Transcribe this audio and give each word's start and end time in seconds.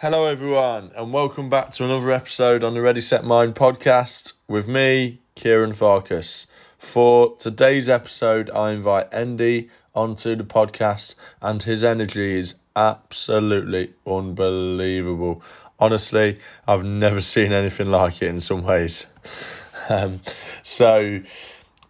Hello, 0.00 0.26
everyone, 0.26 0.92
and 0.94 1.12
welcome 1.12 1.50
back 1.50 1.72
to 1.72 1.84
another 1.84 2.12
episode 2.12 2.62
on 2.62 2.74
the 2.74 2.80
Ready 2.80 3.00
Set 3.00 3.24
Mind 3.24 3.56
podcast 3.56 4.34
with 4.46 4.68
me, 4.68 5.18
Kieran 5.34 5.72
Farkas. 5.72 6.46
For 6.78 7.36
today's 7.38 7.88
episode, 7.88 8.48
I 8.50 8.70
invite 8.70 9.10
Ndi 9.10 9.68
onto 9.96 10.36
the 10.36 10.44
podcast, 10.44 11.16
and 11.42 11.64
his 11.64 11.82
energy 11.82 12.38
is 12.38 12.54
absolutely 12.76 13.92
unbelievable. 14.06 15.42
Honestly, 15.80 16.38
I've 16.68 16.84
never 16.84 17.20
seen 17.20 17.52
anything 17.52 17.90
like 17.90 18.22
it 18.22 18.28
in 18.28 18.40
some 18.40 18.62
ways. 18.62 19.06
Um, 19.90 20.20
so, 20.62 21.22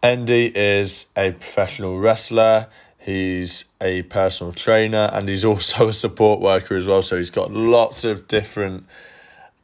Ndi 0.04 0.52
is 0.54 1.06
a 1.16 1.32
professional 1.32 1.98
wrestler. 1.98 2.68
He's 2.98 3.64
a 3.80 4.02
personal 4.02 4.52
trainer 4.52 5.10
and 5.12 5.28
he's 5.28 5.44
also 5.44 5.88
a 5.88 5.92
support 5.92 6.40
worker 6.40 6.76
as 6.76 6.86
well. 6.86 7.02
So 7.02 7.16
he's 7.16 7.30
got 7.30 7.52
lots 7.52 8.04
of 8.04 8.28
different 8.28 8.86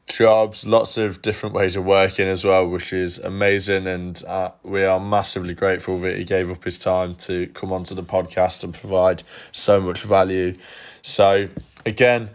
jobs, 0.07 0.67
lots 0.67 0.97
of 0.97 1.23
different 1.23 1.55
ways 1.55 1.77
of 1.77 1.85
working 1.85 2.29
as 2.29 2.45
well, 2.45 2.69
which 2.69 2.93
is 2.93 3.19
amazing. 3.19 3.87
And 3.87 4.23
uh, 4.27 4.53
we 4.63 4.85
are 4.85 5.01
massively 5.01 5.55
grateful 5.55 5.99
that 6.01 6.17
he 6.17 6.25
gave 6.25 6.51
up 6.51 6.65
his 6.65 6.79
time 6.79 7.15
to 7.17 7.47
come 7.49 7.73
onto 7.73 7.95
the 7.95 8.03
podcast 8.03 8.65
and 8.65 8.75
provide 8.75 9.23
so 9.53 9.81
much 9.81 10.03
value. 10.03 10.57
So, 11.03 11.49
again, 11.85 12.31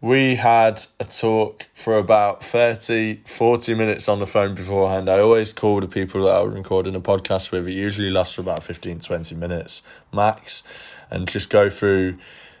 we 0.00 0.36
had 0.36 0.82
a 0.98 1.04
talk 1.04 1.66
for 1.74 1.98
about 1.98 2.42
30, 2.42 3.20
40 3.26 3.74
minutes 3.74 4.08
on 4.08 4.18
the 4.18 4.26
phone 4.26 4.54
beforehand. 4.54 5.10
I 5.10 5.20
always 5.20 5.52
call 5.52 5.80
the 5.80 5.86
people 5.86 6.24
that 6.24 6.36
I'm 6.36 6.54
recording 6.54 6.94
a 6.94 7.00
podcast 7.00 7.50
with. 7.50 7.68
It 7.68 7.74
usually 7.74 8.10
lasts 8.10 8.34
for 8.34 8.40
about 8.40 8.62
15, 8.62 9.00
20 9.00 9.34
minutes 9.34 9.82
max. 10.12 10.62
And 11.10 11.28
just 11.28 11.50
go 11.50 11.68
through 11.68 12.16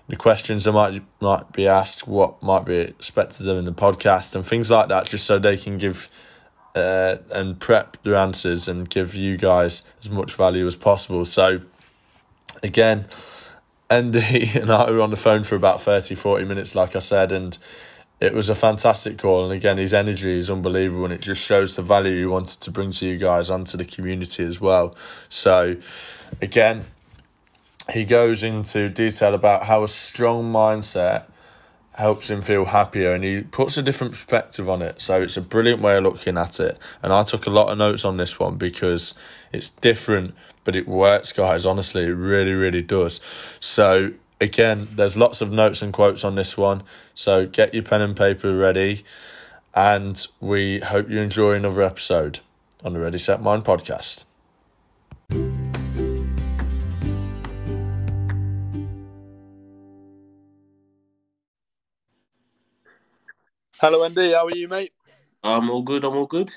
the 0.08 0.16
questions 0.16 0.64
that 0.64 0.72
might 0.72 1.02
might 1.20 1.52
be 1.52 1.66
asked, 1.66 2.06
what 2.06 2.42
might 2.42 2.64
be 2.64 2.76
expected 2.76 3.40
of 3.42 3.46
them 3.46 3.58
in 3.58 3.64
the 3.64 3.72
podcast, 3.72 4.34
and 4.34 4.44
things 4.44 4.70
like 4.70 4.88
that, 4.88 5.06
just 5.06 5.24
so 5.24 5.38
they 5.38 5.56
can 5.56 5.78
give 5.78 6.10
uh, 6.74 7.18
and 7.30 7.58
prep 7.58 7.96
their 8.02 8.16
answers 8.16 8.68
and 8.68 8.90
give 8.90 9.14
you 9.14 9.36
guys 9.36 9.84
as 10.02 10.10
much 10.10 10.34
value 10.34 10.66
as 10.66 10.76
possible. 10.76 11.24
So, 11.24 11.60
again, 12.62 13.06
Ndi 13.90 14.54
and 14.60 14.70
I 14.70 14.90
were 14.90 15.00
on 15.00 15.10
the 15.10 15.16
phone 15.16 15.44
for 15.44 15.56
about 15.56 15.80
30, 15.80 16.14
40 16.14 16.44
minutes, 16.44 16.74
like 16.74 16.94
I 16.94 17.00
said, 17.00 17.32
and 17.32 17.58
it 18.20 18.34
was 18.34 18.48
a 18.48 18.54
fantastic 18.54 19.18
call. 19.18 19.44
And 19.44 19.52
again, 19.52 19.78
his 19.78 19.94
energy 19.94 20.38
is 20.38 20.50
unbelievable, 20.50 21.04
and 21.04 21.12
it 21.12 21.20
just 21.20 21.40
shows 21.40 21.76
the 21.76 21.82
value 21.82 22.18
he 22.18 22.26
wanted 22.26 22.60
to 22.60 22.70
bring 22.70 22.90
to 22.92 23.06
you 23.06 23.18
guys 23.18 23.50
and 23.50 23.66
to 23.68 23.76
the 23.76 23.84
community 23.84 24.44
as 24.44 24.60
well. 24.60 24.94
So, 25.28 25.76
again, 26.40 26.86
he 27.92 28.04
goes 28.04 28.42
into 28.42 28.88
detail 28.88 29.34
about 29.34 29.64
how 29.64 29.82
a 29.82 29.88
strong 29.88 30.52
mindset 30.52 31.24
helps 31.94 32.30
him 32.30 32.40
feel 32.40 32.64
happier 32.64 33.12
and 33.12 33.22
he 33.22 33.42
puts 33.42 33.76
a 33.76 33.82
different 33.82 34.12
perspective 34.12 34.68
on 34.68 34.80
it. 34.80 35.00
So 35.02 35.22
it's 35.22 35.36
a 35.36 35.42
brilliant 35.42 35.82
way 35.82 35.96
of 35.96 36.04
looking 36.04 36.38
at 36.38 36.58
it. 36.58 36.78
And 37.02 37.12
I 37.12 37.24
took 37.24 37.46
a 37.46 37.50
lot 37.50 37.68
of 37.68 37.78
notes 37.78 38.04
on 38.04 38.16
this 38.16 38.38
one 38.38 38.56
because 38.56 39.14
it's 39.52 39.68
different 39.68 40.34
but 40.70 40.76
it 40.76 40.86
works, 40.86 41.32
guys. 41.32 41.66
Honestly, 41.66 42.04
it 42.04 42.14
really, 42.14 42.52
really 42.52 42.80
does. 42.80 43.20
So, 43.58 44.12
again, 44.40 44.86
there's 44.92 45.16
lots 45.16 45.40
of 45.40 45.50
notes 45.50 45.82
and 45.82 45.92
quotes 45.92 46.22
on 46.22 46.36
this 46.36 46.56
one. 46.56 46.84
So, 47.12 47.44
get 47.44 47.74
your 47.74 47.82
pen 47.82 48.00
and 48.00 48.16
paper 48.16 48.56
ready. 48.56 49.04
And 49.74 50.24
we 50.38 50.78
hope 50.78 51.10
you 51.10 51.18
enjoy 51.18 51.54
another 51.54 51.82
episode 51.82 52.38
on 52.84 52.92
the 52.92 53.00
Ready 53.00 53.18
Set 53.18 53.42
Mind 53.42 53.64
podcast. 53.64 54.26
Hello, 63.80 64.08
Ndi. 64.08 64.36
How 64.36 64.46
are 64.46 64.56
you, 64.56 64.68
mate? 64.68 64.92
I'm 65.42 65.68
all 65.68 65.82
good. 65.82 66.04
I'm 66.04 66.14
all 66.14 66.26
good. 66.26 66.52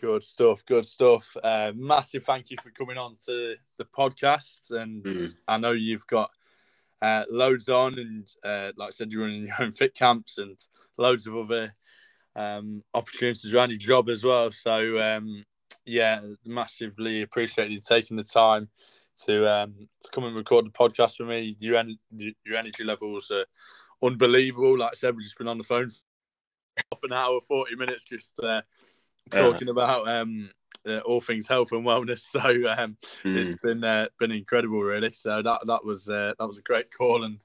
Good 0.00 0.22
stuff. 0.22 0.64
Good 0.64 0.86
stuff. 0.86 1.36
Uh, 1.42 1.72
massive 1.74 2.22
thank 2.22 2.50
you 2.50 2.56
for 2.62 2.70
coming 2.70 2.96
on 2.96 3.16
to 3.26 3.56
the 3.78 3.84
podcast. 3.84 4.70
And 4.70 5.02
mm. 5.02 5.36
I 5.48 5.58
know 5.58 5.72
you've 5.72 6.06
got 6.06 6.30
uh, 7.02 7.24
loads 7.28 7.68
on, 7.68 7.98
and 7.98 8.28
uh, 8.44 8.70
like 8.76 8.88
I 8.88 8.90
said, 8.90 9.10
you're 9.10 9.22
running 9.22 9.42
your 9.46 9.56
own 9.58 9.72
fit 9.72 9.96
camps 9.96 10.38
and 10.38 10.56
loads 10.96 11.26
of 11.26 11.36
other 11.36 11.74
um, 12.36 12.84
opportunities 12.94 13.52
around 13.52 13.70
your 13.70 13.78
job 13.80 14.08
as 14.08 14.22
well. 14.22 14.52
So, 14.52 14.98
um, 14.98 15.44
yeah, 15.84 16.20
massively 16.44 17.22
appreciate 17.22 17.70
you 17.70 17.80
taking 17.80 18.16
the 18.16 18.24
time 18.24 18.68
to 19.24 19.52
um, 19.52 19.88
to 20.02 20.10
come 20.12 20.24
and 20.24 20.36
record 20.36 20.64
the 20.64 20.70
podcast 20.70 21.18
with 21.18 21.28
me. 21.28 21.56
Your, 21.58 21.76
en- 21.76 21.98
your 22.16 22.56
energy 22.56 22.84
levels 22.84 23.32
are 23.32 23.46
unbelievable. 24.00 24.78
Like 24.78 24.92
I 24.92 24.94
said, 24.94 25.16
we've 25.16 25.24
just 25.24 25.38
been 25.38 25.48
on 25.48 25.58
the 25.58 25.64
phone 25.64 25.88
for 25.88 25.96
half 26.92 27.02
an 27.02 27.12
hour, 27.12 27.40
40 27.40 27.74
minutes, 27.74 28.04
just 28.04 28.38
uh, 28.40 28.62
talking 29.28 29.68
about 29.68 30.08
um, 30.08 30.50
uh, 30.86 30.98
all 30.98 31.20
things 31.20 31.46
health 31.46 31.72
and 31.72 31.84
wellness. 31.84 32.20
So 32.28 32.40
um, 32.40 32.96
mm. 33.24 33.36
it's 33.36 33.54
been 33.62 33.84
uh, 33.84 34.08
been 34.18 34.32
incredible, 34.32 34.82
really. 34.82 35.12
So 35.12 35.42
that 35.42 35.60
that 35.66 35.84
was 35.84 36.08
uh, 36.08 36.34
that 36.38 36.46
was 36.46 36.58
a 36.58 36.62
great 36.62 36.86
call, 36.96 37.24
and 37.24 37.44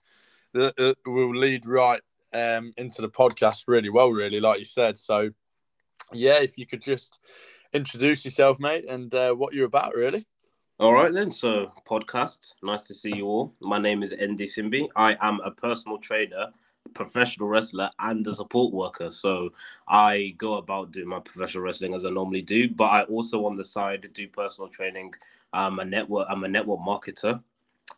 uh, 0.56 0.72
uh, 0.78 0.94
we'll 1.06 1.36
lead 1.36 1.66
right 1.66 2.02
um, 2.34 2.74
into 2.78 3.02
the 3.02 3.10
podcast 3.10 3.64
really 3.68 3.90
well, 3.90 4.12
really, 4.12 4.40
like 4.40 4.60
you 4.60 4.66
said. 4.66 4.98
So 4.98 5.32
yeah, 6.12 6.42
if 6.42 6.58
you 6.58 6.66
could 6.66 6.82
just 6.82 7.20
introduce 7.74 8.24
yourself, 8.24 8.60
mate, 8.60 8.86
and 8.90 9.14
uh, 9.14 9.34
what 9.34 9.54
you're 9.54 9.66
about, 9.66 9.96
really. 9.96 10.26
All 10.80 10.94
right 10.94 11.14
then. 11.14 11.32
So 11.32 11.72
podcast. 11.88 12.56
Nice 12.64 12.88
to 12.88 12.94
see 12.94 13.16
you 13.16 13.26
all. 13.26 13.54
My 13.62 13.78
name 13.78 14.04
is 14.04 14.12
Ndi 14.14 14.42
Simbi. 14.42 14.88
I 14.96 15.16
am 15.22 15.40
a 15.44 15.52
personal 15.52 15.98
trainer 15.98 16.48
professional 16.94 17.48
wrestler 17.48 17.90
and 18.00 18.26
a 18.28 18.34
support 18.34 18.74
worker. 18.74 19.10
So 19.10 19.50
I 19.88 20.36
go 20.38 20.56
about 20.56 20.92
doing 20.92 21.08
my 21.08 21.20
professional 21.20 21.64
wrestling 21.64 21.94
as 21.94 22.06
I 22.06 22.10
normally 22.10 22.42
do, 22.42 22.70
but 22.70 22.86
I 22.86 23.04
also 23.04 23.46
on 23.46 23.56
the 23.56 23.64
side 23.64 24.08
do 24.14 24.28
personal 24.28 24.70
training. 24.70 25.14
I'm 25.54 25.80
a 25.80 25.86
network. 25.86 26.28
I'm 26.30 26.44
a 26.44 26.48
network 26.48 26.80
marketer. 26.80 27.42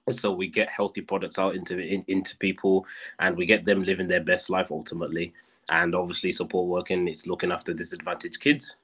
So 0.10 0.32
we 0.32 0.48
get 0.48 0.70
healthy 0.70 1.02
products 1.02 1.40
out 1.40 1.56
into 1.56 1.80
in, 1.80 2.04
into 2.08 2.38
people, 2.38 2.86
and 3.20 3.36
we 3.36 3.46
get 3.46 3.66
them 3.66 3.84
living 3.84 4.08
their 4.08 4.24
best 4.24 4.50
life 4.50 4.72
ultimately. 4.72 5.34
And 5.72 5.96
obviously, 5.96 6.32
support 6.32 6.68
working 6.68 7.08
it's 7.08 7.28
looking 7.28 7.52
after 7.52 7.74
disadvantaged 7.74 8.40
kids. 8.40 8.76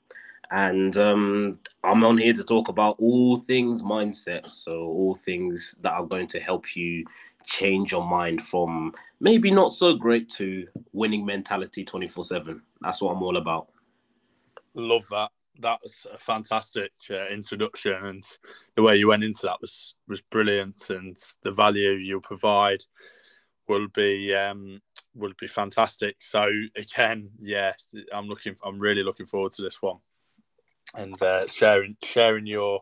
And 0.50 0.98
um, 0.98 1.60
I'm 1.84 2.04
on 2.04 2.18
here 2.18 2.34
to 2.34 2.44
talk 2.44 2.70
about 2.70 2.96
all 3.00 3.38
things 3.38 3.84
mindset. 3.84 4.50
So 4.50 4.82
all 4.82 5.16
things 5.16 5.76
that 5.82 5.94
are 5.94 6.06
going 6.06 6.28
to 6.28 6.40
help 6.40 6.76
you 6.76 7.06
change 7.46 7.92
your 7.92 8.04
mind 8.04 8.42
from 8.42 8.94
maybe 9.22 9.52
not 9.52 9.72
so 9.72 9.94
great 9.94 10.28
to 10.28 10.68
winning 10.92 11.26
mentality 11.26 11.86
24 11.86 12.24
7. 12.26 12.62
That's 12.82 13.00
what 13.00 13.16
I'm 13.16 13.24
all 13.24 13.38
about. 13.38 13.70
Love 14.74 15.06
that. 15.12 15.30
That 15.60 15.80
was 15.84 16.08
a 16.12 16.18
fantastic 16.18 16.92
uh, 17.10 17.28
introduction, 17.28 17.94
and 17.94 18.24
the 18.76 18.82
way 18.82 18.96
you 18.96 19.08
went 19.08 19.24
into 19.24 19.44
that 19.44 19.62
was 19.62 19.96
was 20.08 20.20
brilliant. 20.20 20.90
And 20.90 21.18
the 21.44 21.52
value 21.52 21.92
you 21.92 22.20
provide 22.20 22.84
will 23.68 23.88
be 23.90 24.34
um, 24.34 24.82
will 25.14 25.34
be 25.40 25.48
fantastic. 25.48 26.16
So 26.20 26.48
again, 26.76 27.30
yes, 27.40 27.94
I'm 28.12 28.28
looking. 28.28 28.56
I'm 28.64 28.80
really 28.80 29.04
looking 29.04 29.28
forward 29.28 29.52
to 29.54 29.62
this 29.62 29.82
one, 29.82 29.98
and 30.96 31.22
uh, 31.22 31.48
sharing 31.48 31.98
sharing 32.02 32.48
your 32.48 32.82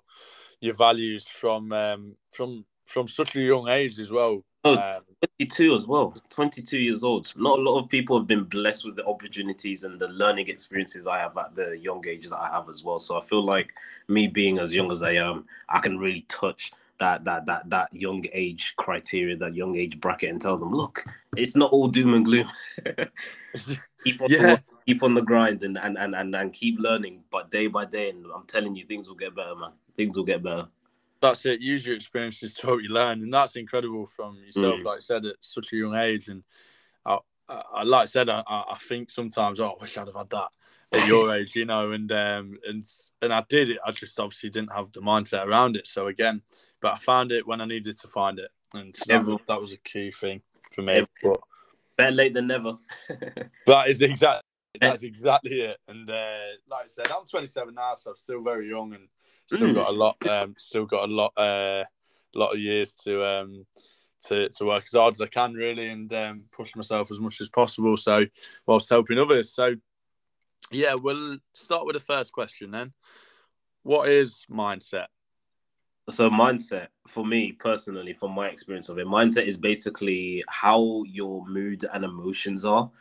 your 0.62 0.76
values 0.76 1.28
from 1.28 1.74
um, 1.74 2.16
from 2.32 2.66
from 2.86 3.08
such 3.08 3.36
a 3.36 3.42
young 3.42 3.68
age 3.68 4.00
as 4.00 4.12
well. 4.12 4.46
Oh, 4.66 4.76
um, 4.76 5.04
22 5.40 5.76
as 5.76 5.88
well. 5.88 6.14
22 6.30 6.78
years 6.78 7.04
old. 7.04 7.32
Not 7.38 7.60
a 7.60 7.62
lot 7.62 7.80
of 7.80 7.90
people 7.90 8.18
have 8.18 8.28
been 8.28 8.44
blessed 8.44 8.86
with 8.86 8.98
the 8.98 9.06
opportunities 9.06 9.84
and 9.84 10.00
the 10.00 10.10
learning 10.10 10.48
experiences 10.48 11.08
I 11.08 11.20
have 11.20 11.38
at 11.38 11.56
the 11.56 11.78
young 11.78 12.06
ages 12.06 12.32
that 12.32 12.40
I 12.40 12.50
have 12.50 12.68
as 12.68 12.84
well. 12.84 13.00
So 13.00 13.18
I 13.18 13.22
feel 13.24 13.44
like 13.44 13.74
me 14.10 14.28
being 14.28 14.60
as 14.60 14.74
young 14.74 14.92
as 14.92 15.02
I 15.02 15.14
am, 15.14 15.46
I 15.70 15.80
can 15.80 15.98
really 15.98 16.26
touch 16.28 16.74
that 17.00 17.24
that 17.24 17.46
that 17.46 17.70
that 17.70 17.94
young 17.94 18.26
age 18.34 18.74
criteria, 18.76 19.38
that 19.38 19.56
young 19.56 19.78
age 19.78 20.02
bracket, 20.02 20.30
and 20.30 20.42
tell 20.42 20.58
them, 20.58 20.74
look, 20.74 21.06
it's 21.38 21.56
not 21.56 21.72
all 21.72 21.88
doom 21.88 22.14
and 22.14 22.26
gloom. 22.26 22.50
keep 24.04 24.22
on 24.22 24.30
yeah. 24.30 24.56
the, 24.56 24.64
keep 24.86 25.02
on 25.04 25.14
the 25.14 25.22
grind 25.22 25.64
and, 25.64 25.78
and 25.78 25.98
and 25.98 26.14
and 26.14 26.36
and 26.36 26.52
keep 26.52 26.78
learning, 26.80 27.24
but 27.32 27.50
day 27.50 27.68
by 27.68 27.86
day, 27.86 28.10
and 28.10 28.26
I'm 28.36 28.46
telling 28.46 28.76
you, 28.76 28.86
things 28.86 29.08
will 29.08 29.16
get 29.16 29.34
better, 29.34 29.56
man. 29.56 29.72
Things 29.96 30.18
will 30.18 30.26
get 30.26 30.44
better 30.44 30.68
that's 31.22 31.46
it. 31.46 31.62
Use 31.62 31.86
your 31.86 31.96
experiences 31.96 32.56
to 32.56 32.68
help 32.68 32.82
you 32.82 32.90
learn, 32.90 33.22
and 33.22 33.34
that's 33.34 33.56
incredible 33.56 34.06
from 34.06 34.38
yourself. 34.44 34.82
Mm. 34.82 34.84
Like 34.86 34.98
I 34.98 35.00
said, 35.00 35.26
at 35.26 35.36
such 35.42 35.74
a 35.74 35.78
young 35.78 35.96
age, 35.96 36.28
and 36.28 36.44
I, 37.06 37.18
I 37.50 37.84
like 37.84 38.04
I 38.04 38.06
said, 38.06 38.30
I, 38.30 38.44
I 38.48 38.78
think 38.80 39.10
sometimes, 39.10 39.60
oh, 39.60 39.70
I 39.70 39.82
wish 39.82 39.98
I'd 39.98 40.08
have 40.08 40.16
had 40.16 40.30
that 40.30 40.50
at 40.94 41.08
your 41.08 41.36
age, 41.36 41.56
you 41.56 41.66
know, 41.66 41.92
and 41.92 42.12
um, 42.12 42.58
and 42.68 42.86
and 43.22 43.34
I 43.34 43.44
did 43.50 43.70
it. 43.70 43.80
I 43.86 43.92
just 43.92 44.20
obviously 44.20 44.50
didn't 44.50 44.74
have 44.74 44.92
the 44.92 45.02
mindset 45.02 45.46
around 45.46 45.76
it. 45.76 45.88
So 45.88 46.08
again, 46.08 46.42
but 46.82 46.94
I 46.94 46.98
found 46.98 47.32
it 47.32 47.48
when 47.48 47.62
I 47.62 47.66
needed 47.66 47.98
to 48.00 48.08
find 48.08 48.40
it, 48.40 48.52
and 48.74 48.96
that, 49.08 49.40
that 49.48 49.62
was 49.62 49.74
a 49.74 49.80
key 49.80 50.12
thing 50.12 50.42
for 50.72 50.82
me. 50.82 51.06
But, 51.24 51.40
better 51.98 52.12
late 52.12 52.34
than 52.34 52.48
never. 52.48 52.78
that 53.66 53.90
is 53.90 54.02
exactly 54.02 54.49
that's 54.80 55.04
exactly 55.04 55.62
it. 55.62 55.78
And 55.88 56.10
uh, 56.10 56.38
like 56.70 56.86
I 56.86 56.88
said, 56.88 57.08
I'm 57.12 57.26
27 57.26 57.74
now, 57.74 57.96
so 57.96 58.12
I'm 58.12 58.18
still 58.18 58.44
very 58.44 58.70
young 58.70 58.94
and 58.94 59.08
still 59.48 59.70
mm. 59.70 59.76
got 59.76 59.90
a 59.90 59.92
lot, 59.92 60.28
um, 60.28 60.56
still 60.58 60.86
got 60.86 61.10
a 61.10 61.12
lot, 61.12 61.34
uh, 61.38 61.86
lot 62.36 62.54
of 62.54 62.60
years 62.60 62.94
to 62.94 63.26
um, 63.26 63.66
to, 64.26 64.50
to 64.50 64.66
work 64.66 64.84
as 64.84 64.98
hard 64.98 65.14
as 65.14 65.22
I 65.22 65.28
can, 65.28 65.54
really, 65.54 65.88
and 65.88 66.12
um, 66.14 66.44
push 66.52 66.76
myself 66.76 67.12
as 67.12 67.20
much 67.20 67.42
as 67.42 67.50
possible. 67.50 67.96
So, 67.98 68.26
whilst 68.66 68.90
helping 68.90 69.18
others. 69.18 69.54
So, 69.54 69.76
yeah, 70.72 70.94
we'll 70.94 71.38
start 71.54 71.86
with 71.86 71.96
the 71.96 72.02
first 72.02 72.32
question 72.32 72.72
then. 72.72 72.94
What 73.84 74.10
is 74.10 74.46
mindset? 74.52 75.08
So, 76.10 76.30
mindset 76.30 76.88
for 77.08 77.26
me 77.26 77.54
personally, 77.54 78.14
from 78.14 78.32
my 78.32 78.48
experience 78.48 78.90
of 78.90 79.00
it, 79.00 79.08
mindset 79.08 79.48
is 79.48 79.58
basically 79.58 80.44
how 80.48 81.04
your 81.08 81.48
mood 81.48 81.86
and 81.92 82.04
emotions 82.04 82.66
are. 82.66 82.92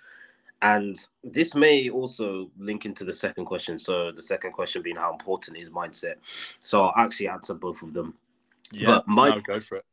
And 0.60 0.98
this 1.22 1.54
may 1.54 1.88
also 1.88 2.50
link 2.58 2.84
into 2.84 3.04
the 3.04 3.12
second 3.12 3.44
question. 3.44 3.78
So, 3.78 4.10
the 4.10 4.22
second 4.22 4.52
question 4.52 4.82
being 4.82 4.96
how 4.96 5.12
important 5.12 5.56
is 5.56 5.70
mindset. 5.70 6.16
So, 6.58 6.86
I'll 6.86 7.04
actually 7.04 7.28
answer 7.28 7.54
both 7.54 7.82
of 7.82 7.92
them. 7.92 8.14
Yeah, 8.72 8.86
but 8.86 9.08
my 9.08 9.30
no, 9.30 9.40
go 9.40 9.60
for 9.60 9.76
it. 9.76 9.84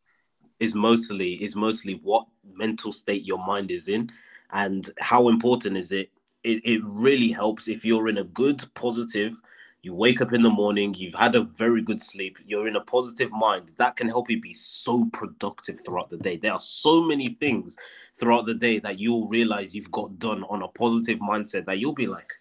Is 0.60 0.74
mostly 0.74 1.34
is 1.44 1.56
mostly 1.56 2.00
what 2.04 2.26
mental 2.52 2.92
state 2.94 3.26
your 3.26 3.38
mind 3.46 3.72
is 3.72 3.88
in, 3.90 4.12
and 4.52 4.90
how 5.00 5.28
important 5.28 5.78
is 5.78 5.92
it? 5.92 6.10
It, 6.44 6.62
it 6.64 6.82
really 6.84 7.32
helps 7.32 7.68
if 7.68 7.84
you're 7.84 8.08
in 8.08 8.20
a 8.20 8.24
good, 8.24 8.64
positive, 8.74 9.40
you 9.86 9.94
wake 9.94 10.20
up 10.20 10.34
in 10.34 10.42
the 10.42 10.50
morning, 10.50 10.96
you've 10.98 11.14
had 11.14 11.36
a 11.36 11.44
very 11.44 11.82
good 11.82 12.02
sleep, 12.02 12.40
you're 12.48 12.68
in 12.68 12.76
a 12.76 12.82
positive 12.82 13.32
mind, 13.32 13.72
that 13.78 13.96
can 13.96 14.08
help 14.08 14.30
you 14.32 14.42
be 14.42 14.52
so 14.52 15.06
productive 15.14 15.80
throughout 15.80 16.10
the 16.10 16.18
day. 16.18 16.38
There 16.38 16.52
are 16.52 16.60
so 16.60 17.02
many 17.02 17.38
things 17.40 17.78
throughout 18.16 18.48
the 18.48 18.56
day 18.56 18.80
that 18.80 18.98
you'll 18.98 19.28
realize 19.28 19.76
you've 19.76 19.92
got 19.92 20.18
done 20.18 20.44
on 20.46 20.64
a 20.64 20.68
positive 20.70 21.20
mindset 21.20 21.66
that 21.66 21.78
you'll 21.78 21.94
be 21.94 22.08
like, 22.08 22.34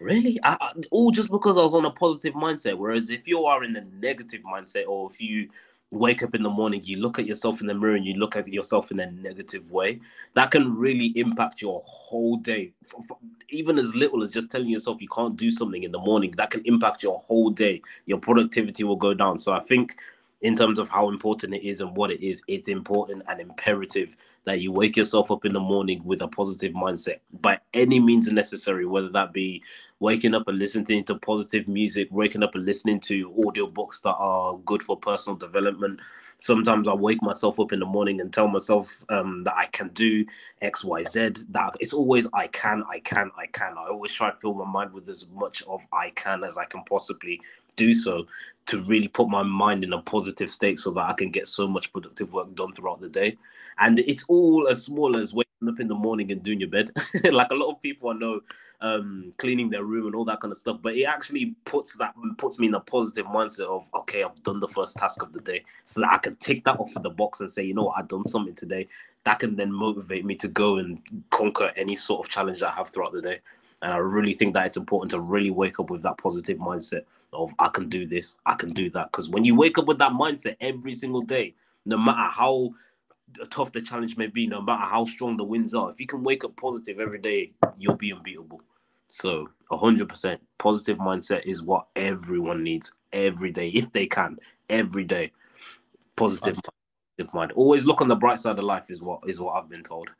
really? 0.00 0.40
I, 0.42 0.56
I, 0.60 0.72
all 0.90 1.10
just 1.10 1.30
because 1.30 1.58
I 1.58 1.62
was 1.62 1.74
on 1.74 1.84
a 1.84 1.90
positive 1.90 2.32
mindset. 2.32 2.78
Whereas 2.78 3.10
if 3.10 3.28
you 3.28 3.44
are 3.44 3.64
in 3.64 3.76
a 3.76 3.84
negative 4.00 4.40
mindset, 4.42 4.86
or 4.88 5.10
if 5.12 5.20
you 5.20 5.50
wake 5.92 6.22
up 6.22 6.34
in 6.34 6.42
the 6.42 6.50
morning, 6.50 6.80
you 6.84 6.96
look 6.96 7.18
at 7.18 7.26
yourself 7.26 7.60
in 7.60 7.66
the 7.66 7.74
mirror 7.74 7.94
and 7.94 8.06
you 8.06 8.14
look 8.14 8.34
at 8.34 8.48
yourself 8.48 8.90
in 8.90 8.98
a 8.98 9.10
negative 9.10 9.70
way, 9.70 10.00
that 10.34 10.50
can 10.50 10.74
really 10.76 11.12
impact 11.16 11.60
your 11.60 11.82
whole 11.84 12.36
day. 12.36 12.72
Even 13.50 13.78
as 13.78 13.94
little 13.94 14.22
as 14.22 14.30
just 14.30 14.50
telling 14.50 14.68
yourself 14.68 15.02
you 15.02 15.08
can't 15.08 15.36
do 15.36 15.50
something 15.50 15.82
in 15.82 15.92
the 15.92 15.98
morning, 15.98 16.30
that 16.32 16.50
can 16.50 16.62
impact 16.64 17.02
your 17.02 17.18
whole 17.18 17.50
day. 17.50 17.82
Your 18.06 18.18
productivity 18.18 18.84
will 18.84 18.96
go 18.96 19.12
down. 19.12 19.38
So 19.38 19.52
I 19.52 19.60
think, 19.60 19.96
in 20.42 20.56
terms 20.56 20.78
of 20.78 20.88
how 20.88 21.08
important 21.08 21.54
it 21.54 21.66
is 21.66 21.80
and 21.80 21.96
what 21.96 22.10
it 22.10 22.20
is, 22.20 22.42
it's 22.48 22.68
important 22.68 23.22
and 23.28 23.40
imperative 23.40 24.16
that 24.44 24.60
you 24.60 24.72
wake 24.72 24.96
yourself 24.96 25.30
up 25.30 25.44
in 25.44 25.52
the 25.52 25.60
morning 25.60 26.02
with 26.04 26.20
a 26.20 26.26
positive 26.26 26.72
mindset 26.72 27.20
by 27.40 27.58
any 27.74 28.00
means 28.00 28.30
necessary, 28.30 28.84
whether 28.84 29.08
that 29.08 29.32
be 29.32 29.62
waking 30.00 30.34
up 30.34 30.48
and 30.48 30.58
listening 30.58 31.04
to 31.04 31.14
positive 31.14 31.68
music, 31.68 32.08
waking 32.10 32.42
up 32.42 32.56
and 32.56 32.66
listening 32.66 32.98
to 32.98 33.30
audiobooks 33.30 34.02
that 34.02 34.14
are 34.14 34.58
good 34.64 34.82
for 34.82 34.96
personal 34.96 35.36
development. 35.36 36.00
Sometimes 36.42 36.88
I 36.88 36.94
wake 36.94 37.22
myself 37.22 37.60
up 37.60 37.70
in 37.70 37.78
the 37.78 37.86
morning 37.86 38.20
and 38.20 38.32
tell 38.32 38.48
myself 38.48 39.04
um, 39.10 39.44
that 39.44 39.54
I 39.56 39.66
can 39.66 39.90
do 39.90 40.26
X, 40.60 40.82
Y, 40.82 41.04
Z. 41.04 41.34
That 41.50 41.76
it's 41.78 41.92
always 41.92 42.26
I 42.34 42.48
can, 42.48 42.82
I 42.90 42.98
can, 42.98 43.30
I 43.38 43.46
can. 43.46 43.78
I 43.78 43.86
always 43.86 44.12
try 44.12 44.32
to 44.32 44.36
fill 44.36 44.54
my 44.54 44.64
mind 44.64 44.92
with 44.92 45.08
as 45.08 45.24
much 45.32 45.62
of 45.68 45.86
I 45.92 46.10
can 46.10 46.42
as 46.42 46.58
I 46.58 46.64
can 46.64 46.82
possibly 46.82 47.40
do 47.76 47.94
so 47.94 48.26
to 48.66 48.82
really 48.82 49.06
put 49.06 49.28
my 49.28 49.44
mind 49.44 49.84
in 49.84 49.92
a 49.92 50.02
positive 50.02 50.50
state 50.50 50.80
so 50.80 50.90
that 50.90 51.08
I 51.08 51.12
can 51.12 51.30
get 51.30 51.46
so 51.46 51.68
much 51.68 51.92
productive 51.92 52.32
work 52.32 52.52
done 52.56 52.72
throughout 52.72 53.00
the 53.00 53.08
day. 53.08 53.38
And 53.78 54.00
it's 54.00 54.24
all 54.26 54.66
as 54.66 54.82
small 54.82 55.16
as 55.16 55.32
waking 55.32 55.51
up 55.68 55.80
in 55.80 55.88
the 55.88 55.94
morning 55.94 56.30
and 56.32 56.42
doing 56.42 56.60
your 56.60 56.68
bed. 56.68 56.90
like 57.30 57.50
a 57.50 57.54
lot 57.54 57.70
of 57.70 57.80
people 57.80 58.10
I 58.10 58.14
know 58.14 58.40
um, 58.80 59.32
cleaning 59.38 59.70
their 59.70 59.84
room 59.84 60.06
and 60.06 60.14
all 60.14 60.24
that 60.26 60.40
kind 60.40 60.52
of 60.52 60.58
stuff. 60.58 60.78
But 60.82 60.96
it 60.96 61.04
actually 61.04 61.54
puts 61.64 61.96
that 61.96 62.14
puts 62.38 62.58
me 62.58 62.66
in 62.66 62.74
a 62.74 62.80
positive 62.80 63.26
mindset 63.26 63.66
of 63.66 63.88
okay, 63.94 64.22
I've 64.22 64.42
done 64.42 64.60
the 64.60 64.68
first 64.68 64.96
task 64.96 65.22
of 65.22 65.32
the 65.32 65.40
day, 65.40 65.64
so 65.84 66.00
that 66.00 66.12
I 66.12 66.18
can 66.18 66.36
take 66.36 66.64
that 66.64 66.78
off 66.78 66.96
of 66.96 67.02
the 67.02 67.10
box 67.10 67.40
and 67.40 67.50
say, 67.50 67.64
you 67.64 67.74
know, 67.74 67.84
what, 67.84 67.98
I've 67.98 68.08
done 68.08 68.24
something 68.24 68.54
today. 68.54 68.88
That 69.24 69.38
can 69.38 69.54
then 69.54 69.72
motivate 69.72 70.24
me 70.24 70.34
to 70.36 70.48
go 70.48 70.78
and 70.78 71.00
conquer 71.30 71.72
any 71.76 71.94
sort 71.94 72.26
of 72.26 72.30
challenge 72.30 72.62
I 72.62 72.70
have 72.72 72.88
throughout 72.88 73.12
the 73.12 73.22
day. 73.22 73.40
And 73.80 73.92
I 73.92 73.96
really 73.96 74.34
think 74.34 74.54
that 74.54 74.66
it's 74.66 74.76
important 74.76 75.10
to 75.10 75.20
really 75.20 75.50
wake 75.50 75.80
up 75.80 75.90
with 75.90 76.02
that 76.02 76.18
positive 76.18 76.58
mindset 76.58 77.02
of 77.32 77.52
I 77.58 77.68
can 77.68 77.88
do 77.88 78.06
this, 78.06 78.36
I 78.46 78.54
can 78.54 78.72
do 78.72 78.90
that. 78.90 79.10
Because 79.10 79.28
when 79.28 79.44
you 79.44 79.54
wake 79.54 79.78
up 79.78 79.86
with 79.86 79.98
that 79.98 80.12
mindset 80.12 80.56
every 80.60 80.94
single 80.94 81.22
day, 81.22 81.54
no 81.84 81.96
matter 81.96 82.30
how 82.30 82.70
tough 83.50 83.72
the 83.72 83.80
challenge 83.80 84.16
may 84.16 84.26
be, 84.26 84.46
no 84.46 84.60
matter 84.60 84.84
how 84.84 85.04
strong 85.04 85.36
the 85.36 85.44
winds 85.44 85.74
are, 85.74 85.90
if 85.90 86.00
you 86.00 86.06
can 86.06 86.22
wake 86.22 86.44
up 86.44 86.56
positive 86.56 87.00
every 87.00 87.18
day, 87.18 87.52
you'll 87.78 87.96
be 87.96 88.12
unbeatable. 88.12 88.60
So, 89.08 89.48
100% 89.70 90.38
positive 90.58 90.98
mindset 90.98 91.44
is 91.44 91.62
what 91.62 91.86
everyone 91.94 92.62
needs 92.62 92.92
every 93.12 93.50
day, 93.50 93.68
if 93.68 93.92
they 93.92 94.06
can, 94.06 94.38
every 94.68 95.04
day. 95.04 95.32
Positive, 96.16 96.56
positive 97.18 97.34
mind. 97.34 97.52
Always 97.52 97.84
look 97.84 98.00
on 98.00 98.08
the 98.08 98.16
bright 98.16 98.40
side 98.40 98.58
of 98.58 98.64
life 98.64 98.90
is 98.90 99.02
what 99.02 99.20
is 99.26 99.40
what 99.40 99.52
I've 99.52 99.68
been 99.68 99.82
told. 99.82 100.10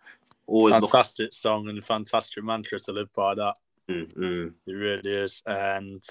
Always 0.46 0.74
fantastic 0.74 1.26
look- 1.26 1.32
song 1.32 1.68
and 1.68 1.82
fantastic 1.82 2.44
mantra 2.44 2.78
to 2.80 2.92
live 2.92 3.12
by. 3.14 3.34
That 3.34 3.54
mm-hmm. 3.88 4.48
it 4.66 4.72
really 4.72 5.10
is, 5.10 5.42
and 5.46 6.02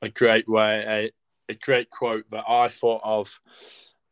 a 0.00 0.08
great 0.08 0.48
way, 0.48 1.10
a, 1.48 1.52
a 1.52 1.54
great 1.56 1.90
quote 1.90 2.28
that 2.30 2.44
I 2.48 2.68
thought 2.68 3.00
of 3.04 3.38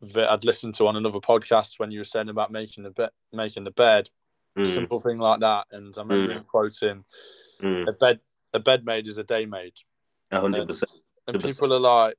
that 0.01 0.31
I'd 0.31 0.45
listened 0.45 0.75
to 0.77 0.87
on 0.87 0.97
another 0.97 1.21
podcast 1.21 1.79
when 1.79 1.91
you 1.91 2.01
were 2.01 2.05
saying 2.05 2.29
about 2.29 2.51
making 2.51 2.85
the 2.85 2.91
bed, 2.91 3.11
making 3.33 3.65
the 3.65 3.71
bed, 3.71 4.09
mm. 4.57 4.67
simple 4.67 5.01
thing 5.01 5.19
like 5.19 5.41
that, 5.41 5.67
and 5.71 5.95
I 5.97 6.03
remember 6.03 6.35
mm. 6.35 6.47
quoting 6.47 7.05
Mm. 7.63 7.89
A 7.89 7.93
bed 7.93 8.21
a 8.53 8.59
bed 8.59 8.85
made 8.85 9.07
is 9.07 9.19
a 9.19 9.25
day 9.25 9.47
made. 9.47 9.75
hundred 10.33 10.67
percent. 10.67 10.91
And 11.27 11.43
people 11.43 11.73
are 11.73 11.81
like, 11.81 12.17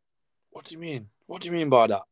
"What 0.52 0.66
do 0.66 0.76
you 0.76 0.80
mean? 0.80 1.08
What 1.28 1.42
do 1.42 1.50
you 1.50 1.54
mean 1.54 1.70
by 1.70 1.88
that?" 1.88 2.04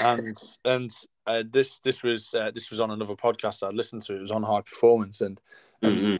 And 0.00 0.36
and 0.64 0.90
uh, 1.26 1.44
this 1.48 1.78
this 1.80 2.02
was 2.02 2.34
uh, 2.34 2.50
this 2.52 2.70
was 2.70 2.80
on 2.80 2.90
another 2.90 3.14
podcast 3.14 3.66
I 3.66 3.70
listened 3.70 4.02
to. 4.02 4.16
It 4.16 4.20
was 4.20 4.30
on 4.30 4.42
high 4.42 4.62
performance, 4.62 5.20
and 5.20 5.40
and, 5.82 5.96
mm-hmm. 5.96 6.16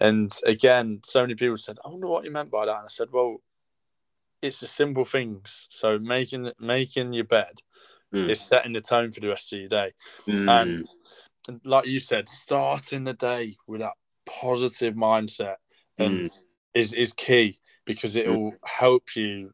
and 0.00 0.36
again, 0.44 1.00
so 1.04 1.22
many 1.22 1.34
people 1.34 1.56
said, 1.56 1.78
"I 1.84 1.88
wonder 1.88 2.08
what 2.08 2.24
you 2.24 2.30
meant 2.30 2.50
by 2.50 2.66
that." 2.66 2.76
And 2.76 2.84
I 2.84 2.88
said, 2.88 3.08
"Well, 3.12 3.38
it's 4.40 4.60
the 4.60 4.66
simple 4.66 5.04
things. 5.04 5.68
So 5.70 5.98
making 5.98 6.50
making 6.58 7.12
your 7.12 7.24
bed 7.24 7.62
mm. 8.12 8.28
is 8.30 8.40
setting 8.40 8.72
the 8.72 8.80
tone 8.80 9.12
for 9.12 9.20
the 9.20 9.28
rest 9.28 9.52
of 9.52 9.58
your 9.60 9.68
day, 9.68 9.92
mm. 10.26 10.48
and, 10.48 10.84
like 11.64 11.86
you 11.86 11.98
said, 11.98 12.28
starting 12.28 13.04
the 13.04 13.14
day 13.14 13.56
with 13.66 13.80
that 13.80 13.94
positive 14.26 14.94
mindset 14.94 15.56
and 15.98 16.26
mm. 16.26 16.44
is 16.74 16.92
is 16.92 17.12
key 17.12 17.56
because 17.84 18.16
it 18.16 18.28
will 18.28 18.52
mm. 18.52 18.56
help 18.64 19.16
you 19.16 19.52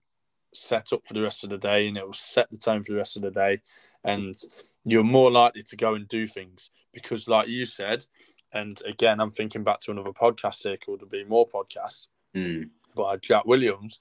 set 0.52 0.92
up 0.92 1.06
for 1.06 1.14
the 1.14 1.22
rest 1.22 1.44
of 1.44 1.50
the 1.50 1.58
day 1.58 1.88
and 1.88 1.96
it 1.96 2.06
will 2.06 2.12
set 2.12 2.50
the 2.50 2.56
tone 2.56 2.82
for 2.82 2.92
the 2.92 2.98
rest 2.98 3.16
of 3.16 3.22
the 3.22 3.30
day 3.30 3.60
and 4.04 4.36
you're 4.84 5.04
more 5.04 5.30
likely 5.30 5.62
to 5.62 5.76
go 5.76 5.94
and 5.94 6.08
do 6.08 6.26
things 6.26 6.70
because 6.92 7.28
like 7.28 7.48
you 7.48 7.66
said 7.66 8.04
and 8.52 8.80
again 8.86 9.20
i'm 9.20 9.30
thinking 9.30 9.62
back 9.62 9.78
to 9.78 9.90
another 9.90 10.12
podcast 10.12 10.62
here 10.62 10.76
called 10.76 11.00
the 11.00 11.06
be 11.06 11.24
more 11.24 11.46
podcast 11.46 12.08
mm. 12.34 12.68
by 12.94 13.16
jack 13.16 13.44
williams 13.44 13.98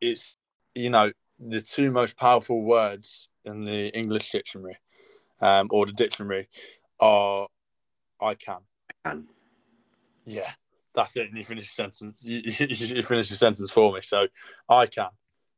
it's 0.00 0.38
you 0.74 0.88
know 0.88 1.10
the 1.38 1.60
two 1.60 1.90
most 1.90 2.16
powerful 2.16 2.62
words 2.62 3.28
in 3.44 3.64
the 3.64 3.88
english 3.88 4.30
dictionary 4.30 4.76
um, 5.40 5.68
or 5.70 5.86
the 5.86 5.92
dictionary 5.92 6.48
are 7.00 7.46
i 8.20 8.34
can 8.34 8.60
I 8.90 9.10
can 9.10 9.26
yeah 10.24 10.50
that's 10.96 11.14
it. 11.16 11.28
And 11.28 11.36
you 11.36 11.44
finish 11.44 11.64
your 11.78 11.90
sentence. 11.90 12.18
You, 12.22 12.40
you 12.46 13.02
finish 13.02 13.30
your 13.30 13.36
sentence 13.36 13.70
for 13.70 13.92
me. 13.92 14.00
So 14.02 14.26
I 14.68 14.86
can 14.86 15.10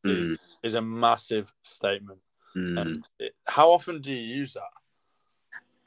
mm. 0.05 0.23
is 0.23 0.59
is 0.63 0.75
a 0.75 0.83
massive 0.83 1.53
statement. 1.63 2.19
Mm. 2.57 2.81
And 2.81 3.09
it, 3.19 3.35
how 3.47 3.71
often 3.71 4.01
do 4.01 4.13
you 4.13 4.37
use 4.37 4.55
that? 4.55 4.63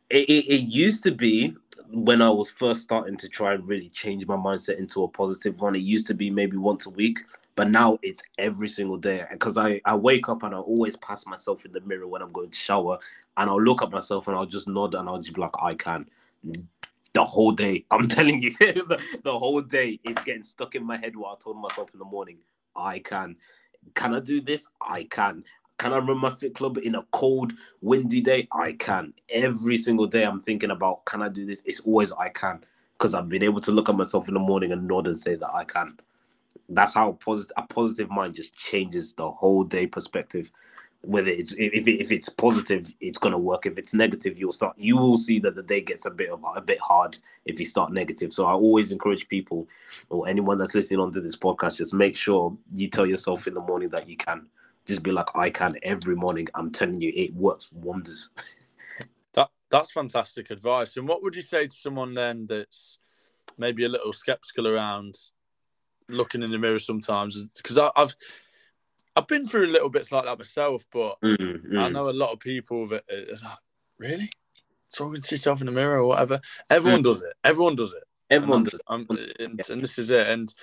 It, 0.10 0.30
it, 0.30 0.46
it, 0.54 0.62
used 0.68 1.04
to 1.04 1.12
be 1.12 1.56
when 1.90 2.22
I 2.22 2.30
was 2.30 2.52
first 2.52 2.82
starting 2.82 3.16
to 3.18 3.30
try 3.30 3.54
and 3.54 3.68
really 3.68 3.90
change 3.90 4.26
my 4.28 4.36
mindset 4.36 4.78
into 4.78 5.04
a 5.04 5.08
positive 5.08 5.60
one. 5.60 5.76
It 5.76 5.80
used 5.80 6.08
to 6.08 6.14
be 6.14 6.30
maybe 6.30 6.58
once 6.58 6.86
a 6.86 6.90
week, 6.90 7.20
but 7.56 7.70
now 7.70 8.00
it's 8.02 8.22
every 8.38 8.68
single 8.68 8.98
day. 8.98 9.24
Because 9.32 9.58
I, 9.58 9.82
I 9.86 9.96
wake 9.96 10.30
up 10.30 10.44
and 10.44 10.56
I 10.56 10.60
always 10.60 10.96
pass 10.98 11.26
myself 11.26 11.66
in 11.66 11.72
the 11.72 11.82
mirror 11.82 12.08
when 12.08 12.22
I'm 12.22 12.32
going 12.32 12.50
to 12.50 12.58
shower, 12.58 13.00
and 13.38 13.50
I'll 13.50 13.62
look 13.62 13.82
at 13.82 13.92
myself 13.92 14.28
and 14.28 14.36
I'll 14.36 14.46
just 14.46 14.68
nod 14.68 14.96
and 14.96 15.08
I'll 15.08 15.20
just 15.20 15.34
be 15.34 15.42
like, 15.42 15.62
I 15.62 15.76
can 15.76 16.08
the 17.14 17.26
whole 17.26 17.52
day. 17.52 17.86
I'm 17.92 18.08
telling 18.08 18.42
you, 18.42 18.52
the, 18.52 19.00
the, 19.24 19.38
whole 19.38 19.62
day 19.62 20.00
it's 20.04 20.24
getting 20.24 20.44
stuck 20.44 20.76
in 20.76 20.84
my 20.84 20.98
head 20.98 21.16
what 21.16 21.38
I 21.38 21.44
told 21.44 21.58
myself 21.58 21.94
in 21.94 22.00
the 22.00 22.06
morning, 22.06 22.38
I 22.76 23.00
can. 23.00 23.36
Can 23.96 24.14
I 24.14 24.20
do 24.20 24.42
this? 24.42 24.68
I 24.82 25.04
can. 25.04 25.44
Can 25.78 25.94
I 25.94 25.98
run 25.98 26.20
my 26.20 26.30
fit 26.30 26.54
club 26.54 26.78
in 26.78 26.96
a 26.96 27.04
cold, 27.12 27.54
windy 27.82 28.22
day? 28.22 28.48
I 28.52 28.74
can. 28.74 29.14
Every 29.30 29.78
single 29.78 30.06
day 30.06 30.24
I'm 30.24 30.40
thinking 30.40 30.70
about, 30.70 31.06
can 31.06 31.24
I 31.24 31.30
do 31.30 31.46
this? 31.46 31.64
It's 31.66 31.80
always 31.82 32.12
I 32.12 32.30
can. 32.30 32.64
Because 32.94 33.16
I've 33.16 33.30
been 33.30 33.42
able 33.42 33.62
to 33.62 33.72
look 33.72 33.90
at 33.90 33.96
myself 33.96 34.28
in 34.28 34.36
the 34.36 34.40
morning 34.40 34.72
and 34.72 34.88
nod 34.88 35.08
and 35.08 35.20
say 35.20 35.34
that 35.36 35.50
I 35.56 35.64
can. 35.64 35.98
That's 36.70 36.94
how 36.94 37.14
positive 37.14 37.54
a 37.58 37.64
positive 37.64 38.10
mind 38.10 38.36
just 38.36 38.56
changes 38.56 39.14
the 39.14 39.30
whole 39.30 39.64
day 39.64 39.88
perspective. 39.88 40.52
Whether 41.04 41.30
it's 41.30 41.54
if, 41.54 41.88
if 41.88 42.12
it's 42.12 42.30
positive 42.30 42.94
it's 43.00 43.18
going 43.18 43.32
to 43.32 43.38
work. 43.38 43.66
If 43.66 43.78
it's 43.78 43.94
negative 43.94 44.38
you'll 44.38 44.52
start 44.52 44.78
you 44.78 44.98
will 44.98 45.18
see 45.18 45.40
that 45.40 45.56
the 45.56 45.64
day 45.64 45.82
gets 45.82 46.06
a 46.06 46.12
bit 46.12 46.30
of 46.30 46.44
a 46.56 46.62
bit 46.62 46.80
hard 46.80 47.18
if 47.46 47.60
you 47.60 47.66
start 47.66 47.92
negative. 47.92 48.32
So 48.34 48.46
i 48.46 48.54
always 48.54 48.92
encourage 48.92 49.28
people 49.28 49.68
or 50.10 50.28
anyone 50.28 50.58
that's 50.58 50.76
listening 50.76 51.00
onto 51.00 51.22
this 51.22 51.36
podcast 51.36 51.78
just 51.78 51.94
make 51.94 52.16
sure 52.16 52.56
you 52.74 52.88
tell 52.88 53.06
yourself 53.06 53.48
in 53.48 53.54
the 53.54 53.62
morning 53.62 53.90
that 53.90 54.08
you 54.08 54.18
can. 54.18 54.48
Just 54.86 55.04
be 55.04 55.12
like 55.12 55.28
i 55.36 55.50
can 55.50 55.76
every 55.84 56.16
morning. 56.16 56.48
I'm 56.56 56.72
telling 56.72 57.02
you 57.02 57.12
it 57.16 57.34
works 57.34 57.72
wonders. 57.72 58.30
That 59.34 59.50
That's 59.70 59.92
fantastic 59.92 60.52
advice. 60.52 60.98
And 60.98 61.08
what 61.08 61.24
would 61.24 61.36
you 61.36 61.42
say 61.42 61.66
to 61.66 61.76
someone 61.76 62.14
then 62.14 62.46
that's 62.48 63.00
maybe 63.58 63.86
a 63.86 63.90
little 63.90 64.14
skeptical 64.14 64.68
around 64.68 65.16
looking 66.12 66.44
in 66.44 66.52
the 66.52 66.58
mirror 66.58 66.80
sometimes? 66.80 67.46
Because 67.48 67.78
I've 67.96 68.16
I've 69.16 69.28
been 69.28 69.46
through 69.48 69.68
little 69.68 69.90
bits 69.90 70.12
like 70.12 70.26
that 70.26 70.38
myself, 70.38 70.86
but 70.92 71.20
Mm, 71.22 71.78
I 71.78 71.90
mm. 71.90 71.92
know 71.92 72.10
a 72.10 72.12
lot 72.12 72.32
of 72.32 72.40
people 72.40 72.88
that 72.88 73.04
like, 73.10 73.58
really 74.00 74.30
talking 74.96 75.22
to 75.22 75.34
yourself 75.36 75.62
in 75.62 75.66
the 75.66 75.72
mirror 75.72 76.00
or 76.00 76.08
whatever. 76.08 76.40
Everyone 76.70 77.02
does 77.02 77.22
it. 77.22 77.34
Everyone 77.44 77.76
does 77.76 77.94
it. 77.94 78.04
Everyone 78.30 78.64
does. 78.64 78.80
I'm- 78.88 79.08
and, 79.40 79.60
and 79.70 79.82
this 79.82 80.00
is 80.00 80.12
it. 80.12 80.28
And 80.28 80.54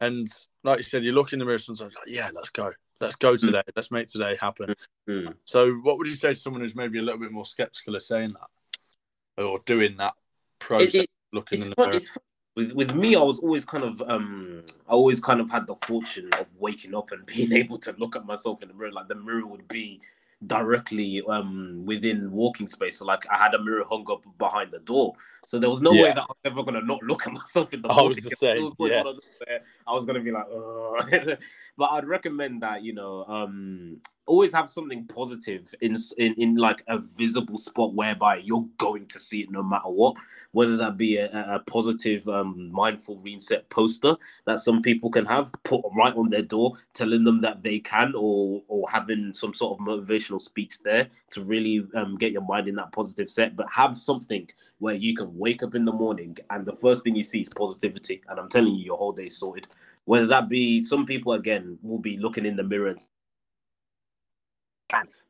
and 0.00 0.26
like 0.64 0.78
you 0.78 0.82
said, 0.82 1.04
you 1.04 1.12
look 1.12 1.32
in 1.32 1.38
the 1.38 1.44
mirror 1.44 1.58
sometimes 1.58 1.94
like, 1.94 2.04
yeah, 2.06 2.30
let's 2.34 2.50
go. 2.50 2.72
Let's 3.00 3.16
go 3.16 3.36
today. 3.36 3.62
Let's 3.76 3.90
make 3.90 4.08
today 4.08 4.36
happen. 4.40 4.74
Mm. 5.08 5.34
So, 5.44 5.72
what 5.74 5.98
would 5.98 6.08
you 6.08 6.16
say 6.16 6.30
to 6.30 6.34
someone 6.34 6.62
who's 6.62 6.74
maybe 6.74 6.98
a 6.98 7.02
little 7.02 7.20
bit 7.20 7.30
more 7.30 7.44
skeptical 7.44 7.94
of 7.94 8.02
saying 8.02 8.34
that 8.34 9.44
or 9.44 9.60
doing 9.66 9.96
that 9.98 10.14
process, 10.58 10.94
It- 10.94 11.00
it- 11.02 11.10
looking 11.32 11.58
it's 11.58 11.64
in 11.64 11.70
the 11.70 11.76
fun, 11.76 11.86
mirror? 11.90 11.96
it's. 11.98 12.18
With, 12.58 12.72
with 12.72 12.94
me, 12.96 13.16
I 13.16 13.22
was 13.22 13.38
always 13.40 13.64
kind 13.64 13.84
of, 13.84 14.02
um, 14.02 14.64
I 14.88 14.92
always 14.92 15.20
kind 15.20 15.40
of 15.40 15.50
had 15.50 15.68
the 15.68 15.76
fortune 15.86 16.30
of 16.40 16.48
waking 16.58 16.94
up 16.96 17.12
and 17.12 17.26
being 17.34 17.52
able 17.54 17.78
to 17.80 17.94
look 17.98 18.16
at 18.16 18.26
myself 18.26 18.62
in 18.62 18.68
the 18.68 18.74
mirror. 18.74 18.92
Like 18.92 19.08
the 19.08 19.16
mirror 19.16 19.46
would 19.46 19.68
be 19.68 20.02
directly 20.46 21.22
um 21.28 21.84
within 21.86 22.32
walking 22.32 22.68
space. 22.68 22.98
So 22.98 23.06
like 23.06 23.24
I 23.30 23.38
had 23.38 23.54
a 23.54 23.62
mirror 23.62 23.84
hung 23.88 24.06
up 24.10 24.24
behind 24.38 24.72
the 24.72 24.80
door. 24.80 25.14
So 25.48 25.58
there 25.58 25.70
was 25.70 25.80
no 25.80 25.92
way 25.92 26.12
that 26.12 26.18
I 26.18 26.26
was 26.26 26.36
ever 26.44 26.62
gonna 26.62 26.82
not 26.82 27.02
look 27.02 27.26
at 27.26 27.32
myself 27.40 27.72
in 27.72 27.80
the 27.80 27.88
I 27.88 28.02
was 28.02 28.16
the 28.16 28.36
same, 28.36 28.64
was 28.64 28.74
yeah. 28.80 28.98
one 28.98 29.06
of 29.06 29.14
those 29.14 29.38
where 29.46 29.60
I 29.86 29.94
was 29.94 30.04
gonna 30.04 30.20
be 30.20 30.30
like, 30.30 30.44
but 31.78 31.86
I'd 31.86 32.06
recommend 32.06 32.60
that 32.60 32.82
you 32.82 32.92
know, 32.92 33.24
um, 33.24 33.98
always 34.28 34.52
have 34.52 34.70
something 34.70 35.06
positive 35.06 35.74
in 35.80 35.96
in 36.18 36.34
in 36.34 36.56
like 36.56 36.84
a 36.86 36.98
visible 36.98 37.58
spot 37.58 37.94
whereby 37.94 38.36
you're 38.36 38.66
going 38.76 39.06
to 39.06 39.18
see 39.18 39.40
it 39.40 39.50
no 39.50 39.62
matter 39.62 39.88
what. 39.88 40.14
Whether 40.52 40.76
that 40.78 40.96
be 40.96 41.16
a, 41.16 41.28
a 41.30 41.58
positive, 41.60 42.26
um, 42.28 42.70
mindful 42.70 43.18
reset 43.18 43.68
poster 43.70 44.16
that 44.46 44.60
some 44.60 44.82
people 44.82 45.10
can 45.10 45.26
have 45.26 45.52
put 45.62 45.82
right 45.94 46.14
on 46.14 46.30
their 46.30 46.42
door, 46.42 46.74
telling 46.94 47.24
them 47.24 47.40
that 47.40 47.62
they 47.62 47.80
can, 47.80 48.12
or 48.14 48.62
or 48.68 48.88
having 48.90 49.32
some 49.32 49.54
sort 49.54 49.78
of 49.78 49.86
motivational 49.86 50.40
speech 50.40 50.78
there 50.84 51.08
to 51.32 51.42
really 51.42 51.86
um, 51.94 52.16
get 52.16 52.32
your 52.32 52.42
mind 52.42 52.68
in 52.68 52.76
that 52.76 52.92
positive 52.92 53.30
set. 53.30 53.56
But 53.56 53.70
have 53.72 53.96
something 53.96 54.48
where 54.78 54.94
you 54.94 55.14
can 55.14 55.36
wake 55.38 55.62
up 55.62 55.74
in 55.74 55.84
the 55.84 55.92
morning 55.92 56.36
and 56.50 56.66
the 56.66 56.72
first 56.72 57.04
thing 57.04 57.16
you 57.16 57.22
see 57.22 57.40
is 57.40 57.48
positivity, 57.48 58.22
and 58.28 58.38
I'm 58.38 58.48
telling 58.48 58.74
you, 58.74 58.84
your 58.84 58.98
whole 58.98 59.12
day's 59.12 59.36
sorted. 59.36 59.66
Whether 60.04 60.26
that 60.28 60.48
be 60.48 60.82
some 60.82 61.06
people 61.06 61.34
again 61.34 61.78
will 61.82 61.98
be 61.98 62.16
looking 62.16 62.46
in 62.46 62.56
the 62.56 62.64
mirror 62.64 62.88
and 62.88 63.00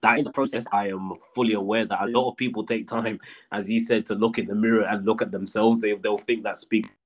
that 0.03 0.19
is 0.19 0.27
a 0.27 0.31
process. 0.31 0.67
I 0.73 0.89
am 0.89 1.13
fully 1.35 1.55
aware 1.55 1.85
that 1.85 2.01
a 2.01 2.07
lot 2.07 2.31
of 2.31 2.37
people 2.37 2.65
take 2.65 2.87
time, 2.87 3.19
as 3.51 3.69
you 3.69 3.81
said, 3.81 4.07
to 4.07 4.15
look 4.15 4.39
in 4.39 4.47
the 4.47 4.55
mirror 4.55 4.85
and 4.85 5.05
look 5.05 5.21
at 5.21 5.33
themselves. 5.33 5.81
They 5.81 5.95
they'll 5.95 6.19
think 6.19 6.45
that 6.45 6.59
speaks. 6.59 6.97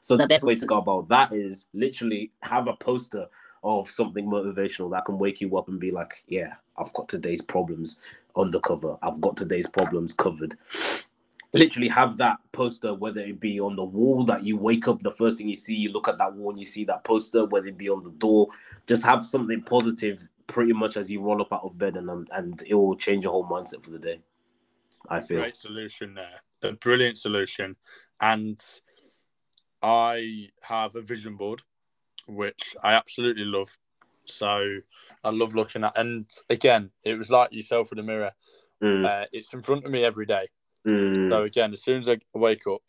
So 0.00 0.16
the 0.16 0.26
best 0.26 0.44
way 0.44 0.54
to 0.56 0.66
go 0.66 0.78
about 0.78 1.08
that 1.08 1.32
is 1.32 1.68
literally 1.72 2.32
have 2.42 2.68
a 2.68 2.74
poster 2.74 3.26
of 3.62 3.90
something 3.90 4.26
motivational 4.26 4.90
that 4.90 5.06
can 5.06 5.18
wake 5.18 5.40
you 5.40 5.56
up 5.56 5.68
and 5.68 5.80
be 5.80 5.90
like, 5.90 6.12
yeah, 6.28 6.54
I've 6.76 6.92
got 6.92 7.08
today's 7.08 7.40
problems 7.40 7.96
undercover. 8.36 8.98
I've 9.02 9.20
got 9.22 9.36
today's 9.36 9.66
problems 9.66 10.12
covered. 10.12 10.56
Literally 11.54 11.88
have 11.88 12.16
that 12.18 12.38
poster, 12.52 12.92
whether 12.92 13.20
it 13.20 13.40
be 13.40 13.60
on 13.60 13.76
the 13.76 13.84
wall 13.84 14.24
that 14.24 14.44
you 14.44 14.56
wake 14.56 14.88
up, 14.88 15.00
the 15.02 15.10
first 15.10 15.38
thing 15.38 15.48
you 15.48 15.56
see, 15.56 15.74
you 15.74 15.92
look 15.92 16.08
at 16.08 16.18
that 16.18 16.34
wall 16.34 16.50
and 16.50 16.58
you 16.58 16.66
see 16.66 16.84
that 16.84 17.04
poster, 17.04 17.44
whether 17.46 17.68
it 17.68 17.78
be 17.78 17.88
on 17.88 18.02
the 18.02 18.10
door, 18.10 18.48
just 18.86 19.04
have 19.04 19.24
something 19.24 19.62
positive 19.62 20.26
pretty 20.46 20.72
much 20.72 20.96
as 20.96 21.10
you 21.10 21.22
roll 21.22 21.40
up 21.40 21.52
out 21.52 21.64
of 21.64 21.78
bed 21.78 21.96
and 21.96 22.10
um, 22.10 22.26
and 22.32 22.62
it 22.66 22.74
will 22.74 22.96
change 22.96 23.24
your 23.24 23.32
whole 23.32 23.46
mindset 23.46 23.82
for 23.82 23.90
the 23.90 23.98
day. 23.98 24.20
I 25.08 25.20
feel. 25.20 25.38
Great 25.38 25.56
solution 25.56 26.14
there. 26.14 26.40
A 26.62 26.72
brilliant 26.72 27.18
solution. 27.18 27.76
And 28.20 28.60
I 29.82 30.48
have 30.62 30.96
a 30.96 31.02
vision 31.02 31.36
board, 31.36 31.62
which 32.26 32.74
I 32.82 32.94
absolutely 32.94 33.44
love. 33.44 33.76
So 34.24 34.78
I 35.22 35.30
love 35.30 35.54
looking 35.54 35.84
at. 35.84 35.96
And 35.96 36.30
again, 36.48 36.90
it 37.04 37.14
was 37.14 37.30
like 37.30 37.52
yourself 37.52 37.90
with 37.90 37.98
the 37.98 38.02
mirror. 38.02 38.32
Mm, 38.82 39.04
Uh, 39.04 39.26
it's 39.32 39.52
in 39.52 39.62
front 39.62 39.84
of 39.84 39.90
me 39.90 40.04
every 40.04 40.26
day. 40.26 40.48
Mm, 40.86 41.28
So 41.30 41.42
again, 41.42 41.72
as 41.72 41.82
soon 41.82 42.00
as 42.00 42.08
I 42.08 42.18
wake 42.34 42.66
up, 42.66 42.82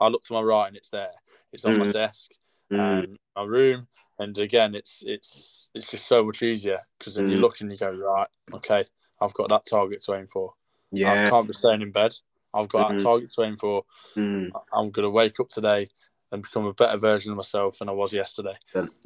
I 0.00 0.08
look 0.08 0.24
to 0.24 0.32
my 0.32 0.40
right 0.42 0.68
and 0.68 0.76
it's 0.76 0.90
there. 0.90 1.10
It's 1.52 1.64
on 1.64 1.78
my 1.78 1.86
Mhm. 1.86 1.92
desk, 1.92 2.30
mm, 2.70 2.78
um, 3.04 3.16
my 3.36 3.42
room, 3.44 3.88
and 4.18 4.36
again, 4.38 4.74
it's 4.74 5.02
it's 5.06 5.70
it's 5.74 5.90
just 5.90 6.06
so 6.06 6.24
much 6.24 6.42
easier 6.42 6.80
because 6.98 7.14
then 7.14 7.28
you 7.28 7.38
Mm. 7.38 7.40
look 7.40 7.60
and 7.60 7.70
you 7.70 7.78
go 7.78 7.90
right, 7.90 8.28
okay, 8.52 8.84
I've 9.20 9.34
got 9.34 9.48
that 9.48 9.66
target 9.66 10.02
to 10.02 10.14
aim 10.14 10.26
for. 10.26 10.54
Yeah, 10.92 11.12
I 11.12 11.30
can't 11.30 11.46
be 11.46 11.52
staying 11.54 11.82
in 11.82 11.90
bed. 11.92 12.14
I've 12.54 12.68
got 12.68 12.90
Mhm. 12.90 12.96
that 12.96 13.02
target 13.02 13.30
to 13.32 13.42
aim 13.42 13.56
for. 13.56 13.84
Mm, 14.16 14.50
I'm 14.72 14.90
going 14.90 15.04
to 15.04 15.10
wake 15.10 15.38
up 15.40 15.48
today 15.48 15.88
and 16.30 16.42
become 16.42 16.66
a 16.66 16.74
better 16.74 16.98
version 16.98 17.30
of 17.30 17.36
myself 17.36 17.78
than 17.78 17.88
I 17.88 17.92
was 17.92 18.12
yesterday. 18.12 18.56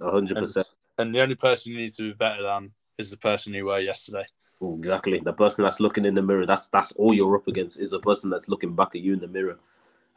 hundred 0.00 0.36
percent. 0.36 0.70
and 0.98 1.14
the 1.14 1.20
only 1.20 1.34
person 1.34 1.72
you 1.72 1.78
need 1.78 1.92
to 1.92 2.10
be 2.10 2.12
better 2.12 2.42
than 2.42 2.72
is 2.98 3.10
the 3.10 3.16
person 3.16 3.54
you 3.54 3.64
were 3.66 3.78
yesterday. 3.78 4.26
Exactly. 4.62 5.18
The 5.18 5.32
person 5.32 5.64
that's 5.64 5.80
looking 5.80 6.04
in 6.04 6.14
the 6.14 6.22
mirror, 6.22 6.46
that's 6.46 6.68
that's 6.68 6.92
all 6.92 7.12
you're 7.12 7.36
up 7.36 7.48
against 7.48 7.80
is 7.80 7.92
a 7.92 7.98
person 7.98 8.30
that's 8.30 8.48
looking 8.48 8.74
back 8.74 8.94
at 8.94 9.00
you 9.00 9.12
in 9.14 9.20
the 9.20 9.26
mirror. 9.26 9.58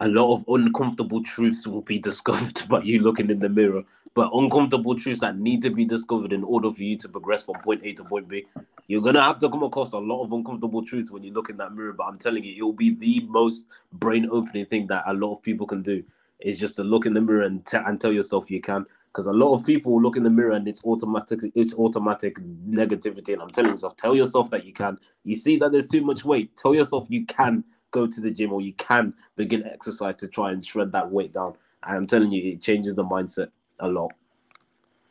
A 0.01 0.07
lot 0.07 0.33
of 0.35 0.45
uncomfortable 0.47 1.23
truths 1.23 1.65
will 1.65 1.81
be 1.81 1.99
discovered 2.09 2.61
by 2.69 2.81
you 2.83 3.01
looking 3.01 3.29
in 3.31 3.39
the 3.39 3.49
mirror, 3.49 3.83
but 4.13 4.29
uncomfortable 4.33 4.97
truths 4.99 5.21
that 5.21 5.37
need 5.37 5.61
to 5.63 5.71
be 5.71 5.83
discovered 5.85 6.31
in 6.31 6.43
order 6.43 6.71
for 6.71 6.83
you 6.83 6.97
to 6.97 7.09
progress 7.09 7.41
from 7.43 7.55
point 7.61 7.81
A 7.83 7.93
to 7.93 8.03
point 8.03 8.27
B. 8.27 8.45
You're 8.87 9.01
gonna 9.01 9.21
have 9.23 9.39
to 9.39 9.49
come 9.49 9.63
across 9.63 9.93
a 9.93 9.97
lot 9.97 10.23
of 10.23 10.31
uncomfortable 10.31 10.85
truths 10.85 11.09
when 11.09 11.23
you 11.23 11.33
look 11.33 11.49
in 11.49 11.57
that 11.57 11.73
mirror, 11.73 11.93
but 11.93 12.03
I'm 12.03 12.19
telling 12.19 12.43
you, 12.43 12.55
it'll 12.55 12.73
be 12.73 12.93
the 12.93 13.21
most 13.27 13.65
brain 13.93 14.27
opening 14.31 14.67
thing 14.67 14.85
that 14.87 15.05
a 15.07 15.13
lot 15.13 15.33
of 15.33 15.41
people 15.41 15.65
can 15.65 15.81
do 15.81 16.03
is 16.39 16.59
just 16.59 16.75
to 16.75 16.83
look 16.83 17.07
in 17.07 17.13
the 17.15 17.21
mirror 17.21 17.43
and, 17.43 17.65
te- 17.65 17.77
and 17.77 17.99
tell 17.99 18.11
yourself 18.11 18.51
you 18.51 18.61
can. 18.61 18.85
Because 19.15 19.27
a 19.27 19.31
lot 19.31 19.57
of 19.57 19.65
people 19.65 20.01
look 20.01 20.17
in 20.17 20.23
the 20.23 20.29
mirror 20.29 20.51
and 20.51 20.67
it's 20.67 20.83
automatic, 20.83 21.39
it's 21.55 21.73
automatic 21.75 22.35
negativity. 22.67 23.31
And 23.31 23.41
I'm 23.41 23.49
telling 23.49 23.69
yourself, 23.69 23.95
tell 23.95 24.13
yourself 24.13 24.49
that 24.49 24.65
you 24.65 24.73
can. 24.73 24.97
You 25.23 25.37
see 25.37 25.55
that 25.59 25.71
there's 25.71 25.87
too 25.87 26.01
much 26.01 26.25
weight. 26.25 26.57
Tell 26.57 26.75
yourself 26.75 27.07
you 27.09 27.25
can 27.25 27.63
go 27.91 28.07
to 28.07 28.19
the 28.19 28.29
gym 28.29 28.51
or 28.51 28.59
you 28.59 28.73
can 28.73 29.13
begin 29.37 29.65
exercise 29.65 30.17
to 30.17 30.27
try 30.27 30.51
and 30.51 30.65
shred 30.65 30.91
that 30.91 31.09
weight 31.09 31.31
down. 31.31 31.55
And 31.83 31.95
I'm 31.95 32.07
telling 32.07 32.29
you, 32.29 32.51
it 32.51 32.61
changes 32.61 32.93
the 32.93 33.05
mindset 33.05 33.51
a 33.79 33.87
lot. 33.87 34.11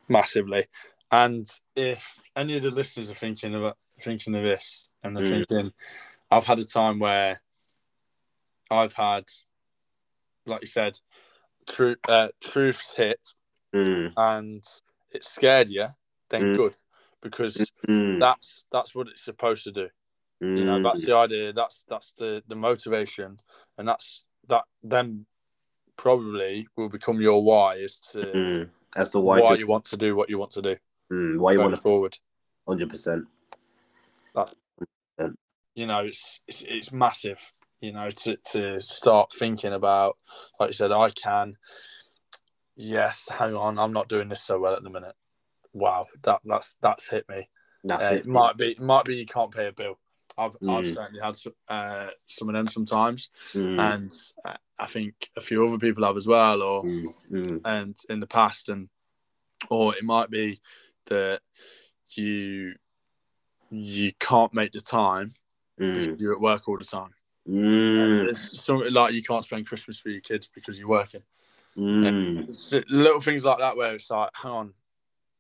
massively. 0.07 0.67
And 1.11 1.51
if 1.75 2.21
any 2.37 2.59
of 2.59 2.63
the 2.63 2.71
listeners 2.71 3.11
are 3.11 3.15
thinking 3.15 3.55
of 3.55 3.73
thinking 3.99 4.35
of 4.35 4.43
this 4.43 4.91
and 5.03 5.17
they're 5.17 5.25
Mm. 5.25 5.47
thinking, 5.49 5.73
I've 6.31 6.45
had 6.45 6.59
a 6.59 6.65
time 6.65 6.99
where 6.99 7.41
I've 8.71 8.93
had, 8.93 9.25
like 10.45 10.61
you 10.61 10.67
said, 10.67 10.99
truth 11.67 11.97
uh, 12.07 12.29
truths 12.43 12.95
hit 12.95 13.21
Mm, 13.75 14.13
and 14.17 14.65
it 15.13 15.25
scared 15.25 15.69
you, 15.69 15.89
then 16.31 16.53
Mm. 16.53 16.57
good 16.57 16.77
because 17.23 17.73
mm, 17.89 18.21
that's 18.21 18.65
that's 18.71 18.95
what 18.95 19.09
it's 19.09 19.25
supposed 19.25 19.65
to 19.65 19.73
do. 19.73 19.89
You 20.41 20.65
know, 20.65 20.79
mm, 20.79 20.83
that's 20.83 21.05
the 21.05 21.17
idea. 21.17 21.53
That's 21.53 21.85
that's 21.89 22.13
the 22.13 22.43
the 22.47 22.57
motivation, 22.57 23.41
and 23.79 23.89
that's 23.89 24.25
that. 24.49 24.65
Then 24.83 25.27
probably 25.97 26.67
will 26.77 26.89
become 26.89 27.21
your 27.21 27.43
why 27.43 27.79
as 27.79 27.99
to 27.99 28.19
mm. 28.19 28.69
That's 28.95 29.11
the 29.11 29.21
why, 29.21 29.41
why, 29.41 29.55
to, 29.55 29.59
you 29.59 29.67
want 29.67 29.85
to 29.87 29.97
do 29.97 30.15
what 30.15 30.31
you 30.31 30.39
want 30.39 30.53
to 30.53 30.63
do 30.63 30.77
mm, 31.13 31.39
why 31.39 31.53
you 31.53 31.61
want 31.61 31.75
to 31.75 31.81
forward. 31.81 32.19
100%. 32.69 33.27
you 35.75 35.87
know, 35.87 36.01
it's 36.01 36.41
it's, 36.47 36.63
it's 36.63 36.93
massive. 36.93 37.53
You 37.81 37.93
know, 37.93 38.09
to, 38.11 38.39
to 38.53 38.81
start 38.81 39.33
thinking 39.33 39.75
about, 39.75 40.17
like 40.59 40.69
you 40.71 40.73
said, 40.73 40.93
I 40.93 41.11
can. 41.11 41.57
Yes, 42.77 43.29
hang 43.31 43.55
on, 43.55 43.79
I'm 43.79 43.93
not 43.93 44.09
doing 44.09 44.29
this 44.29 44.43
so 44.43 44.59
well 44.59 44.75
at 44.75 44.83
the 44.83 44.91
minute. 44.91 45.15
Wow, 45.73 46.07
that 46.23 46.41
that's 46.45 46.77
that's 46.83 47.09
hit 47.09 47.29
me. 47.29 47.49
That's 47.85 48.11
Uh, 48.11 48.15
it. 48.17 48.27
might 48.27 48.57
be, 48.57 48.77
might 48.79 49.05
be 49.05 49.17
you 49.17 49.27
can't 49.27 49.51
pay 49.51 49.69
a 49.69 49.73
bill. 49.73 49.99
I've 50.37 50.57
I've 50.69 50.85
Mm. 50.85 50.95
certainly 50.95 51.21
had 51.21 51.37
some, 51.37 51.55
uh, 51.69 52.11
some 52.27 52.49
of 52.49 52.55
them 52.55 52.67
sometimes, 52.67 53.31
Mm, 53.55 53.79
and 53.79 54.13
I 54.79 54.87
think 54.87 55.31
a 55.37 55.41
few 55.41 55.65
other 55.65 55.79
people 55.79 56.05
have 56.05 56.17
as 56.17 56.27
well, 56.27 56.63
or 56.63 56.85
mm, 56.85 57.05
mm, 57.31 57.61
and 57.65 57.97
in 58.09 58.21
the 58.21 58.27
past, 58.27 58.69
and 58.69 58.89
or 59.71 59.95
it 59.95 60.05
might 60.05 60.31
be 60.31 60.61
that 61.07 61.41
you 62.17 62.75
you 63.71 64.13
can't 64.21 64.55
make 64.55 64.73
the 64.73 64.81
time 64.81 65.35
mm, 65.81 65.95
because 65.95 66.21
you're 66.21 66.35
at 66.35 66.41
work 66.41 66.69
all 66.69 66.79
the 66.79 66.85
time. 66.85 67.15
mm, 67.49 68.29
It's 68.29 68.61
something 68.61 68.93
like 68.93 69.15
you 69.15 69.23
can't 69.23 69.45
spend 69.45 69.67
Christmas 69.67 69.99
for 69.99 70.09
your 70.11 70.21
kids 70.21 70.49
because 70.53 70.79
you're 70.79 70.89
working. 70.89 71.23
Mm. 71.77 72.85
Little 72.89 73.21
things 73.21 73.45
like 73.45 73.59
that 73.59 73.77
where 73.77 73.95
it's 73.95 74.11
like, 74.11 74.31
hang 74.35 74.53
on, 74.53 74.75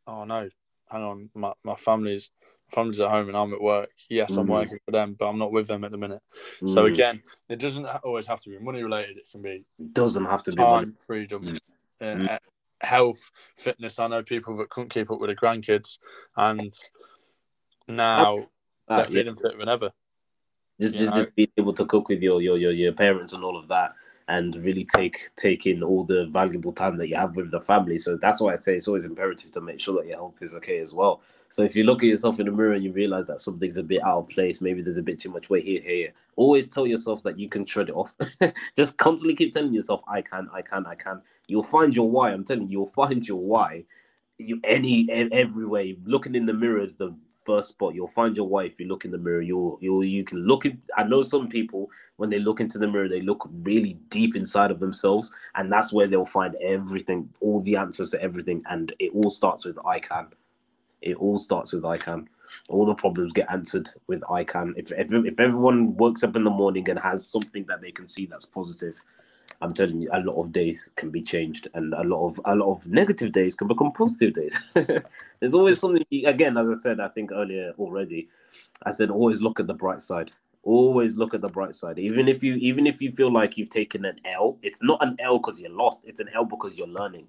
oh 0.06 0.24
no, 0.24 0.48
hang 0.90 1.02
on, 1.02 1.30
my, 1.34 1.52
my 1.64 1.74
family's 1.76 2.30
my 2.70 2.76
family's 2.76 3.00
at 3.00 3.10
home 3.10 3.28
and 3.28 3.36
I'm 3.36 3.52
at 3.52 3.60
work. 3.60 3.90
Yes, 4.08 4.36
I'm 4.36 4.46
Mhm. 4.46 4.50
working 4.50 4.78
for 4.84 4.90
them, 4.90 5.14
but 5.18 5.28
I'm 5.28 5.38
not 5.38 5.52
with 5.52 5.66
them 5.66 5.84
at 5.84 5.90
the 5.90 5.98
minute. 5.98 6.22
So 6.64 6.84
Mm. 6.84 6.92
again, 6.92 7.22
it 7.48 7.58
doesn't 7.58 7.86
always 7.86 8.26
have 8.26 8.40
to 8.42 8.50
be 8.50 8.58
money 8.58 8.82
related. 8.82 9.18
It 9.18 9.30
can 9.30 9.42
be 9.42 9.64
doesn't 9.92 10.24
have 10.24 10.42
to 10.44 10.52
be 10.52 10.62
money. 10.62 10.86
time, 10.86 10.94
freedom, 10.94 11.44
Mm. 11.44 11.58
uh, 12.00 12.04
Mm. 12.04 12.30
uh, 12.30 12.38
health, 12.80 13.30
fitness. 13.56 13.98
I 13.98 14.08
know 14.08 14.22
people 14.22 14.56
that 14.56 14.70
couldn't 14.70 14.90
keep 14.90 15.10
up 15.10 15.20
with 15.20 15.28
their 15.28 15.36
grandkids, 15.36 15.98
and 16.36 16.72
now 17.86 18.38
Uh, 18.88 18.96
they're 18.96 18.98
yeah. 18.98 19.22
feeling 19.22 19.36
fitter 19.36 19.56
than 19.58 19.68
ever. 19.68 19.92
Just, 20.80 20.96
just, 20.96 21.14
just 21.14 21.34
being 21.36 21.48
able 21.56 21.72
to 21.72 21.86
cook 21.86 22.08
with 22.08 22.20
your, 22.22 22.42
your 22.42 22.56
your 22.56 22.72
your 22.72 22.92
parents 22.92 23.32
and 23.32 23.44
all 23.44 23.56
of 23.56 23.68
that, 23.68 23.94
and 24.28 24.56
really 24.56 24.86
take 24.96 25.30
take 25.36 25.66
in 25.66 25.82
all 25.82 26.04
the 26.04 26.26
valuable 26.26 26.72
time 26.72 26.96
that 26.96 27.08
you 27.08 27.16
have 27.16 27.36
with 27.36 27.50
the 27.50 27.60
family. 27.60 27.98
So 27.98 28.16
that's 28.16 28.40
why 28.40 28.54
I 28.54 28.56
say 28.56 28.76
it's 28.76 28.88
always 28.88 29.04
imperative 29.04 29.52
to 29.52 29.60
make 29.60 29.80
sure 29.80 29.94
that 30.00 30.08
your 30.08 30.16
health 30.16 30.38
is 30.40 30.54
okay 30.54 30.78
as 30.78 30.94
well. 30.94 31.20
So 31.50 31.62
if 31.62 31.76
you 31.76 31.84
look 31.84 32.02
at 32.02 32.08
yourself 32.08 32.40
in 32.40 32.46
the 32.46 32.52
mirror 32.52 32.72
and 32.72 32.82
you 32.82 32.92
realize 32.92 33.28
that 33.28 33.40
something's 33.40 33.76
a 33.76 33.82
bit 33.82 34.02
out 34.02 34.18
of 34.18 34.28
place, 34.28 34.60
maybe 34.60 34.82
there's 34.82 34.96
a 34.96 35.02
bit 35.02 35.20
too 35.20 35.30
much 35.30 35.50
weight 35.50 35.64
here, 35.64 35.80
here, 35.82 36.12
always 36.34 36.66
tell 36.66 36.86
yourself 36.86 37.22
that 37.22 37.38
you 37.38 37.48
can 37.48 37.64
shred 37.64 37.90
it 37.90 37.94
off. 37.94 38.12
Just 38.76 38.96
constantly 38.96 39.36
keep 39.36 39.52
telling 39.52 39.72
yourself, 39.72 40.00
I 40.08 40.20
can, 40.20 40.48
I 40.52 40.62
can, 40.62 40.84
I 40.84 40.96
can. 40.96 41.22
You'll 41.46 41.62
find 41.62 41.94
your 41.94 42.10
why. 42.10 42.32
I'm 42.32 42.44
telling 42.44 42.64
you, 42.64 42.70
you'll 42.70 42.86
find 42.86 43.24
your 43.26 43.40
why. 43.40 43.84
You 44.38 44.60
any 44.64 45.08
every 45.10 45.64
way. 45.64 45.96
Looking 46.04 46.34
in 46.34 46.44
the 46.44 46.52
mirror 46.52 46.82
is 46.82 46.96
the 46.96 47.14
first 47.44 47.70
spot. 47.70 47.94
You'll 47.94 48.08
find 48.08 48.36
your 48.36 48.48
wife. 48.48 48.78
you 48.78 48.86
look 48.86 49.04
in 49.04 49.10
the 49.10 49.18
mirror. 49.18 49.42
You'll 49.42 49.78
you 49.80 50.02
you 50.02 50.24
can 50.24 50.46
look 50.46 50.66
at. 50.66 50.72
I 50.96 51.04
know 51.04 51.22
some 51.22 51.48
people 51.48 51.90
when 52.16 52.30
they 52.30 52.38
look 52.38 52.60
into 52.60 52.78
the 52.78 52.86
mirror, 52.86 53.08
they 53.08 53.20
look 53.20 53.48
really 53.52 53.94
deep 54.08 54.36
inside 54.36 54.70
of 54.70 54.80
themselves, 54.80 55.32
and 55.54 55.70
that's 55.70 55.92
where 55.92 56.06
they'll 56.06 56.24
find 56.24 56.54
everything, 56.56 57.28
all 57.40 57.60
the 57.60 57.76
answers 57.76 58.10
to 58.10 58.22
everything, 58.22 58.62
and 58.70 58.92
it 58.98 59.12
all 59.14 59.30
starts 59.30 59.64
with 59.64 59.78
I 59.84 59.98
can. 59.98 60.28
It 61.02 61.16
all 61.16 61.38
starts 61.38 61.72
with 61.72 61.84
I 61.84 61.96
can. 61.96 62.28
All 62.68 62.86
the 62.86 62.94
problems 62.94 63.32
get 63.32 63.50
answered 63.50 63.88
with 64.06 64.22
I 64.30 64.44
can. 64.44 64.74
If, 64.76 64.92
if 64.92 65.12
if 65.12 65.40
everyone 65.40 65.96
wakes 65.96 66.22
up 66.22 66.36
in 66.36 66.44
the 66.44 66.50
morning 66.50 66.88
and 66.88 66.98
has 66.98 67.26
something 67.26 67.64
that 67.66 67.80
they 67.80 67.90
can 67.90 68.06
see 68.06 68.26
that's 68.26 68.46
positive, 68.46 69.02
I'm 69.60 69.74
telling 69.74 70.02
you, 70.02 70.10
a 70.12 70.20
lot 70.20 70.40
of 70.40 70.52
days 70.52 70.88
can 70.96 71.10
be 71.10 71.22
changed, 71.22 71.68
and 71.74 71.94
a 71.94 72.04
lot 72.04 72.26
of 72.26 72.40
a 72.44 72.54
lot 72.54 72.72
of 72.72 72.88
negative 72.88 73.32
days 73.32 73.54
can 73.54 73.68
become 73.68 73.92
positive 73.92 74.34
days. 74.34 74.58
There's 74.74 75.54
always 75.54 75.80
something. 75.80 76.04
Again, 76.26 76.56
as 76.56 76.68
I 76.68 76.74
said, 76.74 77.00
I 77.00 77.08
think 77.08 77.32
earlier 77.32 77.72
already, 77.78 78.28
I 78.82 78.90
said 78.90 79.10
always 79.10 79.40
look 79.40 79.60
at 79.60 79.66
the 79.66 79.74
bright 79.74 80.02
side. 80.02 80.32
Always 80.62 81.16
look 81.16 81.34
at 81.34 81.42
the 81.42 81.48
bright 81.48 81.74
side. 81.74 81.98
Even 81.98 82.28
if 82.28 82.42
you 82.42 82.54
even 82.54 82.86
if 82.86 83.00
you 83.00 83.12
feel 83.12 83.32
like 83.32 83.56
you've 83.56 83.70
taken 83.70 84.04
an 84.04 84.20
L, 84.24 84.58
it's 84.62 84.82
not 84.82 85.02
an 85.02 85.16
L 85.18 85.38
because 85.38 85.60
you're 85.60 85.70
lost. 85.70 86.02
It's 86.04 86.20
an 86.20 86.28
L 86.34 86.44
because 86.44 86.76
you're 86.76 86.86
learning. 86.86 87.26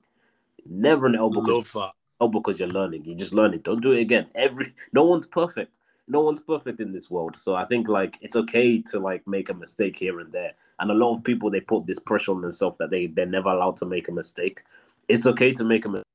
Never 0.66 1.08
an 1.08 1.16
L 1.16 1.30
because. 1.30 1.76
Oh, 2.22 2.30
because 2.30 2.60
you're 2.60 2.70
learning. 2.70 3.04
You're 3.04 3.18
just 3.18 3.34
learning. 3.34 3.60
Don't 3.60 3.82
do 3.82 3.92
it 3.92 4.00
again. 4.00 4.28
Every 4.36 4.74
no 4.94 5.04
one's 5.04 5.26
perfect. 5.26 5.78
No 6.08 6.22
one's 6.22 6.40
perfect 6.40 6.80
in 6.80 6.92
this 6.92 7.10
world. 7.10 7.36
So 7.36 7.56
I 7.56 7.66
think 7.66 7.88
like 7.88 8.18
it's 8.22 8.36
okay 8.36 8.82
to 8.84 9.00
like 9.00 9.28
make 9.28 9.50
a 9.50 9.54
mistake 9.54 9.98
here 9.98 10.20
and 10.20 10.32
there. 10.32 10.54
And 10.80 10.92
a 10.92 10.94
lot 10.94 11.16
of 11.16 11.24
people 11.24 11.50
they 11.50 11.62
put 11.62 11.88
this 11.88 12.00
pressure 12.00 12.32
on 12.32 12.42
themselves 12.42 12.78
that 12.78 12.92
they 12.92 13.08
they're 13.08 13.26
never 13.26 13.50
allowed 13.50 13.78
to 13.78 13.86
make 13.86 14.08
a 14.08 14.12
mistake. 14.12 14.62
It's 15.08 15.26
okay 15.26 15.52
to 15.54 15.64
make 15.64 15.86
a 15.86 15.90
mistake. 15.90 16.06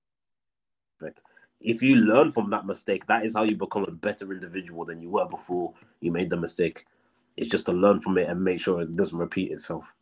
If 1.60 1.82
you 1.82 1.96
learn 1.96 2.32
from 2.32 2.50
that 2.50 2.66
mistake, 2.66 3.06
that 3.06 3.24
is 3.24 3.34
how 3.34 3.42
you 3.42 3.56
become 3.56 3.84
a 3.84 3.90
better 3.90 4.32
individual 4.32 4.84
than 4.84 5.00
you 5.00 5.10
were 5.10 5.26
before 5.26 5.74
you 6.00 6.10
made 6.10 6.30
the 6.30 6.36
mistake. 6.36 6.86
It's 7.36 7.50
just 7.50 7.66
to 7.66 7.72
learn 7.72 8.00
from 8.00 8.16
it 8.18 8.28
and 8.28 8.42
make 8.42 8.60
sure 8.60 8.80
it 8.80 8.96
doesn't 8.96 9.18
repeat 9.18 9.50
itself. 9.50 9.92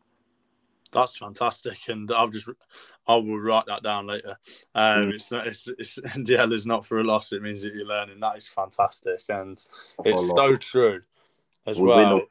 That's 0.90 1.16
fantastic, 1.16 1.88
and 1.88 2.10
I'll 2.10 2.28
just 2.28 2.48
I 3.06 3.14
will 3.16 3.38
write 3.38 3.66
that 3.66 3.82
down 3.82 4.06
later. 4.06 4.36
Um, 4.74 5.06
mm. 5.06 5.14
It's 5.14 5.30
not 5.30 5.46
it's, 5.46 5.68
it's 5.78 5.98
DL 6.00 6.52
is 6.52 6.66
not 6.66 6.86
for 6.86 6.98
a 7.00 7.04
loss. 7.04 7.32
It 7.32 7.42
means 7.42 7.62
that 7.62 7.74
you're 7.74 7.86
learning. 7.86 8.20
That 8.20 8.36
is 8.36 8.48
fantastic, 8.48 9.20
and 9.28 9.62
it's 10.04 10.30
so 10.30 10.56
true 10.56 11.00
as 11.66 11.78
we 11.78 11.88
well. 11.88 12.22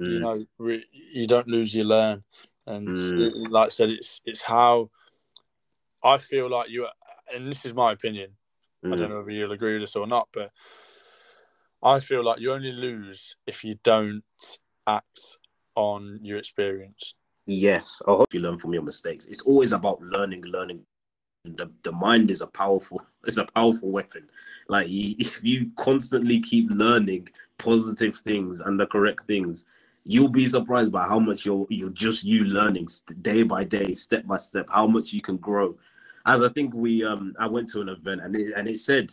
Mm. 0.00 0.12
You 0.12 0.18
know, 0.20 0.44
re, 0.58 0.84
you 0.92 1.26
don't 1.26 1.48
lose, 1.48 1.74
you 1.74 1.84
learn, 1.84 2.22
and 2.66 2.88
mm. 2.88 3.50
like 3.50 3.66
I 3.66 3.70
said, 3.70 3.90
it's 3.90 4.20
it's 4.26 4.42
how 4.42 4.90
I 6.02 6.18
feel 6.18 6.50
like 6.50 6.68
you. 6.68 6.86
And 7.34 7.48
this 7.48 7.64
is 7.64 7.74
my 7.74 7.92
opinion. 7.92 8.30
I 8.84 8.90
don't 8.90 9.08
mm. 9.08 9.10
know 9.10 9.20
if 9.20 9.28
you'll 9.28 9.52
agree 9.52 9.72
with 9.72 9.82
this 9.82 9.96
or 9.96 10.06
not, 10.06 10.28
but 10.32 10.52
I 11.82 11.98
feel 12.00 12.22
like 12.22 12.40
you 12.40 12.52
only 12.52 12.72
lose 12.72 13.36
if 13.46 13.64
you 13.64 13.78
don't 13.82 14.22
act 14.86 15.38
on 15.74 16.20
your 16.22 16.38
experience. 16.38 17.14
Yes, 17.46 18.02
I 18.08 18.12
hope 18.12 18.34
you 18.34 18.40
learn 18.40 18.58
from 18.58 18.74
your 18.74 18.82
mistakes. 18.82 19.26
It's 19.26 19.42
always 19.42 19.72
about 19.74 20.02
learning, 20.02 20.44
learning. 20.46 20.84
The, 21.44 21.70
the 21.84 21.92
mind 21.92 22.30
is 22.30 22.40
a 22.42 22.48
powerful, 22.48 23.02
it's 23.26 23.38
a 23.38 23.46
powerful 23.54 23.90
weapon. 23.90 24.28
Like 24.68 24.88
if 24.90 25.44
you 25.44 25.72
constantly 25.76 26.40
keep 26.40 26.70
learning 26.70 27.28
positive 27.58 28.16
things 28.18 28.60
and 28.62 28.80
the 28.80 28.86
correct 28.86 29.26
things, 29.26 29.66
you'll 30.04 30.28
be 30.30 30.46
surprised 30.48 30.92
by 30.92 31.04
how 31.06 31.20
much 31.20 31.46
you're 31.46 31.66
you're 31.70 31.90
just 31.90 32.24
you 32.24 32.44
learning 32.44 32.88
day 33.22 33.44
by 33.44 33.64
day, 33.64 33.94
step 33.94 34.26
by 34.26 34.38
step, 34.38 34.66
how 34.72 34.86
much 34.86 35.12
you 35.12 35.22
can 35.22 35.36
grow. 35.38 35.76
As 36.26 36.42
I 36.42 36.48
think 36.50 36.74
we 36.74 37.04
um 37.04 37.34
I 37.38 37.48
went 37.48 37.68
to 37.70 37.82
an 37.82 37.90
event 37.90 38.22
and 38.22 38.36
it 38.36 38.54
and 38.56 38.68
it 38.68 38.78
said 38.80 39.10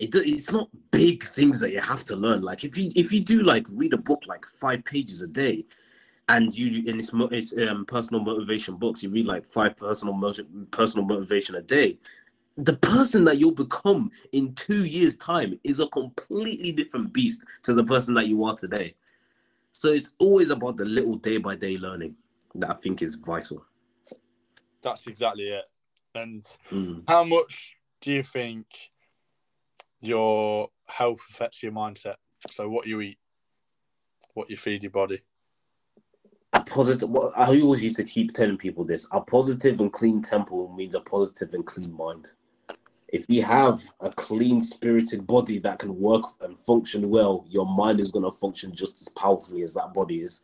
it, 0.00 0.14
it's 0.14 0.52
not 0.52 0.68
big 0.92 1.24
things 1.24 1.60
that 1.60 1.72
you 1.72 1.80
have 1.80 2.04
to 2.06 2.16
learn. 2.16 2.42
Like 2.42 2.64
if 2.64 2.78
you 2.78 2.92
if 2.96 3.12
you 3.12 3.20
do 3.20 3.42
like 3.42 3.66
read 3.74 3.94
a 3.94 3.98
book 3.98 4.22
like 4.26 4.46
five 4.60 4.84
pages 4.84 5.22
a 5.22 5.28
day, 5.28 5.64
and 6.28 6.56
you 6.56 6.84
in 6.86 6.96
this 6.96 7.10
it's 7.30 7.56
um, 7.56 7.86
personal 7.86 8.22
motivation 8.22 8.76
books 8.76 9.02
you 9.02 9.10
read 9.10 9.26
like 9.26 9.46
five 9.46 9.76
personal 9.76 10.14
personal 10.70 11.06
motivation 11.06 11.54
a 11.54 11.62
day. 11.62 11.98
The 12.58 12.76
person 12.78 13.24
that 13.26 13.36
you'll 13.36 13.52
become 13.52 14.10
in 14.32 14.54
two 14.54 14.86
years 14.86 15.16
time 15.16 15.60
is 15.62 15.78
a 15.78 15.86
completely 15.88 16.72
different 16.72 17.12
beast 17.12 17.44
to 17.64 17.74
the 17.74 17.84
person 17.84 18.14
that 18.14 18.28
you 18.28 18.44
are 18.44 18.56
today. 18.56 18.94
So 19.72 19.92
it's 19.92 20.14
always 20.18 20.48
about 20.50 20.78
the 20.78 20.86
little 20.86 21.16
day 21.16 21.36
by 21.36 21.54
day 21.54 21.76
learning 21.76 22.16
that 22.54 22.70
i 22.70 22.74
think 22.74 23.02
is 23.02 23.16
vital. 23.16 23.64
That's 24.82 25.06
exactly 25.06 25.48
it. 25.48 25.64
And 26.14 26.42
mm. 26.72 27.02
how 27.06 27.24
much 27.24 27.76
do 28.00 28.10
you 28.10 28.22
think 28.22 28.66
your 30.00 30.70
health 30.86 31.20
affects 31.28 31.62
your 31.62 31.72
mindset? 31.72 32.14
So 32.50 32.68
what 32.70 32.86
you 32.86 33.00
eat 33.02 33.18
what 34.32 34.48
you 34.50 34.56
feed 34.56 34.82
your 34.82 34.92
body 34.92 35.20
a 36.56 36.60
positive. 36.64 37.14
I 37.36 37.46
always 37.60 37.82
used 37.82 37.96
to 37.96 38.04
keep 38.04 38.32
telling 38.32 38.56
people 38.56 38.84
this: 38.84 39.06
a 39.12 39.20
positive 39.20 39.80
and 39.80 39.92
clean 39.92 40.22
temple 40.22 40.72
means 40.76 40.94
a 40.94 41.00
positive 41.00 41.54
and 41.54 41.66
clean 41.66 41.92
mind. 41.92 42.32
If 43.08 43.24
you 43.28 43.42
have 43.42 43.80
a 44.00 44.10
clean 44.10 44.60
spirited 44.60 45.26
body 45.26 45.58
that 45.60 45.78
can 45.78 45.98
work 45.98 46.24
and 46.40 46.58
function 46.58 47.08
well, 47.08 47.44
your 47.48 47.66
mind 47.66 48.00
is 48.00 48.10
going 48.10 48.24
to 48.24 48.32
function 48.32 48.74
just 48.74 49.00
as 49.00 49.08
powerfully 49.10 49.62
as 49.62 49.74
that 49.74 49.94
body 49.94 50.22
is. 50.22 50.42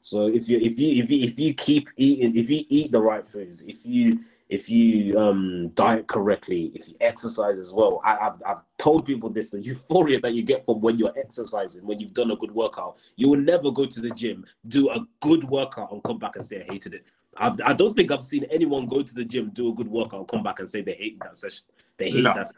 So 0.00 0.26
if 0.28 0.48
you 0.48 0.58
if 0.58 0.78
you 0.78 1.02
if 1.02 1.10
you 1.10 1.24
if 1.24 1.38
you 1.38 1.54
keep 1.54 1.88
eating, 1.96 2.36
if 2.36 2.48
you 2.50 2.62
eat 2.68 2.92
the 2.92 3.02
right 3.02 3.26
foods, 3.26 3.64
if 3.64 3.84
you 3.84 4.20
if 4.48 4.70
you 4.70 5.18
um, 5.18 5.68
diet 5.74 6.06
correctly, 6.06 6.72
if 6.74 6.88
you 6.88 6.94
exercise 7.00 7.58
as 7.58 7.72
well. 7.72 8.00
I, 8.02 8.16
have 8.20 8.40
I've 8.46 8.60
told 8.78 9.04
people 9.04 9.28
this 9.28 9.50
the 9.50 9.60
euphoria 9.60 10.20
that 10.20 10.34
you 10.34 10.42
get 10.42 10.64
from 10.64 10.80
when 10.80 10.96
you're 10.96 11.12
exercising, 11.18 11.84
when 11.84 11.98
you've 11.98 12.14
done 12.14 12.30
a 12.30 12.36
good 12.36 12.52
workout. 12.52 12.96
You 13.16 13.28
will 13.28 13.40
never 13.40 13.70
go 13.70 13.84
to 13.84 14.00
the 14.00 14.10
gym, 14.10 14.46
do 14.66 14.90
a 14.90 15.06
good 15.20 15.44
workout, 15.44 15.92
and 15.92 16.02
come 16.02 16.18
back 16.18 16.36
and 16.36 16.44
say, 16.44 16.62
I 16.62 16.72
hated 16.72 16.94
it. 16.94 17.04
I, 17.36 17.54
I 17.64 17.72
don't 17.74 17.94
think 17.94 18.10
I've 18.10 18.24
seen 18.24 18.44
anyone 18.44 18.86
go 18.86 19.02
to 19.02 19.14
the 19.14 19.24
gym, 19.24 19.50
do 19.50 19.68
a 19.68 19.74
good 19.74 19.88
workout, 19.88 20.28
come 20.28 20.42
back 20.42 20.60
and 20.60 20.68
say 20.68 20.80
they 20.80 20.94
hate 20.94 21.20
that 21.20 21.36
session. 21.36 21.64
They 21.98 22.10
hate 22.10 22.24
no. 22.24 22.32
that. 22.32 22.48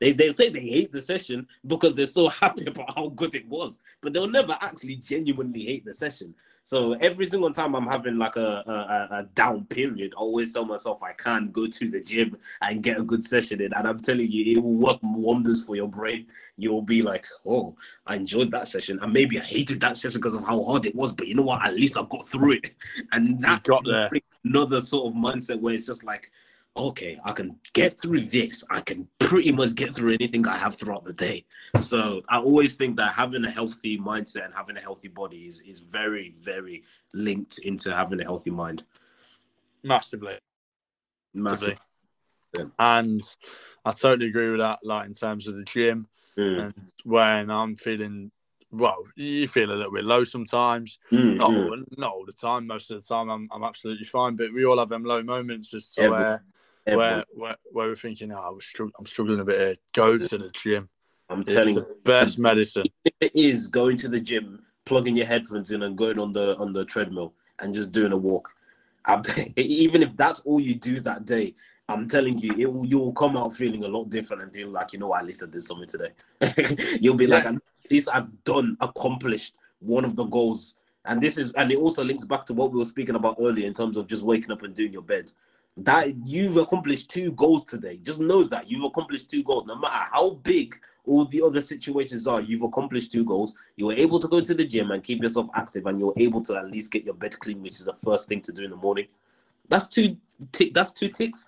They, 0.00 0.12
they 0.12 0.32
say 0.32 0.50
they 0.50 0.60
hate 0.60 0.92
the 0.92 1.00
session 1.00 1.46
because 1.66 1.94
they're 1.94 2.06
so 2.06 2.28
happy 2.28 2.66
about 2.66 2.94
how 2.94 3.08
good 3.08 3.34
it 3.34 3.46
was, 3.48 3.80
but 4.00 4.12
they'll 4.12 4.28
never 4.28 4.56
actually 4.60 4.96
genuinely 4.96 5.64
hate 5.64 5.84
the 5.84 5.92
session. 5.92 6.34
So 6.66 6.94
every 6.94 7.26
single 7.26 7.52
time 7.52 7.76
I'm 7.76 7.86
having 7.86 8.18
like 8.18 8.34
a, 8.34 8.64
a, 8.66 9.18
a 9.18 9.22
down 9.36 9.66
period, 9.66 10.14
I 10.16 10.20
always 10.20 10.52
tell 10.52 10.64
myself 10.64 11.00
I 11.00 11.12
can't 11.12 11.52
go 11.52 11.68
to 11.68 11.88
the 11.88 12.00
gym 12.00 12.36
and 12.60 12.82
get 12.82 12.98
a 12.98 13.04
good 13.04 13.22
session 13.22 13.60
in. 13.60 13.72
And 13.72 13.86
I'm 13.86 14.00
telling 14.00 14.28
you, 14.28 14.52
it 14.52 14.60
will 14.60 14.74
work 14.74 14.98
wonders 15.00 15.62
for 15.62 15.76
your 15.76 15.86
brain. 15.86 16.26
You'll 16.56 16.82
be 16.82 17.02
like, 17.02 17.24
oh, 17.46 17.76
I 18.04 18.16
enjoyed 18.16 18.50
that 18.50 18.66
session. 18.66 18.98
And 19.00 19.12
maybe 19.12 19.38
I 19.38 19.44
hated 19.44 19.80
that 19.82 19.96
session 19.96 20.18
because 20.18 20.34
of 20.34 20.44
how 20.44 20.60
hard 20.60 20.86
it 20.86 20.96
was. 20.96 21.12
But 21.12 21.28
you 21.28 21.36
know 21.36 21.44
what? 21.44 21.64
At 21.64 21.76
least 21.76 21.96
I 21.96 22.02
got 22.10 22.26
through 22.26 22.54
it. 22.54 22.74
And 23.12 23.40
that 23.44 23.62
got 23.62 23.84
there. 23.84 24.10
Another 24.44 24.80
sort 24.80 25.06
of 25.06 25.16
mindset 25.16 25.60
where 25.60 25.72
it's 25.72 25.86
just 25.86 26.02
like, 26.02 26.32
okay, 26.76 27.18
I 27.24 27.32
can 27.32 27.58
get 27.72 27.98
through 28.00 28.20
this. 28.20 28.62
I 28.70 28.80
can 28.80 29.08
pretty 29.18 29.52
much 29.52 29.74
get 29.74 29.94
through 29.94 30.14
anything 30.14 30.46
I 30.46 30.56
have 30.56 30.74
throughout 30.74 31.04
the 31.04 31.12
day. 31.12 31.44
So 31.78 32.22
I 32.28 32.38
always 32.38 32.76
think 32.76 32.96
that 32.96 33.14
having 33.14 33.44
a 33.44 33.50
healthy 33.50 33.98
mindset 33.98 34.44
and 34.44 34.54
having 34.54 34.76
a 34.76 34.80
healthy 34.80 35.08
body 35.08 35.46
is, 35.46 35.62
is 35.62 35.80
very, 35.80 36.34
very 36.40 36.84
linked 37.14 37.58
into 37.58 37.94
having 37.94 38.20
a 38.20 38.24
healthy 38.24 38.50
mind. 38.50 38.84
Massively. 39.82 40.38
Massively. 41.34 41.78
Yeah. 42.56 42.64
And 42.78 43.22
I 43.84 43.92
totally 43.92 44.28
agree 44.28 44.50
with 44.50 44.60
that, 44.60 44.80
like 44.82 45.06
in 45.06 45.14
terms 45.14 45.48
of 45.48 45.56
the 45.56 45.64
gym. 45.64 46.08
Mm. 46.38 46.62
And 46.62 46.92
when 47.04 47.50
I'm 47.50 47.76
feeling 47.76 48.30
well, 48.70 49.04
you 49.14 49.46
feel 49.46 49.70
a 49.70 49.74
little 49.74 49.92
bit 49.92 50.04
low 50.04 50.24
sometimes. 50.24 50.98
Mm, 51.12 51.36
not, 51.36 51.50
all, 51.50 51.82
not 51.96 52.12
all 52.12 52.26
the 52.26 52.32
time. 52.32 52.66
Most 52.66 52.90
of 52.90 53.00
the 53.00 53.06
time, 53.06 53.28
I'm, 53.30 53.48
I'm 53.52 53.62
absolutely 53.62 54.06
fine. 54.06 54.36
But 54.36 54.52
we 54.52 54.64
all 54.64 54.78
have 54.78 54.88
them 54.88 55.04
low 55.04 55.22
moments 55.22 55.72
as 55.72 55.90
to 55.92 56.10
where 56.10 56.44
where, 56.86 57.24
where, 57.34 57.56
where 57.72 57.88
we're 57.88 57.96
thinking, 57.96 58.32
oh, 58.32 58.58
I'm 58.98 59.06
struggling 59.06 59.40
a 59.40 59.44
bit 59.44 59.58
here. 59.58 59.76
Go 59.94 60.18
to 60.18 60.38
the 60.38 60.50
gym. 60.50 60.88
I'm 61.28 61.40
it's 61.40 61.52
telling 61.52 61.74
you, 61.74 61.86
best 62.04 62.38
medicine. 62.38 62.84
It 63.20 63.32
is 63.34 63.66
going 63.66 63.96
to 63.98 64.08
the 64.08 64.20
gym, 64.20 64.62
plugging 64.84 65.16
your 65.16 65.26
headphones 65.26 65.72
in, 65.72 65.82
and 65.82 65.96
going 65.96 66.18
on 66.18 66.32
the 66.32 66.56
on 66.58 66.72
the 66.72 66.84
treadmill 66.84 67.34
and 67.58 67.74
just 67.74 67.90
doing 67.90 68.12
a 68.12 68.16
walk. 68.16 68.48
even 69.56 70.02
if 70.02 70.16
that's 70.16 70.40
all 70.40 70.60
you 70.60 70.74
do 70.74 71.00
that 71.00 71.24
day, 71.24 71.54
I'm 71.88 72.08
telling 72.08 72.38
you, 72.38 72.52
it 72.58 72.72
will, 72.72 72.84
you 72.84 72.98
will 72.98 73.12
come 73.12 73.36
out 73.36 73.54
feeling 73.54 73.84
a 73.84 73.88
lot 73.88 74.08
different 74.08 74.42
and 74.42 74.52
feel 74.52 74.68
like, 74.68 74.92
you 74.92 74.98
know, 74.98 75.14
at 75.14 75.24
least 75.24 75.42
I 75.42 75.46
did 75.46 75.62
something 75.62 75.86
today. 75.86 76.10
You'll 77.00 77.14
be 77.14 77.26
yeah. 77.26 77.36
like, 77.36 77.46
at 77.46 77.54
least 77.90 78.08
I've 78.12 78.42
done, 78.42 78.76
accomplished 78.80 79.54
one 79.78 80.04
of 80.04 80.16
the 80.16 80.24
goals. 80.24 80.74
And 81.04 81.20
this 81.20 81.38
is, 81.38 81.52
and 81.52 81.70
it 81.70 81.78
also 81.78 82.02
links 82.02 82.24
back 82.24 82.44
to 82.46 82.54
what 82.54 82.72
we 82.72 82.78
were 82.78 82.84
speaking 82.84 83.14
about 83.14 83.36
earlier 83.40 83.66
in 83.66 83.74
terms 83.74 83.96
of 83.96 84.08
just 84.08 84.24
waking 84.24 84.50
up 84.50 84.62
and 84.64 84.74
doing 84.74 84.92
your 84.92 85.02
bed. 85.02 85.30
That 85.78 86.26
you've 86.26 86.56
accomplished 86.56 87.10
two 87.10 87.32
goals 87.32 87.64
today. 87.64 87.98
Just 87.98 88.18
know 88.18 88.44
that 88.44 88.70
you've 88.70 88.84
accomplished 88.84 89.28
two 89.28 89.42
goals. 89.42 89.66
No 89.66 89.76
matter 89.76 90.08
how 90.10 90.30
big 90.42 90.74
all 91.04 91.26
the 91.26 91.42
other 91.42 91.60
situations 91.60 92.26
are, 92.26 92.40
you've 92.40 92.62
accomplished 92.62 93.12
two 93.12 93.24
goals. 93.24 93.54
You 93.76 93.86
were 93.86 93.92
able 93.92 94.18
to 94.18 94.26
go 94.26 94.40
to 94.40 94.54
the 94.54 94.64
gym 94.64 94.90
and 94.90 95.02
keep 95.02 95.22
yourself 95.22 95.48
active, 95.54 95.84
and 95.86 96.00
you're 96.00 96.14
able 96.16 96.40
to 96.42 96.56
at 96.56 96.70
least 96.70 96.92
get 96.92 97.04
your 97.04 97.14
bed 97.14 97.38
clean, 97.38 97.60
which 97.60 97.74
is 97.74 97.84
the 97.84 97.92
first 98.02 98.26
thing 98.26 98.40
to 98.42 98.52
do 98.52 98.62
in 98.64 98.70
the 98.70 98.76
morning. 98.76 99.06
That's 99.68 99.86
two 99.88 100.16
tick. 100.52 100.72
That's 100.72 100.94
two 100.94 101.10
ticks. 101.10 101.46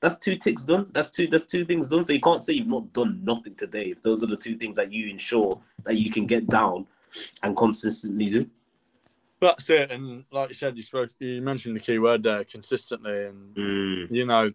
That's 0.00 0.18
two 0.18 0.36
ticks 0.36 0.64
done. 0.64 0.88
That's 0.92 1.10
two. 1.10 1.26
That's 1.28 1.46
two 1.46 1.64
things 1.64 1.88
done. 1.88 2.04
So 2.04 2.12
you 2.12 2.20
can't 2.20 2.42
say 2.42 2.52
you've 2.52 2.66
not 2.66 2.92
done 2.92 3.20
nothing 3.24 3.54
today. 3.54 3.84
If 3.84 4.02
those 4.02 4.22
are 4.22 4.26
the 4.26 4.36
two 4.36 4.56
things 4.56 4.76
that 4.76 4.92
you 4.92 5.08
ensure 5.08 5.58
that 5.84 5.96
you 5.96 6.10
can 6.10 6.26
get 6.26 6.46
down 6.48 6.86
and 7.42 7.56
consistently 7.56 8.28
do. 8.28 8.50
That's 9.42 9.68
it. 9.68 9.90
And 9.90 10.24
like 10.30 10.48
you 10.48 10.54
said, 10.54 10.76
you 10.76 10.82
spoke. 10.82 11.10
You 11.18 11.42
mentioned 11.42 11.76
the 11.76 11.80
key 11.80 11.98
word 11.98 12.22
there, 12.22 12.44
consistently, 12.44 13.26
and 13.26 13.54
Mm, 13.56 14.06
you 14.10 14.24
know 14.24 14.52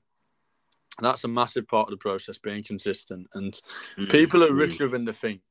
that's 0.99 1.23
a 1.23 1.27
massive 1.27 1.67
part 1.67 1.87
of 1.87 1.91
the 1.91 1.97
process 1.97 2.39
being 2.39 2.63
consistent 2.63 3.27
and 3.35 3.61
mm, 3.97 4.09
people 4.09 4.43
are 4.43 4.49
mm. 4.49 4.57
richer 4.57 4.87
than 4.87 5.05
they 5.05 5.11
think 5.11 5.41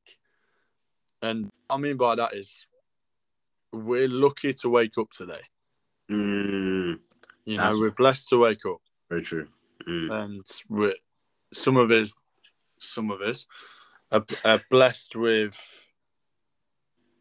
and 1.21 1.49
i 1.69 1.77
mean 1.77 1.95
by 1.95 2.15
that 2.15 2.33
is 2.33 2.67
we're 3.71 4.09
lucky 4.09 4.51
to 4.53 4.67
wake 4.69 4.97
up 4.97 5.09
today 5.11 5.39
Mm, 6.11 6.99
you 7.45 7.55
That's- 7.57 7.73
know 7.75 7.79
we're 7.79 7.91
blessed 7.91 8.27
to 8.29 8.39
wake 8.39 8.65
up 8.65 8.81
very 9.09 9.21
true. 9.21 9.47
Mm, 9.87 10.11
and 10.11 10.45
we're 10.67 10.95
some 11.53 11.77
of 11.77 11.91
us 11.91 12.11
some 12.79 13.09
of 13.11 13.21
us 13.21 13.47
are, 14.11 14.25
are 14.43 14.61
blessed 14.69 15.15
with 15.15 15.87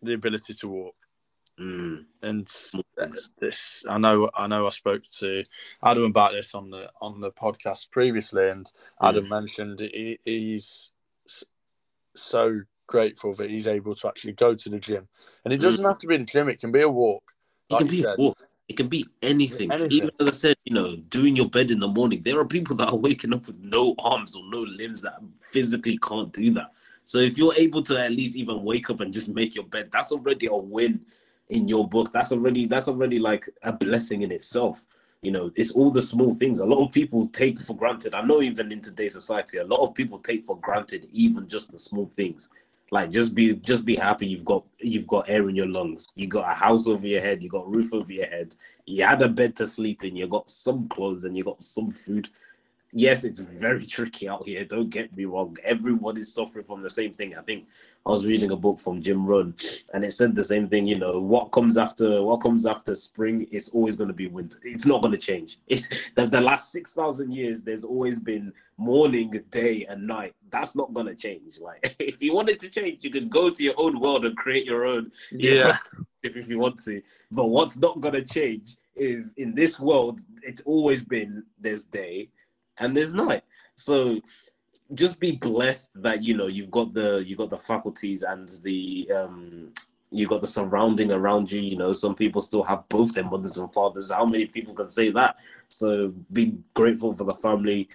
the 0.03 0.15
ability 0.15 0.55
to 0.55 0.69
walk 0.69 0.97
mm, 1.61 2.05
and 2.23 2.49
uh, 3.01 3.07
this 3.39 3.85
i 3.89 3.99
know 3.99 4.31
i 4.35 4.47
know 4.47 4.67
i 4.67 4.71
spoke 4.71 5.03
to 5.05 5.45
adam 5.83 6.05
about 6.05 6.33
this 6.33 6.55
on 6.55 6.71
the 6.71 6.91
on 7.01 7.21
the 7.21 7.31
podcast 7.31 7.91
previously 7.91 8.49
and 8.49 8.73
adam 9.01 9.25
mm. 9.25 9.31
mentioned 9.31 9.81
he, 9.81 10.19
he's 10.25 10.93
so 12.15 12.61
grateful 12.87 13.35
that 13.35 13.51
he's 13.51 13.67
able 13.67 13.95
to 13.95 14.07
actually 14.09 14.33
go 14.33 14.55
to 14.55 14.69
the 14.69 14.79
gym 14.79 15.09
and 15.45 15.53
it 15.53 15.61
doesn't 15.61 15.85
mm. 15.85 15.89
have 15.89 15.99
to 15.99 16.07
be 16.07 16.17
the 16.17 16.25
gym 16.25 16.49
it 16.49 16.61
can 16.61 16.73
be 16.73 16.83
a 16.83 16.89
walk 16.89 17.23
It 17.71 17.79
can 17.79 17.87
be 17.87 18.05
a 18.05 18.15
walk. 18.17 18.39
It 18.69 18.77
can 18.77 18.89
be 18.89 19.07
anything. 19.23 19.71
Anything. 19.71 19.93
Even 19.93 20.11
as 20.21 20.27
I 20.27 20.31
said, 20.33 20.57
you 20.65 20.75
know, 20.75 20.97
doing 20.97 21.37
your 21.37 21.49
bed 21.49 21.71
in 21.71 21.79
the 21.79 21.89
morning. 21.89 22.23
There 22.23 22.39
are 22.41 22.45
people 22.45 22.75
that 22.77 22.89
are 22.89 22.97
waking 22.97 23.33
up 23.33 23.47
with 23.47 23.59
no 23.59 23.95
arms 23.99 24.35
or 24.35 24.43
no 24.51 24.59
limbs 24.59 25.03
that 25.03 25.21
physically 25.41 25.99
can't 25.99 26.33
do 26.33 26.53
that. 26.55 26.73
So 27.05 27.19
if 27.19 27.39
you're 27.39 27.55
able 27.55 27.83
to 27.83 27.99
at 27.99 28.11
least 28.11 28.37
even 28.37 28.65
wake 28.65 28.91
up 28.91 29.01
and 29.01 29.13
just 29.13 29.29
make 29.29 29.55
your 29.55 29.65
bed, 29.65 29.91
that's 29.93 30.11
already 30.11 30.47
a 30.47 30.57
win 30.57 31.01
in 31.49 31.69
your 31.69 31.89
book. 31.89 32.13
That's 32.13 32.33
already 32.33 32.67
that's 32.67 32.89
already 32.89 33.19
like 33.19 33.49
a 33.63 33.73
blessing 33.73 34.23
in 34.23 34.33
itself. 34.33 34.85
You 35.23 35.33
know, 35.33 35.51
it's 35.57 35.73
all 35.73 35.91
the 35.91 36.03
small 36.03 36.33
things. 36.33 36.61
A 36.61 36.67
lot 36.67 36.85
of 36.85 36.93
people 36.93 37.27
take 37.29 37.59
for 37.61 37.77
granted. 37.77 38.15
I 38.15 38.23
know 38.23 38.43
even 38.43 38.71
in 38.71 38.81
today's 38.81 39.15
society, 39.15 39.59
a 39.59 39.65
lot 39.65 39.87
of 39.87 39.95
people 39.95 40.19
take 40.19 40.45
for 40.45 40.59
granted 40.59 41.09
even 41.11 41.49
just 41.49 41.73
the 41.73 41.79
small 41.79 42.07
things. 42.07 42.49
Like 42.93 43.11
just 43.11 43.35
be 43.35 43.55
just 43.55 43.85
be 43.85 43.97
happy 43.97 44.29
you've 44.29 44.45
got 44.45 44.65
you've 44.79 45.09
got 45.09 45.29
air 45.29 45.49
in 45.49 45.57
your 45.57 45.67
lungs, 45.67 46.07
you 46.15 46.29
got 46.29 46.49
a 46.51 46.55
house 46.55 46.87
over 46.87 47.07
your 47.07 47.21
head, 47.21 47.43
you 47.43 47.49
got 47.49 47.69
roof 47.69 47.93
over 47.93 48.13
your 48.13 48.27
head, 48.27 48.55
you 48.85 49.05
had 49.05 49.23
a 49.23 49.29
bed 49.29 49.57
to 49.57 49.67
sleep 49.67 50.05
in, 50.05 50.15
you 50.15 50.29
got 50.29 50.49
some 50.49 50.87
clothes 50.89 51.25
and 51.25 51.37
you 51.37 51.43
got 51.43 51.61
some 51.61 51.91
food. 51.91 52.29
Yes, 52.99 53.25
it's 53.25 53.41
very 53.41 53.85
tricky 53.85 54.27
out 54.27 54.47
here. 54.47 54.65
Don't 54.65 54.89
get 54.89 55.15
me 55.15 55.27
wrong. 55.27 55.55
Everyone 55.63 56.17
is 56.17 56.33
suffering 56.33 56.65
from 56.65 56.81
the 56.81 56.89
same 56.89 57.13
thing. 57.13 57.37
I 57.37 57.43
think 57.43 57.67
I 58.07 58.11
was 58.11 58.25
reading 58.25 58.53
a 58.53 58.57
book 58.57 58.81
from 58.81 59.03
Jim 59.03 59.27
Rohn, 59.27 59.55
and 59.93 60.03
it 60.03 60.15
said 60.15 60.35
the 60.35 60.43
same 60.43 60.67
thing. 60.67 60.87
You 60.87 60.99
know, 60.99 61.21
what 61.21 61.53
comes 61.53 61.77
after 61.77 62.23
what 62.23 62.39
comes 62.39 62.65
after 62.65 62.95
spring 62.95 63.47
is 63.51 63.69
always 63.69 63.97
going 63.97 64.09
to 64.09 64.15
be 64.15 64.29
winter. 64.29 64.59
It's 64.63 64.87
not 64.87 65.03
going 65.03 65.13
to 65.13 65.19
change. 65.19 65.59
It's 65.67 65.89
the, 66.15 66.27
the 66.27 66.41
last 66.41 66.73
six 66.73 66.93
thousand 66.93 67.33
years. 67.33 67.61
There's 67.61 67.85
always 67.85 68.19
been 68.19 68.51
morning, 68.79 69.45
day, 69.51 69.85
and 69.91 70.07
night. 70.07 70.35
That's 70.49 70.75
not 70.75 70.95
going 70.95 71.09
to 71.09 71.15
change. 71.15 71.61
Like, 71.61 71.97
if 71.99 72.23
you 72.23 72.33
wanted 72.33 72.59
to 72.61 72.71
change, 72.71 73.05
you 73.05 73.11
could 73.11 73.29
go 73.29 73.51
to 73.51 73.63
your 73.63 73.75
own 73.77 74.01
world 74.01 74.25
and 74.25 74.35
create 74.39 74.65
your 74.65 74.87
own 74.87 75.13
yeah 75.33 75.77
if, 76.23 76.35
if 76.35 76.49
you 76.49 76.59
want 76.59 76.83
to. 76.85 77.03
But 77.31 77.49
what's 77.49 77.77
not 77.77 78.01
gonna 78.01 78.25
change 78.25 78.77
is 78.95 79.35
in 79.37 79.55
this 79.55 79.79
world, 79.79 80.21
it's 80.43 80.63
always 80.63 81.03
been 81.05 81.45
there's 81.61 81.85
day 81.85 82.31
and 82.79 82.97
there's 82.97 83.15
not. 83.15 83.43
So 83.75 84.21
just 84.95 85.19
be 85.19 85.33
blessed 85.33 86.03
that 86.03 86.23
you 86.23 86.37
know 86.37 86.47
you've 86.47 86.71
got 86.71 86.93
the 86.93 87.25
you've 87.27 87.39
got 87.39 87.51
the 87.51 87.57
faculties 87.57 88.23
and 88.23 88.49
the 88.63 89.11
um 89.15 89.73
you 90.11 90.27
got 90.27 90.41
the 90.41 90.47
surrounding 90.47 91.11
around 91.13 91.51
you. 91.51 91.61
You 91.61 91.77
know, 91.77 91.93
some 91.93 92.15
people 92.15 92.41
still 92.41 92.63
have 92.63 92.89
both 92.89 93.15
their 93.15 93.25
mothers 93.25 93.59
and 93.59 93.73
fathers. 93.73 94.11
How 94.11 94.25
many 94.25 94.47
people 94.47 94.73
can 94.75 94.89
say 94.89 95.11
that? 95.11 95.37
So 95.69 96.13
be 96.33 96.57
grateful 96.75 97.13
for 97.13 97.25
the 97.25 97.35
family. 97.35 97.89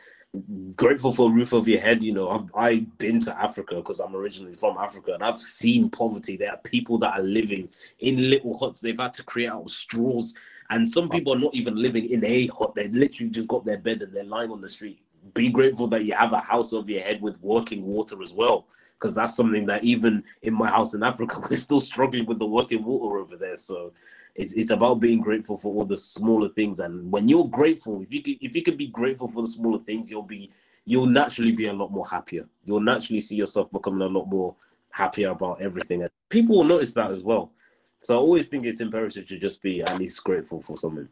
Grateful 0.75 1.11
for 1.11 1.29
a 1.29 1.33
roof 1.33 1.53
over 1.53 1.69
your 1.69 1.79
head. 1.81 2.03
You 2.03 2.13
know, 2.13 2.29
I've 2.29 2.55
I've 2.55 2.97
been 2.97 3.19
to 3.21 3.41
Africa 3.41 3.75
because 3.75 3.99
I'm 3.99 4.15
originally 4.15 4.53
from 4.53 4.77
Africa, 4.77 5.13
and 5.13 5.23
I've 5.23 5.39
seen 5.39 5.89
poverty. 5.89 6.37
There 6.37 6.51
are 6.51 6.57
people 6.57 6.97
that 6.99 7.17
are 7.17 7.23
living 7.23 7.69
in 7.99 8.29
little 8.29 8.57
huts. 8.57 8.79
They've 8.79 8.97
had 8.97 9.13
to 9.15 9.23
create 9.23 9.49
out 9.49 9.69
straws, 9.69 10.33
and 10.71 10.89
some 10.89 11.09
people 11.09 11.33
are 11.33 11.39
not 11.39 11.53
even 11.53 11.75
living 11.75 12.09
in 12.09 12.25
a 12.25 12.47
hut. 12.47 12.73
They 12.75 12.87
literally 12.87 13.29
just 13.29 13.49
got 13.49 13.65
their 13.65 13.77
bed 13.77 14.01
and 14.01 14.13
they're 14.13 14.23
lying 14.23 14.51
on 14.51 14.61
the 14.61 14.69
street. 14.69 15.01
Be 15.33 15.49
grateful 15.49 15.85
that 15.87 16.05
you 16.05 16.13
have 16.13 16.31
a 16.31 16.39
house 16.39 16.71
over 16.71 16.89
your 16.89 17.01
head 17.01 17.21
with 17.21 17.39
working 17.41 17.85
water 17.85 18.21
as 18.23 18.33
well, 18.33 18.67
because 18.97 19.13
that's 19.13 19.35
something 19.35 19.65
that 19.65 19.83
even 19.83 20.23
in 20.43 20.53
my 20.53 20.69
house 20.69 20.93
in 20.93 21.03
Africa, 21.03 21.41
we're 21.49 21.57
still 21.57 21.81
struggling 21.81 22.25
with 22.25 22.39
the 22.39 22.45
working 22.45 22.85
water 22.85 23.17
over 23.17 23.35
there. 23.35 23.57
So 23.57 23.91
it's, 24.33 24.53
it's 24.53 24.71
about 24.71 25.01
being 25.01 25.19
grateful 25.19 25.57
for 25.57 25.75
all 25.75 25.83
the 25.83 25.97
smaller 25.97 26.47
things. 26.47 26.79
And 26.79 27.11
when 27.11 27.27
you're 27.27 27.49
grateful, 27.49 28.01
if 28.01 28.13
you 28.13 28.21
can, 28.21 28.37
if 28.39 28.55
you 28.55 28.63
can 28.63 28.77
be 28.77 28.87
grateful 28.87 29.27
for 29.27 29.41
the 29.41 29.49
smaller 29.49 29.79
things, 29.79 30.09
you'll 30.09 30.23
be 30.23 30.51
you'll 30.85 31.05
naturally 31.05 31.51
be 31.51 31.67
a 31.67 31.73
lot 31.73 31.91
more 31.91 32.07
happier. 32.07 32.47
You'll 32.63 32.79
naturally 32.79 33.19
see 33.19 33.35
yourself 33.35 33.69
becoming 33.71 34.01
a 34.01 34.07
lot 34.07 34.25
more 34.25 34.55
happier 34.89 35.31
about 35.31 35.61
everything. 35.61 36.01
And 36.01 36.11
people 36.29 36.57
will 36.57 36.63
notice 36.63 36.93
that 36.93 37.11
as 37.11 37.23
well. 37.23 37.51
So 38.01 38.15
I 38.15 38.17
always 38.17 38.47
think 38.47 38.65
it's 38.65 38.81
imperative 38.81 39.27
to 39.27 39.37
just 39.37 39.61
be 39.61 39.81
at 39.81 39.97
least 39.97 40.23
grateful 40.23 40.61
for 40.61 40.75
something. 40.75 41.07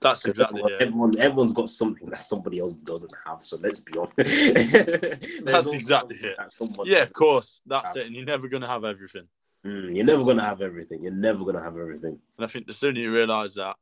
that's 0.00 0.24
exactly 0.24 0.60
everyone, 0.60 0.72
it 0.72 0.82
everyone, 0.82 1.18
everyone's 1.18 1.52
got 1.52 1.68
something 1.68 2.08
that 2.08 2.20
somebody 2.20 2.58
else 2.58 2.72
doesn't 2.72 3.12
have. 3.26 3.42
So 3.42 3.58
let's 3.62 3.80
be 3.80 3.92
honest. 3.98 4.16
That's 5.44 5.72
exactly 5.72 6.16
it. 6.22 6.36
that 6.36 6.86
yeah 6.86 7.02
of 7.02 7.12
course 7.12 7.60
that's 7.66 7.94
it 7.96 8.06
and 8.06 8.16
you're 8.16 8.24
never 8.24 8.48
going 8.48 8.62
to 8.62 8.68
have 8.68 8.84
everything 8.84 9.26
Mm, 9.66 9.96
you're 9.96 10.04
never 10.04 10.22
gonna 10.24 10.44
have 10.44 10.60
everything. 10.60 11.02
You're 11.02 11.12
never 11.12 11.42
gonna 11.42 11.62
have 11.62 11.78
everything. 11.78 12.18
and 12.36 12.44
i 12.44 12.46
think 12.46 12.66
the 12.66 12.72
sooner 12.74 13.00
you 13.00 13.10
realize 13.10 13.54
that 13.54 13.76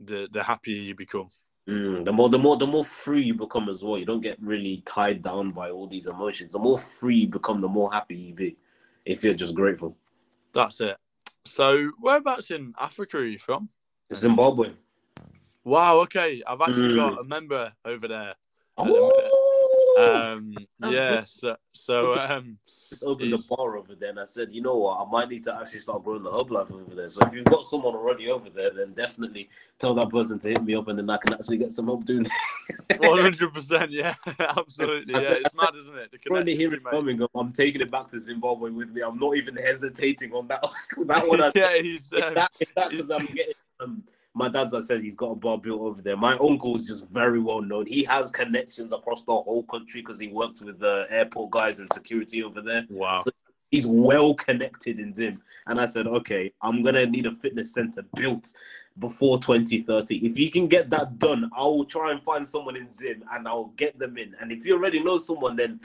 the 0.00 0.28
the 0.30 0.42
happier 0.42 0.76
you 0.76 0.94
become 0.94 1.30
Mm, 1.68 2.04
the 2.04 2.12
more, 2.12 2.28
the 2.28 2.38
more, 2.38 2.56
the 2.56 2.66
more 2.66 2.84
free 2.84 3.24
you 3.24 3.34
become 3.34 3.68
as 3.68 3.82
well. 3.82 3.98
You 3.98 4.04
don't 4.06 4.20
get 4.20 4.40
really 4.40 4.84
tied 4.86 5.20
down 5.20 5.50
by 5.50 5.70
all 5.70 5.88
these 5.88 6.06
emotions. 6.06 6.52
The 6.52 6.60
more 6.60 6.78
free 6.78 7.16
you 7.16 7.26
become, 7.26 7.60
the 7.60 7.66
more 7.66 7.92
happy 7.92 8.14
you 8.14 8.34
be. 8.34 8.56
If 9.04 9.24
you're 9.24 9.34
just 9.34 9.52
grateful. 9.56 9.96
that's 10.52 10.80
it 10.80 10.96
so 11.46 11.90
whereabouts 12.00 12.50
in 12.50 12.74
africa 12.78 13.18
are 13.18 13.24
you 13.24 13.38
from 13.38 13.68
Zimbabwe. 14.12 14.72
Wow. 15.64 15.98
Okay, 16.02 16.42
I've 16.46 16.60
actually 16.60 16.94
Mm. 16.94 16.96
got 16.96 17.20
a 17.20 17.24
member 17.24 17.72
over 17.84 18.06
there. 18.06 18.34
Oh, 18.78 19.12
Um, 19.96 20.54
yeah. 20.80 21.16
good. 21.16 21.28
So, 21.28 21.56
so 21.72 22.12
um, 22.14 22.58
just 22.88 23.02
opened 23.02 23.32
the 23.32 23.44
bar 23.48 23.76
over 23.76 23.94
there, 23.94 24.10
and 24.10 24.20
I 24.20 24.24
said, 24.24 24.48
you 24.52 24.62
know 24.62 24.76
what, 24.76 25.00
I 25.00 25.10
might 25.10 25.28
need 25.28 25.42
to 25.44 25.54
actually 25.54 25.80
start 25.80 26.04
growing 26.04 26.22
the 26.22 26.30
Herbalife 26.30 26.70
over 26.72 26.94
there. 26.94 27.08
So 27.08 27.26
if 27.26 27.32
you've 27.32 27.44
got 27.44 27.64
someone 27.64 27.94
already 27.94 28.30
over 28.30 28.50
there, 28.50 28.70
then 28.70 28.92
definitely 28.92 29.48
tell 29.78 29.94
that 29.94 30.10
person 30.10 30.38
to 30.40 30.48
hit 30.48 30.62
me 30.62 30.74
up, 30.74 30.88
and 30.88 30.98
then 30.98 31.08
I 31.08 31.16
can 31.16 31.32
actually 31.32 31.58
get 31.58 31.72
some 31.72 31.86
help 31.86 32.04
doing. 32.04 32.26
one 32.98 33.20
hundred 33.20 33.54
percent. 33.54 33.90
Yeah, 33.90 34.14
absolutely. 34.38 35.14
Yeah, 35.14 35.34
it's 35.44 35.54
mad, 35.54 35.74
isn't 35.76 35.96
it? 35.96 36.10
The 36.12 36.30
Already 36.30 36.56
connections 36.56 36.58
hear 36.58 36.68
you 36.70 36.76
it 36.76 36.84
make. 36.84 36.90
coming. 36.90 37.28
I'm 37.34 37.52
taking 37.52 37.80
it 37.80 37.90
back 37.90 38.08
to 38.08 38.18
Zimbabwe 38.18 38.70
with 38.70 38.90
me. 38.90 39.02
I'm 39.02 39.18
not 39.18 39.36
even 39.36 39.56
hesitating 39.56 40.32
on 40.32 40.48
that. 40.48 40.64
that 41.06 41.26
one. 41.26 41.40
I 41.40 41.52
yeah, 41.54 41.76
he's. 41.80 42.12
Um, 42.12 42.34
that 42.34 42.52
because 42.90 43.10
I'm 43.10 43.26
getting 43.26 43.54
um, 43.80 44.02
my 44.36 44.50
dad's 44.50 44.74
I 44.74 44.80
said 44.80 45.00
he's 45.00 45.16
got 45.16 45.30
a 45.30 45.34
bar 45.34 45.56
built 45.56 45.80
over 45.80 46.02
there. 46.02 46.16
My 46.16 46.36
uncle 46.36 46.76
is 46.76 46.86
just 46.86 47.08
very 47.08 47.40
well 47.40 47.62
known. 47.62 47.86
He 47.86 48.04
has 48.04 48.30
connections 48.30 48.92
across 48.92 49.22
the 49.22 49.32
whole 49.32 49.62
country 49.62 50.02
because 50.02 50.20
he 50.20 50.28
worked 50.28 50.60
with 50.60 50.78
the 50.78 51.06
airport 51.08 51.52
guys 51.52 51.80
and 51.80 51.90
security 51.90 52.44
over 52.44 52.60
there. 52.60 52.84
wow. 52.90 53.20
So 53.20 53.30
he's 53.70 53.86
well 53.86 54.34
connected 54.34 55.00
in 55.00 55.14
Zim. 55.14 55.40
And 55.66 55.80
I 55.80 55.86
said, 55.86 56.06
okay, 56.06 56.52
I'm 56.60 56.82
gonna 56.82 57.06
need 57.06 57.24
a 57.24 57.32
fitness 57.32 57.72
center 57.72 58.02
built 58.14 58.52
before 58.98 59.38
2030. 59.38 60.26
If 60.26 60.38
you 60.38 60.50
can 60.50 60.68
get 60.68 60.90
that 60.90 61.18
done, 61.18 61.50
I 61.56 61.62
will 61.62 61.86
try 61.86 62.12
and 62.12 62.22
find 62.22 62.46
someone 62.46 62.76
in 62.76 62.90
Zim 62.90 63.24
and 63.32 63.48
I'll 63.48 63.72
get 63.78 63.98
them 63.98 64.18
in. 64.18 64.36
And 64.38 64.52
if 64.52 64.66
you 64.66 64.74
already 64.74 65.02
know 65.02 65.16
someone, 65.16 65.56
then 65.56 65.80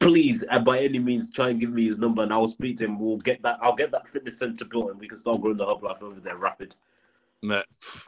please, 0.00 0.42
uh, 0.50 0.58
by 0.58 0.80
any 0.80 0.98
means, 0.98 1.30
try 1.30 1.50
and 1.50 1.60
give 1.60 1.70
me 1.70 1.86
his 1.86 1.98
number 1.98 2.24
and 2.24 2.32
I'll 2.32 2.48
speak 2.48 2.78
to 2.78 2.86
him. 2.86 2.98
We'll 2.98 3.18
get 3.18 3.40
that. 3.42 3.60
I'll 3.62 3.76
get 3.76 3.92
that 3.92 4.08
fitness 4.08 4.36
center 4.36 4.64
built 4.64 4.90
and 4.90 4.98
we 4.98 5.06
can 5.06 5.16
start 5.16 5.40
growing 5.40 5.58
the 5.58 5.66
Herbalife 5.66 6.02
over 6.02 6.18
there 6.18 6.36
rapid. 6.36 6.74
Mate, 7.44 7.64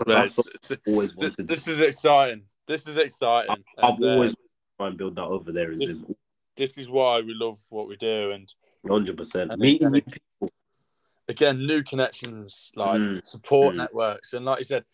That's 0.06 0.38
Always 0.86 1.10
this, 1.10 1.16
wanted. 1.16 1.46
this 1.48 1.68
is 1.68 1.80
exciting. 1.80 2.42
This 2.66 2.86
is 2.88 2.96
exciting. 2.96 3.62
I've 3.78 3.94
And, 3.96 4.04
uh, 4.04 4.08
always 4.14 4.34
try 4.78 4.88
and 4.88 4.96
build 4.96 5.16
that 5.16 5.24
over 5.26 5.52
there 5.52 5.72
in 5.72 5.78
this- 5.78 5.98
Zim. 5.98 6.16
This 6.56 6.78
is 6.78 6.88
why 6.88 7.20
we 7.20 7.34
love 7.34 7.58
what 7.68 7.86
we 7.86 7.96
do, 7.96 8.30
and 8.30 8.52
Hundred 8.88 9.16
percent. 9.18 9.56
Meeting 9.58 9.90
new 9.90 10.00
people. 10.00 10.50
again, 11.28 11.66
new 11.66 11.82
connections, 11.82 12.70
like 12.76 12.98
Mm. 13.00 13.22
support 13.22 13.74
Mm. 13.74 13.78
networks, 13.78 14.32
and 14.32 14.44
like 14.46 14.58
you 14.58 14.64
said, 14.64 14.84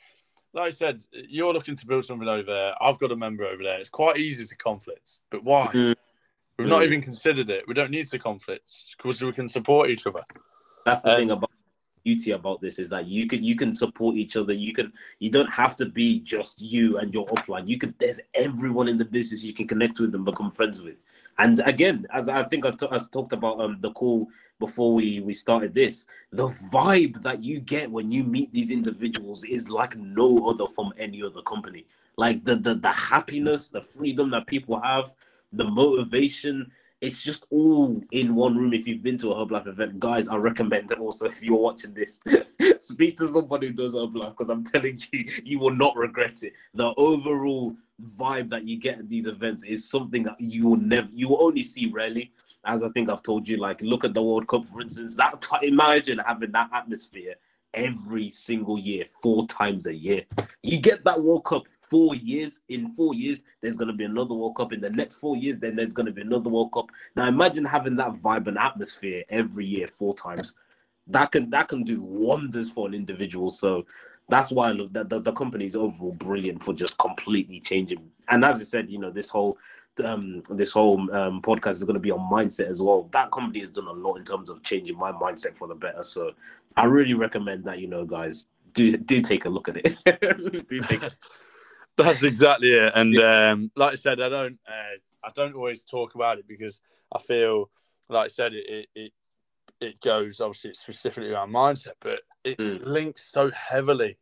like 0.54 0.66
I 0.66 0.70
said, 0.70 1.02
you're 1.12 1.52
looking 1.52 1.76
to 1.76 1.86
build 1.86 2.04
something 2.04 2.26
over 2.28 2.50
there. 2.50 2.74
I've 2.82 2.98
got 2.98 3.12
a 3.12 3.16
member 3.16 3.44
over 3.44 3.62
there. 3.62 3.78
It's 3.78 3.88
quite 3.90 4.16
easy 4.16 4.44
to 4.44 4.56
conflict, 4.56 5.20
but 5.30 5.44
why? 5.44 5.66
Mm. 5.68 5.94
We've 6.58 6.68
not 6.68 6.82
Mm. 6.82 6.86
even 6.86 7.00
considered 7.02 7.48
it. 7.48 7.68
We 7.68 7.74
don't 7.74 7.90
need 7.92 8.08
to 8.08 8.18
conflict 8.18 8.70
because 8.96 9.22
we 9.22 9.30
can 9.32 9.48
support 9.48 9.88
each 9.88 10.04
other. 10.06 10.24
That's 10.84 11.02
the 11.02 11.14
thing 11.16 11.30
about 11.30 11.50
beauty 12.04 12.32
about 12.32 12.60
this 12.60 12.78
is 12.78 12.90
that 12.90 13.06
you 13.06 13.26
can 13.26 13.42
you 13.42 13.56
can 13.56 13.74
support 13.74 14.16
each 14.16 14.36
other. 14.36 14.52
You 14.52 14.72
can 14.72 14.92
you 15.18 15.30
don't 15.30 15.50
have 15.50 15.76
to 15.76 15.86
be 15.86 16.20
just 16.20 16.60
you 16.60 16.98
and 16.98 17.12
your 17.12 17.26
upline. 17.26 17.68
You 17.68 17.78
could 17.78 17.98
there's 17.98 18.20
everyone 18.34 18.88
in 18.88 18.98
the 18.98 19.04
business 19.04 19.44
you 19.44 19.54
can 19.54 19.68
connect 19.68 20.00
with 20.00 20.14
and 20.14 20.24
become 20.24 20.50
friends 20.50 20.82
with. 20.82 20.96
And 21.38 21.60
again, 21.64 22.06
as 22.12 22.28
I 22.28 22.44
think 22.44 22.66
I, 22.66 22.70
t- 22.72 22.88
I 22.90 22.98
talked 23.10 23.32
about 23.32 23.60
um 23.60 23.78
the 23.80 23.90
call 23.92 24.28
before 24.58 24.94
we 24.94 25.20
we 25.20 25.32
started 25.32 25.72
this, 25.74 26.06
the 26.30 26.48
vibe 26.72 27.22
that 27.22 27.42
you 27.42 27.60
get 27.60 27.90
when 27.90 28.10
you 28.10 28.24
meet 28.24 28.52
these 28.52 28.70
individuals 28.70 29.44
is 29.44 29.68
like 29.70 29.96
no 29.96 30.48
other 30.48 30.66
from 30.66 30.92
any 30.98 31.22
other 31.22 31.42
company. 31.42 31.86
Like 32.16 32.44
the 32.44 32.56
the 32.56 32.74
the 32.74 32.92
happiness, 32.92 33.70
the 33.70 33.82
freedom 33.82 34.30
that 34.30 34.46
people 34.46 34.80
have, 34.80 35.14
the 35.52 35.64
motivation, 35.64 36.70
it's 37.02 37.20
just 37.20 37.46
all 37.50 38.00
in 38.12 38.34
one 38.36 38.56
room. 38.56 38.72
If 38.72 38.86
you've 38.86 39.02
been 39.02 39.18
to 39.18 39.32
a 39.32 39.34
Herbalife 39.34 39.66
event, 39.66 39.98
guys, 39.98 40.28
I 40.28 40.36
recommend 40.36 40.92
it 40.92 41.00
also 41.00 41.26
if 41.26 41.42
you're 41.42 41.58
watching 41.58 41.92
this, 41.92 42.20
speak 42.78 43.16
to 43.16 43.26
somebody 43.26 43.66
who 43.66 43.72
does 43.72 43.94
Herbalife 43.94 44.30
because 44.30 44.48
I'm 44.48 44.62
telling 44.62 44.96
you, 45.10 45.24
you 45.44 45.58
will 45.58 45.74
not 45.74 45.96
regret 45.96 46.44
it. 46.44 46.52
The 46.74 46.94
overall 46.96 47.74
vibe 48.16 48.48
that 48.50 48.64
you 48.64 48.78
get 48.78 49.00
at 49.00 49.08
these 49.08 49.26
events 49.26 49.64
is 49.64 49.90
something 49.90 50.22
that 50.22 50.40
you 50.40 50.68
will 50.68 50.76
never, 50.76 51.08
you 51.12 51.28
will 51.28 51.42
only 51.42 51.64
see 51.64 51.86
rarely. 51.86 52.32
As 52.64 52.84
I 52.84 52.88
think 52.90 53.10
I've 53.10 53.24
told 53.24 53.48
you, 53.48 53.56
like 53.56 53.82
look 53.82 54.04
at 54.04 54.14
the 54.14 54.22
World 54.22 54.46
Cup, 54.46 54.68
for 54.68 54.80
instance. 54.80 55.16
That 55.16 55.44
imagine 55.62 56.20
having 56.24 56.52
that 56.52 56.70
atmosphere 56.72 57.34
every 57.74 58.30
single 58.30 58.78
year, 58.78 59.04
four 59.20 59.48
times 59.48 59.86
a 59.86 59.94
year. 59.94 60.22
You 60.62 60.78
get 60.78 61.02
that 61.04 61.20
World 61.20 61.44
Cup 61.44 61.64
four 61.92 62.14
years. 62.14 62.62
In 62.70 62.88
four 62.94 63.12
years, 63.12 63.44
there's 63.60 63.76
going 63.76 63.88
to 63.88 63.94
be 63.94 64.04
another 64.04 64.32
World 64.32 64.56
Cup. 64.56 64.72
In 64.72 64.80
the 64.80 64.88
next 64.88 65.18
four 65.18 65.36
years, 65.36 65.58
then 65.58 65.76
there's 65.76 65.92
going 65.92 66.06
to 66.06 66.12
be 66.12 66.22
another 66.22 66.48
World 66.48 66.72
Cup. 66.72 66.86
Now 67.14 67.28
imagine 67.28 67.66
having 67.66 67.96
that 67.96 68.12
vibe 68.12 68.46
and 68.46 68.56
atmosphere 68.56 69.24
every 69.28 69.66
year, 69.66 69.86
four 69.86 70.14
times. 70.14 70.54
That 71.06 71.32
can 71.32 71.50
that 71.50 71.68
can 71.68 71.84
do 71.84 72.00
wonders 72.00 72.70
for 72.70 72.88
an 72.88 72.94
individual. 72.94 73.50
So 73.50 73.84
that's 74.30 74.50
why 74.50 74.70
I 74.70 74.72
love 74.72 74.94
that 74.94 75.10
the, 75.10 75.20
the 75.20 75.32
company 75.32 75.66
is 75.66 75.76
overall 75.76 76.14
brilliant 76.14 76.62
for 76.62 76.72
just 76.72 76.96
completely 76.96 77.60
changing. 77.60 78.10
And 78.28 78.42
as 78.42 78.58
I 78.58 78.64
said, 78.64 78.88
you 78.88 78.98
know, 78.98 79.10
this 79.10 79.28
whole 79.28 79.58
um 80.02 80.42
this 80.48 80.72
whole 80.72 80.98
um 81.14 81.42
podcast 81.42 81.72
is 81.72 81.84
going 81.84 82.00
to 82.00 82.00
be 82.00 82.10
on 82.10 82.20
mindset 82.20 82.70
as 82.70 82.80
well. 82.80 83.06
That 83.12 83.30
company 83.32 83.60
has 83.60 83.70
done 83.70 83.86
a 83.86 83.92
lot 83.92 84.16
in 84.16 84.24
terms 84.24 84.48
of 84.48 84.62
changing 84.62 84.96
my 84.96 85.12
mindset 85.12 85.58
for 85.58 85.68
the 85.68 85.74
better. 85.74 86.04
So 86.04 86.32
I 86.74 86.86
really 86.86 87.12
recommend 87.12 87.64
that, 87.64 87.80
you 87.80 87.88
know, 87.88 88.06
guys 88.06 88.46
do 88.72 88.96
do 88.96 89.20
take 89.20 89.44
a 89.44 89.50
look 89.50 89.68
at 89.68 89.76
it. 89.76 89.98
do 90.68 90.80
take 90.80 91.02
That's 91.96 92.22
exactly 92.22 92.72
it. 92.72 92.92
And 92.94 93.18
um, 93.18 93.70
like 93.76 93.92
I 93.92 93.96
said, 93.96 94.20
I 94.20 94.28
don't, 94.28 94.58
uh, 94.66 94.96
I 95.24 95.30
don't 95.34 95.54
always 95.54 95.84
talk 95.84 96.14
about 96.14 96.38
it 96.38 96.48
because 96.48 96.80
I 97.14 97.18
feel, 97.18 97.70
like 98.08 98.24
I 98.24 98.28
said, 98.28 98.54
it, 98.54 98.66
it, 98.68 98.88
it, 98.94 99.12
it 99.80 100.00
goes 100.00 100.40
obviously 100.40 100.70
it's 100.70 100.80
specifically 100.80 101.30
around 101.30 101.52
mindset, 101.52 101.94
but 102.00 102.20
it's 102.44 102.64
Mm. 102.64 102.86
linked 102.86 103.18
so 103.18 103.50
heavily 103.50 104.18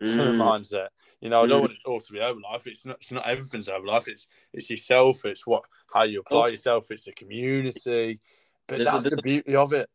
to 0.00 0.06
the 0.12 0.32
Mm. 0.32 0.36
mindset. 0.38 0.88
You 1.20 1.30
know, 1.30 1.42
I 1.42 1.46
don't 1.46 1.58
Mm. 1.58 1.60
want 1.62 1.72
it 1.72 1.78
all 1.86 2.00
to 2.00 2.12
be 2.12 2.18
Herbalife. 2.20 2.66
It's 2.66 2.86
not. 2.86 2.96
It's 3.00 3.10
not 3.10 3.26
everything's 3.26 3.68
Herbalife. 3.68 4.06
It's 4.08 4.28
it's 4.52 4.70
yourself. 4.70 5.24
It's 5.24 5.46
what 5.46 5.64
how 5.92 6.04
you 6.04 6.20
apply 6.20 6.48
yourself. 6.48 6.90
It's 6.90 7.04
the 7.04 7.12
community. 7.12 8.20
But 8.66 8.76
There's 8.78 8.88
a- 8.88 8.92
that's 8.92 9.10
the 9.10 9.22
beauty 9.22 9.56
of 9.56 9.72
it. 9.72 9.88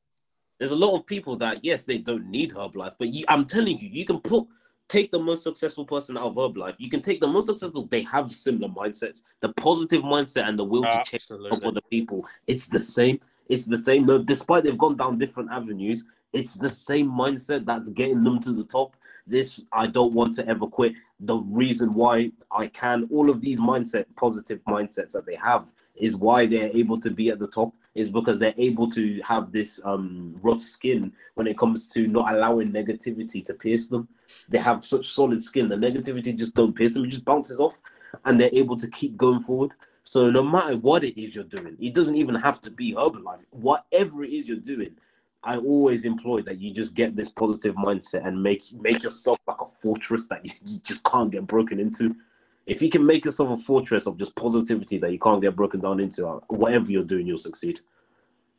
there's 0.59 0.71
a 0.71 0.75
lot 0.75 0.97
of 0.97 1.05
people 1.05 1.35
that 1.37 1.63
yes 1.63 1.85
they 1.85 1.99
don't 1.99 2.27
need 2.29 2.53
Herbalife, 2.53 2.95
but 2.99 3.09
you, 3.09 3.23
I'm 3.27 3.45
telling 3.45 3.77
you, 3.79 3.89
you 3.89 4.05
can 4.05 4.19
put 4.19 4.45
take 4.89 5.11
the 5.11 5.19
most 5.19 5.43
successful 5.43 5.85
person 5.85 6.17
out 6.17 6.25
of 6.25 6.35
Herbalife. 6.35 6.75
You 6.77 6.89
can 6.89 7.01
take 7.01 7.19
the 7.19 7.27
most 7.27 7.45
successful. 7.47 7.87
They 7.87 8.03
have 8.03 8.31
similar 8.31 8.67
mindsets, 8.71 9.21
the 9.39 9.49
positive 9.53 10.03
mindset 10.03 10.47
and 10.47 10.57
the 10.57 10.63
will 10.63 10.83
to 10.83 11.03
change 11.05 11.13
Absolutely. 11.13 11.67
other 11.67 11.81
people. 11.89 12.25
It's 12.47 12.67
the 12.67 12.79
same. 12.79 13.19
It's 13.49 13.65
the 13.65 13.77
same. 13.77 14.05
Despite 14.25 14.63
they've 14.63 14.77
gone 14.77 14.97
down 14.97 15.17
different 15.17 15.51
avenues, 15.51 16.05
it's 16.31 16.55
the 16.55 16.69
same 16.69 17.09
mindset 17.09 17.65
that's 17.65 17.89
getting 17.89 18.23
them 18.23 18.39
to 18.41 18.51
the 18.51 18.63
top. 18.63 18.95
This 19.25 19.63
I 19.71 19.87
don't 19.87 20.13
want 20.13 20.33
to 20.35 20.47
ever 20.47 20.67
quit. 20.67 20.93
The 21.19 21.37
reason 21.37 21.93
why 21.93 22.31
I 22.51 22.67
can, 22.67 23.07
all 23.11 23.29
of 23.29 23.39
these 23.41 23.59
mindset, 23.59 24.05
positive 24.15 24.59
mindsets 24.67 25.13
that 25.13 25.25
they 25.25 25.35
have, 25.35 25.71
is 25.95 26.15
why 26.15 26.45
they're 26.45 26.75
able 26.75 26.99
to 26.99 27.09
be 27.09 27.29
at 27.29 27.39
the 27.39 27.47
top. 27.47 27.73
Is 27.95 28.09
because 28.09 28.39
they're 28.39 28.55
able 28.57 28.89
to 28.89 29.21
have 29.21 29.51
this 29.51 29.79
um, 29.83 30.35
rough 30.41 30.61
skin 30.61 31.13
when 31.35 31.45
it 31.45 31.57
comes 31.57 31.89
to 31.89 32.07
not 32.07 32.33
allowing 32.33 32.71
negativity 32.71 33.43
to 33.45 33.53
pierce 33.53 33.85
them. 33.85 34.07
They 34.49 34.57
have 34.57 34.83
such 34.83 35.11
solid 35.11 35.43
skin. 35.43 35.69
The 35.69 35.75
negativity 35.75 36.35
just 36.35 36.55
don't 36.55 36.75
pierce 36.75 36.95
them; 36.95 37.05
it 37.05 37.09
just 37.09 37.25
bounces 37.25 37.59
off, 37.59 37.77
and 38.25 38.39
they're 38.39 38.49
able 38.51 38.77
to 38.77 38.87
keep 38.87 39.15
going 39.15 39.41
forward. 39.41 39.73
So 40.03 40.29
no 40.29 40.43
matter 40.43 40.75
what 40.77 41.03
it 41.03 41.19
is 41.21 41.35
you're 41.35 41.43
doing, 41.43 41.77
it 41.79 41.93
doesn't 41.93 42.15
even 42.15 42.35
have 42.35 42.59
to 42.61 42.71
be 42.71 42.93
Herbalife. 42.93 43.45
Whatever 43.51 44.23
it 44.23 44.31
is 44.31 44.47
you're 44.47 44.57
doing, 44.57 44.95
I 45.43 45.57
always 45.57 46.05
employ 46.05 46.41
that 46.43 46.59
you 46.59 46.73
just 46.73 46.93
get 46.93 47.15
this 47.15 47.29
positive 47.29 47.75
mindset 47.75 48.25
and 48.25 48.41
make 48.41 48.63
make 48.73 49.03
yourself 49.03 49.37
like 49.47 49.61
a 49.61 49.65
fortress 49.65 50.27
that 50.27 50.45
you, 50.45 50.51
you 50.65 50.79
just 50.79 51.03
can't 51.03 51.31
get 51.31 51.47
broken 51.47 51.79
into. 51.79 52.15
If 52.65 52.81
you 52.81 52.89
can 52.89 53.05
make 53.05 53.25
yourself 53.25 53.49
a 53.59 53.61
fortress 53.61 54.07
of 54.07 54.17
just 54.17 54.35
positivity 54.35 54.97
that 54.99 55.11
you 55.11 55.19
can't 55.19 55.41
get 55.41 55.55
broken 55.55 55.81
down 55.81 55.99
into, 55.99 56.25
uh, 56.27 56.39
whatever 56.47 56.91
you're 56.91 57.03
doing, 57.03 57.27
you'll 57.27 57.37
succeed. 57.37 57.81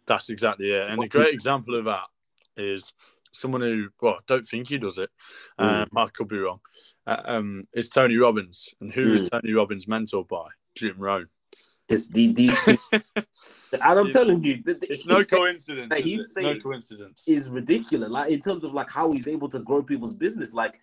That's 0.07 0.29
exactly 0.29 0.73
it. 0.73 0.91
And 0.91 1.03
a 1.03 1.09
great 1.09 1.33
example 1.33 1.75
of 1.77 1.87
that 1.87 2.05
is 2.57 2.93
someone 3.33 3.63
who, 3.63 3.89
well, 4.01 4.15
I 4.15 4.19
don't 4.27 4.45
think 4.45 4.69
he 4.69 4.77
does 4.79 4.99
it. 4.99 5.09
Um, 5.59 5.89
I 5.97 6.07
could 6.09 6.29
be 6.29 6.39
wrong. 6.39 6.61
Uh, 7.07 7.23
um, 7.25 7.67
is 7.73 7.89
Tony 7.89 8.17
Robbins. 8.17 8.75
And 8.81 8.93
who 8.93 9.13
is 9.13 9.23
Mm. 9.23 9.31
Tony 9.31 9.53
Robbins 9.55 9.87
mentored 9.87 10.29
by? 10.29 10.49
Jim 10.77 10.97
Rohn. 10.99 11.29
This, 11.89 12.09
the- 12.09 12.33
these 12.33 12.59
two, 12.65 12.79
and 12.93 13.25
I'm 13.83 14.11
telling 14.11 14.43
you, 14.43 14.63
the, 14.65 14.75
the 14.75 14.93
It's 14.93 15.05
no 15.05 15.23
coincidence. 15.25 15.91
that 15.91 16.01
he's 16.01 16.21
it? 16.21 16.23
It's 16.23 16.37
no 16.41 16.59
coincidence. 16.61 17.25
is 17.29 17.49
ridiculous. 17.49 18.11
Like 18.11 18.31
in 18.31 18.41
terms 18.41 18.65
of 18.65 18.73
like 18.73 18.91
how 18.91 19.13
he's 19.13 19.29
able 19.29 19.49
to 19.51 19.59
grow 19.59 19.83
people's 19.83 20.15
business, 20.15 20.55
like 20.55 20.81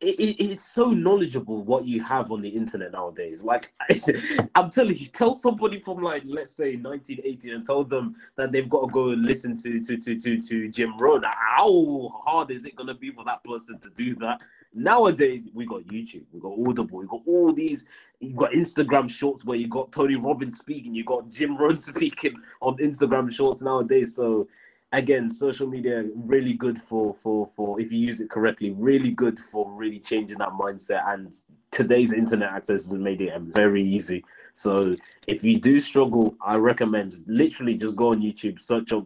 it, 0.00 0.18
it- 0.20 0.44
it's 0.44 0.60
so 0.62 0.90
knowledgeable 0.90 1.62
what 1.62 1.84
you 1.86 2.02
have 2.02 2.30
on 2.32 2.42
the 2.42 2.48
internet 2.48 2.92
nowadays. 2.92 3.42
Like 3.42 3.72
I'm 4.54 4.70
telling 4.70 4.96
you, 4.96 5.06
tell 5.06 5.34
somebody 5.34 5.80
from 5.80 6.02
like 6.02 6.22
let's 6.26 6.54
say 6.54 6.76
1980 6.76 7.50
and 7.52 7.64
tell 7.66 7.84
them 7.84 8.16
that 8.36 8.52
they've 8.52 8.68
got 8.68 8.86
to 8.86 8.92
go 8.92 9.10
and 9.10 9.22
listen 9.24 9.56
to 9.58 9.80
to 9.80 9.96
to 9.96 10.20
to, 10.20 10.40
to 10.42 10.68
Jim 10.68 10.98
Rohn. 10.98 11.22
How 11.24 12.08
hard 12.24 12.50
is 12.50 12.64
it 12.64 12.76
gonna 12.76 12.94
be 12.94 13.10
for 13.10 13.24
that 13.24 13.42
person 13.44 13.78
to 13.80 13.90
do 13.90 14.14
that? 14.16 14.40
Nowadays, 14.76 15.48
we 15.54 15.66
got 15.66 15.82
YouTube, 15.82 16.24
we 16.32 16.40
got 16.40 16.52
Audible, 16.58 16.98
we 16.98 17.06
got 17.06 17.22
all 17.26 17.52
these. 17.52 17.84
You 18.20 18.34
got 18.34 18.52
Instagram 18.52 19.08
Shorts 19.08 19.44
where 19.44 19.56
you 19.58 19.68
got 19.68 19.92
Tony 19.92 20.16
Robbins 20.16 20.58
speaking, 20.58 20.94
you 20.94 21.04
got 21.04 21.28
Jim 21.30 21.56
Rohn 21.56 21.78
speaking 21.80 22.34
on 22.60 22.76
Instagram 22.78 23.30
Shorts 23.30 23.62
nowadays. 23.62 24.16
So 24.16 24.48
again 24.94 25.28
social 25.28 25.66
media 25.66 26.04
really 26.14 26.54
good 26.54 26.78
for 26.78 27.12
for 27.12 27.46
for 27.46 27.80
if 27.80 27.90
you 27.90 27.98
use 27.98 28.20
it 28.20 28.30
correctly 28.30 28.70
really 28.72 29.10
good 29.10 29.38
for 29.38 29.70
really 29.76 29.98
changing 29.98 30.38
that 30.38 30.50
mindset. 30.50 31.02
And 31.12 31.34
today's 31.70 32.12
internet 32.12 32.50
access 32.50 32.84
has 32.84 32.94
made 32.94 33.20
it 33.20 33.38
very 33.40 33.82
easy. 33.82 34.24
So 34.52 34.94
if 35.26 35.42
you 35.42 35.58
do 35.58 35.80
struggle 35.80 36.36
i 36.40 36.54
recommend 36.54 37.14
literally 37.26 37.74
just 37.74 37.96
go 37.96 38.10
on 38.10 38.22
youtube 38.22 38.60
search 38.60 38.92
up 38.92 39.04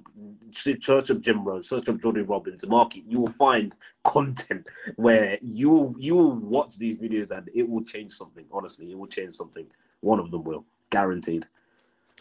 search 0.52 1.10
up 1.10 1.20
jim 1.20 1.42
rohn 1.42 1.62
search 1.62 1.88
up 1.88 2.00
jordan 2.02 2.26
robbins 2.26 2.66
market 2.66 3.02
you 3.06 3.20
will 3.20 3.30
find 3.30 3.74
content 4.04 4.66
where 4.96 5.38
you 5.40 5.94
you 5.98 6.14
will 6.14 6.34
watch 6.34 6.76
these 6.76 6.96
videos 6.98 7.30
and 7.30 7.48
it 7.54 7.68
will 7.68 7.82
change 7.82 8.12
something. 8.12 8.44
Honestly 8.52 8.90
it 8.90 8.98
will 8.98 9.06
change 9.06 9.32
something. 9.32 9.66
One 10.00 10.18
of 10.18 10.30
them 10.30 10.44
will 10.44 10.64
guaranteed. 10.90 11.46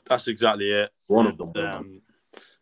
That's 0.05 0.27
exactly 0.27 0.71
it. 0.71 0.89
one 1.07 1.27
of 1.27 1.37
them 1.37 1.51
will 1.53 1.65
Um, 1.65 2.01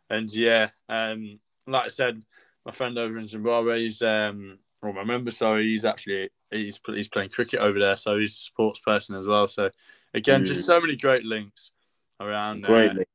and 0.09 0.31
yeah, 0.33 0.69
um, 0.89 1.39
like 1.67 1.85
I 1.85 1.87
said, 1.89 2.23
my 2.65 2.71
friend 2.71 2.97
over 2.97 3.17
in 3.17 3.27
Zimbabwe, 3.27 3.81
he's 3.81 4.01
um, 4.01 4.59
or 4.81 4.93
my 4.93 5.03
member, 5.03 5.31
sorry, 5.31 5.67
he's 5.67 5.85
actually 5.85 6.29
he's 6.51 6.79
he's 6.87 7.07
playing 7.07 7.29
cricket 7.29 7.59
over 7.59 7.79
there, 7.79 7.95
so 7.95 8.17
he's 8.19 8.31
a 8.31 8.35
sports 8.35 8.79
person 8.79 9.15
as 9.15 9.27
well. 9.27 9.47
So 9.47 9.69
again, 10.13 10.43
Mm. 10.43 10.47
just 10.47 10.65
so 10.65 10.79
many 10.79 10.95
great 10.95 11.23
links 11.23 11.71
around 12.19 12.63
great 12.63 12.91
uh, 12.91 12.93
link. 12.93 13.07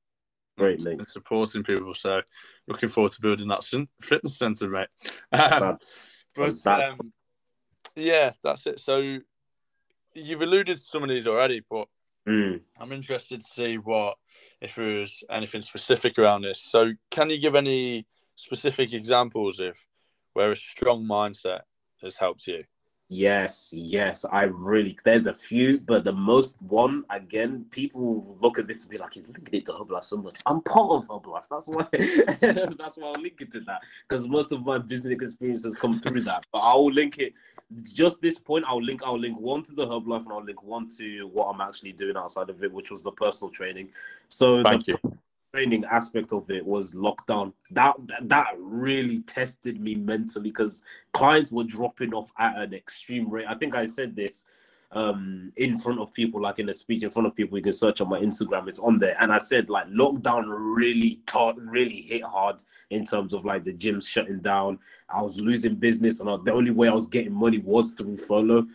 great 0.58 0.74
and 0.78 0.84
link 0.84 1.06
supporting 1.06 1.62
people. 1.62 1.94
So 1.94 2.22
looking 2.68 2.88
forward 2.88 3.12
to 3.12 3.20
building 3.20 3.48
that 3.48 3.64
fitness 4.00 4.36
centre, 4.36 4.68
mate. 4.68 4.88
Um, 5.32 5.78
but 6.34 6.66
um, 6.66 7.12
yeah, 7.96 8.32
that's 8.42 8.66
it. 8.66 8.80
So 8.80 9.18
you've 10.14 10.42
alluded 10.42 10.78
to 10.78 10.84
some 10.84 11.02
of 11.02 11.08
these 11.08 11.26
already, 11.26 11.62
but 11.68 11.88
Mm. 12.28 12.60
I'm 12.78 12.92
interested 12.92 13.40
to 13.40 13.46
see 13.46 13.76
what 13.76 14.16
if 14.60 14.74
there's 14.76 15.24
anything 15.30 15.62
specific 15.62 16.18
around 16.18 16.42
this. 16.42 16.60
So, 16.60 16.92
can 17.10 17.30
you 17.30 17.38
give 17.38 17.54
any 17.54 18.06
specific 18.36 18.92
examples 18.92 19.60
of 19.60 19.76
where 20.34 20.52
a 20.52 20.56
strong 20.56 21.06
mindset 21.06 21.60
has 22.02 22.16
helped 22.16 22.46
you? 22.46 22.64
Yes, 23.12 23.72
yes, 23.74 24.24
I 24.30 24.44
really. 24.44 24.96
There's 25.02 25.26
a 25.26 25.34
few, 25.34 25.80
but 25.80 26.04
the 26.04 26.12
most 26.12 26.56
one 26.62 27.04
again, 27.10 27.66
people 27.72 28.36
look 28.40 28.56
at 28.56 28.68
this 28.68 28.82
and 28.82 28.90
be 28.92 28.98
like, 28.98 29.14
"He's 29.14 29.26
linking 29.26 29.58
it 29.58 29.66
to 29.66 29.72
Herbalife 29.72 30.04
so 30.04 30.16
much." 30.16 30.38
I'm 30.46 30.62
part 30.62 30.92
of 30.92 31.08
Herbalife. 31.08 31.48
That's 31.50 31.66
why. 31.66 31.88
that's 32.78 32.96
why 32.96 33.08
I'll 33.08 33.20
link 33.20 33.40
it 33.40 33.50
to 33.50 33.60
that 33.62 33.80
because 34.08 34.28
most 34.28 34.52
of 34.52 34.64
my 34.64 34.78
business 34.78 35.20
experiences 35.20 35.76
come 35.76 35.98
through 35.98 36.22
that. 36.22 36.46
But 36.52 36.58
I'll 36.58 36.86
link 36.86 37.18
it. 37.18 37.34
Just 37.82 38.22
this 38.22 38.38
point, 38.38 38.64
I'll 38.68 38.80
link. 38.80 39.02
I'll 39.04 39.18
link 39.18 39.40
one 39.40 39.64
to 39.64 39.72
the 39.72 39.88
Herbalife 39.88 40.26
and 40.26 40.32
I'll 40.32 40.44
link 40.44 40.62
one 40.62 40.86
to 40.98 41.26
what 41.32 41.46
I'm 41.46 41.60
actually 41.60 41.90
doing 41.90 42.16
outside 42.16 42.48
of 42.48 42.62
it, 42.62 42.72
which 42.72 42.92
was 42.92 43.02
the 43.02 43.10
personal 43.10 43.50
training. 43.50 43.88
So 44.28 44.62
Thank 44.62 44.86
the, 44.86 45.00
you. 45.02 45.18
Training 45.52 45.84
aspect 45.86 46.32
of 46.32 46.48
it 46.48 46.64
was 46.64 46.94
lockdown. 46.94 47.52
That 47.72 47.96
that 48.22 48.52
really 48.56 49.20
tested 49.22 49.80
me 49.80 49.96
mentally 49.96 50.50
because 50.50 50.84
clients 51.12 51.50
were 51.50 51.64
dropping 51.64 52.14
off 52.14 52.30
at 52.38 52.56
an 52.56 52.72
extreme 52.72 53.28
rate. 53.28 53.46
I 53.48 53.54
think 53.56 53.74
I 53.74 53.86
said 53.86 54.14
this 54.14 54.44
um 54.92 55.52
in 55.56 55.76
front 55.76 55.98
of 55.98 56.12
people, 56.12 56.40
like 56.40 56.60
in 56.60 56.68
a 56.68 56.74
speech 56.74 57.02
in 57.02 57.10
front 57.10 57.26
of 57.26 57.34
people. 57.34 57.58
You 57.58 57.64
can 57.64 57.72
search 57.72 58.00
on 58.00 58.08
my 58.08 58.20
Instagram; 58.20 58.68
it's 58.68 58.78
on 58.78 59.00
there. 59.00 59.16
And 59.18 59.32
I 59.32 59.38
said 59.38 59.70
like 59.70 59.88
lockdown 59.88 60.44
really 60.46 61.20
taught, 61.26 61.56
really 61.58 62.02
hit 62.02 62.22
hard 62.22 62.62
in 62.90 63.04
terms 63.04 63.34
of 63.34 63.44
like 63.44 63.64
the 63.64 63.72
gyms 63.72 64.06
shutting 64.06 64.38
down. 64.38 64.78
I 65.08 65.20
was 65.20 65.40
losing 65.40 65.74
business, 65.74 66.20
and 66.20 66.30
I, 66.30 66.36
the 66.44 66.52
only 66.52 66.70
way 66.70 66.86
I 66.86 66.94
was 66.94 67.08
getting 67.08 67.32
money 67.32 67.58
was 67.58 67.92
through 67.92 68.18
furlough. 68.18 68.68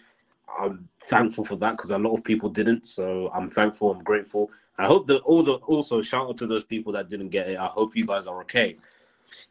I'm 0.59 0.89
thankful 1.03 1.45
for 1.45 1.55
that 1.57 1.71
because 1.71 1.91
a 1.91 1.97
lot 1.97 2.15
of 2.15 2.23
people 2.23 2.49
didn't. 2.49 2.85
So 2.85 3.29
I'm 3.33 3.49
thankful. 3.49 3.91
I'm 3.91 4.03
grateful. 4.03 4.51
I 4.77 4.87
hope 4.87 5.07
that 5.07 5.21
all 5.21 5.43
the 5.43 5.53
also 5.53 6.01
shout 6.01 6.27
out 6.27 6.37
to 6.37 6.47
those 6.47 6.63
people 6.63 6.93
that 6.93 7.09
didn't 7.09 7.29
get 7.29 7.49
it. 7.49 7.57
I 7.57 7.67
hope 7.67 7.95
you 7.95 8.05
guys 8.05 8.27
are 8.27 8.41
okay 8.41 8.75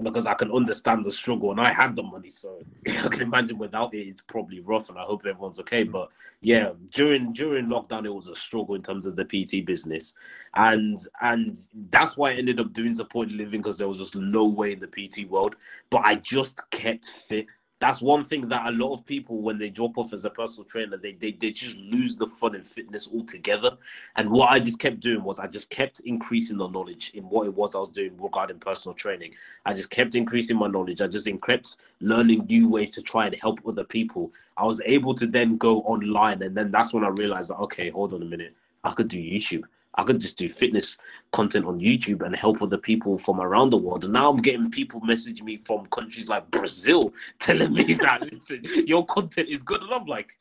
because 0.02 0.26
I 0.26 0.34
can 0.34 0.50
understand 0.50 1.04
the 1.04 1.10
struggle 1.10 1.50
and 1.50 1.60
I 1.60 1.72
had 1.72 1.96
the 1.96 2.02
money, 2.02 2.30
so 2.30 2.62
I 2.86 3.08
can 3.08 3.22
imagine 3.22 3.58
without 3.58 3.94
it, 3.94 4.06
it's 4.08 4.20
probably 4.20 4.60
rough. 4.60 4.88
And 4.88 4.98
I 4.98 5.02
hope 5.02 5.24
everyone's 5.26 5.60
okay. 5.60 5.84
Mm. 5.84 5.92
But 5.92 6.08
yeah, 6.40 6.70
during 6.92 7.32
during 7.32 7.66
lockdown, 7.66 8.04
it 8.04 8.14
was 8.14 8.28
a 8.28 8.34
struggle 8.34 8.74
in 8.74 8.82
terms 8.82 9.06
of 9.06 9.16
the 9.16 9.24
PT 9.24 9.64
business, 9.64 10.14
and 10.54 10.98
and 11.20 11.58
that's 11.90 12.16
why 12.16 12.30
I 12.30 12.34
ended 12.34 12.60
up 12.60 12.72
doing 12.72 12.94
supported 12.94 13.34
living 13.34 13.60
because 13.60 13.78
there 13.78 13.88
was 13.88 13.98
just 13.98 14.14
no 14.14 14.44
way 14.44 14.72
in 14.72 14.80
the 14.80 14.86
PT 14.86 15.28
world. 15.28 15.56
But 15.90 16.02
I 16.04 16.16
just 16.16 16.60
kept 16.70 17.06
fit 17.28 17.46
that's 17.80 18.00
one 18.00 18.24
thing 18.24 18.48
that 18.48 18.66
a 18.66 18.70
lot 18.70 18.94
of 18.94 19.04
people 19.04 19.42
when 19.42 19.58
they 19.58 19.68
drop 19.68 19.98
off 19.98 20.12
as 20.12 20.24
a 20.24 20.30
personal 20.30 20.64
trainer 20.64 20.96
they, 20.96 21.12
they 21.12 21.32
they 21.32 21.50
just 21.50 21.76
lose 21.78 22.16
the 22.16 22.26
fun 22.26 22.54
and 22.54 22.66
fitness 22.66 23.08
altogether. 23.12 23.72
And 24.16 24.30
what 24.30 24.50
i 24.50 24.58
just 24.60 24.78
kept 24.78 25.00
doing 25.00 25.24
was 25.24 25.38
i 25.38 25.46
just 25.46 25.70
kept 25.70 26.00
increasing 26.00 26.56
the 26.58 26.68
knowledge 26.68 27.10
in 27.14 27.24
what 27.24 27.46
it 27.46 27.54
was 27.54 27.74
i 27.74 27.78
was 27.78 27.88
doing 27.88 28.12
regarding 28.18 28.58
personal 28.58 28.94
training. 28.94 29.34
I 29.66 29.74
just 29.74 29.90
kept 29.90 30.14
increasing 30.14 30.56
my 30.56 30.68
knowledge. 30.68 31.02
I 31.02 31.06
just 31.06 31.28
kept 31.42 31.76
learning 32.00 32.46
new 32.46 32.68
ways 32.68 32.90
to 32.92 33.02
try 33.02 33.26
and 33.26 33.34
help 33.34 33.60
other 33.66 33.84
people. 33.84 34.32
I 34.56 34.66
was 34.66 34.80
able 34.84 35.14
to 35.14 35.26
then 35.26 35.56
go 35.56 35.80
online 35.82 36.42
and 36.42 36.56
then 36.56 36.70
that's 36.70 36.92
when 36.92 37.04
i 37.04 37.08
realized 37.08 37.50
that 37.50 37.56
okay 37.56 37.90
hold 37.90 38.14
on 38.14 38.22
a 38.22 38.26
minute. 38.26 38.54
I 38.84 38.92
could 38.92 39.08
do 39.08 39.18
youtube 39.18 39.64
I 39.96 40.02
could 40.02 40.20
just 40.20 40.36
do 40.36 40.48
fitness 40.48 40.98
content 41.32 41.66
on 41.66 41.78
YouTube 41.78 42.22
and 42.22 42.34
help 42.34 42.62
other 42.62 42.78
people 42.78 43.18
from 43.18 43.40
around 43.40 43.70
the 43.70 43.76
world. 43.76 44.04
And 44.04 44.12
now 44.12 44.30
I'm 44.30 44.42
getting 44.42 44.70
people 44.70 45.00
messaging 45.00 45.42
me 45.42 45.58
from 45.58 45.86
countries 45.86 46.28
like 46.28 46.50
Brazil 46.50 47.12
telling 47.40 47.72
me 47.72 47.94
that 47.94 48.32
listen, 48.32 48.64
your 48.86 49.06
content 49.06 49.48
is 49.48 49.62
good. 49.62 49.82
And 49.82 49.92
I'm 49.92 50.06
like, 50.06 50.36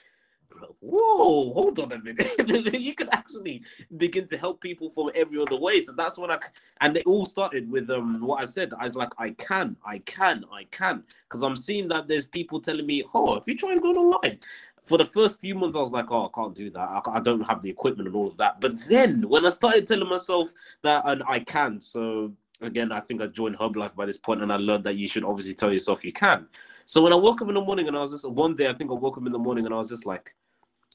whoa, 0.80 1.54
hold 1.54 1.80
on 1.80 1.92
a 1.92 2.00
minute. 2.00 2.80
you 2.80 2.96
can 2.96 3.10
actually 3.12 3.64
begin 3.98 4.28
to 4.28 4.38
help 4.38 4.62
people 4.62 4.90
from 4.90 5.12
every 5.16 5.42
other 5.42 5.56
way. 5.56 5.82
So 5.82 5.94
that's 5.94 6.18
when 6.18 6.32
I 6.32 6.40
and 6.82 6.98
it 6.98 7.06
all 7.06 7.26
started 7.26 7.70
with 7.70 7.90
um 7.90 8.22
what 8.22 8.42
I 8.42 8.46
said. 8.46 8.74
I 8.80 8.86
was 8.86 8.96
like, 8.96 9.12
I 9.18 9.32
can, 9.32 9.76
I 9.86 10.00
can, 10.00 10.46
I 10.52 10.66
can. 10.66 11.04
Because 11.28 11.44
I'm 11.44 11.56
seeing 11.56 11.88
that 11.90 12.08
there's 12.08 12.28
people 12.28 12.60
telling 12.60 12.86
me, 12.86 13.04
oh, 13.14 13.36
if 13.36 13.48
you 13.48 13.58
try 13.58 13.74
and 13.74 13.82
go 13.82 13.90
online, 13.90 14.40
for 14.86 14.98
the 14.98 15.06
first 15.06 15.40
few 15.40 15.56
months, 15.56 15.78
I 15.78 15.82
was 15.82 15.92
like, 15.92 16.12
oh, 16.12 16.26
I 16.26 16.30
can't 16.36 16.56
do 16.56 16.70
that. 16.72 16.80
I, 16.80 17.02
I, 17.14 17.20
don't 17.20 17.42
have 17.42 17.62
the 17.62 17.70
equipment 17.70 18.08
and 18.08 18.16
all 18.16 18.28
of 18.28 18.38
that. 18.38 18.60
But 18.60 18.74
then 18.88 19.28
when 19.30 19.46
I 19.46 19.50
started 19.50 19.88
telling 19.88 20.10
myself 20.10 20.52
that 20.82 21.04
and 21.06 21.24
I 21.28 21.40
can, 21.40 21.80
so 21.80 22.34
again, 22.62 22.92
I 22.92 23.00
think 23.00 23.22
I 23.22 23.28
joined 23.28 23.56
Hub 23.56 23.76
Herbalife 23.76 23.96
by 23.96 24.06
this 24.06 24.18
point 24.18 24.42
and 24.42 24.52
I 24.52 24.58
learned 24.58 24.84
that 24.84 24.96
you 24.96 25.08
should 25.08 25.24
obviously 25.24 25.54
tell 25.54 25.72
yourself 25.72 26.04
you 26.04 26.12
can. 26.12 26.48
So 26.86 27.02
when 27.02 27.14
I 27.14 27.16
woke 27.16 27.42
up 27.42 27.48
in 27.48 27.56
the 27.56 27.62
morning 27.62 27.88
and 27.88 27.96
I 27.96 28.02
was 28.02 28.12
just, 28.12 28.30
one 28.30 28.56
day, 28.56 28.68
I 28.68 28.74
think 28.74 28.92
I 28.92 28.96
woke 28.96 29.18
up 29.18 29.26
in 29.26 29.32
the 29.32 29.40
morning 29.40 29.66
and 29.66 29.74
I 29.74 29.78
was 29.78 29.90
just 29.90 30.06
like, 30.06 30.36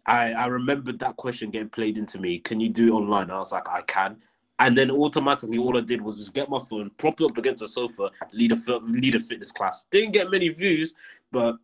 I, 0.06 0.32
I 0.32 0.46
remembered 0.46 0.98
that 0.98 1.16
question 1.16 1.50
getting 1.50 1.70
played 1.70 1.98
into 1.98 2.18
me. 2.18 2.38
Can 2.38 2.60
you 2.60 2.68
do 2.68 2.88
it 2.88 2.96
online? 2.98 3.30
I 3.30 3.38
was 3.38 3.52
like, 3.52 3.68
I 3.68 3.82
can. 3.82 4.16
And 4.58 4.76
then 4.76 4.90
automatically, 4.90 5.58
all 5.58 5.78
I 5.78 5.82
did 5.82 6.00
was 6.00 6.18
just 6.18 6.34
get 6.34 6.50
my 6.50 6.58
phone, 6.58 6.90
prop 6.98 7.20
it 7.20 7.24
up 7.24 7.38
against 7.38 7.60
the 7.60 7.68
sofa, 7.68 8.10
lead 8.32 8.52
a 8.52 8.56
lead 8.82 9.14
a 9.14 9.20
fitness 9.20 9.52
class. 9.52 9.86
Didn't 9.90 10.12
get 10.12 10.30
many 10.32 10.48
views, 10.48 10.94
but 11.30 11.56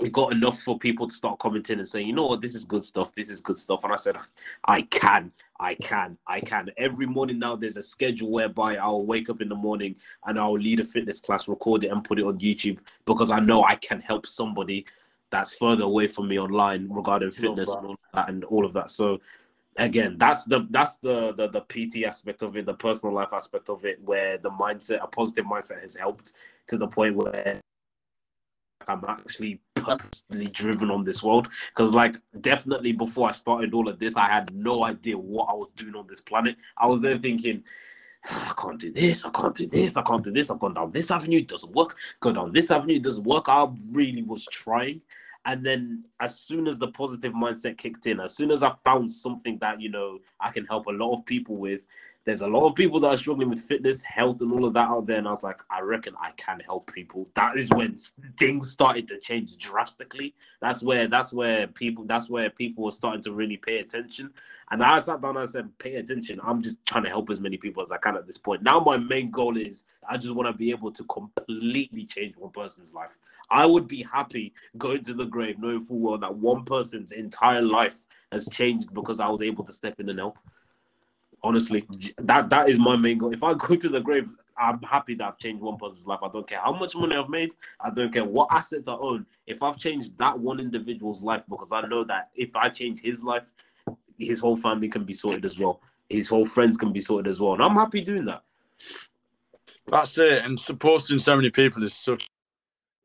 we 0.00 0.10
got 0.10 0.32
enough 0.32 0.60
for 0.60 0.78
people 0.78 1.06
to 1.06 1.14
start 1.14 1.38
commenting 1.38 1.78
and 1.78 1.88
saying, 1.88 2.06
you 2.06 2.12
know 2.12 2.26
what, 2.26 2.40
this 2.40 2.54
is 2.54 2.64
good 2.64 2.84
stuff, 2.84 3.14
this 3.14 3.30
is 3.30 3.40
good 3.40 3.56
stuff. 3.56 3.84
And 3.84 3.92
I 3.92 3.96
said, 3.96 4.16
I 4.64 4.82
can, 4.82 5.30
I 5.60 5.76
can, 5.76 6.18
I 6.26 6.40
can. 6.40 6.70
Every 6.76 7.06
morning 7.06 7.38
now, 7.38 7.54
there's 7.54 7.76
a 7.76 7.82
schedule 7.82 8.30
whereby 8.30 8.76
I'll 8.76 9.06
wake 9.06 9.30
up 9.30 9.40
in 9.40 9.48
the 9.48 9.54
morning 9.54 9.94
and 10.26 10.38
I'll 10.38 10.58
lead 10.58 10.80
a 10.80 10.84
fitness 10.84 11.20
class, 11.20 11.46
record 11.46 11.84
it, 11.84 11.92
and 11.92 12.02
put 12.02 12.18
it 12.18 12.24
on 12.24 12.40
YouTube 12.40 12.78
because 13.04 13.30
I 13.30 13.38
know 13.38 13.62
I 13.64 13.76
can 13.76 14.00
help 14.00 14.26
somebody 14.26 14.84
that's 15.30 15.54
further 15.54 15.84
away 15.84 16.08
from 16.08 16.28
me 16.28 16.38
online 16.38 16.88
regarding 16.90 17.30
fitness 17.30 17.68
and 17.72 17.86
all, 17.86 17.96
that, 18.14 18.28
and 18.28 18.44
all 18.44 18.64
of 18.64 18.72
that. 18.72 18.90
So 18.90 19.20
again, 19.76 20.16
that's 20.18 20.44
the 20.44 20.66
that's 20.70 20.98
the, 20.98 21.32
the 21.34 21.48
the 21.48 21.60
PT 21.60 22.04
aspect 22.04 22.42
of 22.42 22.56
it, 22.56 22.66
the 22.66 22.74
personal 22.74 23.14
life 23.14 23.32
aspect 23.32 23.68
of 23.68 23.84
it, 23.84 24.00
where 24.04 24.38
the 24.38 24.50
mindset, 24.50 25.02
a 25.02 25.06
positive 25.06 25.44
mindset, 25.44 25.80
has 25.80 25.96
helped 25.96 26.32
to 26.68 26.78
the 26.78 26.86
point 26.86 27.16
where 27.16 27.60
I'm 28.86 29.04
actually 29.08 29.60
purposely 29.84 30.46
driven 30.48 30.90
on 30.90 31.04
this 31.04 31.22
world. 31.22 31.48
Because, 31.74 31.92
like, 31.92 32.16
definitely 32.40 32.92
before 32.92 33.28
I 33.28 33.32
started 33.32 33.74
all 33.74 33.88
of 33.88 33.98
this, 33.98 34.16
I 34.16 34.26
had 34.26 34.54
no 34.54 34.84
idea 34.84 35.16
what 35.16 35.48
I 35.48 35.54
was 35.54 35.70
doing 35.76 35.94
on 35.94 36.06
this 36.06 36.20
planet. 36.20 36.56
I 36.76 36.86
was 36.86 37.00
there 37.00 37.18
thinking, 37.18 37.62
I 38.28 38.54
can't 38.56 38.80
do 38.80 38.90
this, 38.90 39.24
I 39.24 39.30
can't 39.30 39.54
do 39.54 39.66
this, 39.66 39.96
I 39.96 40.02
can't 40.02 40.24
do 40.24 40.32
this. 40.32 40.50
I've 40.50 40.58
gone 40.58 40.74
down 40.74 40.92
this 40.92 41.10
avenue, 41.10 41.40
it 41.40 41.48
doesn't 41.48 41.72
work. 41.74 41.96
Go 42.20 42.32
down 42.32 42.52
this 42.52 42.70
avenue, 42.70 42.96
it 42.96 43.02
doesn't 43.02 43.24
work. 43.24 43.48
I 43.48 43.66
really 43.90 44.22
was 44.22 44.46
trying. 44.50 45.02
And 45.44 45.64
then 45.64 46.04
as 46.20 46.40
soon 46.40 46.66
as 46.66 46.78
the 46.78 46.88
positive 46.88 47.34
mindset 47.34 47.76
kicked 47.76 48.06
in, 48.06 48.20
as 48.20 48.34
soon 48.34 48.50
as 48.50 48.62
I 48.62 48.72
found 48.82 49.12
something 49.12 49.58
that, 49.60 49.78
you 49.80 49.90
know, 49.90 50.20
I 50.40 50.50
can 50.50 50.64
help 50.64 50.86
a 50.86 50.90
lot 50.90 51.12
of 51.12 51.26
people 51.26 51.56
with, 51.56 51.86
there's 52.24 52.40
a 52.40 52.48
lot 52.48 52.66
of 52.66 52.74
people 52.74 53.00
that 53.00 53.08
are 53.08 53.16
struggling 53.16 53.50
with 53.50 53.60
fitness, 53.60 54.02
health, 54.02 54.40
and 54.40 54.50
all 54.50 54.64
of 54.64 54.72
that 54.72 54.88
out 54.88 55.06
there. 55.06 55.18
And 55.18 55.28
I 55.28 55.30
was 55.30 55.42
like, 55.42 55.60
I 55.70 55.80
reckon 55.80 56.14
I 56.20 56.30
can 56.36 56.60
help 56.60 56.90
people. 56.92 57.28
That 57.34 57.56
is 57.56 57.68
when 57.70 57.96
things 58.38 58.70
started 58.70 59.08
to 59.08 59.18
change 59.18 59.58
drastically. 59.58 60.34
That's 60.60 60.82
where 60.82 61.06
that's 61.06 61.32
where 61.32 61.66
people 61.66 62.04
that's 62.04 62.30
where 62.30 62.48
people 62.48 62.84
were 62.84 62.90
starting 62.90 63.22
to 63.24 63.32
really 63.32 63.58
pay 63.58 63.78
attention. 63.78 64.30
And 64.70 64.82
I 64.82 64.98
sat 64.98 65.20
down 65.20 65.36
and 65.36 65.40
I 65.40 65.44
said, 65.44 65.68
pay 65.78 65.96
attention. 65.96 66.40
I'm 66.42 66.62
just 66.62 66.84
trying 66.86 67.04
to 67.04 67.10
help 67.10 67.28
as 67.28 67.40
many 67.40 67.58
people 67.58 67.82
as 67.82 67.90
I 67.90 67.98
can 67.98 68.16
at 68.16 68.26
this 68.26 68.38
point. 68.38 68.62
Now 68.62 68.80
my 68.80 68.96
main 68.96 69.30
goal 69.30 69.58
is 69.58 69.84
I 70.08 70.16
just 70.16 70.34
want 70.34 70.48
to 70.48 70.56
be 70.56 70.70
able 70.70 70.90
to 70.92 71.04
completely 71.04 72.06
change 72.06 72.36
one 72.36 72.50
person's 72.50 72.94
life. 72.94 73.18
I 73.50 73.66
would 73.66 73.86
be 73.86 74.02
happy 74.02 74.54
going 74.78 75.04
to 75.04 75.12
the 75.12 75.26
grave 75.26 75.58
knowing 75.58 75.84
full 75.84 75.98
well 75.98 76.18
that 76.18 76.34
one 76.34 76.64
person's 76.64 77.12
entire 77.12 77.60
life 77.60 78.06
has 78.32 78.48
changed 78.48 78.94
because 78.94 79.20
I 79.20 79.28
was 79.28 79.42
able 79.42 79.64
to 79.64 79.72
step 79.72 80.00
in 80.00 80.08
and 80.08 80.18
help. 80.18 80.38
Honestly, 81.44 81.86
that 82.18 82.48
that 82.48 82.70
is 82.70 82.78
my 82.78 82.96
main 82.96 83.18
goal. 83.18 83.32
If 83.32 83.42
I 83.42 83.52
go 83.54 83.76
to 83.76 83.88
the 83.88 84.00
grave, 84.00 84.34
I'm 84.56 84.80
happy 84.80 85.14
that 85.16 85.24
I've 85.28 85.38
changed 85.38 85.62
one 85.62 85.76
person's 85.76 86.06
life. 86.06 86.20
I 86.22 86.28
don't 86.28 86.48
care 86.48 86.58
how 86.58 86.72
much 86.72 86.96
money 86.96 87.14
I've 87.14 87.28
made. 87.28 87.52
I 87.78 87.90
don't 87.90 88.12
care 88.12 88.24
what 88.24 88.48
assets 88.50 88.88
I 88.88 88.94
own. 88.94 89.26
If 89.46 89.62
I've 89.62 89.78
changed 89.78 90.16
that 90.18 90.38
one 90.38 90.58
individual's 90.58 91.22
life, 91.22 91.42
because 91.48 91.70
I 91.70 91.82
know 91.82 92.02
that 92.04 92.30
if 92.34 92.56
I 92.56 92.70
change 92.70 93.00
his 93.00 93.22
life, 93.22 93.52
his 94.18 94.40
whole 94.40 94.56
family 94.56 94.88
can 94.88 95.04
be 95.04 95.12
sorted 95.12 95.44
as 95.44 95.58
well. 95.58 95.80
His 96.08 96.28
whole 96.28 96.46
friends 96.46 96.78
can 96.78 96.92
be 96.92 97.02
sorted 97.02 97.30
as 97.30 97.40
well, 97.40 97.52
and 97.52 97.62
I'm 97.62 97.74
happy 97.74 98.00
doing 98.00 98.24
that. 98.24 98.42
That's 99.86 100.16
it. 100.16 100.44
And 100.44 100.58
supporting 100.58 101.18
so 101.18 101.36
many 101.36 101.50
people 101.50 101.82
is 101.82 101.94
such, 101.94 102.26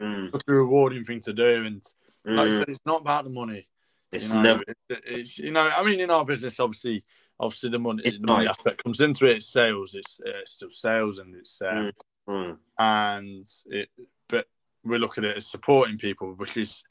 Mm, 0.02 0.32
such 0.32 0.44
a 0.48 0.54
rewarding 0.54 1.04
thing 1.04 1.20
to 1.22 1.34
do. 1.34 1.66
And 1.66 1.84
like 2.26 2.48
I 2.48 2.50
mm. 2.50 2.58
said, 2.58 2.70
it's 2.70 2.86
not 2.86 3.02
about 3.02 3.26
the 3.26 3.30
money. 3.30 3.68
It's 4.12 4.28
you 4.28 4.34
know, 4.34 4.42
never. 4.42 4.64
It's, 4.68 4.80
it's 5.06 5.40
you 5.40 5.52
know, 5.52 5.70
I 5.70 5.84
mean, 5.84 6.00
in 6.00 6.10
our 6.10 6.26
business, 6.26 6.60
obviously, 6.60 7.04
obviously 7.40 7.70
the 7.70 7.80
money, 7.80 8.04
the 8.04 8.20
money 8.20 8.48
aspect 8.48 8.84
comes 8.84 9.02
into 9.02 9.26
it. 9.28 9.38
It's 9.38 9.48
sales. 9.48 9.96
It's, 9.96 10.20
uh, 10.26 10.40
it's 10.42 10.52
still 10.54 10.70
sales, 10.70 11.20
and 11.20 11.36
it's 11.36 11.62
uh, 11.62 11.72
Mm. 11.72 11.94
Mm. 12.30 12.58
and 12.78 13.48
it. 13.68 13.90
But 14.28 14.48
we 14.84 14.98
look 14.98 15.18
at 15.18 15.24
it 15.26 15.38
as 15.38 15.48
supporting 15.48 15.98
people, 15.98 16.34
which 16.36 16.58
is 16.58 16.84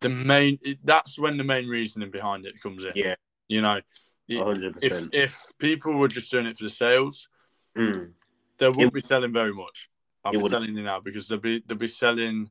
the 0.00 0.08
main. 0.08 0.58
It, 0.62 0.78
that's 0.84 1.18
when 1.18 1.36
the 1.36 1.44
main 1.44 1.68
reasoning 1.68 2.10
behind 2.10 2.46
it 2.46 2.60
comes 2.60 2.84
in. 2.84 2.92
Yeah, 2.94 3.16
You 3.48 3.60
know, 3.60 3.80
it- 4.28 4.76
if 4.82 5.08
if 5.12 5.52
people 5.58 5.94
were 5.94 6.08
just 6.08 6.30
doing 6.30 6.46
it 6.46 6.56
for 6.56 6.64
the 6.64 6.70
sales, 6.70 7.28
Mm. 7.76 8.12
they 8.58 8.68
wouldn't 8.68 8.94
be 8.94 9.00
selling 9.00 9.32
very 9.32 9.52
much. 9.52 9.90
I'll 10.24 10.34
It 10.34 10.42
be 10.42 10.48
telling 10.48 10.74
you 10.76 10.82
now 10.82 10.98
because 11.00 11.28
they'll 11.28 11.38
be 11.38 11.62
they'll 11.66 11.76
be 11.76 11.86
selling 11.88 12.50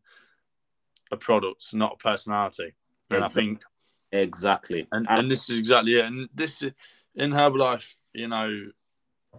a 1.11 1.17
product, 1.17 1.73
not 1.73 1.93
a 1.93 1.97
personality. 1.97 2.73
And 3.09 3.23
I 3.23 3.27
think 3.27 3.63
Exactly. 4.11 4.87
and, 4.91 5.07
And- 5.09 5.19
and 5.19 5.31
this 5.31 5.49
is 5.49 5.57
exactly 5.59 5.95
it. 5.95 6.05
And 6.05 6.29
this 6.33 6.61
is- 6.61 6.73
in 7.15 7.31
Herbalife, 7.31 7.93
you 8.13 8.27
know, 8.27 8.67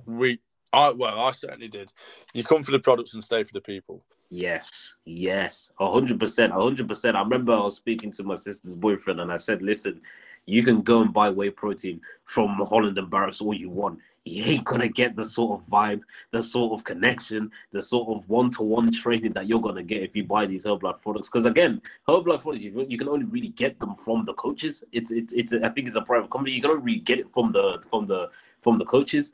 we 0.04 0.40
I 0.72 0.90
well, 0.90 1.18
I 1.18 1.32
certainly 1.32 1.68
did. 1.68 1.92
You 2.34 2.44
come 2.44 2.62
for 2.62 2.72
the 2.72 2.78
products 2.78 3.14
and 3.14 3.24
stay 3.24 3.44
for 3.44 3.52
the 3.52 3.60
people. 3.60 4.04
Yes, 4.30 4.92
yes, 5.04 5.70
hundred 5.78 6.18
percent, 6.18 6.52
hundred 6.52 6.88
percent. 6.88 7.16
I 7.16 7.20
remember 7.20 7.52
I 7.52 7.60
was 7.60 7.76
speaking 7.76 8.10
to 8.12 8.24
my 8.24 8.34
sister's 8.34 8.74
boyfriend, 8.74 9.20
and 9.20 9.32
I 9.32 9.36
said, 9.36 9.62
"Listen, 9.62 10.00
you 10.46 10.64
can 10.64 10.82
go 10.82 11.02
and 11.02 11.12
buy 11.12 11.30
whey 11.30 11.50
protein 11.50 12.00
from 12.24 12.56
Holland 12.68 12.98
and 12.98 13.10
Barrett's 13.10 13.40
all 13.40 13.54
you 13.54 13.70
want. 13.70 14.00
You 14.26 14.44
ain't 14.44 14.64
gonna 14.64 14.88
get 14.88 15.14
the 15.14 15.24
sort 15.24 15.60
of 15.60 15.66
vibe, 15.68 16.00
the 16.32 16.42
sort 16.42 16.72
of 16.72 16.84
connection, 16.84 17.50
the 17.70 17.80
sort 17.80 18.08
of 18.08 18.28
one-to-one 18.28 18.90
training 18.92 19.32
that 19.34 19.46
you're 19.46 19.60
gonna 19.60 19.84
get 19.84 20.02
if 20.02 20.16
you 20.16 20.24
buy 20.24 20.46
these 20.46 20.66
Herbalife 20.66 21.00
products. 21.00 21.28
Because 21.28 21.46
again, 21.46 21.80
Herbalife 22.08 22.42
products, 22.42 22.64
you, 22.64 22.98
can 22.98 23.08
only 23.08 23.26
really 23.26 23.48
get 23.48 23.78
them 23.78 23.94
from 23.94 24.24
the 24.24 24.34
coaches. 24.34 24.82
It's 24.90 25.12
it's 25.12 25.32
it's. 25.32 25.52
I 25.52 25.68
think 25.68 25.86
it's 25.86 25.96
a 25.96 26.02
private 26.02 26.30
company. 26.30 26.56
You 26.56 26.60
can 26.60 26.72
only 26.72 26.82
really 26.82 27.00
get 27.00 27.20
it 27.20 27.30
from 27.32 27.52
the 27.52 27.80
from 27.88 28.06
the 28.06 28.30
from 28.62 28.78
the 28.78 28.84
coaches. 28.84 29.32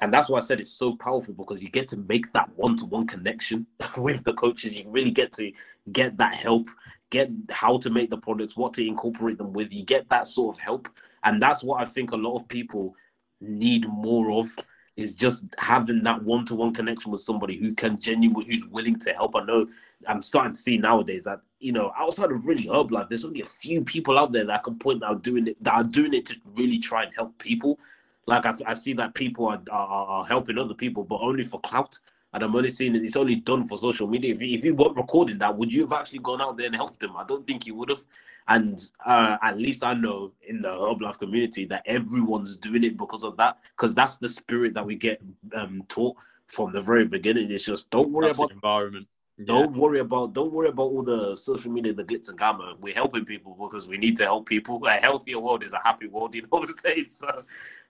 And 0.00 0.12
that's 0.12 0.28
why 0.28 0.38
I 0.38 0.42
said 0.42 0.58
it's 0.58 0.72
so 0.72 0.96
powerful 0.96 1.34
because 1.34 1.62
you 1.62 1.68
get 1.68 1.86
to 1.88 1.96
make 1.96 2.32
that 2.32 2.50
one 2.56 2.76
to 2.78 2.84
one 2.84 3.06
connection 3.06 3.66
with 3.96 4.24
the 4.24 4.34
coaches. 4.34 4.76
You 4.76 4.86
really 4.88 5.12
get 5.12 5.30
to 5.34 5.52
get 5.92 6.16
that 6.16 6.34
help, 6.34 6.68
get 7.10 7.30
how 7.50 7.78
to 7.78 7.90
make 7.90 8.10
the 8.10 8.16
products, 8.16 8.56
what 8.56 8.74
to 8.74 8.84
incorporate 8.84 9.38
them 9.38 9.52
with. 9.52 9.72
You 9.72 9.84
get 9.84 10.08
that 10.08 10.26
sort 10.26 10.56
of 10.56 10.60
help. 10.60 10.88
And 11.22 11.40
that's 11.40 11.62
what 11.62 11.80
I 11.80 11.84
think 11.84 12.10
a 12.10 12.16
lot 12.16 12.36
of 12.36 12.48
people 12.48 12.96
need 13.42 13.86
more 13.88 14.32
of 14.32 14.48
is 14.96 15.14
just 15.14 15.44
having 15.58 16.02
that 16.02 16.22
one 16.22 16.44
to 16.46 16.54
one 16.54 16.74
connection 16.74 17.10
with 17.10 17.22
somebody 17.22 17.56
who 17.56 17.74
can 17.74 17.98
genuinely, 17.98 18.46
who's 18.46 18.66
willing 18.66 18.98
to 18.98 19.12
help. 19.12 19.34
I 19.34 19.44
know 19.44 19.66
I'm 20.06 20.22
starting 20.22 20.52
to 20.52 20.58
see 20.58 20.76
nowadays 20.76 21.24
that 21.24 21.40
you 21.60 21.72
know 21.72 21.92
outside 21.96 22.30
of 22.30 22.46
really 22.46 22.64
Herbalife, 22.64 23.08
there's 23.08 23.24
only 23.24 23.40
a 23.40 23.46
few 23.46 23.82
people 23.82 24.18
out 24.18 24.32
there 24.32 24.44
that 24.46 24.64
can 24.64 24.78
point 24.78 25.02
out 25.02 25.22
doing 25.22 25.48
it 25.48 25.62
that 25.64 25.74
are 25.74 25.84
doing 25.84 26.14
it 26.14 26.26
to 26.26 26.36
really 26.54 26.78
try 26.78 27.04
and 27.04 27.14
help 27.14 27.38
people. 27.38 27.78
Like 28.26 28.46
I, 28.46 28.54
I 28.66 28.74
see 28.74 28.92
that 28.94 29.14
people 29.14 29.46
are, 29.46 29.62
are, 29.70 30.06
are 30.06 30.24
helping 30.24 30.58
other 30.58 30.74
people, 30.74 31.04
but 31.04 31.20
only 31.20 31.44
for 31.44 31.60
clout. 31.60 31.98
And 32.32 32.42
I'm 32.42 32.56
only 32.56 32.70
seeing 32.70 32.94
it. 32.96 33.04
It's 33.04 33.16
only 33.16 33.36
done 33.36 33.64
for 33.66 33.76
social 33.76 34.06
media. 34.06 34.34
If 34.34 34.40
you, 34.40 34.56
if 34.56 34.64
you 34.64 34.74
weren't 34.74 34.96
recording 34.96 35.38
that, 35.38 35.56
would 35.56 35.72
you 35.72 35.82
have 35.82 35.92
actually 35.92 36.20
gone 36.20 36.40
out 36.40 36.56
there 36.56 36.66
and 36.66 36.74
helped 36.74 37.00
them? 37.00 37.16
I 37.16 37.24
don't 37.24 37.46
think 37.46 37.66
you 37.66 37.74
would 37.74 37.90
have. 37.90 38.02
And 38.48 38.82
uh, 39.04 39.36
at 39.42 39.58
least 39.58 39.84
I 39.84 39.94
know 39.94 40.32
in 40.42 40.62
the 40.62 40.68
Herbalife 40.68 41.18
community 41.18 41.66
that 41.66 41.82
everyone's 41.86 42.56
doing 42.56 42.84
it 42.84 42.96
because 42.96 43.22
of 43.22 43.36
that. 43.36 43.58
Because 43.76 43.94
that's 43.94 44.16
the 44.16 44.28
spirit 44.28 44.74
that 44.74 44.84
we 44.84 44.96
get 44.96 45.20
um, 45.54 45.84
taught 45.88 46.16
from 46.46 46.72
the 46.72 46.80
very 46.80 47.04
beginning. 47.04 47.50
It's 47.50 47.64
just 47.64 47.90
don't 47.90 48.10
worry 48.10 48.26
That's 48.28 48.38
about 48.38 48.48
the 48.48 48.54
environment. 48.54 49.06
don't 49.44 49.76
worry 49.76 50.00
about 50.00 50.32
don't 50.32 50.52
worry 50.52 50.68
about 50.68 50.84
all 50.84 51.02
the 51.02 51.36
social 51.36 51.70
media, 51.70 51.92
the 51.92 52.04
glitz 52.04 52.28
and 52.28 52.38
glamour. 52.38 52.72
We're 52.80 52.94
helping 52.94 53.24
people 53.24 53.56
because 53.60 53.86
we 53.86 53.96
need 53.96 54.16
to 54.18 54.24
help 54.24 54.46
people. 54.46 54.84
A 54.86 54.92
healthier 54.92 55.38
world 55.38 55.64
is 55.64 55.72
a 55.72 55.80
happy 55.82 56.06
world, 56.08 56.34
you 56.34 56.42
know 56.42 56.48
what 56.50 56.68
I'm 56.68 56.74
saying? 56.74 57.06
So 57.08 57.44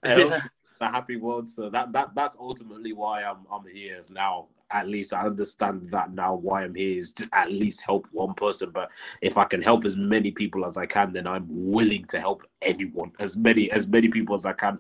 a 0.05 0.43
a 0.83 0.91
happy 0.91 1.17
world. 1.17 1.49
So 1.49 1.71
that 1.71 1.93
that 1.93 2.15
that's 2.15 2.37
ultimately 2.39 2.93
why 2.93 3.23
I'm 3.23 3.47
I'm 3.51 3.67
here 3.67 4.03
now. 4.11 4.47
At 4.71 4.89
least 4.89 5.13
I 5.13 5.27
understand 5.27 5.91
that 5.91 6.15
now 6.15 6.35
why 6.35 6.65
I'm 6.65 6.75
here 6.75 6.99
is 6.99 7.13
to 7.13 7.29
at 7.33 7.53
least 7.53 7.83
help 7.83 8.09
one 8.11 8.33
person. 8.35 8.71
But 8.71 8.91
if 9.21 9.37
I 9.37 9.45
can 9.45 9.61
help 9.61 9.85
as 9.85 9.97
many 9.97 10.31
people 10.31 10.65
as 10.65 10.79
I 10.79 10.87
can, 10.87 11.13
then 11.13 11.27
I'm 11.27 11.47
willing 11.49 12.07
to 12.07 12.19
help 12.19 12.43
anyone, 12.63 13.13
as 13.19 13.37
many 13.37 13.71
as 13.71 13.87
many 13.87 14.09
people 14.09 14.35
as 14.35 14.47
I 14.47 14.55
can. 14.55 14.79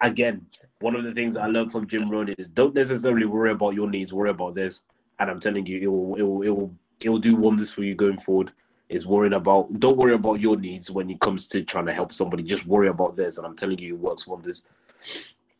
Again, 0.00 0.46
one 0.80 0.96
of 0.96 1.04
the 1.04 1.12
things 1.12 1.36
I 1.36 1.46
learned 1.46 1.70
from 1.70 1.86
Jim 1.86 2.08
Rohn 2.10 2.30
is 2.38 2.48
don't 2.48 2.74
necessarily 2.74 3.26
worry 3.26 3.50
about 3.50 3.74
your 3.74 3.90
needs, 3.90 4.12
worry 4.12 4.30
about 4.30 4.54
this. 4.54 4.82
And 5.18 5.30
I'm 5.30 5.40
telling 5.40 5.66
you, 5.66 5.78
it 5.78 5.86
will 5.86 6.14
it 6.16 6.22
will 6.22 6.42
it 6.42 6.50
will 6.50 6.74
it 7.02 7.08
will 7.10 7.18
do 7.18 7.36
wonders 7.36 7.70
for 7.70 7.82
you 7.82 7.94
going 7.94 8.18
forward. 8.18 8.52
Is 8.88 9.06
worrying 9.06 9.34
about 9.34 9.78
don't 9.78 9.96
worry 9.96 10.14
about 10.14 10.40
your 10.40 10.56
needs 10.56 10.90
when 10.90 11.10
it 11.10 11.20
comes 11.20 11.46
to 11.48 11.62
trying 11.62 11.86
to 11.86 11.92
help 11.92 12.12
somebody. 12.12 12.42
Just 12.42 12.66
worry 12.66 12.88
about 12.88 13.14
theirs, 13.14 13.38
and 13.38 13.46
I'm 13.46 13.54
telling 13.54 13.78
you, 13.78 13.94
it 13.94 14.00
works 14.00 14.26
wonders. 14.26 14.64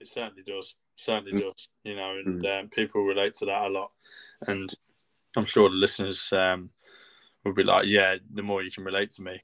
It 0.01 0.09
certainly 0.09 0.43
does. 0.43 0.77
Certainly 0.97 1.41
does. 1.41 1.69
You 1.85 1.97
know, 1.97 2.17
and 2.25 2.45
um, 2.47 2.69
people 2.69 3.03
relate 3.03 3.35
to 3.35 3.47
that 3.47 3.67
a 3.67 3.69
lot. 3.69 3.91
And 4.47 4.73
I'm 5.37 5.45
sure 5.45 5.69
the 5.69 5.77
listeners 5.77 6.33
um, 6.33 6.71
will 7.45 7.53
be 7.53 7.65
like, 7.65 7.87
"Yeah, 7.87 8.17
the 8.33 8.43
more 8.43 8.63
you 8.63 8.71
can 8.71 8.85
relate 8.85 9.11
to 9.13 9.23
me, 9.23 9.43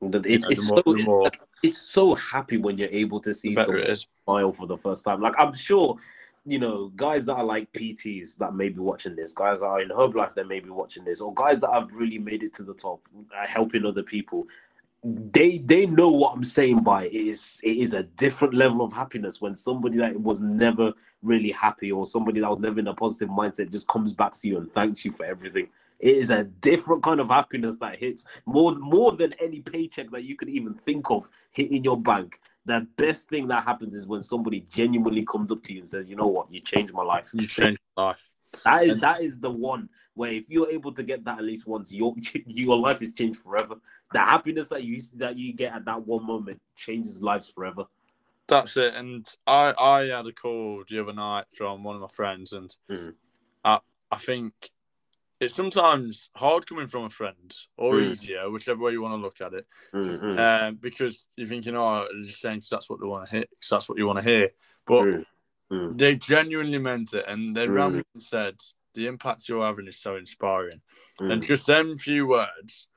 you 0.00 0.10
It's, 0.24 0.44
know, 0.44 0.50
it's 0.50 0.70
more, 0.70 0.82
so 0.84 0.92
more 0.94 1.30
it's 1.62 1.78
so 1.78 2.14
happy 2.14 2.56
when 2.56 2.78
you're 2.78 2.88
able 2.90 3.20
to 3.20 3.32
see 3.34 3.54
better 3.54 3.66
someone 3.66 3.84
it 3.84 3.90
is." 3.90 4.06
smile 4.24 4.52
for 4.52 4.66
the 4.66 4.76
first 4.76 5.04
time. 5.04 5.20
Like 5.20 5.34
I'm 5.38 5.54
sure, 5.54 5.96
you 6.44 6.58
know, 6.58 6.92
guys 6.96 7.26
that 7.26 7.34
are 7.34 7.44
like 7.44 7.72
PTs 7.72 8.36
that 8.38 8.54
may 8.54 8.68
be 8.68 8.80
watching 8.80 9.16
this, 9.16 9.32
guys 9.32 9.60
that 9.60 9.66
are 9.66 9.80
in 9.80 9.90
Herbalife 9.90 10.34
that 10.34 10.48
may 10.48 10.60
be 10.60 10.70
watching 10.70 11.04
this, 11.04 11.20
or 11.20 11.32
guys 11.34 11.60
that 11.60 11.72
have 11.72 11.92
really 11.92 12.18
made 12.18 12.42
it 12.42 12.54
to 12.54 12.62
the 12.62 12.74
top, 12.74 13.00
uh, 13.36 13.46
helping 13.46 13.86
other 13.86 14.02
people. 14.02 14.46
They 15.04 15.58
they 15.58 15.86
know 15.86 16.10
what 16.10 16.34
I'm 16.34 16.44
saying 16.44 16.82
by 16.82 17.04
it 17.04 17.12
is 17.14 17.60
it 17.62 17.76
is 17.76 17.92
a 17.92 18.02
different 18.02 18.54
level 18.54 18.82
of 18.84 18.92
happiness 18.92 19.40
when 19.40 19.54
somebody 19.54 19.96
that 19.98 20.20
was 20.20 20.40
never 20.40 20.92
really 21.22 21.52
happy 21.52 21.92
or 21.92 22.04
somebody 22.04 22.40
that 22.40 22.50
was 22.50 22.58
never 22.58 22.80
in 22.80 22.88
a 22.88 22.94
positive 22.94 23.28
mindset 23.28 23.70
just 23.70 23.86
comes 23.86 24.12
back 24.12 24.32
to 24.32 24.48
you 24.48 24.58
and 24.58 24.70
thanks 24.70 25.04
you 25.04 25.12
for 25.12 25.24
everything. 25.24 25.68
It 26.00 26.16
is 26.16 26.30
a 26.30 26.44
different 26.44 27.02
kind 27.02 27.20
of 27.20 27.28
happiness 27.28 27.76
that 27.78 27.98
hits 27.98 28.24
more 28.44 28.74
more 28.74 29.12
than 29.12 29.34
any 29.40 29.60
paycheck 29.60 30.10
that 30.10 30.24
you 30.24 30.36
could 30.36 30.48
even 30.48 30.74
think 30.74 31.10
of 31.10 31.28
hitting 31.52 31.84
your 31.84 32.00
bank. 32.00 32.40
The 32.66 32.86
best 32.96 33.28
thing 33.28 33.46
that 33.48 33.64
happens 33.64 33.94
is 33.94 34.06
when 34.06 34.22
somebody 34.22 34.66
genuinely 34.72 35.24
comes 35.24 35.52
up 35.52 35.62
to 35.64 35.72
you 35.72 35.80
and 35.80 35.88
says, 35.88 36.08
"You 36.10 36.16
know 36.16 36.26
what? 36.26 36.52
You 36.52 36.60
changed 36.60 36.92
my 36.92 37.02
life." 37.04 37.30
You 37.32 37.46
changed 37.46 37.80
my 37.96 38.02
life. 38.04 38.28
That 38.64 38.84
is 38.84 38.92
And- 38.94 39.02
that 39.02 39.22
is 39.22 39.38
the 39.38 39.50
one 39.50 39.88
where 40.18 40.32
if 40.32 40.44
you're 40.48 40.68
able 40.68 40.92
to 40.92 41.04
get 41.04 41.24
that 41.24 41.38
at 41.38 41.44
least 41.44 41.64
once, 41.64 41.92
your 41.92 42.12
your 42.46 42.76
life 42.76 43.00
is 43.00 43.12
changed 43.12 43.40
forever. 43.40 43.76
The 44.12 44.18
happiness 44.18 44.68
that 44.70 44.82
you 44.82 45.00
that 45.14 45.36
you 45.38 45.52
get 45.52 45.72
at 45.72 45.84
that 45.84 46.04
one 46.04 46.26
moment 46.26 46.60
changes 46.76 47.22
lives 47.22 47.48
forever. 47.48 47.84
That's 48.48 48.76
it. 48.76 48.94
And 48.94 49.24
I, 49.46 49.72
I 49.78 50.00
had 50.06 50.26
a 50.26 50.32
call 50.32 50.82
the 50.88 50.98
other 51.00 51.12
night 51.12 51.44
from 51.56 51.84
one 51.84 51.94
of 51.94 52.00
my 52.02 52.08
friends, 52.08 52.52
and 52.52 52.74
Mhm. 52.90 53.14
I, 53.64 53.78
I 54.10 54.16
think 54.16 54.54
it's 55.38 55.54
sometimes 55.54 56.30
hard 56.34 56.66
coming 56.66 56.88
from 56.88 57.04
a 57.04 57.10
friend, 57.10 57.54
or 57.76 57.94
Mm. 57.94 58.10
easier, 58.10 58.50
whichever 58.50 58.82
way 58.82 58.92
you 58.92 59.02
want 59.02 59.12
to 59.14 59.22
look 59.22 59.40
at 59.40 59.52
it, 59.54 59.66
Mm-hmm. 59.92 60.38
um, 60.40 60.74
because 60.80 61.28
you're 61.36 61.46
thinking, 61.46 61.76
oh, 61.76 62.08
they're 62.12 62.22
just 62.24 62.40
saying 62.40 62.60
'cause 62.60 62.70
that's 62.70 62.90
what 62.90 62.98
they 63.00 63.06
want 63.06 63.28
to 63.28 63.36
hear, 63.36 63.44
'cause 63.60 63.68
that's 63.70 63.88
what 63.88 63.98
you 63.98 64.06
want 64.06 64.18
to 64.18 64.24
hear. 64.24 64.50
But 64.84 65.04
Mm. 65.06 65.24
Mm. 65.70 65.98
they 65.98 66.16
genuinely 66.16 66.78
meant 66.78 67.12
it, 67.14 67.24
and 67.28 67.54
they 67.56 67.66
Mm. 67.68 67.74
ran 67.74 67.92
me 67.96 68.02
and 68.14 68.22
said, 68.22 68.56
the 68.94 69.06
impact 69.06 69.48
you're 69.48 69.64
having 69.64 69.86
is 69.86 69.98
so 69.98 70.16
inspiring. 70.16 70.80
And 71.20 71.42
Mm. 71.42 71.46
just 71.46 71.66
them 71.66 71.96
few 71.96 72.26
words 72.26 72.88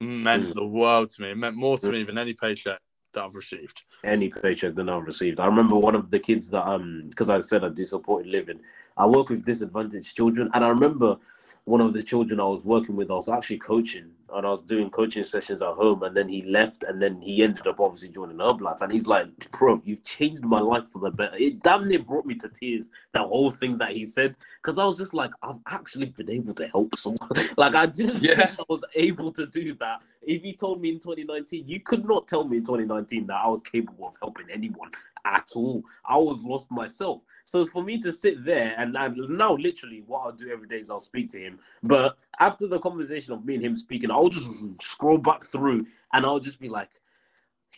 meant 0.00 0.50
Mm. 0.50 0.54
the 0.54 0.66
world 0.66 1.10
to 1.10 1.22
me. 1.22 1.30
It 1.30 1.36
meant 1.38 1.56
more 1.56 1.78
to 1.78 1.90
me 1.90 2.02
than 2.04 2.18
any 2.18 2.34
paycheck 2.34 2.80
that 3.12 3.24
I've 3.24 3.34
received. 3.34 3.82
any 4.04 4.28
paycheck 4.28 4.74
that 4.74 4.88
I've 4.88 5.04
received. 5.06 5.40
I 5.40 5.46
remember 5.46 5.74
one 5.74 5.94
of 5.96 6.10
the 6.10 6.18
kids 6.18 6.50
that 6.50 6.64
um 6.66 7.02
because 7.08 7.28
I 7.30 7.40
said 7.40 7.64
I 7.64 7.70
do 7.70 7.84
supported 7.84 8.30
living. 8.30 8.60
I 8.96 9.06
work 9.06 9.30
with 9.30 9.44
disadvantaged 9.44 10.14
children, 10.14 10.50
and 10.54 10.64
I 10.64 10.68
remember 10.68 11.16
one 11.64 11.80
of 11.80 11.92
the 11.92 12.02
children 12.02 12.38
I 12.38 12.44
was 12.44 12.64
working 12.64 12.94
with. 12.94 13.10
I 13.10 13.14
was 13.14 13.28
actually 13.28 13.58
coaching, 13.58 14.14
and 14.34 14.46
I 14.46 14.50
was 14.50 14.62
doing 14.62 14.90
coaching 14.90 15.24
sessions 15.24 15.62
at 15.62 15.68
home. 15.74 16.02
And 16.02 16.16
then 16.16 16.28
he 16.28 16.42
left, 16.42 16.82
and 16.84 17.00
then 17.00 17.20
he 17.20 17.42
ended 17.42 17.66
up 17.66 17.80
obviously 17.80 18.08
joining 18.08 18.36
Herbalife. 18.38 18.80
And 18.82 18.92
he's 18.92 19.06
like, 19.06 19.28
"Bro, 19.52 19.82
you've 19.84 20.04
changed 20.04 20.44
my 20.44 20.60
life 20.60 20.84
for 20.92 20.98
the 20.98 21.10
better." 21.10 21.36
It 21.36 21.62
damn 21.62 21.88
near 21.88 21.98
brought 22.00 22.26
me 22.26 22.34
to 22.36 22.48
tears. 22.48 22.90
That 23.12 23.22
whole 23.26 23.50
thing 23.50 23.78
that 23.78 23.92
he 23.92 24.04
said, 24.06 24.34
because 24.62 24.78
I 24.78 24.84
was 24.84 24.98
just 24.98 25.14
like, 25.14 25.30
"I've 25.42 25.60
actually 25.68 26.06
been 26.06 26.30
able 26.30 26.54
to 26.54 26.66
help 26.68 26.96
someone." 26.96 27.30
like 27.56 27.74
I 27.74 27.86
didn't 27.86 28.22
Yeah. 28.22 28.34
think 28.34 28.60
I 28.60 28.64
was 28.68 28.84
able 28.94 29.32
to 29.32 29.46
do 29.46 29.74
that. 29.74 30.00
If 30.22 30.44
you 30.44 30.54
told 30.54 30.80
me 30.80 30.90
in 30.90 31.00
2019, 31.00 31.68
you 31.68 31.80
could 31.80 32.06
not 32.06 32.28
tell 32.28 32.44
me 32.44 32.58
in 32.58 32.64
2019 32.64 33.26
that 33.26 33.40
I 33.44 33.48
was 33.48 33.60
capable 33.60 34.08
of 34.08 34.16
helping 34.20 34.46
anyone 34.50 34.90
at 35.24 35.50
all. 35.54 35.82
I 36.04 36.16
was 36.16 36.42
lost 36.42 36.70
myself. 36.70 37.22
So 37.44 37.64
for 37.66 37.82
me 37.82 38.00
to 38.02 38.12
sit 38.12 38.44
there 38.44 38.74
and, 38.76 38.96
and 38.96 39.16
now 39.30 39.54
literally 39.54 40.02
what 40.06 40.20
I'll 40.20 40.32
do 40.32 40.50
every 40.50 40.68
day 40.68 40.76
is 40.76 40.90
I'll 40.90 41.00
speak 41.00 41.30
to 41.30 41.40
him. 41.40 41.58
But 41.82 42.16
after 42.38 42.66
the 42.66 42.78
conversation 42.78 43.32
of 43.32 43.44
me 43.44 43.54
and 43.54 43.64
him 43.64 43.76
speaking, 43.76 44.10
I'll 44.10 44.28
just 44.28 44.48
scroll 44.80 45.18
back 45.18 45.44
through 45.44 45.86
and 46.12 46.24
I'll 46.24 46.40
just 46.40 46.60
be 46.60 46.68
like, 46.68 46.90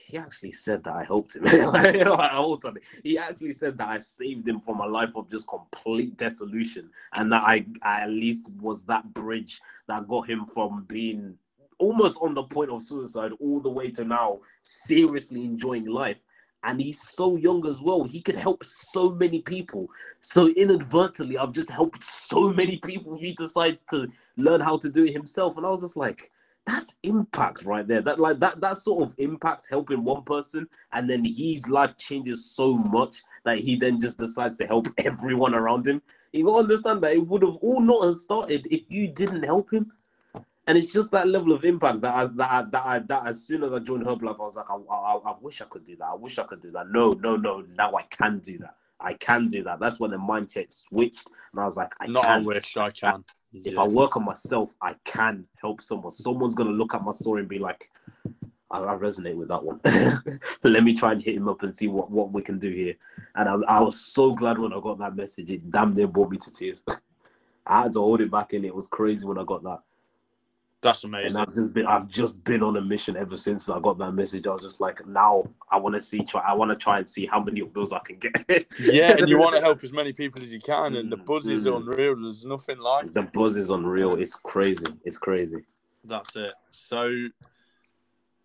he 0.09 0.17
actually 0.17 0.53
said 0.53 0.85
that 0.85 0.95
I 0.95 1.05
helped 1.05 1.37
him. 1.37 1.45
like, 1.71 2.01
hold 2.03 2.65
on. 2.65 2.79
He 3.03 3.19
actually 3.19 3.53
said 3.53 3.77
that 3.79 3.89
I 3.89 3.99
saved 3.99 4.49
him 4.49 4.61
from 4.61 4.81
a 4.81 4.87
life 4.87 5.15
of 5.17 5.31
just 5.31 5.47
complete 5.47 6.17
dissolution, 6.17 6.91
and 7.13 7.31
that 7.31 7.43
I, 7.43 7.67
I 7.83 8.03
at 8.03 8.11
least 8.11 8.49
was 8.61 8.85
that 8.85 9.13
bridge 9.13 9.61
that 9.87 10.09
got 10.09 10.29
him 10.31 10.47
from 10.47 10.85
being 10.89 11.37
almost 11.79 12.19
on 12.21 12.35
the 12.35 12.43
point 12.43 12.71
of 12.71 12.83
suicide 12.83 13.33
all 13.41 13.61
the 13.61 13.71
way 13.71 13.91
to 13.91 14.05
now 14.05 14.39
seriously 14.63 15.45
enjoying 15.45 15.87
life. 15.87 16.19
And 16.65 16.81
he's 16.81 17.01
so 17.01 17.37
young 17.37 17.67
as 17.67 17.81
well. 17.81 18.03
He 18.03 18.21
could 18.21 18.35
help 18.35 18.65
so 18.65 19.11
many 19.11 19.41
people. 19.43 19.89
So 20.21 20.49
inadvertently, 20.49 21.39
I've 21.39 21.53
just 21.53 21.71
helped 21.71 22.03
so 22.03 22.51
many 22.51 22.79
people. 22.79 23.17
He 23.17 23.33
decided 23.35 23.79
to 23.91 24.09
learn 24.37 24.61
how 24.61 24.77
to 24.79 24.91
do 24.91 25.05
it 25.05 25.13
himself, 25.13 25.57
and 25.57 25.65
I 25.65 25.71
was 25.71 25.83
just 25.83 25.97
like, 25.97 26.33
that's 26.69 26.95
impact 27.03 27.65
right 27.65 27.87
there. 27.87 28.03
That 28.03 28.21
like 28.21 28.39
that 28.41 28.61
that 28.61 28.77
sort 28.77 29.03
of 29.03 29.15
impact 29.19 29.67
helping 29.71 30.05
one 30.05 30.23
person, 30.23 30.69
and 30.93 31.09
then 31.09 31.25
his 31.25 31.67
life 31.69 31.97
changes 31.97 32.45
so 32.51 32.75
much 32.75 33.23
that 33.45 33.59
he 33.59 33.77
then 33.77 34.01
just 34.01 34.19
decides 34.19 34.59
to 34.59 34.67
help 34.67 34.89
everyone 34.99 35.55
around 35.55 35.87
him. 35.87 36.03
You 36.33 36.45
gotta 36.45 36.65
understand 36.65 37.03
that 37.03 37.15
it 37.15 37.27
would 37.27 37.43
have 37.43 37.57
all 37.57 37.81
not 37.81 38.15
started 38.17 38.67
if 38.71 38.83
you 38.89 39.09
didn't 39.09 39.45
help 39.45 39.73
him. 39.73 39.93
And 40.69 40.77
it's 40.77 40.93
just 40.93 41.11
that 41.13 41.27
level 41.27 41.53
of 41.53 41.65
impact 41.65 42.03
that 42.03 42.15
I, 42.15 42.25
that 42.27 42.51
I, 42.51 42.63
that, 42.63 42.87
I, 42.87 42.99
that 42.99 43.27
as 43.27 43.43
soon 43.43 43.65
as 43.65 43.73
I 43.73 43.79
joined 43.79 44.05
Herbalife, 44.05 44.39
I 44.39 44.45
was 44.45 44.55
like, 44.55 44.71
I, 44.71 44.75
I, 44.75 45.33
I 45.33 45.35
wish 45.41 45.63
I 45.63 45.65
could 45.65 45.87
do 45.87 45.97
that. 45.97 46.05
I 46.05 46.15
wish 46.15 46.39
I 46.39 46.45
could 46.45 46.61
do 46.61 46.71
that. 46.73 46.91
No, 46.91 47.13
no, 47.15 47.37
no. 47.37 47.65
Now 47.79 47.95
I 47.95 48.03
can 48.03 48.41
do 48.41 48.59
that. 48.59 48.77
I 49.01 49.15
can 49.15 49.49
do 49.49 49.63
that. 49.63 49.81
That's 49.81 49.99
when 49.99 50.11
the 50.11 50.19
mindset 50.19 50.71
switched, 50.71 51.27
and 51.53 51.61
I 51.61 51.65
was 51.65 51.79
like, 51.79 51.95
I 52.01 52.05
can 52.05 52.13
Not 52.13 52.25
can. 52.25 52.43
I 52.43 52.45
wish 52.45 52.77
I 52.77 52.91
can. 52.91 53.25
If 53.55 53.75
Yeah. 53.75 53.81
I 53.81 53.85
work 53.89 54.19
on 54.19 54.27
myself, 54.27 54.75
I 54.83 54.95
can 55.05 55.47
help 55.59 55.81
someone. 55.81 56.11
Someone's 56.11 56.55
gonna 56.55 56.71
look 56.71 56.95
at 56.95 57.03
my 57.03 57.13
story 57.13 57.41
and 57.41 57.49
be 57.49 57.59
like, 57.59 57.91
I, 58.71 58.81
I 58.81 58.95
resonate 58.97 59.37
with 59.37 59.49
that 59.49 59.65
one. 59.65 59.81
Let 60.63 60.85
me 60.85 60.95
try 60.95 61.13
and 61.13 61.23
hit 61.23 61.37
him 61.37 61.49
up 61.49 61.63
and 61.63 61.75
see 61.75 61.87
what, 61.87 62.11
what 62.11 62.31
we 62.31 62.43
can 62.43 62.59
do 62.59 62.71
here. 62.71 62.97
And 63.35 63.49
I, 63.49 63.55
I 63.77 63.81
was 63.81 63.99
so 63.99 64.35
glad 64.35 64.59
when 64.59 64.75
I 64.75 64.81
got 64.81 64.99
that 64.99 65.17
message. 65.17 65.51
It 65.51 65.71
damn 65.71 65.95
near 65.95 66.07
brought 66.07 66.31
me 66.31 66.37
to 66.37 66.53
tears. 66.53 66.83
I 67.67 67.83
had 67.85 67.95
to 67.95 68.01
hold 68.01 68.21
it 68.21 68.31
back 68.31 68.53
and 68.53 68.65
It 68.67 68.75
was 68.75 68.87
crazy 68.87 69.25
when 69.25 69.39
I 69.39 69.45
got 69.45 69.63
that. 69.63 69.81
That's 70.81 71.03
amazing. 71.03 71.41
And. 71.41 71.49
I've 71.49 71.55
just 71.55 71.73
been 71.73 71.87
I've 71.87 72.09
just 72.09 72.45
been 72.45 72.63
on 72.63 72.77
a 72.77 72.81
mission 72.81 73.17
ever 73.17 73.37
since 73.37 73.69
I 73.69 73.81
got 73.81 73.99
that 73.99 74.13
message. 74.13 74.47
I 74.47 74.51
was 74.53 74.63
just 74.63 74.81
like, 74.81 75.05
now 75.07 75.45
I 75.73 75.77
want 75.77 75.97
to 75.97 76.03
see 76.03 76.21
try 76.25 76.41
I 76.47 76.55
want 76.55 76.71
to 76.71 76.77
try 76.77 76.99
and 76.99 77.09
see 77.09 77.27
how 77.27 77.43
many 77.43 77.61
of 77.61 77.73
those 77.75 77.93
I 77.93 77.99
can 77.99 78.19
get. 78.19 78.67
Yeah, 78.79 79.17
and 79.19 79.29
you 79.29 79.39
want 79.39 79.57
to 79.57 79.61
help 79.61 79.83
as 79.83 79.93
many 79.93 80.13
people 80.13 80.41
as 80.41 80.53
you 80.53 80.61
can, 80.61 80.95
and 80.95 81.11
the 81.11 81.17
Mm, 81.17 81.27
buzz 81.27 81.47
is 81.47 81.67
mm. 81.67 81.77
unreal. 81.77 82.15
There's 82.21 82.45
nothing 82.45 82.79
like 82.79 83.13
the 83.13 83.23
buzz 83.23 83.57
is 83.57 83.71
unreal. 83.71 84.15
It's 84.15 84.35
crazy. 84.37 84.87
It's 85.05 85.19
crazy. 85.19 85.65
That's 86.05 86.37
it. 86.37 86.55
So 86.71 87.27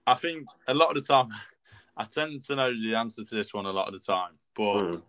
I 0.07 0.15
think 0.15 0.47
a 0.67 0.73
lot 0.73 0.89
of 0.95 0.95
the 1.03 1.07
time, 1.07 1.29
I 1.97 2.05
tend 2.05 2.41
to 2.45 2.55
know 2.55 2.73
the 2.73 2.95
answer 2.95 3.23
to 3.23 3.35
this 3.35 3.53
one 3.53 3.67
a 3.67 3.71
lot 3.71 3.87
of 3.87 3.93
the 3.93 3.99
time, 4.13 4.31
but 4.55 4.81
Mm. 4.81 5.01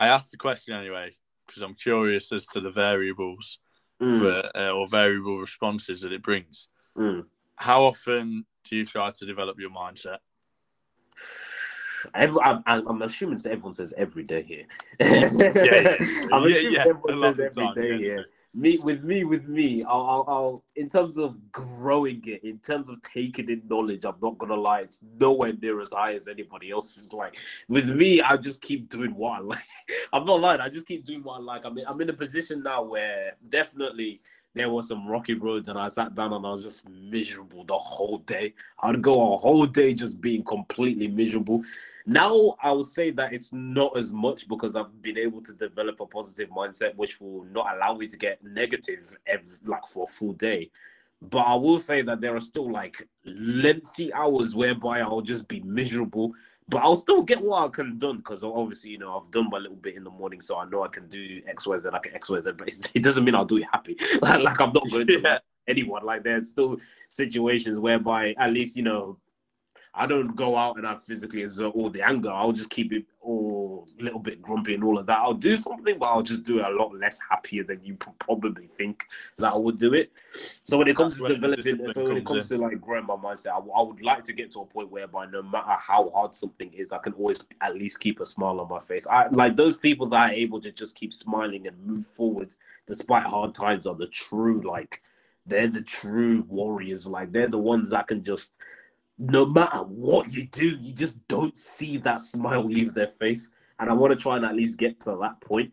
I 0.00 0.08
asked 0.08 0.30
the 0.32 0.38
question 0.38 0.74
anyway 0.74 1.12
because 1.46 1.62
I'm 1.62 1.74
curious 1.74 2.32
as 2.32 2.46
to 2.48 2.60
the 2.60 2.70
variables 2.70 3.58
Mm, 4.02 4.18
for, 4.18 4.58
uh, 4.58 4.72
or 4.72 4.88
variable 4.88 5.38
responses 5.38 6.00
that 6.00 6.12
it 6.12 6.22
brings. 6.22 6.68
mm. 6.98 7.24
How 7.54 7.82
often 7.82 8.44
do 8.64 8.76
you 8.76 8.84
try 8.84 9.12
to 9.12 9.26
develop 9.26 9.60
your 9.60 9.70
mindset? 9.70 10.18
Every, 12.12 12.40
I'm, 12.42 12.64
I'm 12.66 12.88
I'm 12.88 13.02
assuming 13.02 13.38
everyone 13.44 13.74
says 13.74 13.94
every 13.96 14.24
day 14.24 14.42
here. 14.42 14.64
yeah, 14.98 15.06
I'm 15.30 15.38
yeah, 15.38 15.96
assuming 16.48 16.72
yeah. 16.72 16.84
everyone 16.88 17.20
says 17.20 17.38
every 17.38 17.64
time, 17.64 17.74
day 17.74 17.88
yeah. 17.90 17.96
here. 17.96 18.26
Me 18.54 18.78
with 18.82 19.02
me 19.02 19.24
with 19.24 19.48
me, 19.48 19.82
I'll, 19.82 20.02
I'll, 20.02 20.24
I'll 20.28 20.64
in 20.76 20.90
terms 20.90 21.16
of 21.16 21.50
growing 21.52 22.22
it, 22.26 22.44
in 22.44 22.58
terms 22.58 22.86
of 22.90 23.00
taking 23.00 23.48
in 23.48 23.62
knowledge, 23.66 24.04
I'm 24.04 24.16
not 24.22 24.36
gonna 24.36 24.56
lie, 24.56 24.80
it's 24.80 25.00
nowhere 25.18 25.54
near 25.54 25.80
as 25.80 25.92
high 25.92 26.14
as 26.14 26.28
anybody 26.28 26.70
else's. 26.70 27.14
Like 27.14 27.38
with 27.68 27.88
me, 27.88 28.20
I 28.20 28.36
just 28.36 28.60
keep 28.60 28.90
doing 28.90 29.14
what 29.14 29.38
I 29.38 29.38
like. 29.42 29.64
I'm 30.12 30.26
not 30.26 30.40
lying, 30.40 30.60
I 30.60 30.68
just 30.68 30.86
keep 30.86 31.06
doing 31.06 31.22
what 31.22 31.36
I 31.36 31.42
like. 31.42 31.64
I'm 31.64 31.78
in, 31.78 31.86
I'm 31.86 32.00
in 32.02 32.10
a 32.10 32.12
position 32.12 32.62
now 32.62 32.82
where 32.82 33.36
definitely 33.48 34.20
there 34.54 34.68
were 34.68 34.82
some 34.82 35.08
rocky 35.08 35.32
roads, 35.34 35.68
and 35.68 35.78
I 35.78 35.88
sat 35.88 36.14
down 36.14 36.34
and 36.34 36.46
I 36.46 36.50
was 36.50 36.62
just 36.62 36.86
miserable 36.86 37.64
the 37.64 37.78
whole 37.78 38.18
day. 38.18 38.52
I'd 38.82 39.00
go 39.00 39.34
a 39.34 39.38
whole 39.38 39.64
day 39.64 39.94
just 39.94 40.20
being 40.20 40.44
completely 40.44 41.08
miserable. 41.08 41.62
Now 42.06 42.56
I 42.62 42.72
will 42.72 42.84
say 42.84 43.10
that 43.12 43.32
it's 43.32 43.52
not 43.52 43.96
as 43.96 44.12
much 44.12 44.48
because 44.48 44.74
I've 44.76 45.00
been 45.02 45.18
able 45.18 45.40
to 45.42 45.52
develop 45.52 46.00
a 46.00 46.06
positive 46.06 46.50
mindset, 46.50 46.94
which 46.96 47.20
will 47.20 47.44
not 47.44 47.74
allow 47.74 47.94
me 47.94 48.08
to 48.08 48.16
get 48.16 48.42
negative 48.42 49.16
every, 49.26 49.56
like 49.64 49.86
for 49.86 50.04
a 50.04 50.12
full 50.12 50.32
day. 50.32 50.70
But 51.20 51.46
I 51.46 51.54
will 51.54 51.78
say 51.78 52.02
that 52.02 52.20
there 52.20 52.34
are 52.34 52.40
still 52.40 52.70
like 52.70 53.08
lengthy 53.24 54.12
hours 54.12 54.54
whereby 54.54 55.00
I'll 55.00 55.20
just 55.20 55.46
be 55.46 55.60
miserable, 55.60 56.32
but 56.68 56.78
I'll 56.78 56.96
still 56.96 57.22
get 57.22 57.40
what 57.40 57.64
I 57.64 57.68
can 57.68 57.98
done 57.98 58.16
because 58.16 58.42
obviously 58.42 58.90
you 58.90 58.98
know 58.98 59.16
I've 59.18 59.30
done 59.30 59.48
my 59.48 59.58
little 59.58 59.76
bit 59.76 59.94
in 59.94 60.02
the 60.02 60.10
morning, 60.10 60.40
so 60.40 60.56
I 60.58 60.64
know 60.68 60.82
I 60.82 60.88
can 60.88 61.08
do 61.08 61.40
X 61.46 61.66
Y 61.66 61.78
Z 61.78 61.90
like 61.92 62.10
X 62.12 62.28
Y 62.28 62.40
Z. 62.40 62.50
But 62.58 62.68
it 62.94 63.02
doesn't 63.04 63.24
mean 63.24 63.36
I'll 63.36 63.44
do 63.44 63.58
it 63.58 63.66
happy. 63.70 63.96
like, 64.20 64.40
like 64.42 64.60
I'm 64.60 64.72
not 64.72 64.90
going 64.90 65.06
to 65.06 65.20
Yeah. 65.22 65.38
anyone. 65.68 66.04
Like 66.04 66.24
there's 66.24 66.50
still 66.50 66.78
situations 67.08 67.78
whereby 67.78 68.34
at 68.36 68.52
least 68.52 68.76
you 68.76 68.82
know 68.82 69.18
I 69.94 70.06
don't 70.06 70.34
go 70.34 70.56
out 70.56 70.78
and 70.78 70.86
I 70.86 70.94
physically 70.94 71.42
exert 71.42 71.74
all 71.74 71.90
the 71.90 72.00
anger. 72.00 72.30
I'll 72.30 72.52
just 72.52 72.70
keep 72.70 72.94
it 72.94 73.04
all 73.20 73.86
a 74.00 74.02
little 74.02 74.18
bit 74.18 74.40
grumpy 74.40 74.72
and 74.74 74.82
all 74.82 74.98
of 74.98 75.04
that. 75.04 75.18
I'll 75.18 75.34
do 75.34 75.54
something, 75.54 75.98
but 75.98 76.06
I'll 76.06 76.22
just 76.22 76.44
do 76.44 76.60
it 76.60 76.64
a 76.64 76.70
lot 76.70 76.94
less 76.94 77.18
happier 77.28 77.62
than 77.62 77.82
you 77.82 77.96
probably 78.18 78.68
think 78.68 79.04
that 79.36 79.52
I 79.52 79.56
would 79.56 79.78
do 79.78 79.92
it. 79.92 80.10
So 80.64 80.78
when 80.78 80.88
it 80.88 80.96
comes 80.96 81.18
That's 81.18 81.28
to 81.28 81.34
developing, 81.34 81.92
so 81.92 82.04
when 82.04 82.16
it 82.16 82.24
comes 82.24 82.38
comes 82.38 82.48
to 82.48 82.56
like 82.56 82.80
growing 82.80 83.04
my 83.04 83.16
mindset, 83.16 83.48
I, 83.48 83.58
I 83.58 83.82
would 83.82 84.00
like 84.00 84.22
to 84.24 84.32
get 84.32 84.50
to 84.52 84.60
a 84.60 84.66
point 84.66 84.90
whereby 84.90 85.26
no 85.26 85.42
matter 85.42 85.76
how 85.78 86.10
hard 86.10 86.34
something 86.34 86.72
is, 86.72 86.90
I 86.92 86.98
can 86.98 87.12
always 87.12 87.44
at 87.60 87.74
least 87.74 88.00
keep 88.00 88.18
a 88.20 88.24
smile 88.24 88.60
on 88.60 88.68
my 88.70 88.80
face. 88.80 89.06
I 89.06 89.28
like 89.28 89.56
those 89.56 89.76
people 89.76 90.08
that 90.08 90.30
are 90.30 90.34
able 90.34 90.60
to 90.62 90.72
just 90.72 90.96
keep 90.96 91.12
smiling 91.12 91.66
and 91.66 91.78
move 91.84 92.06
forward 92.06 92.54
despite 92.86 93.24
hard 93.24 93.54
times 93.54 93.86
are 93.86 93.94
the 93.94 94.06
true 94.06 94.62
like 94.62 95.02
they're 95.44 95.68
the 95.68 95.82
true 95.82 96.44
warriors. 96.48 97.06
Like 97.06 97.32
they're 97.32 97.48
the 97.48 97.58
ones 97.58 97.90
that 97.90 98.06
can 98.06 98.22
just 98.22 98.56
no 99.18 99.46
matter 99.46 99.78
what 99.78 100.32
you 100.32 100.46
do, 100.46 100.76
you 100.80 100.92
just 100.92 101.16
don't 101.28 101.56
see 101.56 101.96
that 101.98 102.20
smile 102.20 102.64
leave 102.64 102.94
their 102.94 103.08
face. 103.08 103.50
And 103.78 103.90
I 103.90 103.92
want 103.92 104.12
to 104.12 104.16
try 104.16 104.36
and 104.36 104.44
at 104.44 104.54
least 104.54 104.78
get 104.78 105.00
to 105.00 105.16
that 105.20 105.40
point. 105.40 105.72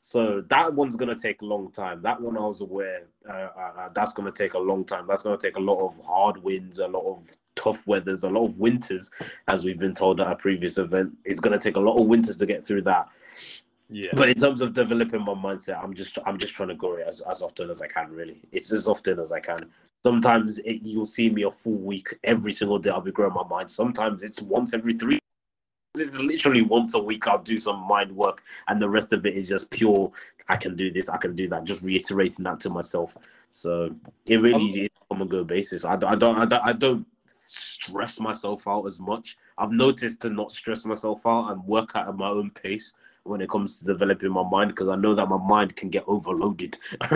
So 0.00 0.42
that 0.48 0.72
one's 0.74 0.96
gonna 0.96 1.18
take 1.18 1.42
a 1.42 1.44
long 1.44 1.70
time. 1.72 2.02
That 2.02 2.20
one 2.20 2.36
I 2.36 2.40
was 2.40 2.60
aware 2.60 3.06
uh, 3.28 3.32
uh, 3.32 3.72
uh, 3.78 3.88
that's 3.94 4.12
gonna 4.12 4.32
take 4.32 4.54
a 4.54 4.58
long 4.58 4.84
time. 4.84 5.06
That's 5.06 5.22
gonna 5.22 5.38
take 5.38 5.56
a 5.56 5.60
lot 5.60 5.84
of 5.84 5.98
hard 6.04 6.42
winds, 6.42 6.78
a 6.78 6.86
lot 6.86 7.04
of 7.04 7.28
tough 7.54 7.86
weathers, 7.86 8.24
a 8.24 8.30
lot 8.30 8.46
of 8.46 8.58
winters, 8.58 9.10
as 9.48 9.64
we've 9.64 9.78
been 9.78 9.94
told 9.94 10.20
at 10.20 10.30
a 10.30 10.36
previous 10.36 10.78
event. 10.78 11.16
It's 11.24 11.40
gonna 11.40 11.58
take 11.58 11.76
a 11.76 11.80
lot 11.80 11.98
of 12.00 12.06
winters 12.06 12.36
to 12.38 12.46
get 12.46 12.64
through 12.64 12.82
that. 12.82 13.08
Yeah. 13.90 14.10
But 14.14 14.28
in 14.28 14.38
terms 14.38 14.60
of 14.60 14.72
developing 14.72 15.24
my 15.24 15.34
mindset, 15.34 15.82
I'm 15.82 15.94
just 15.94 16.18
I'm 16.24 16.38
just 16.38 16.54
trying 16.54 16.68
to 16.68 16.74
grow 16.74 16.96
it 16.96 17.06
as, 17.08 17.20
as 17.22 17.42
often 17.42 17.70
as 17.70 17.82
I 17.82 17.88
can. 17.88 18.10
Really, 18.10 18.40
it's 18.52 18.72
as 18.72 18.88
often 18.88 19.18
as 19.18 19.32
I 19.32 19.40
can. 19.40 19.70
Sometimes 20.04 20.58
it, 20.60 20.80
you'll 20.82 21.04
see 21.06 21.28
me 21.28 21.42
a 21.42 21.50
full 21.50 21.74
week 21.76 22.14
every 22.24 22.52
single 22.52 22.78
day. 22.78 22.90
I'll 22.90 23.00
be 23.00 23.12
growing 23.12 23.34
my 23.34 23.46
mind. 23.46 23.70
Sometimes 23.70 24.22
it's 24.22 24.40
once 24.40 24.72
every 24.72 24.94
three. 24.94 25.18
It's 25.96 26.18
literally 26.18 26.62
once 26.62 26.94
a 26.94 26.98
week. 27.02 27.26
I'll 27.26 27.42
do 27.42 27.58
some 27.58 27.80
mind 27.86 28.10
work, 28.14 28.42
and 28.68 28.80
the 28.80 28.88
rest 28.88 29.12
of 29.12 29.26
it 29.26 29.36
is 29.36 29.48
just 29.48 29.70
pure. 29.70 30.10
I 30.48 30.56
can 30.56 30.74
do 30.76 30.90
this. 30.90 31.08
I 31.08 31.16
can 31.18 31.34
do 31.34 31.48
that. 31.48 31.64
Just 31.64 31.82
reiterating 31.82 32.44
that 32.44 32.60
to 32.60 32.70
myself. 32.70 33.16
So 33.50 33.94
it 34.26 34.36
really 34.36 34.54
um, 34.70 34.78
is 34.84 34.88
on 35.10 35.20
a 35.20 35.26
go 35.26 35.44
basis. 35.44 35.84
I, 35.84 35.96
don't- 35.96 36.10
I 36.12 36.14
don't 36.14 36.36
I 36.38 36.44
don't 36.46 36.64
I 36.64 36.72
don't 36.72 37.06
stress 37.44 38.20
myself 38.20 38.66
out 38.68 38.86
as 38.86 39.00
much. 39.00 39.36
I've 39.58 39.72
noticed 39.72 40.20
to 40.22 40.30
not 40.30 40.50
stress 40.52 40.84
myself 40.84 41.26
out 41.26 41.50
and 41.50 41.62
work 41.64 41.94
at 41.96 42.14
my 42.16 42.28
own 42.28 42.50
pace 42.50 42.92
when 43.24 43.40
it 43.40 43.50
comes 43.50 43.80
to 43.80 43.84
developing 43.84 44.30
my 44.30 44.48
mind 44.48 44.70
because 44.70 44.88
I 44.88 44.96
know 44.96 45.14
that 45.14 45.26
my 45.28 45.36
mind 45.36 45.76
can 45.76 45.90
get 45.90 46.04
overloaded. 46.06 46.78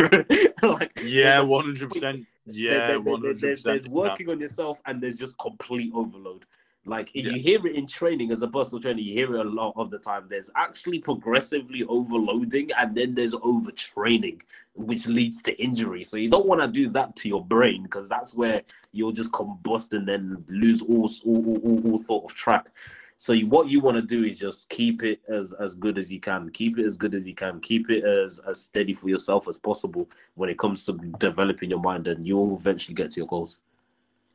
like 0.62 1.00
Yeah, 1.02 1.40
one 1.42 1.64
hundred 1.64 1.90
percent. 1.92 2.26
Yeah, 2.46 2.86
there- 2.88 2.98
there- 3.22 3.34
there's, 3.34 3.62
there's 3.62 3.88
working 3.88 4.28
on 4.30 4.40
yourself 4.40 4.80
and 4.86 5.00
there's 5.00 5.16
just 5.16 5.36
complete 5.38 5.92
overload. 5.94 6.44
Like 6.86 7.10
Yeah. 7.14 7.30
you 7.30 7.40
hear 7.40 7.66
it 7.66 7.76
in 7.76 7.86
training 7.86 8.30
as 8.30 8.42
a 8.42 8.48
personal 8.48 8.78
trainer, 8.82 9.00
you 9.00 9.14
hear 9.14 9.36
it 9.36 9.40
a 9.46 9.48
lot 9.48 9.72
of 9.76 9.90
the 9.90 9.98
time. 9.98 10.26
There's 10.28 10.50
actually 10.54 10.98
progressively 10.98 11.82
overloading 11.84 12.70
and 12.78 12.94
then 12.94 13.14
there's 13.14 13.32
overtraining, 13.32 14.42
which 14.74 15.06
leads 15.06 15.40
to 15.44 15.52
injury. 15.62 16.02
So 16.02 16.18
you 16.18 16.28
don't 16.28 16.46
want 16.46 16.60
to 16.60 16.68
do 16.68 16.90
that 16.90 17.16
to 17.16 17.28
your 17.28 17.42
brain 17.42 17.84
because 17.84 18.10
that's 18.10 18.34
where 18.34 18.62
you'll 18.92 19.12
just 19.12 19.32
combust 19.32 19.94
and 19.94 20.06
then 20.06 20.44
lose 20.48 20.82
all 20.82 21.10
all, 21.24 21.46
all, 21.46 21.56
all, 21.64 21.90
all 21.92 21.98
thought 21.98 22.24
of 22.30 22.34
track. 22.34 22.68
So 23.16 23.32
you, 23.32 23.46
what 23.46 23.68
you 23.68 23.80
want 23.80 23.96
to 23.96 24.02
do 24.02 24.24
is 24.24 24.38
just 24.38 24.68
keep 24.68 25.02
it 25.02 25.20
as 25.28 25.54
as 25.54 25.74
good 25.74 25.98
as 25.98 26.10
you 26.10 26.20
can. 26.20 26.50
Keep 26.50 26.78
it 26.78 26.84
as 26.84 26.96
good 26.96 27.14
as 27.14 27.26
you 27.26 27.34
can. 27.34 27.60
Keep 27.60 27.90
it 27.90 28.04
as 28.04 28.40
as 28.46 28.60
steady 28.60 28.92
for 28.92 29.08
yourself 29.08 29.48
as 29.48 29.56
possible 29.56 30.08
when 30.34 30.50
it 30.50 30.58
comes 30.58 30.84
to 30.86 30.92
developing 31.18 31.70
your 31.70 31.80
mind, 31.80 32.06
and 32.08 32.26
you'll 32.26 32.56
eventually 32.56 32.94
get 32.94 33.10
to 33.12 33.20
your 33.20 33.28
goals. 33.28 33.58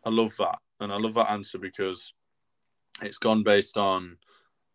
I 0.06 0.10
love 0.10 0.36
that, 0.38 0.60
and 0.80 0.92
I 0.92 0.98
love 0.98 1.14
that 1.16 1.30
answer 1.30 1.58
because 1.58 2.14
it's 3.02 3.18
gone 3.18 3.44
based 3.44 3.78
on 3.78 4.18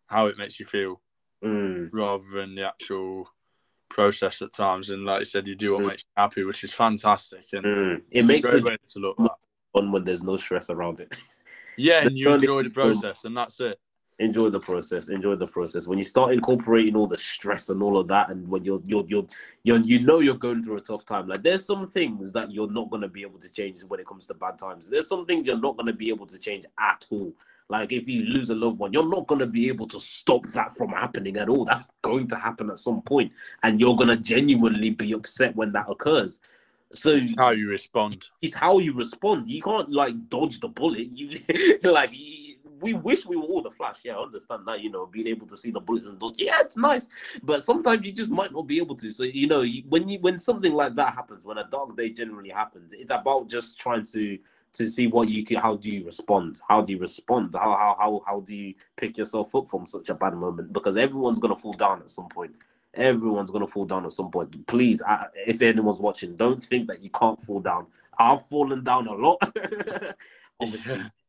how 0.07 0.27
it 0.27 0.37
makes 0.37 0.59
you 0.59 0.65
feel 0.65 1.01
Mm, 1.43 1.89
rather 1.91 2.23
than 2.33 2.55
the 2.55 2.67
actual 2.67 3.29
process 3.89 4.41
at 4.41 4.53
times. 4.53 4.89
And 4.89 5.05
like 5.05 5.19
you 5.19 5.25
said, 5.25 5.47
you 5.47 5.55
do 5.55 5.73
what 5.73 5.81
Mm. 5.81 5.87
makes 5.87 6.03
you 6.03 6.21
happy, 6.21 6.43
which 6.43 6.63
is 6.63 6.73
fantastic. 6.73 7.53
And 7.53 7.65
mm. 7.65 8.01
It 8.09 8.25
makes 8.25 8.47
a 8.47 8.51
great 8.51 8.63
way 8.63 8.77
to 8.93 8.99
look 8.99 9.17
fun 9.73 9.91
when 9.91 10.03
there's 10.03 10.23
no 10.23 10.37
stress 10.37 10.69
around 10.69 10.99
it. 11.01 11.13
Yeah, 11.77 12.03
and 12.03 12.17
you 12.17 12.33
enjoy 12.33 12.63
the 12.63 12.69
process, 12.69 13.25
and 13.25 13.35
that's 13.35 13.59
it. 13.59 13.79
Enjoy 14.19 14.49
the 14.49 14.59
process 14.59 15.09
enjoy 15.09 15.35
the 15.35 15.47
process 15.47 15.87
when 15.87 15.97
you 15.97 16.03
start 16.03 16.31
incorporating 16.31 16.95
all 16.95 17.07
the 17.07 17.17
stress 17.17 17.69
and 17.69 17.83
all 17.83 17.97
of 17.97 18.07
that 18.07 18.29
and 18.29 18.47
when 18.47 18.63
you're 18.63 18.79
you're 18.85 19.03
you're, 19.07 19.25
you're 19.63 19.79
you 19.79 19.99
know 19.99 20.19
you're 20.19 20.35
going 20.37 20.63
through 20.63 20.77
a 20.77 20.81
tough 20.81 21.03
time 21.05 21.27
like 21.27 21.43
there's 21.43 21.65
some 21.65 21.85
things 21.85 22.31
that 22.31 22.49
you're 22.51 22.71
not 22.71 22.89
going 22.89 23.01
to 23.01 23.09
be 23.09 23.21
able 23.23 23.39
to 23.39 23.49
change 23.49 23.81
when 23.83 23.99
it 23.99 24.07
comes 24.07 24.25
to 24.25 24.33
bad 24.33 24.57
times 24.57 24.89
there's 24.89 25.07
some 25.07 25.25
things 25.25 25.45
you're 25.45 25.59
not 25.59 25.75
going 25.75 25.87
to 25.87 25.93
be 25.93 26.09
able 26.09 26.25
to 26.25 26.37
change 26.39 26.65
at 26.79 27.05
all 27.09 27.33
like 27.67 27.91
if 27.91 28.07
you 28.07 28.21
lose 28.23 28.49
a 28.51 28.55
loved 28.55 28.79
one 28.79 28.93
you're 28.93 29.09
not 29.09 29.27
going 29.27 29.39
to 29.39 29.45
be 29.47 29.67
able 29.67 29.87
to 29.87 29.99
stop 29.99 30.45
that 30.47 30.73
from 30.77 30.89
happening 30.89 31.35
at 31.35 31.49
all 31.49 31.65
that's 31.65 31.89
going 32.01 32.25
to 32.27 32.37
happen 32.37 32.69
at 32.69 32.77
some 32.79 33.01
point 33.01 33.31
and 33.63 33.81
you're 33.81 33.95
going 33.97 34.07
to 34.07 34.17
genuinely 34.17 34.91
be 34.91 35.11
upset 35.13 35.53
when 35.57 35.71
that 35.73 35.89
occurs 35.89 36.39
so 36.93 37.11
It's 37.15 37.33
how 37.37 37.49
you 37.49 37.67
respond. 37.69 38.29
it's 38.41 38.55
how 38.55 38.77
you 38.79 38.93
respond. 38.93 39.49
You 39.49 39.61
can't 39.61 39.91
like 39.91 40.29
dodge 40.29 40.61
the 40.61 40.69
bullet. 40.69 41.07
You 41.11 41.29
like 41.91 42.11
y- 42.11 42.44
we 42.79 42.93
wish 42.93 43.25
we 43.25 43.35
were 43.35 43.43
all 43.43 43.61
the 43.61 43.71
Flash. 43.71 43.97
Yeah, 44.03 44.15
I 44.15 44.23
understand 44.23 44.63
that. 44.67 44.81
You 44.81 44.91
know, 44.91 45.05
being 45.05 45.27
able 45.27 45.47
to 45.47 45.57
see 45.57 45.71
the 45.71 45.79
bullets 45.79 46.07
and 46.07 46.19
dodge. 46.19 46.35
Yeah, 46.37 46.59
it's 46.61 46.77
nice, 46.77 47.07
but 47.43 47.63
sometimes 47.63 48.05
you 48.05 48.11
just 48.11 48.29
might 48.29 48.51
not 48.51 48.67
be 48.67 48.77
able 48.77 48.95
to. 48.97 49.11
So 49.11 49.23
you 49.23 49.47
know, 49.47 49.61
you, 49.61 49.83
when 49.87 50.09
you 50.09 50.19
when 50.19 50.39
something 50.39 50.73
like 50.73 50.95
that 50.95 51.13
happens, 51.13 51.43
when 51.43 51.57
a 51.57 51.67
dark 51.69 51.95
day 51.95 52.09
generally 52.09 52.49
happens, 52.49 52.93
it's 52.93 53.11
about 53.11 53.49
just 53.49 53.79
trying 53.79 54.05
to 54.07 54.37
to 54.73 54.87
see 54.87 55.07
what 55.07 55.29
you 55.29 55.43
can. 55.43 55.57
How 55.57 55.75
do 55.75 55.89
you 55.89 56.05
respond? 56.05 56.59
How 56.67 56.81
do 56.81 56.93
you 56.93 56.99
respond? 56.99 57.55
How 57.55 57.71
how 57.75 57.95
how 57.99 58.23
how 58.25 58.39
do 58.41 58.53
you 58.53 58.73
pick 58.95 59.17
yourself 59.17 59.55
up 59.55 59.69
from 59.69 59.85
such 59.85 60.09
a 60.09 60.13
bad 60.13 60.33
moment? 60.33 60.73
Because 60.73 60.97
everyone's 60.97 61.39
gonna 61.39 61.55
fall 61.55 61.73
down 61.73 62.01
at 62.01 62.09
some 62.09 62.27
point. 62.29 62.57
Everyone's 62.93 63.51
gonna 63.51 63.67
fall 63.67 63.85
down 63.85 64.05
at 64.05 64.11
some 64.11 64.31
point. 64.31 64.67
Please, 64.67 65.01
I, 65.01 65.27
if 65.35 65.61
anyone's 65.61 65.99
watching, 65.99 66.35
don't 66.35 66.63
think 66.63 66.87
that 66.87 67.03
you 67.03 67.09
can't 67.09 67.41
fall 67.41 67.59
down. 67.59 67.87
I've 68.17 68.45
fallen 68.47 68.83
down 68.83 69.07
a 69.07 69.13
lot. 69.13 69.41
Obviously, 70.59 71.01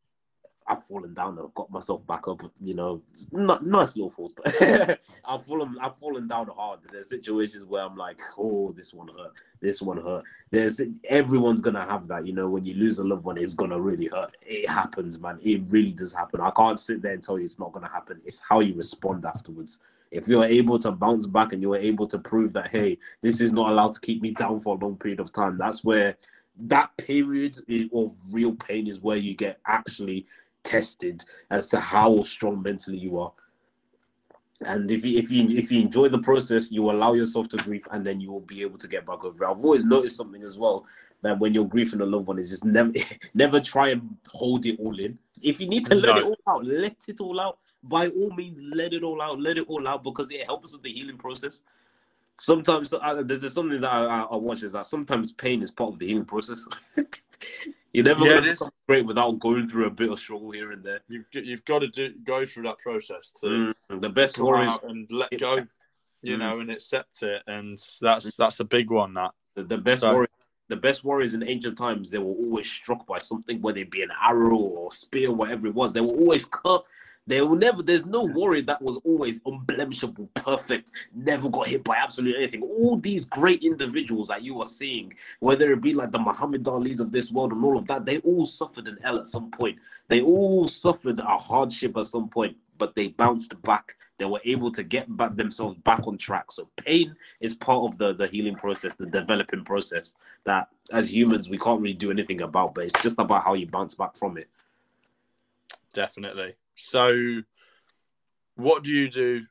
I've 0.68 0.84
fallen 0.84 1.14
down. 1.14 1.38
And 1.38 1.46
I've 1.46 1.54
got 1.54 1.70
myself 1.70 2.06
back 2.06 2.28
up. 2.28 2.42
You 2.60 2.74
know, 2.74 3.02
not 3.32 3.64
nice 3.64 3.96
little 3.96 4.10
falls, 4.10 4.32
but 4.32 4.46
I've 5.24 5.44
fallen. 5.44 5.76
I've 5.80 5.96
fallen 5.98 6.26
down 6.26 6.48
hard. 6.56 6.80
There's 6.90 7.08
situations 7.08 7.64
where 7.64 7.82
I'm 7.82 7.96
like, 7.96 8.20
oh, 8.38 8.72
this 8.76 8.92
one 8.92 9.08
hurt. 9.08 9.32
This 9.60 9.80
one 9.80 9.98
hurt. 9.98 10.24
There's 10.50 10.80
everyone's 11.04 11.60
gonna 11.60 11.86
have 11.86 12.08
that. 12.08 12.26
You 12.26 12.32
know, 12.32 12.48
when 12.48 12.64
you 12.64 12.74
lose 12.74 12.98
a 12.98 13.04
loved 13.04 13.24
one, 13.24 13.38
it's 13.38 13.54
gonna 13.54 13.80
really 13.80 14.06
hurt. 14.06 14.36
It 14.42 14.68
happens, 14.68 15.20
man. 15.20 15.38
It 15.42 15.62
really 15.68 15.92
does 15.92 16.12
happen. 16.12 16.40
I 16.40 16.50
can't 16.50 16.78
sit 16.78 17.02
there 17.02 17.12
and 17.12 17.22
tell 17.22 17.38
you 17.38 17.44
it's 17.44 17.58
not 17.58 17.72
gonna 17.72 17.90
happen. 17.90 18.20
It's 18.24 18.40
how 18.40 18.60
you 18.60 18.74
respond 18.74 19.24
afterwards. 19.24 19.78
If 20.10 20.28
you're 20.28 20.44
able 20.44 20.78
to 20.80 20.92
bounce 20.92 21.26
back 21.26 21.52
and 21.52 21.60
you're 21.60 21.76
able 21.76 22.06
to 22.06 22.18
prove 22.18 22.52
that, 22.52 22.68
hey, 22.68 22.98
this 23.22 23.40
is 23.40 23.52
not 23.52 23.70
allowed 23.70 23.92
to 23.94 24.00
keep 24.00 24.22
me 24.22 24.30
down 24.30 24.60
for 24.60 24.76
a 24.76 24.78
long 24.78 24.96
period 24.96 25.20
of 25.20 25.32
time, 25.32 25.58
that's 25.58 25.82
where 25.82 26.16
that 26.58 26.96
period 26.96 27.58
of 27.92 28.16
real 28.30 28.52
pain 28.54 28.86
is 28.86 29.00
where 29.00 29.16
you 29.16 29.34
get 29.34 29.58
actually 29.66 30.26
tested 30.66 31.24
as 31.50 31.68
to 31.68 31.80
how 31.80 32.22
strong 32.22 32.62
mentally 32.62 32.98
you 32.98 33.18
are. 33.18 33.32
And 34.62 34.90
if 34.90 35.04
you 35.04 35.18
if 35.18 35.30
you 35.30 35.48
if 35.48 35.70
you 35.70 35.80
enjoy 35.82 36.08
the 36.08 36.18
process, 36.18 36.72
you 36.72 36.90
allow 36.90 37.12
yourself 37.12 37.48
to 37.50 37.58
grieve, 37.58 37.86
and 37.90 38.06
then 38.06 38.20
you 38.20 38.32
will 38.32 38.40
be 38.40 38.62
able 38.62 38.78
to 38.78 38.88
get 38.88 39.04
back 39.04 39.22
over. 39.22 39.44
It. 39.44 39.46
I've 39.46 39.62
always 39.62 39.84
noticed 39.84 40.16
something 40.16 40.42
as 40.42 40.56
well 40.56 40.86
that 41.22 41.38
when 41.38 41.52
you're 41.52 41.66
grieving 41.66 42.00
a 42.00 42.06
loved 42.06 42.26
one, 42.26 42.38
is 42.38 42.50
just 42.50 42.64
never 42.64 42.92
never 43.34 43.60
try 43.60 43.90
and 43.90 44.16
hold 44.26 44.64
it 44.64 44.80
all 44.80 44.98
in. 44.98 45.18
If 45.42 45.60
you 45.60 45.68
need 45.68 45.84
to 45.86 45.94
let 45.94 46.16
no. 46.16 46.16
it 46.16 46.24
all 46.24 46.54
out, 46.54 46.64
let 46.64 46.96
it 47.06 47.20
all 47.20 47.38
out. 47.38 47.58
By 47.82 48.08
all 48.08 48.30
means, 48.30 48.58
let 48.62 48.94
it 48.94 49.02
all 49.02 49.20
out. 49.20 49.38
Let 49.38 49.58
it 49.58 49.66
all 49.68 49.86
out 49.86 50.02
because 50.02 50.30
it 50.30 50.44
helps 50.46 50.72
with 50.72 50.82
the 50.82 50.92
healing 50.92 51.18
process 51.18 51.62
sometimes 52.38 52.92
uh, 52.92 53.22
there's 53.24 53.54
something 53.54 53.80
that 53.80 53.90
I, 53.90 54.22
I, 54.22 54.36
watch 54.36 54.62
is 54.62 54.72
that 54.72 54.86
sometimes 54.86 55.32
pain 55.32 55.62
is 55.62 55.70
part 55.70 55.92
of 55.92 55.98
the 55.98 56.06
healing 56.06 56.24
process. 56.24 56.66
You're 57.96 58.04
never 58.04 58.26
yeah, 58.26 58.32
going 58.32 58.44
to 58.44 58.50
become 58.50 58.70
great 58.86 59.06
without 59.06 59.38
going 59.38 59.68
through 59.70 59.86
a 59.86 59.90
bit 59.90 60.12
of 60.12 60.18
struggle 60.18 60.50
here 60.50 60.70
and 60.70 60.84
there. 60.84 61.00
You've 61.08 61.24
you've 61.32 61.64
got 61.64 61.78
to 61.78 61.88
do 61.88 62.12
go 62.24 62.44
through 62.44 62.64
that 62.64 62.76
process 62.76 63.30
to 63.40 63.72
mm, 63.90 64.00
the 64.02 64.10
best 64.10 64.36
worries 64.36 64.78
and 64.82 65.08
let 65.10 65.30
go, 65.38 65.66
you 66.20 66.36
mm. 66.36 66.40
know, 66.40 66.60
and 66.60 66.70
accept 66.70 67.22
it, 67.22 67.42
and 67.46 67.78
that's 68.02 68.36
that's 68.36 68.60
a 68.60 68.64
big 68.64 68.90
one. 68.90 69.14
That 69.14 69.30
the, 69.54 69.62
the 69.62 69.78
best 69.78 70.02
so, 70.02 70.12
warriors, 70.12 70.30
the 70.68 70.76
best 70.76 71.04
warriors 71.04 71.32
in 71.32 71.42
ancient 71.42 71.78
times, 71.78 72.10
they 72.10 72.18
were 72.18 72.34
always 72.34 72.70
struck 72.70 73.06
by 73.06 73.16
something, 73.16 73.62
whether 73.62 73.78
it 73.78 73.90
be 73.90 74.02
an 74.02 74.10
arrow 74.22 74.56
or 74.56 74.92
spear, 74.92 75.32
whatever 75.32 75.66
it 75.66 75.74
was. 75.74 75.94
They 75.94 76.02
were 76.02 76.08
always 76.08 76.44
cut 76.44 76.84
there 77.26 77.44
will 77.44 77.56
never, 77.56 77.82
there's 77.82 78.06
no 78.06 78.22
warrior 78.22 78.62
that 78.62 78.80
was 78.80 78.98
always 79.04 79.40
unblemishable, 79.40 80.28
perfect, 80.34 80.92
never 81.14 81.48
got 81.48 81.66
hit 81.66 81.82
by 81.82 81.96
absolutely 81.96 82.42
anything. 82.42 82.62
All 82.62 82.96
these 82.96 83.24
great 83.24 83.64
individuals 83.64 84.28
that 84.28 84.42
you 84.42 84.60
are 84.60 84.66
seeing, 84.66 85.12
whether 85.40 85.72
it 85.72 85.80
be 85.80 85.92
like 85.92 86.12
the 86.12 86.20
Muhammad 86.20 86.66
Ali's 86.68 87.00
of 87.00 87.10
this 87.10 87.32
world 87.32 87.52
and 87.52 87.64
all 87.64 87.76
of 87.76 87.86
that, 87.88 88.04
they 88.04 88.18
all 88.18 88.46
suffered 88.46 88.86
an 88.86 88.98
L 89.02 89.18
at 89.18 89.26
some 89.26 89.50
point. 89.50 89.78
They 90.08 90.20
all 90.20 90.68
suffered 90.68 91.18
a 91.18 91.36
hardship 91.36 91.96
at 91.96 92.06
some 92.06 92.28
point, 92.28 92.56
but 92.78 92.94
they 92.94 93.08
bounced 93.08 93.60
back. 93.62 93.96
They 94.18 94.24
were 94.24 94.40
able 94.44 94.70
to 94.72 94.82
get 94.84 95.14
back 95.16 95.34
themselves 95.34 95.76
back 95.78 96.06
on 96.06 96.16
track. 96.18 96.52
So 96.52 96.68
pain 96.76 97.16
is 97.40 97.54
part 97.54 97.92
of 97.92 97.98
the, 97.98 98.14
the 98.14 98.28
healing 98.28 98.54
process, 98.54 98.94
the 98.94 99.06
developing 99.06 99.64
process 99.64 100.14
that 100.44 100.68
as 100.92 101.12
humans 101.12 101.48
we 101.48 101.58
can't 101.58 101.80
really 101.80 101.94
do 101.94 102.12
anything 102.12 102.40
about, 102.40 102.74
but 102.74 102.84
it's 102.84 103.02
just 103.02 103.18
about 103.18 103.42
how 103.42 103.54
you 103.54 103.66
bounce 103.66 103.94
back 103.94 104.16
from 104.16 104.38
it. 104.38 104.48
Definitely. 105.92 106.54
So, 106.76 107.42
what 108.54 108.84
do 108.84 108.92
you 108.92 109.08
do 109.08 109.42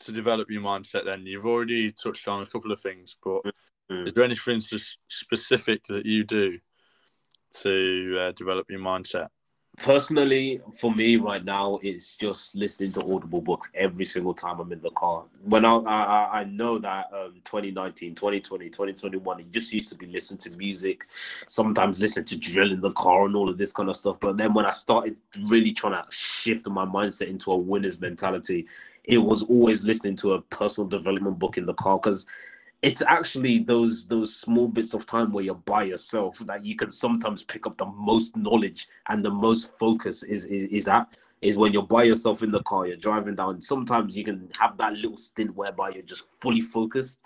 to 0.00 0.12
develop 0.12 0.50
your 0.50 0.62
mindset 0.62 1.04
then? 1.04 1.26
You've 1.26 1.46
already 1.46 1.92
touched 1.92 2.28
on 2.28 2.42
a 2.42 2.46
couple 2.46 2.72
of 2.72 2.80
things, 2.80 3.16
but 3.22 3.42
mm. 3.90 4.06
is 4.06 4.12
there 4.12 4.24
anything 4.24 4.60
specific 4.60 5.84
that 5.88 6.06
you 6.06 6.24
do 6.24 6.58
to 7.62 8.18
uh, 8.20 8.32
develop 8.32 8.70
your 8.70 8.80
mindset? 8.80 9.28
Personally 9.82 10.60
for 10.78 10.94
me 10.94 11.16
right 11.16 11.44
now 11.44 11.78
it's 11.82 12.16
just 12.16 12.54
listening 12.54 12.92
to 12.92 13.00
audible 13.02 13.40
books 13.40 13.68
every 13.74 14.04
single 14.04 14.34
time 14.34 14.60
i'm 14.60 14.72
in 14.72 14.80
the 14.80 14.90
car. 14.90 15.24
When 15.44 15.64
i 15.64 15.74
i, 15.76 16.40
I 16.40 16.44
know 16.44 16.78
that 16.78 17.06
um 17.12 17.34
2019 17.44 18.14
2020 18.14 18.66
2021 18.66 19.40
it 19.40 19.52
just 19.52 19.72
used 19.72 19.88
to 19.90 19.94
be 19.94 20.06
listening 20.06 20.38
to 20.38 20.50
music 20.50 21.04
sometimes 21.46 22.00
listen 22.00 22.24
to 22.24 22.36
drill 22.36 22.72
in 22.72 22.80
the 22.80 22.92
car 22.92 23.26
and 23.26 23.36
all 23.36 23.48
of 23.48 23.58
this 23.58 23.72
kind 23.72 23.88
of 23.88 23.96
stuff. 23.96 24.16
But 24.20 24.36
then 24.36 24.54
when 24.54 24.66
i 24.66 24.70
started 24.70 25.16
really 25.46 25.72
trying 25.72 26.02
to 26.02 26.10
shift 26.10 26.66
my 26.68 26.84
mindset 26.84 27.28
into 27.28 27.52
a 27.52 27.56
winner's 27.56 28.00
mentality 28.00 28.66
it 29.04 29.18
was 29.18 29.42
always 29.44 29.84
listening 29.84 30.16
to 30.16 30.34
a 30.34 30.42
personal 30.42 30.86
development 30.86 31.38
book 31.38 31.56
in 31.56 31.66
the 31.66 31.74
car 31.74 31.98
because 31.98 32.26
it's 32.82 33.02
actually 33.02 33.58
those 33.58 34.06
those 34.06 34.34
small 34.34 34.68
bits 34.68 34.94
of 34.94 35.04
time 35.04 35.32
where 35.32 35.44
you're 35.44 35.54
by 35.54 35.82
yourself 35.82 36.38
that 36.46 36.64
you 36.64 36.76
can 36.76 36.90
sometimes 36.90 37.42
pick 37.42 37.66
up 37.66 37.76
the 37.76 37.86
most 37.86 38.36
knowledge 38.36 38.86
and 39.08 39.24
the 39.24 39.30
most 39.30 39.76
focus 39.78 40.22
is 40.22 40.44
is, 40.44 40.68
is 40.70 40.88
at 40.88 41.08
is 41.42 41.56
when 41.56 41.72
you're 41.72 41.82
by 41.82 42.04
yourself 42.04 42.42
in 42.42 42.50
the 42.50 42.62
car 42.62 42.86
you're 42.86 42.96
driving 42.96 43.34
down. 43.34 43.60
Sometimes 43.60 44.16
you 44.16 44.24
can 44.24 44.48
have 44.58 44.76
that 44.78 44.92
little 44.94 45.16
stint 45.16 45.54
whereby 45.54 45.90
you're 45.90 46.02
just 46.02 46.24
fully 46.40 46.60
focused. 46.60 47.20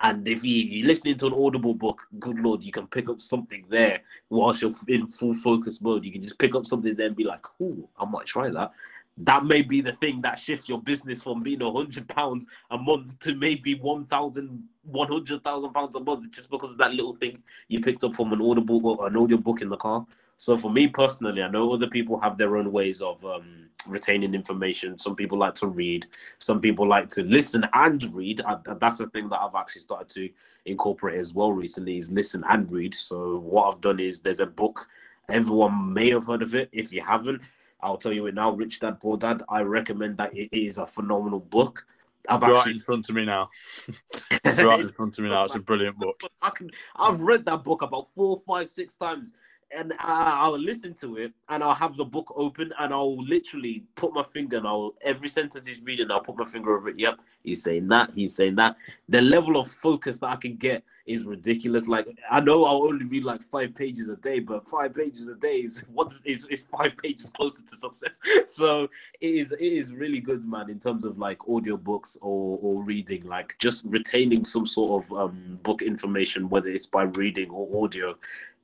And 0.00 0.28
if 0.28 0.44
you, 0.44 0.54
you're 0.54 0.86
listening 0.86 1.16
to 1.18 1.26
an 1.26 1.32
audible 1.32 1.74
book 1.74 2.02
good 2.18 2.38
lord 2.38 2.62
you 2.62 2.72
can 2.72 2.86
pick 2.88 3.08
up 3.08 3.20
something 3.20 3.64
there. 3.68 4.00
Whilst 4.28 4.60
you're 4.60 4.74
in 4.88 5.06
full 5.06 5.34
focus 5.34 5.80
mode 5.80 6.04
you 6.04 6.12
can 6.12 6.22
just 6.22 6.38
pick 6.38 6.56
up 6.56 6.66
something 6.66 6.96
there 6.96 7.06
and 7.06 7.16
be 7.16 7.24
like 7.24 7.46
oh 7.60 7.88
i 7.96 8.04
might 8.04 8.26
try 8.26 8.50
that 8.50 8.72
that 9.18 9.44
may 9.44 9.62
be 9.62 9.80
the 9.80 9.92
thing 9.94 10.20
that 10.22 10.38
shifts 10.38 10.68
your 10.68 10.80
business 10.80 11.22
from 11.22 11.42
being 11.42 11.62
a 11.62 11.72
hundred 11.72 12.06
pounds 12.08 12.46
a 12.70 12.76
month 12.76 13.18
to 13.20 13.34
maybe 13.34 13.74
one 13.74 14.04
thousand, 14.04 14.62
one 14.82 15.08
hundred 15.08 15.42
thousand 15.42 15.72
pounds 15.72 15.96
a 15.96 16.00
month 16.00 16.30
just 16.30 16.50
because 16.50 16.70
of 16.70 16.78
that 16.78 16.92
little 16.92 17.16
thing 17.16 17.42
you 17.68 17.80
picked 17.80 18.04
up 18.04 18.14
from 18.14 18.32
an 18.32 18.42
audible 18.42 18.86
or 18.86 19.06
an 19.06 19.16
audio 19.16 19.38
book 19.38 19.62
in 19.62 19.68
the 19.68 19.76
car. 19.76 20.06
So 20.38 20.58
for 20.58 20.70
me 20.70 20.86
personally, 20.86 21.42
I 21.42 21.48
know 21.48 21.72
other 21.72 21.86
people 21.86 22.20
have 22.20 22.36
their 22.36 22.58
own 22.58 22.70
ways 22.70 23.00
of 23.00 23.24
um, 23.24 23.70
retaining 23.86 24.34
information. 24.34 24.98
Some 24.98 25.16
people 25.16 25.38
like 25.38 25.54
to 25.56 25.66
read. 25.66 26.04
Some 26.38 26.60
people 26.60 26.86
like 26.86 27.08
to 27.10 27.22
listen 27.22 27.66
and 27.72 28.14
read. 28.14 28.42
I, 28.42 28.58
that's 28.78 28.98
the 28.98 29.06
thing 29.06 29.30
that 29.30 29.40
I've 29.40 29.54
actually 29.54 29.80
started 29.80 30.10
to 30.10 30.28
incorporate 30.66 31.18
as 31.18 31.32
well 31.32 31.52
recently 31.52 31.96
is 31.96 32.10
listen 32.10 32.44
and 32.50 32.70
read. 32.70 32.94
So 32.94 33.38
what 33.38 33.72
I've 33.72 33.80
done 33.80 33.98
is 33.98 34.20
there's 34.20 34.40
a 34.40 34.46
book. 34.46 34.86
Everyone 35.30 35.94
may 35.94 36.10
have 36.10 36.26
heard 36.26 36.42
of 36.42 36.54
it. 36.54 36.68
If 36.70 36.92
you 36.92 37.00
haven't, 37.00 37.40
I'll 37.80 37.98
tell 37.98 38.12
you 38.12 38.26
it 38.26 38.34
now, 38.34 38.50
Rich 38.50 38.80
Dad 38.80 39.00
Poor 39.00 39.16
Dad. 39.16 39.42
I 39.48 39.60
recommend 39.60 40.16
that 40.18 40.36
it 40.36 40.48
is 40.52 40.78
a 40.78 40.86
phenomenal 40.86 41.40
book. 41.40 41.86
I've 42.28 42.42
right 42.42 42.56
actually... 42.56 42.72
in 42.72 42.78
front 42.78 43.08
of 43.08 43.14
me 43.14 43.24
now. 43.24 43.50
right 44.44 44.80
in 44.80 44.88
front 44.88 45.18
of 45.18 45.24
me 45.24 45.30
now. 45.30 45.44
It's 45.44 45.54
a 45.54 45.60
brilliant 45.60 45.98
book. 45.98 46.20
I 46.42 46.50
can. 46.50 46.70
I've 46.96 47.20
read 47.20 47.44
that 47.46 47.64
book 47.64 47.82
about 47.82 48.08
four, 48.14 48.42
five, 48.46 48.70
six 48.70 48.94
times, 48.94 49.34
and 49.74 49.92
I'll 49.98 50.58
listen 50.58 50.94
to 50.94 51.16
it, 51.16 51.32
and 51.48 51.62
I'll 51.62 51.74
have 51.74 51.96
the 51.96 52.04
book 52.04 52.32
open, 52.36 52.72
and 52.78 52.92
I'll 52.92 53.22
literally 53.22 53.84
put 53.94 54.12
my 54.12 54.22
finger, 54.22 54.56
and 54.56 54.66
I'll 54.66 54.94
every 55.02 55.28
sentence 55.28 55.66
he's 55.66 55.80
reading, 55.82 56.10
I'll 56.10 56.20
put 56.20 56.36
my 56.36 56.44
finger 56.44 56.76
over 56.76 56.88
it. 56.88 56.98
Yep, 56.98 57.18
he's 57.42 57.62
saying 57.62 57.88
that. 57.88 58.10
He's 58.14 58.34
saying 58.34 58.56
that. 58.56 58.76
The 59.08 59.20
level 59.20 59.56
of 59.58 59.70
focus 59.70 60.18
that 60.18 60.28
I 60.28 60.36
can 60.36 60.56
get 60.56 60.82
is 61.06 61.24
ridiculous. 61.24 61.86
Like 61.86 62.06
I 62.30 62.40
know 62.40 62.64
I'll 62.64 62.82
only 62.82 63.04
read 63.04 63.24
like 63.24 63.42
five 63.42 63.74
pages 63.74 64.08
a 64.08 64.16
day, 64.16 64.40
but 64.40 64.68
five 64.68 64.94
pages 64.94 65.28
a 65.28 65.34
day 65.34 65.58
is 65.58 65.82
what 65.92 66.12
is 66.24 66.46
is 66.46 66.66
five 66.70 66.96
pages 66.96 67.30
closer 67.30 67.62
to 67.62 67.76
success. 67.76 68.20
So 68.46 68.88
it 69.20 69.26
is 69.26 69.52
it 69.52 69.60
is 69.60 69.92
really 69.92 70.20
good, 70.20 70.46
man, 70.46 70.70
in 70.70 70.78
terms 70.78 71.04
of 71.04 71.18
like 71.18 71.38
audiobooks 71.40 72.16
or 72.20 72.58
or 72.62 72.82
reading, 72.82 73.22
like 73.26 73.56
just 73.58 73.84
retaining 73.86 74.44
some 74.44 74.66
sort 74.66 75.04
of 75.04 75.12
um 75.12 75.58
book 75.62 75.82
information, 75.82 76.48
whether 76.48 76.68
it's 76.68 76.86
by 76.86 77.02
reading 77.02 77.50
or 77.50 77.84
audio, 77.84 78.16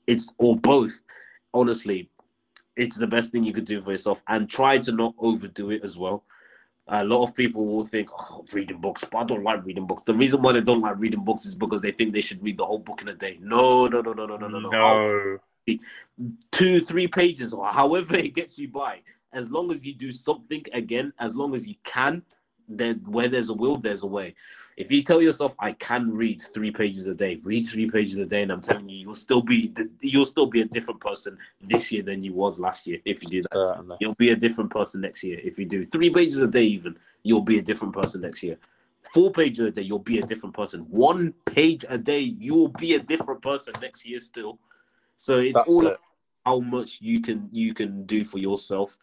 it's 0.06 0.32
or 0.38 0.56
both. 0.56 1.02
Honestly, 1.54 2.08
it's 2.76 2.96
the 2.96 3.06
best 3.06 3.30
thing 3.30 3.44
you 3.44 3.52
could 3.52 3.66
do 3.66 3.80
for 3.80 3.92
yourself, 3.92 4.22
and 4.28 4.48
try 4.48 4.78
to 4.78 4.92
not 4.92 5.14
overdo 5.18 5.70
it 5.70 5.84
as 5.84 5.96
well 5.96 6.24
a 6.88 7.04
lot 7.04 7.22
of 7.22 7.34
people 7.34 7.64
will 7.64 7.84
think, 7.84 8.08
oh, 8.12 8.44
reading 8.52 8.78
books, 8.78 9.04
but 9.04 9.18
I 9.18 9.24
don't 9.24 9.44
like 9.44 9.64
reading 9.64 9.86
books. 9.86 10.02
The 10.02 10.14
reason 10.14 10.42
why 10.42 10.52
they 10.52 10.60
don't 10.60 10.80
like 10.80 10.98
reading 10.98 11.24
books 11.24 11.44
is 11.46 11.54
because 11.54 11.80
they 11.80 11.92
think 11.92 12.12
they 12.12 12.20
should 12.20 12.42
read 12.42 12.58
the 12.58 12.66
whole 12.66 12.80
book 12.80 13.02
in 13.02 13.08
a 13.08 13.14
day. 13.14 13.38
No, 13.40 13.86
no, 13.86 14.00
no, 14.00 14.12
no, 14.12 14.26
no, 14.26 14.36
no, 14.36 14.48
no, 14.48 14.58
no. 14.58 15.78
Two, 16.50 16.84
three 16.84 17.06
pages, 17.06 17.52
or 17.52 17.66
however 17.66 18.16
it 18.16 18.34
gets 18.34 18.58
you 18.58 18.68
by. 18.68 19.00
As 19.32 19.50
long 19.50 19.72
as 19.72 19.86
you 19.86 19.94
do 19.94 20.12
something 20.12 20.64
again, 20.72 21.12
as 21.18 21.36
long 21.36 21.54
as 21.54 21.66
you 21.66 21.76
can, 21.84 22.22
then 22.68 23.00
where 23.06 23.28
there's 23.28 23.48
a 23.48 23.54
will, 23.54 23.76
there's 23.76 24.02
a 24.02 24.06
way. 24.06 24.34
If 24.82 24.90
you 24.90 25.04
tell 25.04 25.22
yourself, 25.22 25.54
I 25.60 25.74
can 25.74 26.10
read 26.10 26.42
three 26.52 26.72
pages 26.72 27.06
a 27.06 27.14
day, 27.14 27.40
read 27.44 27.68
three 27.68 27.88
pages 27.88 28.18
a 28.18 28.26
day, 28.26 28.42
and 28.42 28.50
I'm 28.50 28.60
telling 28.60 28.88
you, 28.88 28.98
you'll 28.98 29.14
still 29.14 29.40
be 29.40 29.72
you'll 30.00 30.24
still 30.24 30.46
be 30.46 30.62
a 30.62 30.64
different 30.64 31.00
person 31.00 31.38
this 31.60 31.92
year 31.92 32.02
than 32.02 32.24
you 32.24 32.32
was 32.32 32.58
last 32.58 32.88
year. 32.88 32.98
If 33.04 33.22
you 33.22 33.28
do 33.28 33.42
that, 33.42 33.56
uh, 33.56 33.96
you'll 34.00 34.16
be 34.16 34.30
a 34.30 34.36
different 34.36 34.72
person 34.72 35.02
next 35.02 35.22
year. 35.22 35.38
If 35.44 35.56
you 35.56 35.66
do 35.66 35.86
three 35.86 36.10
pages 36.10 36.40
a 36.40 36.48
day, 36.48 36.64
even 36.64 36.96
you'll 37.22 37.42
be 37.42 37.60
a 37.60 37.62
different 37.62 37.94
person 37.94 38.22
next 38.22 38.42
year. 38.42 38.58
Four 39.14 39.30
pages 39.30 39.66
a 39.66 39.70
day, 39.70 39.82
you'll 39.82 40.00
be 40.00 40.18
a 40.18 40.26
different 40.26 40.56
person. 40.56 40.80
One 40.90 41.32
page 41.46 41.84
a 41.88 41.96
day, 41.96 42.18
you'll 42.18 42.66
be 42.66 42.94
a 42.96 42.98
different 43.00 43.40
person 43.40 43.74
next 43.80 44.04
year 44.04 44.18
still. 44.18 44.58
So 45.16 45.38
it's 45.38 45.54
That's 45.54 45.68
all 45.68 45.86
it. 45.86 46.00
how 46.44 46.58
much 46.58 46.98
you 47.00 47.20
can 47.20 47.48
you 47.52 47.72
can 47.72 48.04
do 48.04 48.24
for 48.24 48.38
yourself 48.38 48.98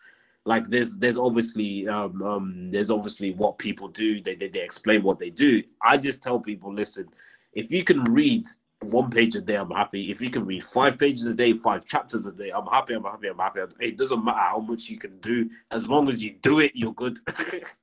like 0.50 0.68
there's 0.68 0.97
there's 0.97 1.20
obviously 1.20 1.88
um, 1.88 2.24
um 2.24 2.72
there's 2.72 2.89
obviously 2.89 3.32
what 3.34 3.60
people 3.60 3.88
do. 3.88 4.20
They, 4.20 4.34
they 4.34 4.47
they 4.47 4.62
explain 4.62 5.04
what 5.04 5.20
they 5.20 5.30
do. 5.30 5.62
I 5.80 5.95
just 5.95 6.24
tell 6.24 6.39
people 6.39 6.74
listen 6.74 7.08
if 7.54 7.72
you 7.72 7.84
can 7.84 8.04
read 8.06 8.47
one 8.82 9.12
page 9.12 9.36
a 9.36 9.41
day 9.41 9.58
i'm 9.58 9.70
happy. 9.70 10.10
If 10.10 10.22
you 10.22 10.32
can 10.32 10.45
read 10.45 10.66
five 10.66 10.97
pages 10.97 11.28
a 11.28 11.36
day 11.36 11.54
five 11.54 11.86
chapters 11.86 12.26
a 12.26 12.32
day 12.32 12.50
i'm 12.50 12.66
happy 12.66 12.95
i'm 12.95 13.04
happy 13.04 13.28
i'm 13.28 13.38
happy. 13.38 13.60
It 13.80 13.95
doesn't 13.95 14.26
matter 14.26 14.39
how 14.39 14.60
much 14.60 14.89
you 14.89 14.97
can 14.97 15.20
do. 15.20 15.52
As 15.70 15.88
long 15.88 16.10
as 16.10 16.24
you 16.24 16.32
do 16.41 16.60
it 16.62 16.72
you're 16.74 16.93
good. 16.93 17.20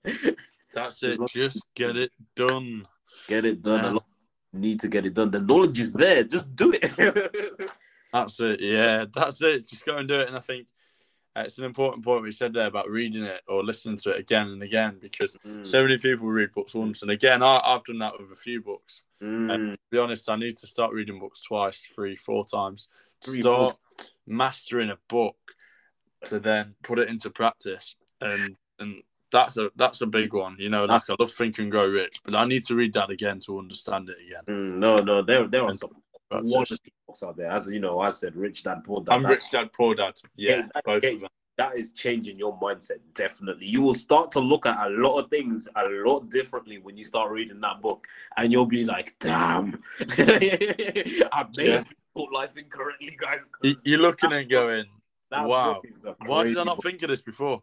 That's 0.75 1.05
it. 1.05 1.21
just 1.29 1.63
get 1.77 1.97
it 1.97 2.11
done. 2.35 2.89
Get 3.29 3.45
it 3.45 3.63
done. 3.63 3.95
Yeah. 3.95 4.61
need 4.61 4.81
to 4.81 4.89
get 4.89 5.07
it 5.07 5.15
done. 5.15 5.31
The 5.31 5.41
knowledge 5.41 5.79
is 5.79 5.93
there. 5.93 6.25
Just 6.25 6.57
do 6.57 6.73
it. 6.75 7.71
That's 8.13 8.41
it. 8.41 8.61
Yeah 8.61 9.05
that's 9.15 9.41
it. 9.41 9.69
Just 9.69 9.87
go 9.87 9.99
and 9.99 10.09
do 10.09 10.19
it. 10.19 10.27
And 10.27 10.37
i 10.37 10.41
think 10.41 10.67
it's 11.45 11.59
an 11.59 11.65
important 11.65 12.05
point 12.05 12.23
we 12.23 12.31
said 12.31 12.55
there 12.55 12.67
about 12.67 12.89
reading 12.89 13.25
it 13.25 13.43
or 13.47 13.63
listening 13.63 13.99
to 13.99 14.11
it 14.11 14.21
again 14.21 14.49
and 14.49 14.63
again 14.63 14.99
because 15.01 15.37
mm. 15.47 15.67
so 15.67 15.83
many 15.83 15.99
people 15.99 16.27
read 16.27 16.53
books 16.53 16.75
once 16.75 17.03
and 17.03 17.11
again. 17.11 17.43
I, 17.43 17.61
have 17.65 17.85
done 17.85 17.99
that 17.99 18.19
with 18.19 18.33
a 18.33 18.37
few 18.37 18.63
books. 18.63 19.03
Mm. 19.23 19.53
And 19.53 19.73
to 19.73 19.79
be 19.91 19.99
honest, 19.99 20.31
I 20.31 20.37
need 20.37 20.57
to 20.57 20.67
start 20.67 20.93
reading 20.93 21.19
books 21.19 21.43
twice, 21.43 21.87
three, 21.95 22.17
four 22.17 22.47
times 22.47 22.89
to 23.21 23.31
three, 23.31 23.41
start 23.41 23.77
four. 23.99 24.07
mastering 24.27 24.91
a 24.91 24.99
book 25.09 25.37
to 26.25 26.41
then 26.41 26.75
put 26.83 26.99
it 26.99 27.09
into 27.09 27.31
practice. 27.31 27.97
And 28.21 28.57
and 28.79 29.03
that's 29.31 29.57
a 29.57 29.71
that's 29.77 30.01
a 30.01 30.07
big 30.07 30.33
one. 30.33 30.57
You 30.59 30.71
know, 30.71 30.85
like 30.85 31.09
I 31.11 31.17
love 31.19 31.31
Think 31.31 31.59
and 31.59 31.71
Grow 31.71 31.87
Rich, 31.87 32.21
but 32.25 32.35
I 32.35 32.45
need 32.47 32.65
to 32.65 32.75
read 32.75 32.93
that 32.95 33.11
again 33.11 33.39
to 33.47 33.59
understand 33.59 34.09
it 34.09 34.17
again. 34.27 34.43
Mm, 34.49 34.79
no, 34.79 34.97
no, 34.97 35.23
there 35.23 35.47
there 35.49 35.65
are 35.65 35.73
some 35.73 35.91
quality 36.31 36.93
books 37.07 37.23
out 37.23 37.37
there. 37.37 37.51
As 37.51 37.71
you 37.71 37.81
know, 37.81 38.01
I 38.01 38.11
said 38.11 38.37
Rich 38.37 38.65
Dad 38.65 38.83
Poor 38.85 39.03
Dad. 39.03 39.13
I'm 39.13 39.27
Rich 39.27 39.51
Dad 39.51 39.73
Poor 39.73 39.95
Dad. 39.95 40.15
Yeah, 40.37 40.63
that, 40.75 40.85
both 40.85 41.05
of 41.05 41.21
them. 41.21 41.29
That 41.59 41.79
is 41.79 41.93
changing 41.93 42.39
your 42.39 42.59
mindset 42.61 42.99
definitely. 43.15 43.67
You 43.67 43.81
will 43.81 43.95
start 43.95 44.31
to 44.33 44.41
look 44.41 44.67
at 44.67 44.77
a 44.87 44.91
lot 44.91 45.19
of 45.19 45.31
things 45.31 45.67
a 45.75 45.85
lot 45.85 46.29
differently 46.31 46.79
when 46.79 46.99
you 46.99 47.05
start 47.05 47.31
reading 47.31 47.61
that 47.61 47.81
book, 47.81 48.07
and 48.37 48.53
you'll 48.53 48.67
be 48.67 48.85
like, 48.85 49.15
"Damn, 49.21 49.83
I 50.01 51.47
made 51.57 51.67
yeah. 51.67 51.85
life 52.33 52.57
incorrectly, 52.59 53.17
guys." 53.19 53.51
You're 53.85 54.01
looking 54.01 54.33
and 54.33 54.51
going, 54.51 54.85
"Wow, 55.33 55.81
why 56.27 56.45
did 56.45 56.59
I 56.59 56.65
not 56.65 56.83
think 56.83 57.03
of 57.03 57.09
this 57.09 57.23
before?" 57.23 57.63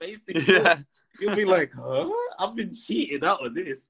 Basically, 0.00 0.42
yeah. 0.54 0.78
you'll 1.20 1.36
be 1.36 1.44
like, 1.44 1.72
"Huh? 1.74 2.08
I've 2.38 2.56
been 2.56 2.72
cheated 2.72 3.22
out 3.22 3.44
of 3.44 3.54
this." 3.54 3.88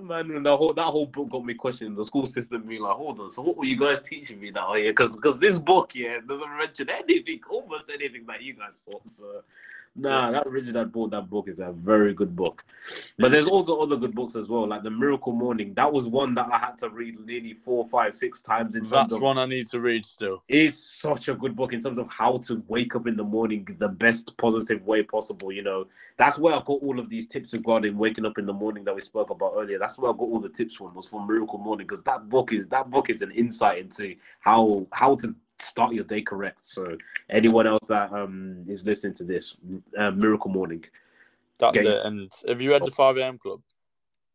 Man, 0.00 0.42
that 0.42 0.56
whole 0.56 0.72
that 0.74 0.86
whole 0.86 1.06
book 1.06 1.30
got 1.30 1.44
me 1.44 1.54
questioning 1.54 1.94
the 1.94 2.04
school 2.04 2.26
system. 2.26 2.62
Being 2.62 2.82
like, 2.82 2.96
hold 2.96 3.20
on, 3.20 3.30
so 3.30 3.42
what 3.42 3.56
were 3.56 3.64
you 3.64 3.78
guys 3.78 3.98
teaching 4.08 4.40
me 4.40 4.50
that 4.50 4.72
year? 4.74 4.90
Because 4.90 5.14
because 5.14 5.38
this 5.38 5.58
book, 5.58 5.94
yeah, 5.94 6.18
doesn't 6.26 6.58
mention 6.58 6.90
anything, 6.90 7.40
almost 7.48 7.90
anything 7.90 8.24
that 8.26 8.42
you 8.42 8.54
guys 8.54 8.82
taught. 8.82 9.08
So 9.08 9.42
Nah, 9.96 10.32
that 10.32 10.46
Rich 10.48 10.72
Dad 10.72 10.92
Poor 10.92 11.08
Dad 11.08 11.30
book 11.30 11.48
is 11.48 11.60
a 11.60 11.70
very 11.70 12.14
good 12.14 12.34
book. 12.34 12.64
But 13.16 13.30
there's 13.30 13.46
also 13.46 13.78
other 13.78 13.96
good 13.96 14.12
books 14.12 14.34
as 14.34 14.48
well, 14.48 14.66
like 14.66 14.82
The 14.82 14.90
Miracle 14.90 15.32
Morning. 15.32 15.72
That 15.74 15.92
was 15.92 16.08
one 16.08 16.34
that 16.34 16.46
I 16.52 16.58
had 16.58 16.76
to 16.78 16.88
read 16.88 17.20
nearly 17.20 17.52
four, 17.52 17.86
five, 17.86 18.14
six 18.14 18.42
times. 18.42 18.74
In 18.74 18.84
That's 18.84 19.14
of, 19.14 19.20
one 19.20 19.38
I 19.38 19.46
need 19.46 19.68
to 19.68 19.80
read 19.80 20.04
still. 20.04 20.42
It's 20.48 20.76
such 20.76 21.28
a 21.28 21.34
good 21.34 21.54
book 21.54 21.72
in 21.72 21.80
terms 21.80 21.98
of 21.98 22.08
how 22.08 22.38
to 22.38 22.62
wake 22.66 22.96
up 22.96 23.06
in 23.06 23.16
the 23.16 23.22
morning 23.22 23.68
the 23.78 23.88
best 23.88 24.36
positive 24.36 24.84
way 24.84 25.04
possible. 25.04 25.52
You 25.52 25.62
know, 25.62 25.86
that's 26.16 26.38
where 26.38 26.54
I 26.54 26.58
got 26.58 26.82
all 26.82 26.98
of 26.98 27.08
these 27.08 27.28
tips 27.28 27.52
regarding 27.52 27.96
waking 27.96 28.26
up 28.26 28.36
in 28.38 28.46
the 28.46 28.52
morning 28.52 28.82
that 28.84 28.94
we 28.96 29.00
spoke 29.00 29.30
about 29.30 29.52
earlier. 29.56 29.78
That's 29.78 29.96
where 29.96 30.10
I 30.10 30.14
got 30.14 30.24
all 30.24 30.40
the 30.40 30.48
tips 30.48 30.74
from 30.74 30.92
was 30.94 31.06
from 31.06 31.28
Miracle 31.28 31.58
Morning 31.58 31.86
because 31.86 32.02
that 32.02 32.28
book 32.28 32.52
is 32.52 32.66
that 32.68 32.90
book 32.90 33.10
is 33.10 33.22
an 33.22 33.30
insight 33.30 33.78
into 33.78 34.16
how 34.40 34.86
how 34.92 35.14
to 35.16 35.34
start 35.64 35.94
your 35.94 36.04
day 36.04 36.22
correct. 36.22 36.62
So 36.62 36.96
anyone 37.30 37.66
else 37.66 37.86
that 37.88 38.12
um 38.12 38.64
is 38.68 38.84
listening 38.84 39.14
to 39.14 39.24
this, 39.24 39.56
uh, 39.98 40.10
Miracle 40.10 40.50
Morning. 40.50 40.84
That's 41.58 41.78
it. 41.78 41.86
And 41.86 42.30
have 42.48 42.60
you 42.60 42.70
read 42.70 42.84
the 42.84 42.90
Five 42.90 43.18
AM 43.18 43.38
Club? 43.38 43.60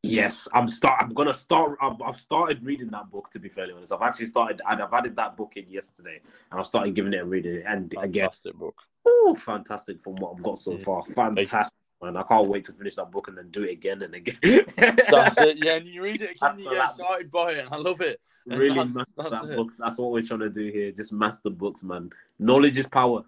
Yes, 0.02 0.48
I'm 0.54 0.70
start. 0.70 1.02
I'm 1.02 1.14
gonna 1.14 1.34
start. 1.34 1.78
I've, 1.82 2.02
I've, 2.02 2.16
started 2.16 2.64
reading 2.64 2.88
that 2.92 3.12
book. 3.12 3.30
To 3.32 3.40
be 3.40 3.50
fairly 3.50 3.74
honest, 3.74 3.92
I've 3.92 4.02
actually 4.02 4.28
started. 4.28 4.62
I've 4.66 4.94
added 4.94 5.16
that 5.18 5.36
book 5.36 5.58
in 5.58 5.68
yesterday, 5.68 6.22
and 6.52 6.60
I've 6.60 6.66
started 6.66 6.96
giving 6.96 7.14
it 7.14 7.20
a 7.20 7.26
read. 7.26 7.46
And 7.46 7.94
fantastic 7.94 8.52
again, 8.52 8.60
book. 8.60 8.82
Oh, 9.06 9.36
fantastic 9.38 10.02
from 10.02 10.16
what 10.16 10.36
I've 10.36 10.44
got 10.44 10.58
so 10.58 10.78
far. 10.78 11.04
Fantastic 11.06 11.79
man. 12.02 12.18
I 12.18 12.24
can't 12.24 12.48
wait 12.48 12.66
to 12.66 12.74
finish 12.74 12.96
that 12.96 13.12
book 13.12 13.28
and 13.28 13.38
then 13.38 13.50
do 13.52 13.64
it 13.64 13.72
again 13.72 14.02
and 14.02 14.16
again. 14.16 14.38
that's 14.78 15.38
it. 15.38 15.58
Yeah, 15.64 15.76
and 15.76 15.86
you 15.86 16.04
read 16.04 16.22
it 16.22 16.32
again, 16.32 16.60
you 16.60 16.70
get 16.70 16.86
excited 16.86 17.32
by 17.32 17.52
it. 17.52 17.68
I 17.72 17.78
love 17.78 18.02
it. 18.02 18.20
really 18.46 18.76
that's, 18.76 18.96
that's 19.18 19.32
that 19.32 19.46
it. 19.46 19.56
book. 19.56 19.72
That's 19.78 19.98
what 19.98 20.12
we're 20.12 20.24
trying 20.24 20.42
to 20.42 20.50
do 20.50 20.72
here. 20.72 20.92
Just 20.92 21.12
master 21.12 21.50
books, 21.50 21.84
man. 21.84 22.10
Knowledge 22.40 22.78
is 22.78 22.88
power. 22.88 23.24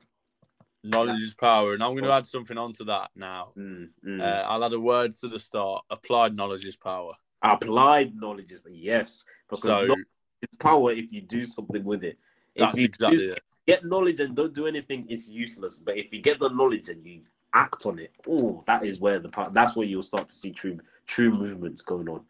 Knowledge 0.83 1.19
is 1.19 1.35
power, 1.35 1.73
and 1.73 1.83
I'm 1.83 1.91
going 1.91 2.05
to 2.05 2.11
add 2.11 2.25
something 2.25 2.57
onto 2.57 2.85
that 2.85 3.11
now. 3.15 3.51
Mm, 3.55 3.89
mm. 4.03 4.21
Uh, 4.21 4.43
I'll 4.47 4.63
add 4.63 4.73
a 4.73 4.79
word 4.79 5.13
to 5.17 5.27
the 5.27 5.37
start. 5.37 5.83
Applied 5.91 6.35
knowledge 6.35 6.65
is 6.65 6.75
power. 6.75 7.13
Applied 7.43 8.15
knowledge 8.15 8.51
is 8.51 8.61
yes, 8.67 9.23
because 9.47 9.63
so, 9.63 9.95
is 10.41 10.57
power 10.59 10.91
if 10.91 11.11
you 11.11 11.21
do 11.21 11.45
something 11.45 11.83
with 11.83 12.03
it. 12.03 12.17
If 12.55 12.61
that's 12.61 12.77
exactly 12.77 13.25
it. 13.25 13.39
Get 13.67 13.85
knowledge 13.85 14.19
and 14.19 14.35
don't 14.35 14.55
do 14.55 14.65
anything, 14.65 15.05
it's 15.07 15.29
useless. 15.29 15.77
But 15.77 15.97
if 15.97 16.11
you 16.11 16.21
get 16.21 16.39
the 16.39 16.49
knowledge 16.49 16.89
and 16.89 17.05
you 17.05 17.21
act 17.53 17.85
on 17.85 17.99
it, 17.99 18.11
oh, 18.27 18.63
that 18.67 18.85
is 18.85 18.99
where 18.99 19.19
the 19.19 19.29
part. 19.29 19.53
That's 19.53 19.75
where 19.75 19.85
you'll 19.85 20.03
start 20.03 20.29
to 20.29 20.35
see 20.35 20.51
true 20.51 20.79
true 21.07 21.31
movements 21.31 21.81
going 21.81 22.09
on. 22.09 22.21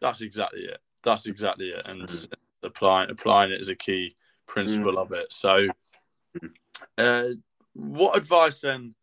That's 0.00 0.20
exactly 0.20 0.62
it. 0.62 0.78
That's 1.02 1.26
exactly 1.26 1.68
it. 1.68 1.82
And 1.84 2.02
mm. 2.02 2.32
applying 2.62 3.10
applying 3.10 3.52
it 3.52 3.60
is 3.60 3.68
a 3.68 3.76
key 3.76 4.14
principle 4.46 4.94
mm. 4.94 5.02
of 5.02 5.12
it. 5.12 5.32
So, 5.32 5.68
uh, 6.98 7.28
what 7.74 8.16
advice 8.16 8.60
then 8.60 8.94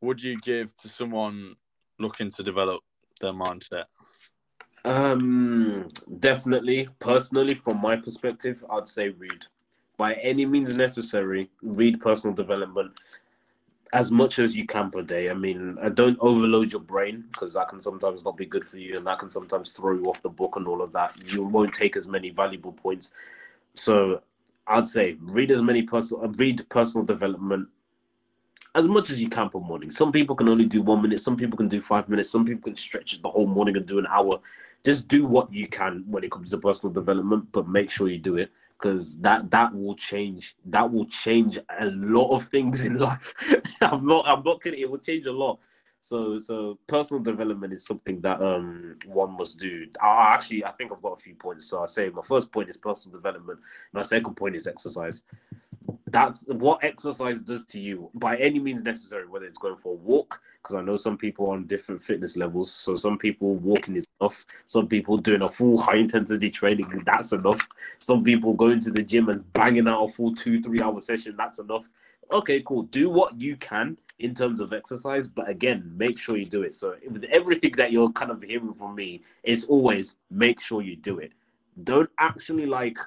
would 0.00 0.22
you 0.22 0.36
give 0.38 0.74
to 0.76 0.88
someone 0.88 1.54
looking 1.98 2.30
to 2.30 2.42
develop 2.42 2.82
their 3.20 3.32
mindset? 3.32 3.84
Um, 4.84 5.88
definitely. 6.20 6.88
Personally, 7.00 7.54
from 7.54 7.80
my 7.80 7.96
perspective, 7.96 8.64
I'd 8.70 8.88
say 8.88 9.10
read. 9.10 9.46
By 9.96 10.14
any 10.14 10.46
means 10.46 10.74
necessary, 10.74 11.50
read 11.60 12.00
personal 12.00 12.34
development 12.34 12.92
as 13.92 14.10
much 14.10 14.38
as 14.38 14.56
you 14.56 14.66
can 14.66 14.90
per 14.90 15.02
day. 15.02 15.30
I 15.30 15.34
mean, 15.34 15.78
uh, 15.80 15.88
don't 15.88 16.18
overload 16.20 16.72
your 16.72 16.80
brain 16.80 17.24
because 17.32 17.54
that 17.54 17.68
can 17.68 17.80
sometimes 17.80 18.24
not 18.24 18.36
be 18.36 18.46
good 18.46 18.64
for 18.64 18.78
you, 18.78 18.96
and 18.96 19.06
that 19.06 19.18
can 19.18 19.30
sometimes 19.30 19.72
throw 19.72 19.94
you 19.94 20.06
off 20.06 20.22
the 20.22 20.28
book 20.28 20.56
and 20.56 20.66
all 20.66 20.82
of 20.82 20.92
that. 20.92 21.16
You 21.32 21.44
won't 21.44 21.72
take 21.72 21.96
as 21.96 22.06
many 22.06 22.30
valuable 22.30 22.72
points. 22.72 23.12
So, 23.74 24.22
I'd 24.66 24.86
say 24.88 25.16
read 25.20 25.50
as 25.50 25.62
many 25.62 25.82
personal 25.82 26.24
uh, 26.24 26.28
read 26.28 26.68
personal 26.68 27.04
development 27.04 27.68
as 28.74 28.86
much 28.86 29.10
as 29.10 29.18
you 29.18 29.28
can 29.28 29.48
per 29.48 29.58
morning. 29.58 29.90
Some 29.90 30.12
people 30.12 30.36
can 30.36 30.48
only 30.48 30.66
do 30.66 30.82
one 30.82 31.00
minute. 31.00 31.20
Some 31.20 31.36
people 31.36 31.56
can 31.56 31.68
do 31.68 31.80
five 31.80 32.08
minutes. 32.08 32.30
Some 32.30 32.44
people 32.44 32.62
can 32.64 32.76
stretch 32.76 33.14
it 33.14 33.22
the 33.22 33.30
whole 33.30 33.46
morning 33.46 33.76
and 33.76 33.86
do 33.86 33.98
an 33.98 34.06
hour. 34.08 34.40
Just 34.84 35.08
do 35.08 35.26
what 35.26 35.52
you 35.52 35.66
can 35.66 36.04
when 36.06 36.22
it 36.22 36.30
comes 36.30 36.50
to 36.50 36.58
personal 36.58 36.92
development, 36.92 37.50
but 37.50 37.66
make 37.66 37.90
sure 37.90 38.08
you 38.08 38.18
do 38.18 38.36
it 38.36 38.50
because 38.78 39.18
that 39.18 39.50
that 39.50 39.74
will 39.74 39.96
change 39.96 40.56
that 40.66 40.90
will 40.90 41.06
change 41.06 41.58
a 41.80 41.86
lot 41.86 42.34
of 42.34 42.44
things 42.44 42.80
in 42.84 42.98
life. 42.98 43.34
I'm 43.80 44.06
not 44.06 44.26
i'm 44.26 44.42
not 44.42 44.62
kidding 44.62 44.80
it 44.80 44.90
will 44.90 44.98
change 44.98 45.26
a 45.26 45.32
lot. 45.32 45.58
So 46.00 46.38
so 46.38 46.78
personal 46.86 47.22
development 47.22 47.72
is 47.72 47.84
something 47.84 48.20
that 48.20 48.40
um 48.40 48.94
one 49.06 49.36
must 49.36 49.58
do. 49.58 49.86
I 50.00 50.34
actually 50.34 50.64
i 50.64 50.70
think 50.72 50.92
i've 50.92 51.02
got 51.02 51.12
a 51.18 51.22
few 51.22 51.34
points. 51.34 51.66
So 51.68 51.82
i 51.82 51.86
say 51.86 52.08
my 52.10 52.22
first 52.22 52.52
point 52.52 52.68
is 52.68 52.76
personal 52.76 53.18
development. 53.18 53.58
My 53.92 54.02
second 54.02 54.34
point 54.34 54.56
is 54.56 54.66
exercise. 54.66 55.22
That's 56.06 56.38
what 56.46 56.84
exercise 56.84 57.40
does 57.40 57.64
to 57.66 57.80
you 57.80 58.10
by 58.14 58.36
any 58.36 58.58
means 58.58 58.82
necessary 58.82 59.26
whether 59.28 59.46
it's 59.46 59.58
going 59.58 59.76
for 59.76 59.92
a 59.92 59.96
walk 59.96 60.40
because 60.62 60.76
i 60.76 60.80
know 60.80 60.96
some 60.96 61.16
people 61.16 61.50
on 61.50 61.66
different 61.66 62.02
fitness 62.02 62.36
levels 62.36 62.72
so 62.72 62.96
some 62.96 63.18
people 63.18 63.54
walking 63.56 63.96
is 63.96 64.08
enough. 64.20 64.46
Some 64.66 64.88
people 64.88 65.16
doing 65.16 65.42
a 65.42 65.48
full 65.48 65.80
high 65.80 65.96
intensity 65.96 66.50
training 66.50 67.02
that's 67.04 67.32
enough. 67.32 67.66
Some 67.98 68.24
people 68.24 68.54
going 68.54 68.80
to 68.80 68.90
the 68.90 69.02
gym 69.02 69.28
and 69.28 69.50
banging 69.52 69.88
out 69.88 70.04
a 70.04 70.12
full 70.12 70.34
two 70.34 70.60
three 70.60 70.80
hour 70.80 71.00
session 71.00 71.34
that's 71.36 71.58
enough. 71.58 71.88
Okay 72.30 72.62
cool. 72.62 72.82
Do 72.84 73.08
what 73.10 73.40
you 73.40 73.56
can 73.56 73.96
in 74.18 74.34
terms 74.34 74.60
of 74.60 74.72
exercise 74.72 75.28
but 75.28 75.48
again 75.48 75.92
make 75.96 76.18
sure 76.18 76.36
you 76.36 76.44
do 76.44 76.62
it. 76.62 76.74
So 76.74 76.96
with 77.10 77.24
everything 77.24 77.72
that 77.76 77.92
you're 77.92 78.10
kind 78.12 78.30
of 78.30 78.42
hearing 78.42 78.74
from 78.74 78.94
me 78.94 79.22
it's 79.42 79.64
always 79.64 80.16
make 80.30 80.60
sure 80.60 80.82
you 80.82 80.96
do 80.96 81.18
it. 81.18 81.32
Don't 81.84 82.10
actually 82.18 82.66
like 82.66 82.98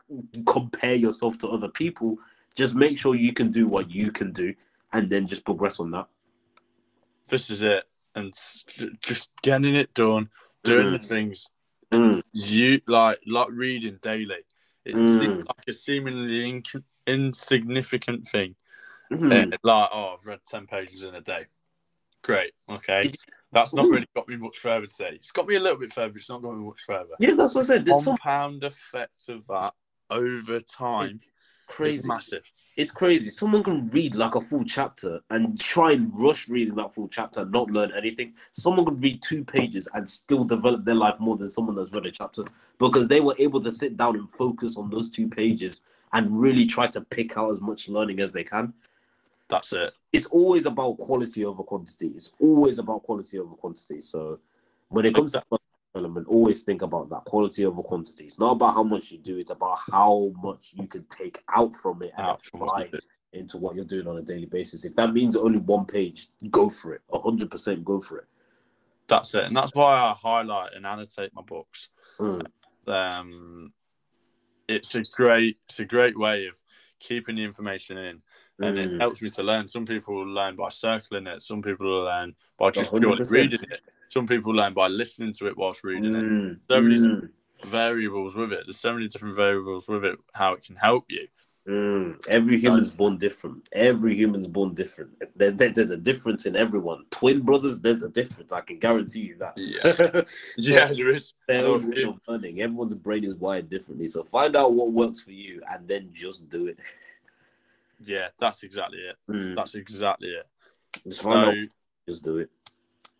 compare 0.46 0.96
yourself 0.96 1.38
to 1.40 1.50
other 1.50 1.68
people. 1.68 2.18
Just 2.56 2.76
make 2.76 2.98
sure 2.98 3.16
you 3.16 3.34
can 3.34 3.52
do 3.52 3.68
what 3.68 3.90
you 3.90 4.12
can 4.12 4.34
do, 4.34 4.54
and 4.92 5.10
then 5.10 5.26
just 5.26 5.46
progress 5.46 5.80
on 5.80 5.92
that. 5.92 6.08
This 7.30 7.50
is 7.50 7.64
it, 7.64 7.84
and 8.16 8.34
just 9.02 9.30
getting 9.42 9.76
it 9.76 9.94
done, 9.94 10.30
doing 10.64 10.88
mm. 10.88 10.92
the 10.92 11.00
things 11.00 11.50
mm. 11.92 12.22
you 12.34 12.82
like, 12.88 13.20
like 13.26 13.48
reading 13.52 14.00
daily. 14.02 14.44
It's 14.86 15.12
mm. 15.12 15.38
like 15.38 15.68
a 15.68 15.74
seemingly 15.74 16.50
in- 16.50 16.64
insignificant 17.08 18.26
thing. 18.26 18.56
Mm-hmm. 19.12 19.52
like, 19.64 19.90
oh, 19.92 20.16
I've 20.18 20.26
read 20.26 20.40
ten 20.46 20.68
pages 20.68 21.04
in 21.04 21.16
a 21.16 21.22
day. 21.22 21.46
Great, 22.24 22.54
okay. 22.70 23.12
That's 23.52 23.74
not 23.74 23.88
really 23.88 24.08
got 24.16 24.28
me 24.28 24.38
much 24.38 24.58
further 24.58 24.86
today. 24.86 25.16
It's 25.16 25.32
got 25.32 25.48
me 25.48 25.56
a 25.56 25.60
little 25.60 25.80
bit 25.80 25.92
further. 25.92 26.16
It's 26.16 26.30
not 26.30 26.42
got 26.42 26.58
me 26.58 26.66
much 26.66 26.82
further. 26.86 27.16
Yeah, 27.20 27.34
that's 27.36 27.54
what 27.54 27.66
I 27.66 27.68
said. 27.68 27.86
Compound 27.86 28.62
some... 28.62 28.68
effect 28.68 29.28
of 29.28 29.46
that 29.48 29.74
over 30.10 30.60
time 30.62 31.20
crazy. 31.72 31.96
It's 31.96 32.06
massive. 32.06 32.52
It's 32.78 32.92
crazy. 32.92 33.30
Someone 33.30 33.64
can 33.64 33.88
read 33.90 34.16
like 34.16 34.36
a 34.36 34.42
full 34.42 34.64
chapter 34.64 35.22
and 35.30 35.60
try 35.60 35.94
and 35.94 36.12
rush 36.14 36.50
reading 36.50 36.76
that 36.76 36.94
full 36.94 37.08
chapter 37.08 37.42
and 37.42 37.52
not 37.52 37.70
learn 37.72 37.92
anything. 37.96 38.34
Someone 38.52 38.86
could 38.86 39.02
read 39.02 39.22
two 39.22 39.44
pages 39.44 39.88
and 39.94 40.10
still 40.10 40.44
develop 40.44 40.86
their 40.86 40.96
life 40.96 41.20
more 41.20 41.38
than 41.38 41.50
someone 41.50 41.76
that's 41.76 41.94
read 41.94 42.06
a 42.06 42.12
chapter 42.12 42.44
because 42.78 43.08
they 43.08 43.22
were 43.22 43.36
able 43.40 43.62
to 43.62 43.72
sit 43.72 43.98
down 43.98 44.16
and 44.16 44.30
focus 44.30 44.78
on 44.78 44.90
those 44.90 45.10
two 45.10 45.28
pages 45.28 45.82
and 46.14 46.42
really 46.42 46.66
try 46.66 46.88
to 46.88 47.02
pick 47.02 47.38
out 47.38 47.52
as 47.52 47.62
much 47.62 47.88
learning 47.88 48.20
as 48.20 48.32
they 48.32 48.44
can. 48.44 48.74
That's 49.48 49.74
it. 49.74 49.94
It's 50.14 50.26
always 50.28 50.66
about 50.66 50.98
quality 50.98 51.46
over 51.46 51.64
quantity. 51.64 52.12
It's 52.16 52.34
always 52.40 52.80
about 52.80 53.04
quality 53.04 53.40
over 53.40 53.56
quantity. 53.56 54.00
So 54.00 54.40
when 54.90 55.06
it 55.06 55.14
comes 55.14 55.34
to 55.34 55.44
development, 55.94 56.28
always 56.28 56.64
think 56.64 56.82
about 56.82 57.10
that 57.10 57.24
quality 57.26 57.66
over 57.66 57.82
quantity. 57.82 58.26
It's 58.26 58.40
not 58.40 58.52
about 58.54 58.74
how 58.74 58.84
much 58.84 59.12
you 59.12 59.18
do, 59.18 59.38
it's 59.38 59.52
about 59.52 59.78
how 59.92 60.32
much 60.42 60.74
you 60.76 60.88
can 60.88 61.06
take 61.10 61.40
out 61.56 61.76
from 61.76 62.02
it 62.04 62.12
and 62.18 62.28
Out 62.28 62.44
from 62.44 62.62
apply 62.64 62.90
it. 62.94 63.04
into 63.34 63.58
what 63.58 63.76
you're 63.76 63.86
doing 63.86 64.08
on 64.08 64.18
a 64.18 64.22
daily 64.22 64.46
basis. 64.46 64.86
If 64.86 64.96
that 64.96 65.14
means 65.14 65.36
only 65.36 65.60
one 65.60 65.86
page, 65.86 66.28
go 66.50 66.70
for 66.70 66.94
it. 66.94 67.02
hundred 67.14 67.52
percent 67.52 67.84
go 67.84 68.00
for 68.00 68.20
it. 68.20 68.26
That's 69.08 69.34
it. 69.36 69.44
And 69.46 69.52
that's 69.56 69.76
why 69.76 69.94
I 69.94 70.14
highlight 70.14 70.74
and 70.74 70.86
annotate 70.86 71.32
my 71.34 71.42
books. 71.42 71.90
Mm. 72.20 72.46
Um, 72.88 73.74
it's 74.68 74.96
a 74.96 75.04
great, 75.04 75.58
it's 75.66 75.80
a 75.80 75.86
great 75.86 76.18
way 76.18 76.48
of 76.48 76.62
keeping 77.00 77.36
the 77.36 77.44
information 77.44 77.98
in, 77.98 78.22
and 78.60 78.78
Mm. 78.78 78.86
it 78.96 79.00
helps 79.02 79.22
me 79.22 79.30
to 79.32 79.44
learn. 79.44 79.68
Some 79.68 79.86
people 79.86 80.16
will 80.16 80.28
learn 80.34 80.56
by 80.56 80.70
circling 80.70 81.28
it. 81.28 81.42
Some 81.44 81.62
people 81.62 81.88
will 81.88 82.04
learn 82.06 82.36
by 82.58 82.72
just 82.72 82.92
purely 82.96 83.24
100%. 83.26 83.30
reading 83.32 83.64
it. 83.70 83.82
Some 84.12 84.28
people 84.28 84.54
learn 84.54 84.74
by 84.74 84.88
listening 84.88 85.32
to 85.40 85.48
it 85.48 85.56
whilst 85.56 85.86
reading 85.86 86.14
it. 86.16 86.24
Mm. 86.24 86.60
So 86.70 86.82
many 86.82 87.00
Mm. 87.00 87.30
variables 87.64 88.36
with 88.36 88.52
it. 88.52 88.64
There's 88.66 88.78
so 88.78 88.94
many 88.94 89.08
different 89.08 89.38
variables 89.38 89.88
with 89.88 90.04
it. 90.04 90.20
How 90.34 90.52
it 90.52 90.64
can 90.66 90.76
help 90.76 91.06
you. 91.08 91.28
Mm. 91.66 92.22
Every 92.28 92.60
human's 92.60 92.92
born 92.92 93.18
different. 93.18 93.70
Every 93.72 94.14
human's 94.14 94.48
born 94.48 94.74
different. 94.74 95.12
There, 95.38 95.52
there- 95.52 95.70
there's 95.70 95.92
a 95.92 95.96
difference 95.98 96.46
in 96.46 96.58
everyone. 96.58 97.06
Twin 97.10 97.40
brothers, 97.40 97.80
there's 97.80 98.04
a 98.04 98.10
difference. 98.10 98.52
I 98.52 98.60
can 98.60 98.80
guarantee 98.80 99.22
you 99.22 99.38
that. 99.38 99.54
Yeah, 100.58 100.88
there 100.92 101.10
is. 101.16 101.34
their 101.48 101.66
own 101.68 101.88
way 101.90 102.02
yeah. 102.02 102.08
of 102.10 102.20
learning. 102.28 102.62
Everyone's 102.62 102.96
brain 102.96 103.24
is 103.24 103.36
wired 103.36 103.70
differently. 103.70 104.08
So 104.10 104.26
find 104.26 104.58
out 104.58 104.74
what 104.74 104.92
works 104.92 105.22
for 105.22 105.32
you 105.32 105.62
and 105.72 105.88
then 105.88 106.10
just 106.12 106.50
do 106.50 106.68
it. 106.68 106.80
Yeah, 108.04 108.28
that's 108.38 108.64
exactly 108.64 108.98
it. 109.00 109.16
Mm. 109.30 109.56
That's 109.56 109.76
exactly 109.76 110.30
it. 110.30 110.48
Just 111.08 111.22
find 111.22 111.38
out, 111.48 111.54
So 111.54 111.68
just 112.10 112.24
do 112.26 112.40
it. 112.40 112.50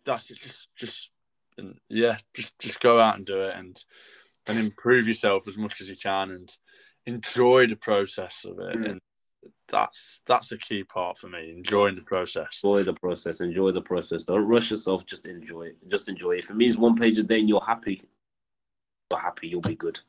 That's 0.04 0.30
it. 0.30 0.40
Just, 0.40 0.68
just, 0.76 1.10
and 1.58 1.78
yeah, 1.88 2.16
just, 2.34 2.58
just 2.58 2.80
go 2.80 2.98
out 2.98 3.16
and 3.16 3.26
do 3.26 3.42
it, 3.42 3.56
and 3.56 3.82
and 4.46 4.58
improve 4.58 5.06
yourself 5.06 5.46
as 5.46 5.56
much 5.56 5.80
as 5.80 5.88
you 5.88 5.96
can, 5.96 6.30
and 6.30 6.52
enjoy 7.06 7.66
the 7.66 7.76
process 7.76 8.44
of 8.44 8.58
it. 8.58 8.78
Mm. 8.78 8.90
And 8.90 9.00
that's 9.68 10.20
that's 10.26 10.52
a 10.52 10.58
key 10.58 10.84
part 10.84 11.18
for 11.18 11.28
me. 11.28 11.50
Enjoying 11.50 11.96
the 11.96 12.02
process. 12.02 12.60
Enjoy 12.62 12.82
the 12.82 12.94
process. 12.94 13.40
Enjoy 13.40 13.70
the 13.72 13.82
process. 13.82 14.24
Don't 14.24 14.46
rush 14.46 14.70
yourself. 14.70 15.06
Just 15.06 15.26
enjoy 15.26 15.62
it. 15.62 15.76
Just 15.88 16.08
enjoy 16.08 16.32
it. 16.32 16.40
If 16.40 16.50
it 16.50 16.56
means 16.56 16.76
one 16.76 16.96
page 16.96 17.18
a 17.18 17.22
day 17.22 17.40
and 17.40 17.48
you're 17.48 17.64
happy, 17.64 18.02
you're 19.10 19.20
happy. 19.20 19.48
You'll 19.48 19.60
be 19.60 19.74
good. 19.74 20.00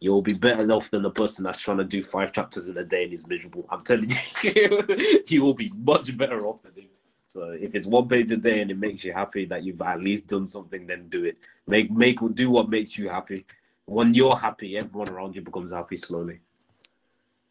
You'll 0.00 0.22
be 0.22 0.34
better 0.34 0.70
off 0.72 0.90
than 0.90 1.02
the 1.02 1.10
person 1.10 1.44
that's 1.44 1.60
trying 1.60 1.78
to 1.78 1.84
do 1.84 2.02
five 2.02 2.32
chapters 2.32 2.68
in 2.68 2.76
a 2.78 2.84
day 2.84 3.04
and 3.04 3.12
is 3.12 3.26
miserable. 3.26 3.66
I'm 3.68 3.82
telling 3.82 4.10
you, 4.42 4.86
you 5.26 5.42
will 5.42 5.54
be 5.54 5.72
much 5.76 6.16
better 6.16 6.46
off 6.46 6.62
than 6.62 6.74
him. 6.74 6.88
So 7.28 7.50
if 7.50 7.74
it's 7.74 7.86
one 7.86 8.08
page 8.08 8.32
a 8.32 8.38
day 8.38 8.60
and 8.62 8.70
it 8.70 8.78
makes 8.78 9.04
you 9.04 9.12
happy 9.12 9.44
that 9.46 9.62
you've 9.62 9.82
at 9.82 10.00
least 10.00 10.26
done 10.26 10.46
something, 10.46 10.86
then 10.86 11.08
do 11.08 11.24
it. 11.24 11.36
Make 11.66 11.90
make 11.90 12.18
do 12.34 12.50
what 12.50 12.70
makes 12.70 12.96
you 12.96 13.10
happy. 13.10 13.44
When 13.84 14.14
you're 14.14 14.36
happy, 14.36 14.76
everyone 14.78 15.10
around 15.10 15.34
you 15.36 15.42
becomes 15.42 15.72
happy 15.72 15.96
slowly. 15.96 16.40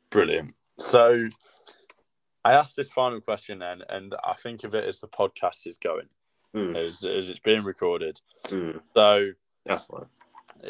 Brilliant. 0.10 0.56
So 0.80 1.26
I 2.44 2.54
asked 2.54 2.76
this 2.76 2.90
final 2.92 3.22
question 3.22 3.60
then, 3.60 3.84
and 3.88 4.16
I 4.24 4.34
think 4.34 4.64
of 4.64 4.74
it 4.74 4.86
as 4.86 5.00
the 5.00 5.08
podcast 5.08 5.68
is 5.68 5.78
going, 5.78 6.08
Mm, 6.56 6.78
as, 6.78 7.04
as 7.04 7.30
it's 7.30 7.40
being 7.40 7.64
recorded. 7.64 8.22
mm, 8.46 8.80
So 8.96 9.32
that's 9.66 9.86
fine. 9.86 10.06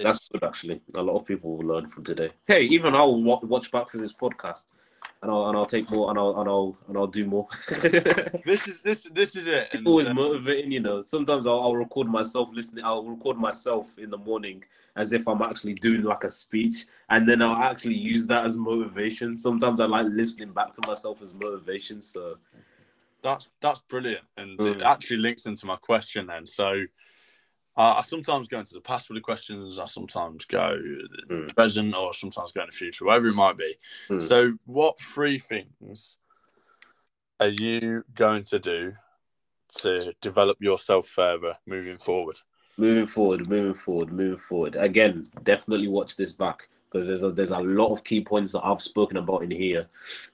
That's 0.03 0.27
good, 0.27 0.43
actually. 0.43 0.81
A 0.95 1.01
lot 1.01 1.17
of 1.17 1.25
people 1.25 1.55
will 1.55 1.65
learn 1.67 1.87
from 1.87 2.03
today. 2.03 2.31
Hey, 2.45 2.63
even 2.63 2.95
I'll 2.95 3.21
watch 3.21 3.71
back 3.71 3.89
through 3.89 4.01
this 4.01 4.13
podcast, 4.13 4.65
and 5.21 5.31
I'll 5.31 5.47
and 5.47 5.57
I'll 5.57 5.65
take 5.65 5.89
more, 5.89 6.09
and 6.09 6.19
I'll 6.19 6.39
and 6.39 6.49
I'll 6.49 6.77
and 6.87 6.97
I'll 6.97 7.07
do 7.07 7.25
more. 7.25 7.47
this 8.45 8.67
is 8.67 8.81
this 8.81 9.07
this 9.13 9.35
is 9.35 9.47
it. 9.47 9.69
And, 9.73 9.87
Always 9.87 10.07
uh, 10.07 10.13
motivating, 10.13 10.71
you 10.71 10.79
know. 10.79 11.01
Sometimes 11.01 11.47
I'll, 11.47 11.59
I'll 11.59 11.75
record 11.75 12.07
myself 12.07 12.49
listening. 12.53 12.85
I'll 12.85 13.03
record 13.03 13.37
myself 13.37 13.97
in 13.97 14.09
the 14.09 14.17
morning 14.17 14.63
as 14.95 15.13
if 15.13 15.27
I'm 15.27 15.41
actually 15.41 15.75
doing 15.75 16.03
like 16.03 16.23
a 16.23 16.29
speech, 16.29 16.85
and 17.09 17.27
then 17.27 17.41
I'll 17.41 17.61
actually 17.61 17.95
use 17.95 18.27
that 18.27 18.45
as 18.45 18.57
motivation. 18.57 19.37
Sometimes 19.37 19.79
I 19.79 19.85
like 19.85 20.07
listening 20.09 20.51
back 20.51 20.73
to 20.73 20.87
myself 20.87 21.21
as 21.21 21.33
motivation. 21.33 22.01
So 22.01 22.37
That's 23.23 23.49
that's 23.61 23.79
brilliant, 23.79 24.25
and 24.37 24.59
Mm. 24.59 24.75
it 24.77 24.81
actually 24.83 25.17
links 25.17 25.45
into 25.47 25.65
my 25.65 25.75
question 25.77 26.27
then. 26.27 26.45
So, 26.45 26.81
uh, 27.77 27.95
I 27.97 28.01
sometimes 28.01 28.47
go 28.47 28.59
into 28.59 28.73
the 28.73 28.81
past 28.81 29.07
with 29.09 29.17
the 29.17 29.21
questions. 29.21 29.79
I 29.79 29.85
sometimes 29.85 30.45
go 30.45 30.79
Mm. 31.29 31.55
present, 31.55 31.93
or 31.95 32.13
sometimes 32.13 32.51
go 32.51 32.61
in 32.61 32.67
the 32.69 32.75
future, 32.75 33.05
whatever 33.05 33.27
it 33.27 33.33
might 33.33 33.57
be. 33.57 33.75
Mm. 34.09 34.21
So, 34.21 34.57
what 34.65 34.99
three 34.99 35.37
things 35.37 36.17
are 37.39 37.49
you 37.49 38.03
going 38.13 38.43
to 38.43 38.59
do 38.59 38.93
to 39.79 40.13
develop 40.21 40.57
yourself 40.59 41.07
further 41.07 41.57
moving 41.65 41.97
forward? 41.97 42.39
moving 42.77 43.07
forward, 43.07 43.49
moving 43.49 43.73
forward, 43.73 44.11
moving 44.11 44.37
forward. 44.37 44.75
Again, 44.75 45.27
definitely 45.43 45.87
watch 45.87 46.15
this 46.15 46.31
back 46.31 46.69
because 46.89 47.07
there's 47.07 47.23
a 47.23 47.31
there's 47.31 47.51
a 47.51 47.59
lot 47.59 47.91
of 47.91 48.03
key 48.03 48.21
points 48.21 48.53
that 48.53 48.65
I've 48.65 48.81
spoken 48.81 49.17
about 49.17 49.43
in 49.43 49.51
here. 49.51 49.87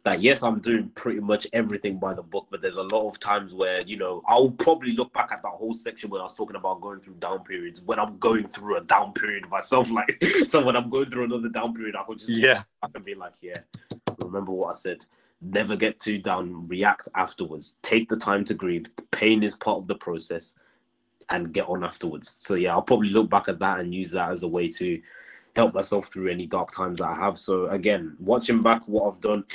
That 0.03 0.21
yes, 0.21 0.43
I'm 0.43 0.59
doing 0.59 0.89
pretty 0.89 1.19
much 1.19 1.47
everything 1.53 1.97
by 1.97 2.13
the 2.13 2.21
book, 2.21 2.47
but 2.51 2.61
there's 2.61 2.75
a 2.75 2.83
lot 2.83 3.07
of 3.07 3.19
times 3.19 3.53
where 3.53 3.81
you 3.81 3.97
know 3.97 4.21
I'll 4.27 4.51
probably 4.51 4.93
look 4.93 5.11
back 5.13 5.31
at 5.31 5.41
that 5.41 5.49
whole 5.49 5.73
section 5.73 6.09
where 6.09 6.21
I 6.21 6.23
was 6.23 6.35
talking 6.35 6.55
about 6.55 6.81
going 6.81 6.99
through 6.99 7.15
down 7.15 7.43
periods 7.43 7.81
when 7.81 7.99
I'm 7.99 8.17
going 8.19 8.45
through 8.45 8.77
a 8.77 8.81
down 8.81 9.13
period 9.13 9.49
myself. 9.49 9.89
Like 9.93 10.23
so, 10.47 10.63
when 10.63 10.75
I'm 10.75 10.89
going 10.89 11.09
through 11.11 11.25
another 11.25 11.49
down 11.49 11.75
period, 11.75 11.95
I 11.95 12.03
could 12.03 12.17
just 12.17 12.29
Yeah, 12.29 12.63
I 12.81 12.87
can 12.87 13.03
be 13.03 13.13
like, 13.13 13.33
yeah, 13.43 13.59
remember 14.19 14.51
what 14.51 14.71
I 14.71 14.73
said. 14.73 15.05
Never 15.39 15.75
get 15.75 15.99
too 15.99 16.17
down. 16.17 16.65
React 16.65 17.09
afterwards. 17.15 17.75
Take 17.83 18.09
the 18.09 18.17
time 18.17 18.43
to 18.45 18.55
grieve. 18.55 18.85
The 18.95 19.03
pain 19.11 19.43
is 19.43 19.55
part 19.55 19.77
of 19.77 19.87
the 19.87 19.95
process, 19.95 20.55
and 21.29 21.53
get 21.53 21.67
on 21.67 21.83
afterwards. 21.83 22.35
So 22.39 22.55
yeah, 22.55 22.71
I'll 22.71 22.81
probably 22.81 23.09
look 23.09 23.29
back 23.29 23.49
at 23.49 23.59
that 23.59 23.79
and 23.79 23.93
use 23.93 24.11
that 24.11 24.31
as 24.31 24.41
a 24.41 24.47
way 24.47 24.67
to 24.69 25.01
help 25.55 25.73
myself 25.73 26.07
through 26.07 26.29
any 26.29 26.45
dark 26.45 26.71
times 26.71 26.99
that 26.99 27.09
I 27.09 27.15
have. 27.15 27.37
So 27.37 27.67
again, 27.67 28.15
watching 28.19 28.61
back 28.61 28.87
what 28.87 29.07
I've 29.07 29.21
done. 29.21 29.45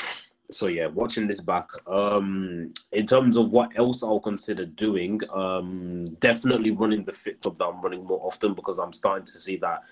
So 0.51 0.69
yeah, 0.69 0.87
watching 0.87 1.27
this 1.27 1.41
back. 1.41 1.69
Um, 1.87 2.73
in 2.93 3.07
terms 3.07 3.37
of 3.37 3.51
what 3.51 3.77
else 3.77 4.03
I'll 4.03 4.21
consider 4.21 4.65
doing, 4.65 5.21
um, 5.33 6.17
definitely 6.21 6.71
running 6.71 7.03
the 7.03 7.13
fit 7.13 7.41
club 7.43 7.59
that 7.59 7.67
I'm 7.67 7.81
running 7.83 8.05
more 8.05 8.21
often 8.23 8.55
because 8.55 8.79
I'm 8.79 8.93
starting 8.93 9.27
to 9.27 9.39
see 9.39 9.57
that 9.57 9.83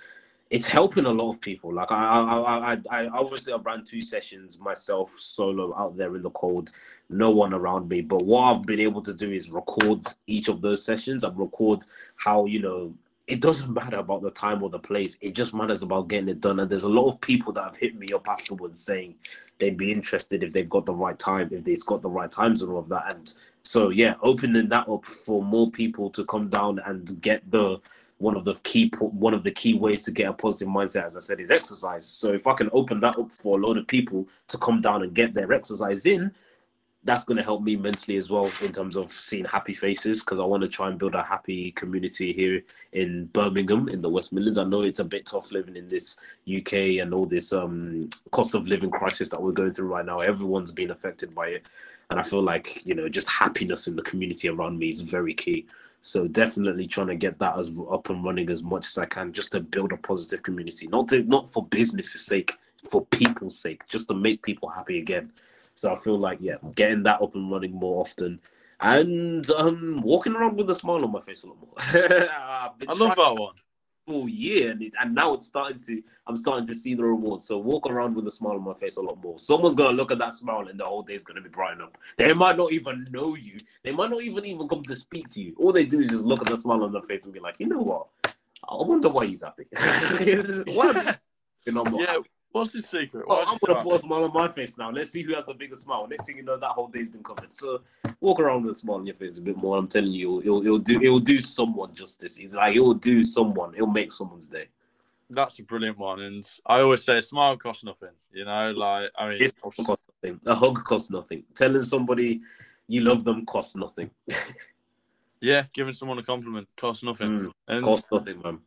it's 0.48 0.68
helping 0.68 1.06
a 1.06 1.10
lot 1.10 1.30
of 1.30 1.40
people. 1.40 1.74
Like 1.74 1.90
I, 1.90 1.96
I, 1.96 2.72
I, 2.74 2.78
I, 2.90 3.06
obviously 3.08 3.52
I 3.52 3.56
ran 3.56 3.84
two 3.84 4.00
sessions 4.00 4.60
myself 4.60 5.10
solo 5.18 5.76
out 5.76 5.96
there 5.96 6.14
in 6.14 6.22
the 6.22 6.30
cold, 6.30 6.70
no 7.10 7.30
one 7.30 7.52
around 7.52 7.88
me. 7.88 8.00
But 8.00 8.24
what 8.24 8.42
I've 8.42 8.62
been 8.62 8.80
able 8.80 9.02
to 9.02 9.12
do 9.12 9.30
is 9.32 9.50
record 9.50 10.04
each 10.26 10.48
of 10.48 10.60
those 10.60 10.84
sessions 10.84 11.24
and 11.24 11.36
record 11.36 11.84
how 12.16 12.46
you 12.46 12.60
know 12.60 12.94
it 13.26 13.40
doesn't 13.40 13.72
matter 13.72 13.96
about 13.96 14.22
the 14.22 14.30
time 14.30 14.62
or 14.62 14.70
the 14.70 14.78
place. 14.78 15.16
It 15.20 15.34
just 15.34 15.52
matters 15.52 15.82
about 15.82 16.08
getting 16.08 16.28
it 16.28 16.40
done. 16.40 16.60
And 16.60 16.70
there's 16.70 16.84
a 16.84 16.88
lot 16.88 17.08
of 17.08 17.20
people 17.20 17.52
that 17.54 17.64
have 17.64 17.76
hit 17.76 17.98
me 17.98 18.08
up 18.14 18.28
afterwards 18.28 18.80
saying 18.80 19.16
they'd 19.58 19.76
be 19.76 19.90
interested 19.90 20.42
if 20.42 20.52
they've 20.52 20.68
got 20.68 20.86
the 20.86 20.94
right 20.94 21.18
time, 21.18 21.48
if 21.50 21.64
they've 21.64 21.86
got 21.86 22.02
the 22.02 22.10
right 22.10 22.30
times 22.30 22.62
and 22.62 22.70
all 22.70 22.78
of 22.78 22.88
that. 22.88 23.14
And 23.14 23.34
so 23.62 23.88
yeah, 23.88 24.14
opening 24.22 24.68
that 24.68 24.88
up 24.88 25.04
for 25.04 25.42
more 25.42 25.70
people 25.70 26.08
to 26.10 26.24
come 26.24 26.48
down 26.48 26.78
and 26.86 27.20
get 27.20 27.48
the 27.50 27.80
one 28.18 28.36
of 28.36 28.44
the 28.44 28.54
key 28.62 28.90
one 28.98 29.34
of 29.34 29.42
the 29.42 29.50
key 29.50 29.74
ways 29.74 30.02
to 30.02 30.10
get 30.10 30.28
a 30.28 30.32
positive 30.32 30.68
mindset, 30.68 31.04
as 31.04 31.16
I 31.16 31.20
said, 31.20 31.40
is 31.40 31.50
exercise. 31.50 32.06
So 32.06 32.32
if 32.32 32.46
I 32.46 32.54
can 32.54 32.70
open 32.72 33.00
that 33.00 33.18
up 33.18 33.30
for 33.32 33.58
a 33.58 33.66
lot 33.66 33.76
of 33.76 33.86
people 33.86 34.28
to 34.48 34.58
come 34.58 34.80
down 34.80 35.02
and 35.02 35.12
get 35.12 35.34
their 35.34 35.52
exercise 35.52 36.06
in, 36.06 36.32
that's 37.06 37.24
going 37.24 37.36
to 37.36 37.42
help 37.42 37.62
me 37.62 37.76
mentally 37.76 38.16
as 38.16 38.28
well 38.28 38.50
in 38.60 38.72
terms 38.72 38.96
of 38.96 39.12
seeing 39.12 39.44
happy 39.44 39.72
faces 39.72 40.20
because 40.20 40.40
I 40.40 40.44
want 40.44 40.62
to 40.62 40.68
try 40.68 40.88
and 40.88 40.98
build 40.98 41.14
a 41.14 41.22
happy 41.22 41.70
community 41.70 42.32
here 42.32 42.62
in 42.92 43.26
Birmingham 43.26 43.88
in 43.88 44.02
the 44.02 44.10
West 44.10 44.32
Midlands. 44.32 44.58
I 44.58 44.64
know 44.64 44.82
it's 44.82 44.98
a 44.98 45.04
bit 45.04 45.24
tough 45.24 45.52
living 45.52 45.76
in 45.76 45.86
this 45.86 46.18
UK 46.52 47.00
and 47.00 47.14
all 47.14 47.24
this 47.24 47.52
um, 47.52 48.08
cost 48.32 48.54
of 48.54 48.66
living 48.66 48.90
crisis 48.90 49.28
that 49.30 49.40
we're 49.40 49.52
going 49.52 49.72
through 49.72 49.86
right 49.86 50.04
now. 50.04 50.18
Everyone's 50.18 50.72
been 50.72 50.90
affected 50.90 51.32
by 51.32 51.48
it, 51.48 51.62
and 52.10 52.18
I 52.18 52.24
feel 52.24 52.42
like 52.42 52.84
you 52.84 52.94
know 52.94 53.08
just 53.08 53.30
happiness 53.30 53.86
in 53.86 53.94
the 53.94 54.02
community 54.02 54.48
around 54.48 54.78
me 54.78 54.88
is 54.88 55.00
very 55.00 55.32
key. 55.32 55.66
So 56.02 56.26
definitely 56.26 56.86
trying 56.86 57.08
to 57.08 57.16
get 57.16 57.38
that 57.38 57.58
as 57.58 57.72
up 57.90 58.10
and 58.10 58.24
running 58.24 58.50
as 58.50 58.62
much 58.62 58.86
as 58.86 58.98
I 58.98 59.06
can, 59.06 59.32
just 59.32 59.52
to 59.52 59.60
build 59.60 59.92
a 59.92 59.96
positive 59.96 60.42
community, 60.42 60.88
not 60.88 61.08
to, 61.08 61.22
not 61.22 61.52
for 61.52 61.66
business's 61.66 62.24
sake, 62.24 62.52
for 62.90 63.04
people's 63.06 63.58
sake, 63.58 63.82
just 63.88 64.08
to 64.08 64.14
make 64.14 64.42
people 64.42 64.68
happy 64.68 64.98
again. 64.98 65.32
So 65.76 65.92
I 65.92 65.96
feel 65.96 66.18
like 66.18 66.38
yeah, 66.40 66.56
getting 66.74 67.02
that 67.04 67.20
up 67.20 67.34
and 67.34 67.50
running 67.50 67.74
more 67.74 68.00
often, 68.00 68.40
and 68.80 69.48
um, 69.50 70.00
walking 70.02 70.34
around 70.34 70.56
with 70.56 70.70
a 70.70 70.74
smile 70.74 71.04
on 71.04 71.12
my 71.12 71.20
face 71.20 71.44
a 71.44 71.48
lot 71.48 71.60
more. 71.60 71.74
I 71.78 72.70
love 72.94 73.14
that 73.14 73.36
one. 73.36 73.54
full 74.06 74.26
year, 74.26 74.70
and, 74.70 74.80
it, 74.82 74.94
and 74.98 75.14
now 75.14 75.34
it's 75.34 75.46
starting 75.46 75.78
to. 75.80 76.02
I'm 76.26 76.36
starting 76.38 76.66
to 76.66 76.74
see 76.74 76.94
the 76.94 77.04
rewards. 77.04 77.46
So 77.46 77.58
walk 77.58 77.90
around 77.90 78.14
with 78.16 78.26
a 78.26 78.30
smile 78.30 78.54
on 78.54 78.64
my 78.64 78.72
face 78.72 78.96
a 78.96 79.02
lot 79.02 79.22
more. 79.22 79.38
Someone's 79.38 79.76
gonna 79.76 79.94
look 79.94 80.10
at 80.10 80.18
that 80.18 80.32
smile, 80.32 80.66
and 80.68 80.80
the 80.80 80.84
whole 80.84 81.02
day's 81.02 81.24
gonna 81.24 81.42
be 81.42 81.50
brightened 81.50 81.82
up. 81.82 81.98
They 82.16 82.32
might 82.32 82.56
not 82.56 82.72
even 82.72 83.06
know 83.10 83.34
you. 83.34 83.58
They 83.82 83.92
might 83.92 84.08
not 84.10 84.22
even 84.22 84.46
even 84.46 84.66
come 84.68 84.82
to 84.84 84.96
speak 84.96 85.28
to 85.30 85.42
you. 85.42 85.54
All 85.58 85.72
they 85.72 85.84
do 85.84 86.00
is 86.00 86.08
just 86.08 86.24
look 86.24 86.40
at 86.40 86.46
the 86.46 86.56
smile 86.56 86.84
on 86.84 86.92
their 86.92 87.02
face 87.02 87.24
and 87.24 87.34
be 87.34 87.40
like, 87.40 87.56
you 87.58 87.66
know 87.66 87.80
what? 87.80 88.06
I 88.24 88.74
wonder 88.76 89.10
why 89.10 89.26
he's 89.26 89.42
happy. 89.42 89.66
You 91.66 91.72
know, 91.72 91.84
yeah. 91.98 92.06
happy. 92.06 92.28
What's 92.56 92.72
his 92.72 92.86
secret? 92.88 93.26
Oh, 93.28 93.36
What's 93.36 93.50
I'm 93.50 93.58
gonna 93.74 93.82
put 93.82 93.94
a 93.96 93.98
smile 93.98 94.24
on 94.24 94.32
my 94.32 94.48
face 94.48 94.78
now. 94.78 94.90
Let's 94.90 95.10
see 95.10 95.22
who 95.22 95.34
has 95.34 95.44
the 95.44 95.52
biggest 95.52 95.82
smile. 95.82 96.06
Next 96.08 96.24
thing 96.26 96.38
you 96.38 96.42
know, 96.42 96.56
that 96.56 96.70
whole 96.70 96.88
day's 96.88 97.10
been 97.10 97.22
covered. 97.22 97.54
So 97.54 97.82
walk 98.20 98.40
around 98.40 98.64
with 98.64 98.76
a 98.76 98.78
smile 98.78 98.96
on 98.96 99.06
your 99.06 99.14
face 99.14 99.36
a 99.36 99.42
bit 99.42 99.58
more. 99.58 99.76
I'm 99.76 99.88
telling 99.88 100.12
you, 100.12 100.40
it'll, 100.40 100.62
it'll 100.62 100.78
do 100.78 101.02
it'll 101.02 101.18
do 101.20 101.42
someone 101.42 101.92
justice. 101.94 102.38
It's 102.38 102.54
like 102.54 102.74
it'll 102.74 102.94
do 102.94 103.24
someone. 103.26 103.74
It'll 103.74 103.86
make 103.88 104.10
someone's 104.10 104.46
day. 104.46 104.68
That's 105.28 105.58
a 105.58 105.64
brilliant 105.64 105.98
one, 105.98 106.20
and 106.20 106.48
I 106.64 106.80
always 106.80 107.04
say 107.04 107.18
a 107.18 107.22
smile 107.22 107.58
costs 107.58 107.84
nothing. 107.84 108.14
You 108.32 108.46
know, 108.46 108.70
like 108.70 109.10
I 109.18 109.28
mean, 109.28 109.42
It's 109.42 109.52
cost 109.60 109.80
nothing. 109.80 110.40
A 110.46 110.54
hug 110.54 110.82
costs 110.82 111.10
nothing. 111.10 111.42
Telling 111.54 111.82
somebody 111.82 112.40
you 112.88 113.02
love 113.02 113.22
them 113.24 113.44
costs 113.44 113.76
nothing. 113.76 114.10
yeah, 115.42 115.64
giving 115.74 115.92
someone 115.92 116.18
a 116.18 116.22
compliment 116.22 116.68
costs 116.74 117.02
nothing, 117.04 117.38
Mm, 117.40 117.52
and 117.68 117.84
costs 117.84 118.06
nothing, 118.10 118.40
man. 118.42 118.60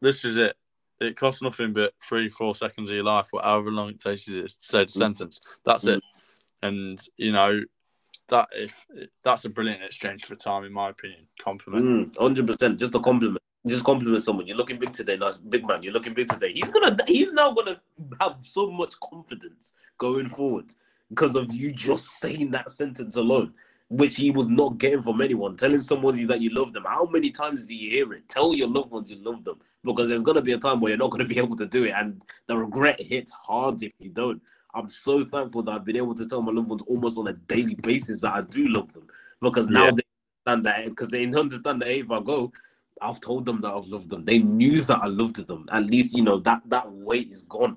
this 0.00 0.24
is 0.24 0.36
it. 0.38 0.54
It 1.00 1.16
costs 1.16 1.42
nothing 1.42 1.72
but 1.72 1.92
three, 2.00 2.28
four 2.28 2.54
seconds 2.54 2.90
of 2.90 2.94
your 2.94 3.04
life, 3.04 3.30
or 3.32 3.42
however 3.42 3.70
long 3.70 3.90
it 3.90 4.00
takes 4.00 4.28
you 4.28 4.42
to 4.42 4.48
say 4.48 4.84
the 4.84 4.90
sentence. 4.90 5.40
That's 5.64 5.84
it. 5.84 6.02
And 6.62 7.00
you 7.16 7.32
know 7.32 7.60
that 8.28 8.48
if 8.54 8.86
that's 9.22 9.44
a 9.44 9.50
brilliant 9.50 9.82
exchange 9.82 10.24
for 10.24 10.34
time, 10.34 10.64
in 10.64 10.72
my 10.72 10.90
opinion. 10.90 11.26
Compliment. 11.40 12.14
Mm, 12.14 12.20
Hundred 12.20 12.46
percent. 12.46 12.78
Just 12.78 12.94
a 12.94 13.00
compliment. 13.00 13.42
Just 13.66 13.84
compliment 13.84 14.22
someone. 14.22 14.46
You're 14.46 14.56
looking 14.56 14.78
big 14.78 14.92
today, 14.92 15.16
nice 15.16 15.38
big 15.38 15.66
man. 15.66 15.82
You're 15.82 15.92
looking 15.92 16.14
big 16.14 16.28
today. 16.28 16.52
He's 16.52 16.70
gonna. 16.70 16.96
He's 17.06 17.32
now 17.32 17.52
gonna 17.52 17.80
have 18.20 18.36
so 18.40 18.70
much 18.70 18.94
confidence 19.00 19.72
going 19.98 20.28
forward 20.28 20.66
because 21.08 21.34
of 21.34 21.52
you 21.54 21.72
just 21.72 22.18
saying 22.18 22.50
that 22.50 22.70
sentence 22.70 23.16
alone, 23.16 23.54
which 23.88 24.16
he 24.16 24.30
was 24.30 24.48
not 24.48 24.78
getting 24.78 25.02
from 25.02 25.20
anyone. 25.20 25.56
Telling 25.56 25.80
somebody 25.80 26.24
that 26.24 26.40
you 26.40 26.50
love 26.50 26.72
them. 26.72 26.84
How 26.84 27.04
many 27.06 27.30
times 27.30 27.66
do 27.66 27.74
you 27.74 27.90
hear 27.90 28.12
it? 28.14 28.28
Tell 28.28 28.54
your 28.54 28.68
loved 28.68 28.90
ones 28.90 29.10
you 29.10 29.16
love 29.22 29.44
them 29.44 29.58
because 29.84 30.08
there's 30.08 30.22
gonna 30.22 30.40
be 30.42 30.52
a 30.52 30.58
time 30.58 30.80
where 30.80 30.90
you're 30.90 30.98
not 30.98 31.10
gonna 31.10 31.24
be 31.34 31.38
able 31.38 31.56
to 31.56 31.66
do 31.66 31.84
it, 31.84 31.92
and 31.96 32.22
the 32.46 32.56
regret 32.56 33.00
hits 33.00 33.32
hard 33.32 33.82
if 33.82 33.92
you 33.98 34.10
don't. 34.10 34.40
I'm 34.74 34.88
so 34.88 35.24
thankful 35.24 35.62
that 35.64 35.70
I've 35.72 35.84
been 35.84 35.96
able 35.96 36.14
to 36.16 36.26
tell 36.26 36.42
my 36.42 36.50
loved 36.50 36.68
ones 36.68 36.82
almost 36.88 37.16
on 37.16 37.28
a 37.28 37.32
daily 37.32 37.76
basis 37.76 38.20
that 38.22 38.34
I 38.34 38.40
do 38.40 38.66
love 38.66 38.92
them 38.92 39.06
because 39.40 39.68
now 39.68 39.84
Yeah. 39.84 39.90
they 39.92 40.02
understand 40.52 40.66
that 40.66 40.90
because 40.90 41.10
they 41.10 41.24
understand 41.24 41.82
that 41.82 41.90
if 41.90 42.10
I 42.10 42.20
go, 42.20 42.52
I've 43.00 43.20
told 43.20 43.44
them 43.44 43.60
that 43.60 43.72
I've 43.72 43.86
loved 43.86 44.10
them. 44.10 44.24
They 44.24 44.38
knew 44.38 44.80
that 44.82 45.00
I 45.00 45.06
loved 45.06 45.46
them. 45.46 45.68
At 45.70 45.84
least 45.86 46.16
you 46.16 46.22
know 46.24 46.40
that 46.40 46.62
that 46.66 46.90
weight 46.90 47.30
is 47.30 47.42
gone. 47.44 47.76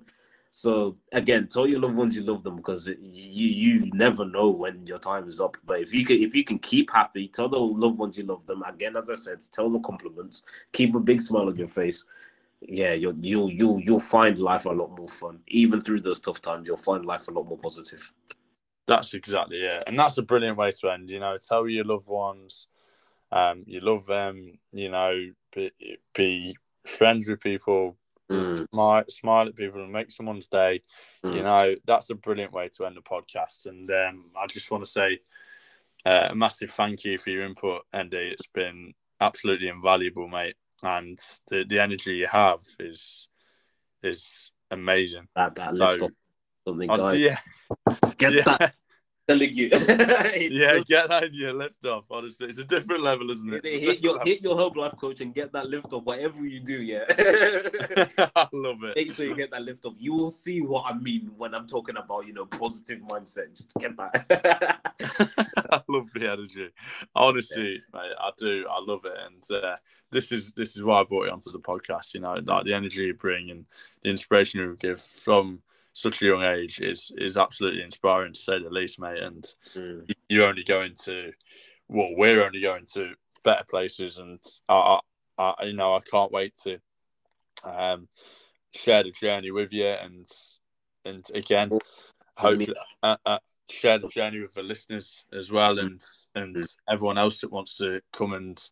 So 0.50 0.98
again, 1.12 1.48
tell 1.48 1.68
your 1.68 1.80
loved 1.80 1.96
ones 1.96 2.16
you 2.16 2.24
love 2.24 2.44
them 2.44 2.56
because 2.56 2.88
you 2.88 2.96
you 3.48 3.92
never 3.94 4.26
know 4.26 4.50
when 4.50 4.86
your 4.88 4.98
time 4.98 5.28
is 5.28 5.40
up. 5.40 5.58
But 5.66 5.82
if 5.82 5.94
you 5.94 6.06
can 6.06 6.22
if 6.22 6.36
you 6.36 6.44
can 6.44 6.60
keep 6.60 6.92
happy, 6.92 7.28
tell 7.28 7.50
the 7.50 7.58
loved 7.58 7.98
ones 7.98 8.18
you 8.18 8.24
love 8.26 8.46
them. 8.46 8.64
Again, 8.64 8.96
as 8.96 9.10
I 9.10 9.16
said, 9.16 9.40
tell 9.52 9.70
the 9.70 9.80
compliments. 9.80 10.44
Keep 10.72 10.96
a 10.96 11.00
big 11.00 11.22
smile 11.22 11.48
on 11.48 11.56
your 11.56 11.68
face. 11.68 12.06
Yeah, 12.62 12.94
you'll 12.94 13.18
you'll 13.22 13.52
you'll 13.52 13.80
you'll 13.80 14.00
find 14.00 14.40
life 14.40 14.66
a 14.66 14.72
lot 14.72 14.98
more 14.98 15.08
fun. 15.08 15.40
Even 15.48 15.82
through 15.82 16.02
those 16.02 16.20
tough 16.20 16.42
times, 16.42 16.66
you'll 16.66 16.78
find 16.78 17.06
life 17.06 17.28
a 17.28 17.32
lot 17.32 17.48
more 17.48 17.58
positive. 17.58 18.12
That's 18.88 19.14
exactly 19.14 19.58
it, 19.58 19.84
and 19.86 20.00
that's 20.00 20.18
a 20.18 20.24
brilliant 20.24 20.58
way 20.58 20.72
to 20.72 20.90
end. 20.90 21.10
You 21.10 21.20
know, 21.20 21.38
tell 21.38 21.68
your 21.68 21.84
loved 21.84 22.08
ones, 22.08 22.68
um, 23.32 23.64
you 23.68 23.82
love 23.82 24.06
them. 24.06 24.60
You 24.72 24.90
know, 24.90 25.32
be, 25.54 25.72
be 26.16 26.58
friends 26.86 27.28
with 27.28 27.42
people, 27.42 27.98
Mm, 28.32 28.68
smile, 28.70 29.04
smile 29.10 29.48
at 29.48 29.56
people, 29.56 29.82
and 29.82 29.92
make 29.92 30.12
someone's 30.12 30.48
day. 30.48 30.82
mm. 31.24 31.34
You 31.34 31.44
know, 31.44 31.76
that's 31.86 32.10
a 32.10 32.16
brilliant 32.16 32.52
way 32.54 32.70
to 32.76 32.86
end 32.86 32.98
the 32.98 33.02
podcast. 33.02 33.66
And 33.68 33.90
um, 33.90 34.32
I 34.38 34.48
just 34.48 34.70
want 34.70 34.84
to 34.84 34.90
say 34.90 35.20
uh, 36.06 36.28
a 36.32 36.36
massive 36.36 36.72
thank 36.72 37.04
you 37.06 37.18
for 37.18 37.30
your 37.30 37.46
input, 37.46 37.84
Ndi. 37.94 38.14
It's 38.32 38.48
been 38.48 38.94
absolutely 39.22 39.68
invaluable, 39.70 40.28
mate. 40.28 40.56
And 40.84 41.20
the, 41.50 41.64
the 41.68 41.80
energy 41.80 42.16
you 42.16 42.28
have 42.28 42.62
is 42.80 43.30
is 44.04 44.52
amazing. 44.70 45.28
that 45.36 45.56
that 45.56 45.74
lift 45.74 46.00
So, 46.00 46.06
up 46.08 46.12
something, 46.68 46.90
Honestly, 46.90 47.24
guys. 47.24 47.38
yeah, 47.90 48.14
Get 48.18 48.34
yeah. 48.36 48.44
that 48.44 48.74
telling 49.28 49.54
you. 49.54 49.70
Yeah, 50.50 50.80
get 50.88 51.10
that 51.10 51.26
in 51.26 51.34
your 51.34 51.54
lift 51.54 51.86
off. 51.86 52.06
Honestly, 52.10 52.48
it's 52.48 52.58
a 52.58 52.64
different 52.64 53.02
level, 53.02 53.30
isn't 53.32 53.54
it? 53.54 53.66
Hit, 53.66 53.74
It's 53.74 53.84
a 53.84 53.92
hit 53.92 54.04
your 54.04 54.24
hit 54.24 54.42
your 54.42 54.56
Herbalife 54.62 54.98
coach 54.98 55.22
and 55.22 55.34
get 55.34 55.52
that 55.54 55.68
lift 55.68 55.92
off. 55.94 56.04
Whatever 56.04 56.46
you 56.46 56.60
do, 56.60 56.82
yeah. 56.82 57.06
I 58.36 58.48
love 58.54 58.84
it. 58.84 58.96
Make 58.96 59.12
sure 59.14 59.26
you 59.26 59.36
get 59.36 59.52
that 59.52 59.62
lift 59.64 59.86
off. 59.86 59.96
You 59.98 60.14
will 60.14 60.30
see 60.30 60.62
what 60.62 60.86
I 60.86 60.98
mean 60.98 61.32
when 61.38 61.54
I'm 61.54 61.68
talking 61.68 61.98
about 61.98 62.28
you 62.28 62.34
know 62.34 62.46
positive 62.46 63.00
mindset. 63.00 63.56
Just 63.56 63.74
get 63.80 63.98
that. 63.98 64.80
I 65.72 65.82
love 65.88 66.10
the 66.14 66.32
energy. 66.32 66.70
Honestly, 67.16 67.82
mate, 67.94 68.14
I 68.20 68.32
do. 68.38 68.66
I 68.70 68.80
love 68.82 69.06
it, 69.06 69.18
and 69.26 69.64
uh, 69.64 69.76
this 70.12 70.32
is 70.32 70.54
this 70.54 70.76
is 70.76 70.84
why 70.84 71.02
I 71.02 71.04
brought 71.04 71.26
you 71.26 71.32
onto 71.32 71.52
the 71.52 71.60
podcast. 71.60 72.14
You 72.14 72.22
know, 72.22 72.36
like 72.44 72.66
the 72.66 72.74
energy 72.74 73.06
you 73.06 73.14
bring 73.14 73.50
and 73.50 73.66
the 74.04 74.10
inspiration 74.10 74.60
you 74.60 74.78
give 74.80 75.02
from 75.02 75.62
such 75.98 76.22
a 76.22 76.26
young 76.26 76.44
age 76.44 76.80
is 76.80 77.12
is 77.18 77.38
absolutely 77.38 77.82
inspiring 77.82 78.34
to 78.34 78.40
say 78.40 78.62
the 78.62 78.70
least, 78.70 79.00
mate. 79.00 79.22
And 79.22 79.44
Mm. 79.76 80.08
you're 80.30 80.48
only 80.48 80.64
going 80.64 80.94
to, 81.06 81.32
well, 81.88 82.14
we're 82.16 82.44
only 82.44 82.62
going 82.62 82.86
to 82.94 83.16
better 83.44 83.64
places, 83.64 84.20
and 84.20 84.40
I, 84.70 85.00
I, 85.38 85.54
I 85.60 85.64
you 85.66 85.74
know, 85.74 85.94
I 85.96 86.02
can't 86.02 86.32
wait 86.32 86.56
to 86.64 86.80
um 87.64 88.08
share 88.76 89.04
the 89.04 89.12
journey 89.12 89.50
with 89.52 89.74
you, 89.74 89.88
and 89.88 90.28
and 91.04 91.26
again, 91.34 91.70
hopefully, 92.36 92.76
uh, 93.02 93.18
uh, 93.26 93.40
share 93.70 93.98
the 93.98 94.08
journey 94.10 94.40
with 94.40 94.54
the 94.54 94.64
listeners 94.64 95.26
as 95.34 95.52
well, 95.52 95.80
and 95.80 96.02
and 96.36 96.56
everyone 96.88 97.18
else 97.18 97.42
that 97.42 97.52
wants 97.52 97.76
to 97.78 98.02
come 98.14 98.34
and 98.34 98.70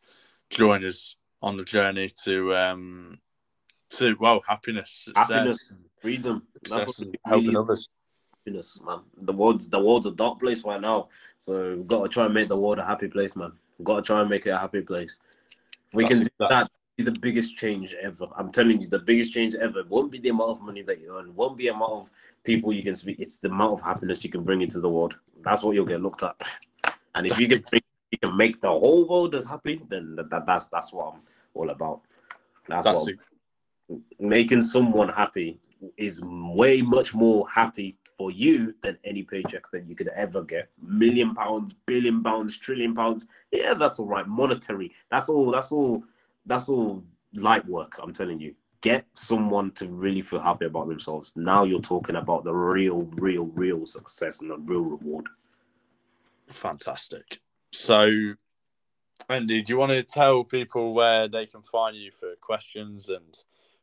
join 0.52 0.86
us 0.86 1.16
on 1.42 1.58
the 1.58 1.66
journey 1.66 2.10
to 2.24 2.56
um 2.56 3.20
to 3.92 4.16
well 4.20 4.42
happiness, 4.48 4.90
success, 4.90 5.30
Happiness. 5.30 5.74
Freedom. 6.02 6.44
That's 6.70 6.88
what 6.88 6.98
helping 7.26 7.46
really 7.46 7.54
is. 7.54 7.60
others. 7.60 7.90
happiness, 8.46 8.80
man. 8.86 9.00
The 9.22 9.34
world's 9.34 9.70
the 9.70 9.80
world's 9.80 10.06
a 10.06 10.12
dark 10.12 10.40
place 10.40 10.64
right 10.64 10.82
now, 10.82 11.10
so 11.40 11.76
we've 11.76 11.88
got 11.88 12.04
to 12.04 12.10
try 12.10 12.26
and 12.26 12.34
make 12.34 12.48
the 12.50 12.58
world 12.58 12.80
a 12.80 12.86
happy 12.86 13.08
place, 13.08 13.36
man. 13.36 13.54
We've 13.78 13.86
got 13.86 13.98
to 13.98 14.02
try 14.02 14.22
and 14.22 14.30
make 14.30 14.46
it 14.46 14.52
a 14.52 14.58
happy 14.58 14.82
place. 14.82 15.20
If 15.88 15.94
we 15.94 16.04
That's 16.04 16.16
can 16.16 16.24
do 16.24 16.30
exact- 16.40 16.50
that, 16.50 16.72
be 16.98 17.04
the 17.04 17.20
biggest 17.20 17.58
change 17.58 17.94
ever. 18.02 18.28
I'm 18.38 18.52
telling 18.52 18.82
you, 18.82 18.88
the 18.88 19.00
biggest 19.00 19.34
change 19.34 19.54
ever 19.56 19.84
won't 19.90 20.12
be 20.12 20.18
the 20.20 20.30
amount 20.30 20.52
of 20.52 20.62
money 20.62 20.82
that 20.84 21.02
you 21.02 21.18
earn, 21.18 21.36
won't 21.36 21.58
be 21.58 21.66
the 21.68 21.74
amount 21.74 21.92
of 21.92 22.12
people 22.44 22.72
you 22.72 22.84
can 22.84 22.96
speak. 22.96 23.20
It's 23.20 23.40
the 23.40 23.50
amount 23.50 23.74
of 23.74 23.82
happiness 23.82 24.24
you 24.24 24.30
can 24.30 24.44
bring 24.44 24.62
into 24.62 24.80
the 24.80 24.90
world. 24.90 25.18
That's 25.44 25.62
what 25.62 25.76
you'll 25.76 25.86
get 25.86 26.02
looked 26.02 26.24
at. 26.24 26.36
And 27.16 27.28
if 27.28 27.38
you 27.38 27.48
can, 27.50 27.64
bring, 27.70 27.82
you 28.12 28.18
can 28.20 28.38
make 28.38 28.62
the 28.62 28.70
whole 28.70 29.06
world 29.08 29.36
as 29.36 29.46
happy, 29.46 29.82
then 29.90 30.16
that, 30.16 30.30
that 30.30 30.46
that's 30.46 30.70
that's 30.70 30.94
what 30.94 31.14
I'm 31.16 31.20
all 31.54 31.70
about. 31.70 32.02
That's, 32.68 32.86
That's 32.86 33.00
what 33.00 33.06
the, 33.08 33.18
making 34.20 34.62
someone 34.62 35.10
happy 35.10 35.60
is 35.98 36.22
way 36.24 36.82
much 36.82 37.14
more 37.14 37.48
happy 37.50 37.98
for 38.18 38.32
you 38.32 38.74
than 38.82 38.98
any 39.04 39.24
paycheck 39.24 39.70
that 39.72 39.88
you 39.88 39.96
could 39.96 40.08
ever 40.10 40.44
get. 40.44 40.70
Million 40.82 41.36
pounds, 41.36 41.76
billion 41.86 42.24
pounds, 42.24 42.58
trillion 42.58 42.96
pounds. 42.96 43.28
Yeah, 43.52 43.74
that's 43.74 44.00
all 44.00 44.08
right. 44.08 44.28
Monetary. 44.28 44.94
That's 45.12 45.30
all. 45.30 45.52
That's 45.52 45.72
all. 45.72 46.04
That's 46.46 46.70
all 46.70 47.04
light 47.34 47.66
work. 47.68 47.94
I'm 48.02 48.14
telling 48.14 48.40
you. 48.40 48.56
Get 48.82 49.06
someone 49.14 49.72
to 49.72 49.88
really 49.88 50.22
feel 50.22 50.42
happy 50.42 50.66
about 50.66 50.88
themselves. 50.88 51.34
Now 51.36 51.64
you're 51.64 51.82
talking 51.82 52.18
about 52.18 52.44
the 52.44 52.54
real, 52.54 53.10
real, 53.14 53.46
real 53.46 53.84
success 53.84 54.42
and 54.42 54.52
the 54.52 54.58
real 54.58 54.82
reward. 54.84 55.26
fantastic. 56.52 57.40
So, 57.72 58.06
Ndi, 59.28 59.66
do 59.66 59.74
you 59.74 59.78
want 59.78 59.92
to 59.92 60.04
tell 60.04 60.44
people 60.44 60.94
where 60.94 61.28
they 61.28 61.48
can 61.48 61.64
find 61.64 61.98
you 61.98 62.12
for 62.12 62.36
questions 62.42 63.10
and 63.10 63.36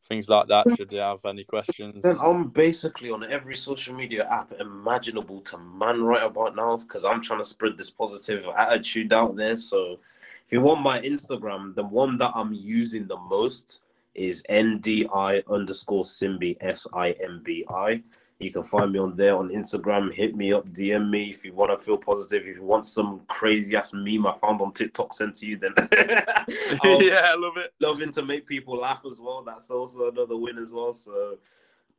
things 0.05 0.29
like 0.29 0.49
that? 0.49 0.67
Should 0.77 0.93
you 0.93 1.01
have 1.01 1.25
any 1.25 1.45
questions? 1.45 2.03
Then 2.03 2.17
I'm 2.23 2.49
basically 2.49 3.11
on 3.11 3.25
every 3.25 3.55
social 3.55 3.95
media 3.95 4.29
app 4.29 4.53
imaginable 4.61 5.41
to 5.43 5.59
man 5.59 6.03
right 6.03 6.23
about 6.23 6.57
now 6.57 6.77
because 6.77 7.05
I'm 7.05 7.23
trying 7.23 7.41
to 7.41 7.45
spread 7.45 7.77
this 7.77 7.91
positive 7.91 8.45
attitude 8.57 9.13
out 9.13 9.37
there. 9.37 9.57
So 9.57 9.99
if 10.45 10.53
you 10.53 10.61
want 10.61 10.83
my 10.83 11.01
Instagram, 11.01 11.75
the 11.75 11.85
one 11.85 12.19
that 12.19 12.33
I'm 12.35 12.53
using 12.53 13.07
the 13.07 13.19
most 13.19 13.83
is 14.15 14.43
NDI 14.51 15.43
underscore 15.51 16.05
Simbi 16.05 16.57
S 16.61 16.87
I 16.93 17.13
M 17.13 17.43
B 17.45 17.65
I. 17.71 18.03
You 18.43 18.51
can 18.51 18.63
find 18.65 18.93
me 18.93 18.99
on 18.99 19.17
there 19.17 19.37
on 19.37 19.51
Instagram. 19.51 20.13
Hit 20.13 20.35
me 20.37 20.53
up, 20.53 20.67
DM 20.69 21.11
me 21.11 21.31
if 21.31 21.45
you 21.45 21.53
want 21.55 21.71
to 21.71 21.85
feel 21.85 21.97
positive. 21.99 22.47
If 22.47 22.57
you 22.57 22.63
want 22.65 22.87
some 22.87 23.21
crazy 23.29 23.77
ass 23.77 23.93
meme 23.93 24.27
I 24.27 24.37
found 24.39 24.61
on 24.61 24.73
TikTok 24.73 25.15
sent 25.15 25.37
to 25.37 25.47
you, 25.47 25.59
then 25.59 25.73
I'll- 25.79 25.89
yeah, 27.03 27.23
I 27.33 27.37
love 27.37 27.57
it. 27.57 27.73
loving 27.81 28.13
to 28.13 28.23
make 28.23 28.47
people 28.47 28.77
laugh 28.79 29.05
as 29.11 29.21
well. 29.21 29.43
That's 29.45 29.71
also 29.71 30.11
another 30.11 30.37
win 30.37 30.59
as 30.59 30.73
well. 30.73 30.93
So 30.93 31.39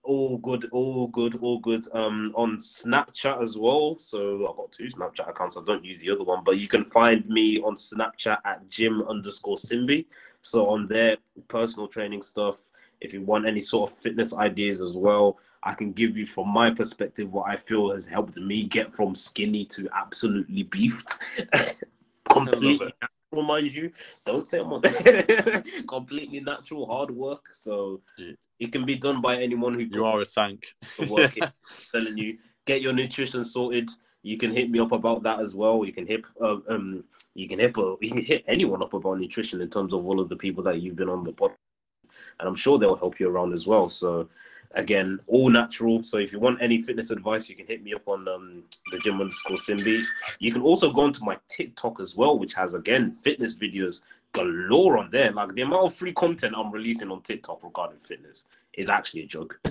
All 0.03 0.37
good, 0.39 0.67
all 0.73 1.07
good, 1.07 1.35
all 1.41 1.59
good. 1.59 1.85
Um, 1.93 2.33
on 2.35 2.57
Snapchat 2.57 3.41
as 3.41 3.57
well. 3.57 3.97
So 3.99 4.47
I've 4.49 4.57
got 4.57 4.71
two 4.73 4.85
Snapchat 4.87 5.29
accounts. 5.29 5.55
I 5.55 5.61
don't 5.65 5.85
use 5.85 6.01
the 6.01 6.11
other 6.11 6.25
one, 6.25 6.43
but 6.43 6.57
you 6.57 6.67
can 6.67 6.83
find 6.85 7.25
me 7.29 7.61
on 7.61 7.75
Snapchat 7.77 8.39
at 8.43 8.67
gym 8.67 9.01
underscore 9.03 9.55
Simbi. 9.55 10.05
So 10.41 10.67
on 10.67 10.87
there, 10.87 11.15
personal 11.47 11.87
training 11.87 12.21
stuff. 12.21 12.57
If 12.99 13.13
you 13.13 13.21
want 13.21 13.45
any 13.47 13.61
sort 13.61 13.89
of 13.89 13.97
fitness 13.97 14.33
ideas 14.33 14.81
as 14.81 14.97
well, 14.97 15.37
I 15.66 15.74
can 15.74 15.93
give 15.93 16.18
you 16.18 16.26
from 16.26 16.49
my 16.49 16.70
perspective 16.72 17.32
what 17.32 17.49
I 17.49 17.55
feel 17.55 17.91
has 17.91 18.05
helped 18.05 18.38
me 18.38 18.64
get 18.64 18.93
from 18.93 19.16
skinny 19.16 19.66
to 19.66 19.88
absolutely 19.95 20.64
beefed. 20.64 21.18
Completely 22.30 22.93
natural, 23.01 23.43
mind 23.43 23.74
you. 23.74 23.91
Don't 24.26 24.47
say 24.49 24.59
I'm 24.59 24.74
on 24.74 24.82
completely 25.88 26.39
natural 26.39 26.86
hard 26.86 27.11
work. 27.11 27.47
So 27.49 28.01
Yeah. 28.18 28.32
it 28.59 28.72
can 28.72 28.86
be 28.86 28.95
done 28.95 29.22
by 29.22 29.38
anyone 29.38 29.74
who 29.76 29.82
You 29.91 30.05
are 30.05 30.22
a 30.22 30.26
tank. 30.26 30.66
work 31.07 31.38
in. 31.38 31.43
telling 31.91 32.18
you, 32.18 32.38
get 32.66 32.82
your 32.82 32.93
nutrition 32.93 33.43
sorted. 33.43 33.89
You 34.24 34.38
can 34.38 34.51
hit 34.51 34.70
me 34.72 34.80
up 34.80 34.91
about 34.93 35.24
that 35.24 35.39
as 35.41 35.53
well. 35.53 35.84
You 35.86 35.91
can 35.93 36.07
hit 36.07 36.26
uh, 36.41 36.57
um 36.70 37.03
you 37.36 37.47
can 37.47 37.59
hit 37.59 37.78
uh, 37.78 37.95
you 38.01 38.09
can 38.09 38.22
hit 38.24 38.43
anyone 38.47 38.82
up 38.82 38.93
about 38.93 39.20
nutrition 39.20 39.61
in 39.61 39.70
terms 39.70 39.93
of 39.93 40.05
all 40.05 40.20
of 40.20 40.30
the 40.30 40.36
people 40.36 40.64
that 40.64 40.82
you've 40.82 40.95
been 40.95 41.09
on 41.09 41.24
the 41.24 41.34
pod, 41.34 41.51
and 42.39 42.47
I'm 42.47 42.55
sure 42.55 42.80
they'll 42.80 42.95
help 42.95 43.20
you 43.20 43.28
around 43.30 43.53
as 43.53 43.68
well. 43.68 43.89
So 43.89 44.30
again, 44.74 45.19
all 45.28 45.49
natural. 45.49 46.03
So 46.03 46.17
if 46.17 46.32
you 46.32 46.39
want 46.39 46.61
any 46.61 46.82
fitness 46.82 47.11
advice, 47.11 47.49
you 47.49 47.55
can 47.55 47.67
hit 47.67 47.84
me 47.84 47.93
up 47.93 48.07
on 48.07 48.28
um, 48.28 48.63
the 48.91 48.99
gym 48.99 49.21
underscore 49.21 49.57
Simbi. 49.57 50.03
You 50.39 50.51
can 50.51 50.61
also 50.61 50.91
go 50.91 51.01
onto 51.01 51.24
my 51.24 51.38
TikTok 51.47 51.99
as 51.99 52.15
well, 52.15 52.38
which 52.38 52.53
has 52.53 52.74
again 52.74 53.11
fitness 53.24 53.55
videos 53.55 54.01
galore 54.34 54.97
on 54.97 55.09
there. 55.11 55.32
Like 55.32 55.53
the 55.53 55.61
amount 55.61 55.88
of 55.88 55.95
free 55.95 56.13
content 56.13 56.55
I'm 56.57 56.71
releasing 56.71 57.11
on 57.11 57.21
TikTok 57.21 57.63
regarding 57.63 57.99
fitness 57.99 58.45
is 58.74 58.89
actually 58.89 59.21
a 59.21 59.28
joke. 59.28 59.59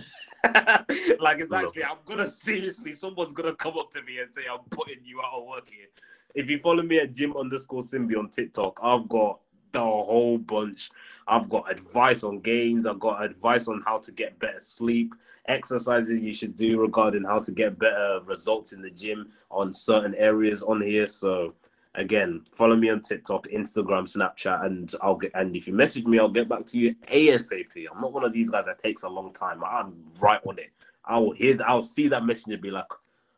like 0.45 1.39
it's 1.39 1.53
actually, 1.53 1.85
I'm 1.85 1.99
gonna 2.07 2.29
seriously, 2.29 2.95
someone's 2.95 3.33
gonna 3.33 3.55
come 3.55 3.79
up 3.79 3.93
to 3.93 4.03
me 4.03 4.19
and 4.19 4.33
say 4.33 4.43
I'm 4.51 4.65
putting 4.71 5.05
you 5.05 5.21
out 5.21 5.41
of 5.41 5.47
work 5.47 5.69
here. 5.69 5.87
If 6.35 6.49
you 6.49 6.59
follow 6.61 6.83
me 6.83 6.99
at 6.99 7.13
gym 7.13 7.37
underscore 7.37 7.83
Simbi 7.83 8.17
on 8.17 8.31
TikTok, 8.31 8.79
I've 8.83 9.09
got 9.09 9.41
the 9.73 9.81
whole 9.81 10.39
bunch. 10.39 10.91
I've 11.27 11.49
got 11.49 11.71
advice 11.71 12.25
on 12.25 12.41
gains. 12.41 12.87
I've 12.87 13.01
got 13.01 13.25
advice 13.25 13.69
on 13.69 13.83
how 13.85 13.99
to 13.99 14.13
get 14.13 14.39
better 14.39 14.61
sleep, 14.61 15.15
exercises 15.47 16.21
you 16.21 16.33
should 16.33 16.55
do 16.55 16.81
regarding 16.81 17.25
how 17.25 17.41
to 17.41 17.53
get 17.53 17.79
better 17.79 18.21
results 18.25 18.73
in 18.73 18.83
the 18.83 18.91
gym 18.91 19.31
on 19.51 19.73
certain 19.73 20.15
areas 20.17 20.63
on 20.63 20.81
here. 20.81 21.07
So 21.07 21.55
again, 21.95 22.43
follow 22.53 22.77
me 22.77 22.91
on 22.91 23.01
TikTok, 23.01 23.49
Instagram, 23.49 24.05
Snapchat, 24.05 24.65
and 24.65 24.95
I'll 25.01 25.17
get 25.17 25.33
and 25.35 25.55
if 25.57 25.67
you 25.67 25.75
message 25.75 26.05
me, 26.05 26.19
I'll 26.19 26.29
get 26.29 26.49
back 26.49 26.67
to 26.67 26.79
you 26.79 26.95
ASAP. 27.07 27.87
I'm 27.93 28.01
not 28.01 28.13
one 28.13 28.25
of 28.25 28.33
these 28.33 28.51
guys 28.51 28.67
that 28.67 28.79
takes 28.79 29.03
a 29.03 29.09
long 29.09 29.33
time. 29.33 29.63
I'm 29.65 30.05
right 30.21 30.41
on 30.47 30.59
it. 30.59 30.71
I 31.05 31.19
will 31.19 31.33
hear 31.33 31.59
I'll 31.67 31.83
see 31.83 32.09
that 32.09 32.25
message 32.25 32.53
and 32.53 32.63
be 32.63 32.71
like, 32.71 32.87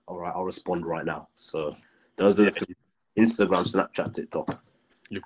all 0.07 0.18
right, 0.18 0.32
I'll 0.35 0.45
respond 0.45 0.87
right 0.87 1.05
now. 1.05 1.28
So 1.35 1.74
those 2.16 2.39
are 2.41 2.51
the. 2.51 2.74
Instagram, 3.16 3.64
Snapchat, 3.64 4.12
TikTok. 4.12 4.62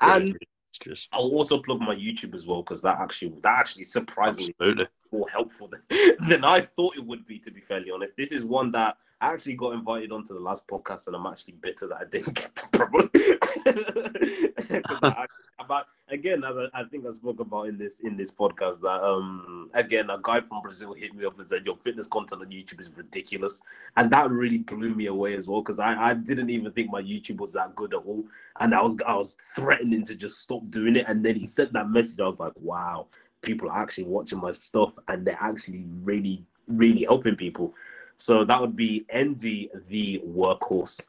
And-. 0.01 0.37
Just 0.79 1.09
I'll 1.13 1.29
also 1.29 1.59
plug 1.59 1.81
my 1.81 1.95
YouTube 1.95 2.35
as 2.35 2.47
well 2.47 2.63
because 2.63 2.83
that 2.83 2.99
actually 2.99 3.35
that 3.43 3.59
actually 3.59 3.85
surprisingly 3.85 4.55
absolutely. 4.59 4.87
more 5.13 5.29
helpful 5.29 5.69
than, 5.69 6.17
than 6.29 6.45
I 6.45 6.61
thought 6.61 6.97
it 6.97 7.05
would 7.05 7.27
be, 7.27 7.39
to 7.41 7.51
be 7.51 7.61
fairly 7.61 7.91
honest. 7.91 8.17
This 8.17 8.33
is 8.33 8.45
one 8.45 8.73
that 8.73 8.97
I 9.21 9.33
actually 9.33 9.55
got 9.55 9.75
invited 9.75 10.13
onto 10.13 10.35
the 10.35 10.41
last 10.41 10.69
podcast, 10.69 11.07
and 11.07 11.17
I'm 11.17 11.27
actually 11.27 11.55
bitter 11.55 11.89
that 11.89 11.97
I 11.97 12.05
didn't 12.11 12.35
get 12.35 12.55
to 12.57 12.69
promote. 12.69 13.11
I- 15.03 15.27
about 15.61 15.87
again, 16.11 16.45
as 16.45 16.57
I, 16.57 16.81
I 16.81 16.85
think 16.85 17.07
I 17.07 17.11
spoke 17.11 17.41
about 17.41 17.69
in 17.69 17.79
this 17.79 18.01
in 18.01 18.17
this 18.17 18.31
podcast, 18.31 18.81
that 18.81 19.03
um 19.03 19.71
again 19.75 20.11
a 20.11 20.19
guy 20.23 20.41
from 20.41 20.63
Brazil 20.63 20.93
hit 20.93 21.15
me 21.15 21.25
up 21.25 21.37
and 21.39 21.47
said 21.47 21.67
your 21.67 21.77
fitness 21.77 22.09
content 22.09 22.43
on 22.43 22.49
YouTube 22.49 22.81
is 22.81 22.97
ridiculous, 22.97 23.61
and 23.97 24.11
that 24.11 24.31
really 24.31 24.59
blew 24.59 24.95
me 24.95 25.07
away 25.07 25.35
as 25.35 25.49
well 25.49 25.63
because 25.63 25.79
I, 25.79 26.11
I 26.11 26.15
didn't 26.15 26.51
even 26.51 26.73
think 26.73 26.91
my 26.91 27.03
YouTube 27.03 27.39
was 27.39 27.53
that 27.55 27.75
good 27.75 27.95
at 27.95 28.01
all, 28.05 28.25
and 28.61 28.75
I 28.75 28.83
was 28.83 28.97
I 29.07 29.15
was 29.17 29.37
threatening 29.55 30.05
to 30.05 30.15
just 30.15 30.41
stop 30.41 30.63
doing 30.71 30.97
it, 30.97 31.05
and 31.09 31.25
then 31.25 31.37
he 31.37 31.47
sent 31.47 31.73
that 31.73 31.91
message. 31.91 32.21
I 32.21 32.29
was 32.29 32.39
like, 32.39 32.55
wow 32.57 33.07
people 33.43 33.71
are 33.71 33.83
actually 33.83 34.05
watching 34.05 34.41
my 34.41 34.53
stuff 34.53 34.95
and 35.09 35.27
they're 35.27 35.39
actually 35.41 35.85
really, 36.03 36.45
really 36.67 37.05
helping 37.05 37.37
people. 37.37 37.75
So 38.17 38.45
that 38.45 38.61
would 38.61 38.77
be 38.77 39.07
Ndi 39.15 39.69
the 39.89 40.21
workhorse. 40.27 41.07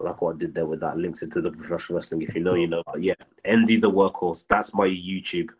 Like 0.00 0.20
what 0.22 0.36
I 0.36 0.38
did 0.38 0.54
there 0.54 0.66
with 0.66 0.80
that. 0.80 0.96
Links 0.96 1.22
into 1.22 1.40
the 1.40 1.50
professional 1.50 1.96
wrestling. 1.96 2.22
If 2.22 2.34
you 2.34 2.40
know, 2.40 2.54
you 2.54 2.66
know. 2.68 2.82
But 2.86 3.02
yeah, 3.02 3.14
Ndi 3.44 3.80
the 3.80 3.90
workhorse. 3.90 4.46
That's 4.48 4.72
my 4.74 4.86
YouTube. 4.86 5.50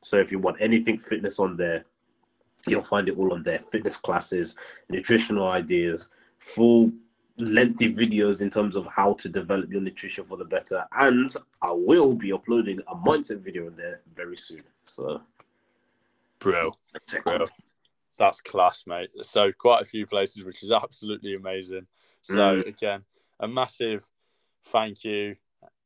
So 0.00 0.18
if 0.18 0.32
you 0.32 0.38
want 0.38 0.56
anything 0.60 0.98
fitness 0.98 1.38
on 1.38 1.56
there, 1.56 1.84
you'll 2.66 2.82
find 2.82 3.08
it 3.08 3.18
all 3.18 3.32
on 3.32 3.42
there. 3.42 3.58
Fitness 3.58 3.96
classes, 3.96 4.56
nutritional 4.88 5.48
ideas, 5.48 6.10
full 6.38 6.90
lengthy 7.38 7.92
videos 7.94 8.40
in 8.42 8.50
terms 8.50 8.76
of 8.76 8.86
how 8.86 9.14
to 9.14 9.28
develop 9.28 9.70
your 9.70 9.80
nutrition 9.80 10.24
for 10.24 10.36
the 10.36 10.44
better. 10.44 10.84
And 10.98 11.34
I 11.62 11.70
will 11.72 12.14
be 12.14 12.32
uploading 12.32 12.80
a 12.88 12.94
mindset 12.94 13.40
video 13.40 13.66
in 13.66 13.74
there 13.76 14.00
very 14.14 14.36
soon. 14.36 14.62
So 14.84 15.22
Bro. 16.38 16.72
Bro. 17.24 17.44
That's 18.18 18.40
class, 18.40 18.84
mate. 18.86 19.10
So 19.22 19.52
quite 19.52 19.82
a 19.82 19.84
few 19.86 20.06
places, 20.06 20.44
which 20.44 20.62
is 20.62 20.72
absolutely 20.84 21.34
amazing. 21.34 21.86
So 22.22 22.34
Mm. 22.34 22.66
again, 22.66 23.04
a 23.40 23.48
massive 23.48 24.08
thank 24.66 25.04
you, 25.04 25.36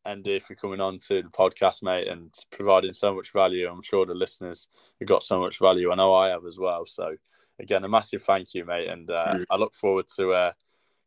Ndi, 0.07 0.43
for 0.43 0.55
coming 0.55 0.81
on 0.81 0.99
to 1.09 1.23
the 1.23 1.29
podcast, 1.29 1.83
mate, 1.83 2.09
and 2.09 2.35
providing 2.53 2.93
so 2.93 3.15
much 3.15 3.33
value. 3.33 3.69
I'm 3.71 3.83
sure 3.83 4.05
the 4.05 4.15
listeners 4.15 4.69
have 5.01 5.09
got 5.09 5.23
so 5.23 5.41
much 5.41 5.59
value. 5.59 5.91
I 5.91 5.95
know 5.95 6.13
I 6.13 6.29
have 6.29 6.45
as 6.47 6.59
well. 6.59 6.85
So 6.87 7.17
again, 7.59 7.85
a 7.85 7.89
massive 7.89 8.23
thank 8.23 8.53
you, 8.55 8.65
mate, 8.65 8.89
and 8.89 9.11
uh, 9.11 9.35
Mm. 9.35 9.45
I 9.51 9.57
look 9.57 9.75
forward 9.75 10.07
to 10.17 10.33
uh, 10.33 10.53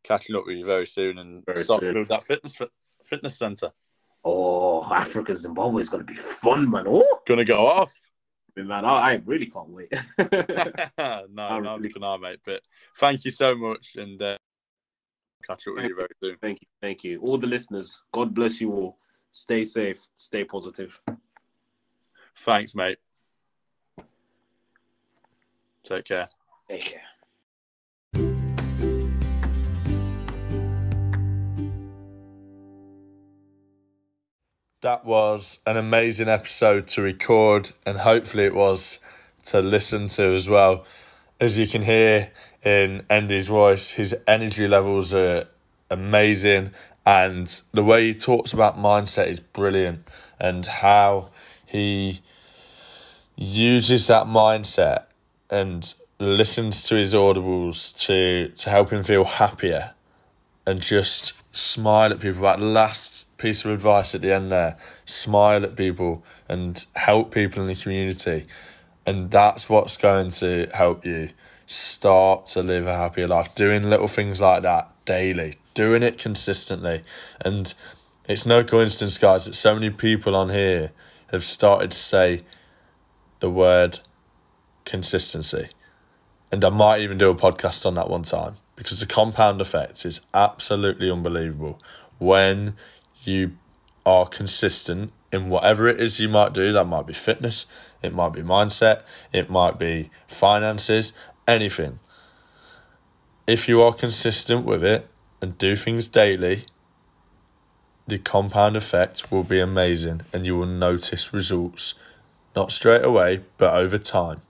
catching 0.02 0.34
up 0.36 0.46
with 0.46 0.56
you 0.56 0.64
very 0.64 0.86
soon 0.86 1.18
and 1.18 1.44
Very 1.46 1.64
start 1.64 1.84
to 1.84 1.92
build 1.92 2.08
that 2.08 2.24
fitness 2.24 2.56
fitness 3.04 3.38
center. 3.38 3.70
Oh, 4.24 4.82
Africa 4.92 5.34
Zimbabwe 5.36 5.80
is 5.80 5.88
gonna 5.88 6.04
be 6.04 6.14
fun, 6.14 6.68
man. 6.70 6.86
Oh, 6.88 7.20
Gonna 7.26 7.44
go 7.44 7.66
off. 7.66 7.94
man, 8.56 8.84
I, 8.84 8.88
I 9.12 9.22
really 9.24 9.46
can't 9.46 9.68
wait. 9.68 9.92
no, 10.98 11.60
no, 11.60 11.76
really- 11.78 11.92
now, 12.00 12.16
mate. 12.16 12.40
But 12.44 12.62
thank 12.96 13.24
you 13.24 13.30
so 13.30 13.54
much, 13.54 13.94
and 13.96 14.20
uh, 14.20 14.38
catch 15.46 15.66
up 15.68 15.74
with 15.74 15.84
you 15.84 15.96
very 15.96 16.08
soon. 16.22 16.36
thank 16.40 16.62
you, 16.62 16.68
thank 16.80 17.04
you, 17.04 17.20
all 17.20 17.38
the 17.38 17.46
listeners. 17.46 18.04
God 18.12 18.34
bless 18.34 18.60
you 18.60 18.72
all. 18.72 18.98
Stay 19.30 19.64
safe, 19.64 20.06
stay 20.16 20.44
positive. 20.44 21.00
Thanks, 22.36 22.74
mate. 22.74 22.98
Take 25.82 26.04
care. 26.04 26.28
Take 26.68 26.82
care. 26.82 27.00
That 34.80 35.04
was 35.04 35.58
an 35.66 35.76
amazing 35.76 36.28
episode 36.28 36.86
to 36.88 37.02
record, 37.02 37.72
and 37.84 37.98
hopefully, 37.98 38.44
it 38.44 38.54
was 38.54 39.00
to 39.46 39.60
listen 39.60 40.06
to 40.08 40.34
as 40.34 40.48
well. 40.48 40.84
As 41.40 41.56
you 41.56 41.68
can 41.68 41.82
hear 41.82 42.32
in 42.64 43.02
Ndi's 43.08 43.46
voice, 43.46 43.90
his 43.90 44.16
energy 44.26 44.66
levels 44.66 45.14
are 45.14 45.44
amazing, 45.88 46.72
and 47.06 47.62
the 47.72 47.84
way 47.84 48.08
he 48.08 48.14
talks 48.14 48.52
about 48.52 48.76
mindset 48.76 49.28
is 49.28 49.38
brilliant, 49.38 50.08
and 50.40 50.66
how 50.66 51.28
he 51.64 52.22
uses 53.36 54.08
that 54.08 54.26
mindset 54.26 55.04
and 55.48 55.94
listens 56.18 56.82
to 56.82 56.96
his 56.96 57.14
audibles 57.14 57.96
to 58.06 58.48
to 58.56 58.68
help 58.68 58.90
him 58.90 59.04
feel 59.04 59.22
happier 59.22 59.94
and 60.66 60.80
just 60.80 61.34
smile 61.56 62.10
at 62.10 62.18
people. 62.18 62.42
That 62.42 62.58
last 62.58 63.38
piece 63.38 63.64
of 63.64 63.70
advice 63.70 64.12
at 64.16 64.22
the 64.22 64.32
end 64.32 64.50
there 64.50 64.76
smile 65.04 65.62
at 65.62 65.76
people 65.76 66.24
and 66.48 66.84
help 66.96 67.32
people 67.32 67.62
in 67.62 67.68
the 67.68 67.76
community. 67.76 68.48
And 69.08 69.30
that's 69.30 69.70
what's 69.70 69.96
going 69.96 70.28
to 70.32 70.68
help 70.74 71.06
you 71.06 71.30
start 71.64 72.46
to 72.48 72.62
live 72.62 72.86
a 72.86 72.94
happier 72.94 73.26
life. 73.26 73.54
Doing 73.54 73.88
little 73.88 74.06
things 74.06 74.38
like 74.38 74.60
that 74.64 74.90
daily, 75.06 75.54
doing 75.72 76.02
it 76.02 76.18
consistently. 76.18 77.02
And 77.40 77.72
it's 78.28 78.44
no 78.44 78.62
coincidence, 78.62 79.16
guys, 79.16 79.46
that 79.46 79.54
so 79.54 79.72
many 79.72 79.88
people 79.88 80.36
on 80.36 80.50
here 80.50 80.92
have 81.28 81.42
started 81.42 81.92
to 81.92 81.96
say 81.96 82.42
the 83.40 83.48
word 83.48 84.00
consistency. 84.84 85.68
And 86.52 86.62
I 86.62 86.68
might 86.68 87.00
even 87.00 87.16
do 87.16 87.30
a 87.30 87.34
podcast 87.34 87.86
on 87.86 87.94
that 87.94 88.10
one 88.10 88.24
time 88.24 88.58
because 88.76 89.00
the 89.00 89.06
compound 89.06 89.62
effect 89.62 90.04
is 90.04 90.20
absolutely 90.34 91.10
unbelievable. 91.10 91.80
When 92.18 92.74
you 93.22 93.52
are 94.04 94.26
consistent 94.26 95.12
in 95.32 95.48
whatever 95.48 95.88
it 95.88 95.98
is 95.98 96.20
you 96.20 96.28
might 96.28 96.52
do, 96.52 96.74
that 96.74 96.84
might 96.84 97.06
be 97.06 97.14
fitness, 97.14 97.64
it 98.02 98.14
might 98.14 98.32
be 98.32 98.42
mindset, 98.42 99.02
it 99.32 99.50
might 99.50 99.78
be 99.78 100.10
finances, 100.26 101.12
anything. 101.46 101.98
If 103.46 103.68
you 103.68 103.80
are 103.82 103.92
consistent 103.92 104.64
with 104.64 104.84
it 104.84 105.08
and 105.40 105.56
do 105.58 105.74
things 105.76 106.08
daily, 106.08 106.64
the 108.06 108.18
compound 108.18 108.76
effect 108.76 109.30
will 109.30 109.44
be 109.44 109.60
amazing 109.60 110.22
and 110.32 110.46
you 110.46 110.56
will 110.56 110.66
notice 110.66 111.32
results 111.32 111.94
not 112.56 112.72
straight 112.72 113.04
away, 113.04 113.42
but 113.56 113.74
over 113.74 113.98
time. 113.98 114.40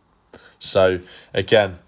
So, 0.59 1.01
again, 1.35 1.79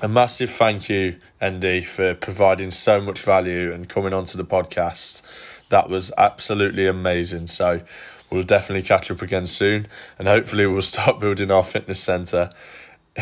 a 0.00 0.08
massive 0.08 0.50
thank 0.50 0.88
you, 0.88 1.16
Ndi, 1.40 1.86
for 1.86 2.14
providing 2.14 2.70
so 2.70 3.00
much 3.00 3.20
value 3.20 3.72
and 3.72 3.88
coming 3.88 4.12
onto 4.12 4.36
the 4.36 4.44
podcast. 4.44 5.22
That 5.68 5.88
was 5.88 6.12
absolutely 6.18 6.86
amazing. 6.86 7.46
So 7.46 7.82
we'll 8.32 8.42
definitely 8.42 8.82
catch 8.82 9.10
up 9.10 9.22
again 9.22 9.46
soon, 9.46 9.86
and 10.18 10.26
hopefully 10.26 10.66
we'll 10.66 10.82
start 10.94 11.20
building 11.20 11.50
our 11.50 11.64
fitness 11.64 12.00
centre 12.00 12.50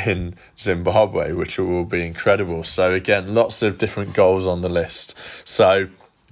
in 0.06 0.36
Zimbabwe, 0.56 1.32
which 1.32 1.58
will 1.58 1.84
be 1.84 2.06
incredible. 2.06 2.62
So 2.62 2.92
again, 2.92 3.34
lots 3.34 3.62
of 3.62 3.78
different 3.78 4.14
goals 4.14 4.46
on 4.46 4.62
the 4.62 4.68
list. 4.68 5.18
So 5.44 5.88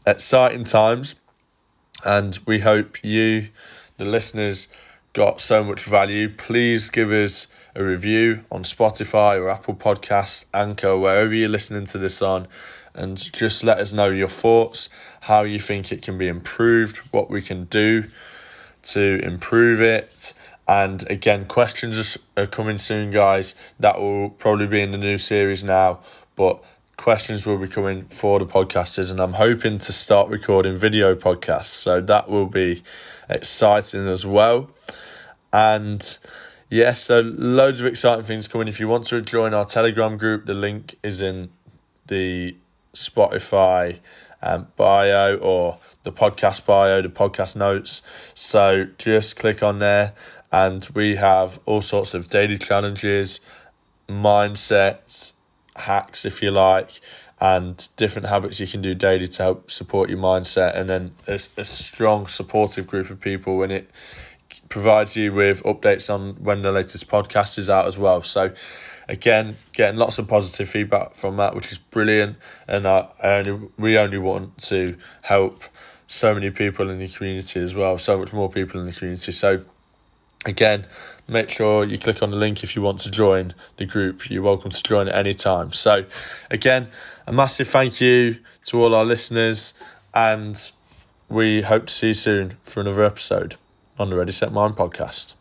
exciting 0.07 0.65
times, 0.65 1.17
and 2.05 2.39
we 2.47 2.61
hope 2.61 3.03
you, 3.03 3.49
the 3.97 4.05
listeners, 4.05 4.69
got 5.13 5.41
so 5.41 5.65
much 5.65 5.83
value. 5.83 6.29
Please 6.29 6.89
give 6.89 7.11
us 7.11 7.49
a 7.75 7.83
review 7.83 8.45
on 8.51 8.63
Spotify 8.63 9.37
or 9.39 9.49
Apple 9.51 9.75
Podcasts, 9.75 10.45
Anchor, 10.55 10.97
wherever 10.97 11.35
you're 11.35 11.49
listening 11.49 11.85
to 11.87 11.99
this 11.99 12.23
on, 12.23 12.47
and 12.95 13.17
just 13.33 13.65
let 13.65 13.79
us 13.79 13.93
know 13.93 14.09
your 14.09 14.29
thoughts, 14.29 14.89
how 15.23 15.43
you 15.43 15.59
think 15.59 15.91
it 15.91 16.03
can 16.03 16.17
be 16.17 16.29
improved, 16.29 16.99
what 17.13 17.29
we 17.29 17.43
can 17.43 17.65
do 17.65 18.05
to 18.85 19.21
improve 19.23 19.81
it. 19.81 20.35
And 20.67 21.09
again, 21.11 21.47
questions 21.47 22.19
are 22.37 22.47
coming 22.47 22.79
soon, 22.79 23.11
guys. 23.11 23.55
That 23.81 24.01
will 24.01 24.31
probably 24.31 24.67
be 24.67 24.81
in 24.81 24.91
the 24.93 24.99
new 24.99 25.17
series 25.17 25.65
now, 25.65 26.01
but 26.37 26.63
questions 26.99 27.47
will 27.47 27.57
be 27.57 27.69
coming 27.69 28.05
for 28.07 28.39
the 28.39 28.45
podcasters, 28.45 29.11
and 29.11 29.21
I'm 29.21 29.33
hoping 29.33 29.79
to 29.79 29.93
start 29.93 30.29
recording 30.29 30.77
video 30.77 31.15
podcasts. 31.15 31.67
So 31.67 32.01
that 32.03 32.29
will 32.29 32.47
be 32.47 32.83
exciting 33.31 34.07
as 34.07 34.27
well. 34.27 34.69
And 35.53 36.19
yes, 36.69 37.03
so 37.03 37.21
loads 37.21 37.81
of 37.81 37.87
exciting 37.87 38.25
things 38.25 38.49
coming. 38.49 38.69
If 38.69 38.79
you 38.79 38.89
want 38.89 39.07
to 39.07 39.23
join 39.23 39.55
our 39.55 39.65
Telegram 39.65 40.19
group, 40.19 40.45
the 40.45 40.55
link 40.55 40.97
is 41.03 41.23
in 41.23 41.49
the 42.09 42.57
Spotify 42.95 44.01
um, 44.43 44.69
bio 44.77 45.37
or 45.37 45.79
the 46.09 46.13
podcast 46.13 46.65
bio, 46.65 47.03
the 47.03 47.09
podcast 47.09 47.55
notes. 47.55 48.03
So 48.35 48.87
just 48.97 49.37
click 49.37 49.63
on 49.63 49.79
there, 49.79 50.15
and 50.51 50.89
we 50.95 51.17
have 51.17 51.61
all 51.67 51.83
sorts 51.83 52.15
of 52.15 52.31
daily 52.31 52.57
challenges, 52.57 53.41
mindsets, 54.09 55.35
hacks, 55.77 56.25
if 56.25 56.43
you 56.43 56.51
like, 56.51 57.01
and 57.41 57.89
different 57.97 58.29
habits 58.29 58.59
you 58.59 58.67
can 58.67 58.81
do 58.81 58.95
daily 58.95 59.29
to 59.29 59.43
help 59.43 59.71
support 59.71 60.09
your 60.09 60.19
mindset. 60.19 60.75
And 60.77 60.89
then 60.89 61.15
a, 61.27 61.39
a 61.59 61.65
strong, 61.65 62.27
supportive 62.27 62.87
group 62.87 63.11
of 63.11 63.21
people 63.21 63.59
when 63.59 63.71
it 63.71 63.91
provides 64.71 65.15
you 65.17 65.33
with 65.33 65.63
updates 65.63 66.13
on 66.13 66.35
when 66.43 66.63
the 66.63 66.73
latest 66.73 67.09
podcast 67.09 67.59
is 67.59 67.69
out 67.69 67.87
as 67.87 67.99
well. 67.99 68.23
So, 68.23 68.55
again, 69.09 69.57
getting 69.73 69.99
lots 69.99 70.19
of 70.19 70.27
positive 70.27 70.69
feedback 70.69 71.15
from 71.15 71.37
that, 71.37 71.55
which 71.55 71.71
is 71.71 71.79
brilliant. 71.79 72.39
And 72.67 72.89
I, 72.89 73.09
I 73.23 73.29
only 73.35 73.69
we 73.77 73.99
only 73.99 74.19
want 74.19 74.59
to 74.69 74.97
help 75.23 75.63
so 76.09 76.35
many 76.35 76.51
people 76.51 76.91
in 76.91 76.99
the 76.99 77.07
community 77.07 77.61
as 77.61 77.75
well, 77.75 77.99
so 77.99 78.19
much 78.19 78.33
more 78.33 78.51
people 78.51 78.81
in 78.81 78.87
the 78.87 78.93
community. 78.93 79.31
So, 79.31 79.63
again, 80.45 80.87
make 81.29 81.51
sure 81.51 81.85
you 81.85 81.99
click 81.99 82.23
on 82.23 82.31
the 82.31 82.37
link 82.37 82.65
if 82.65 82.75
you 82.75 82.83
want 82.83 82.99
to 83.01 83.11
join 83.11 83.55
the 83.77 83.85
group. 83.85 84.29
You're 84.29 84.43
welcome 84.43 84.71
to 84.71 84.83
join 84.83 85.09
at 85.09 85.15
any 85.15 85.35
time. 85.35 85.73
So, 85.73 86.07
again, 86.51 86.89
a 87.27 87.33
massive 87.33 87.69
thank 87.69 88.01
you 88.01 88.39
to 88.65 88.83
all 88.83 88.95
our 88.95 89.05
listeners, 89.05 89.75
and 90.15 90.59
we 91.29 91.63
hope 91.63 91.87
to 91.87 91.95
see 91.95 92.09
you 92.09 92.15
soon 92.15 92.57
for 92.63 92.81
another 92.81 93.05
episode 93.05 93.57
on 93.99 94.09
the 94.09 94.17
Ready 94.17 94.33
Set 94.33 94.51
Mind 94.51 94.75
podcast. 94.77 95.35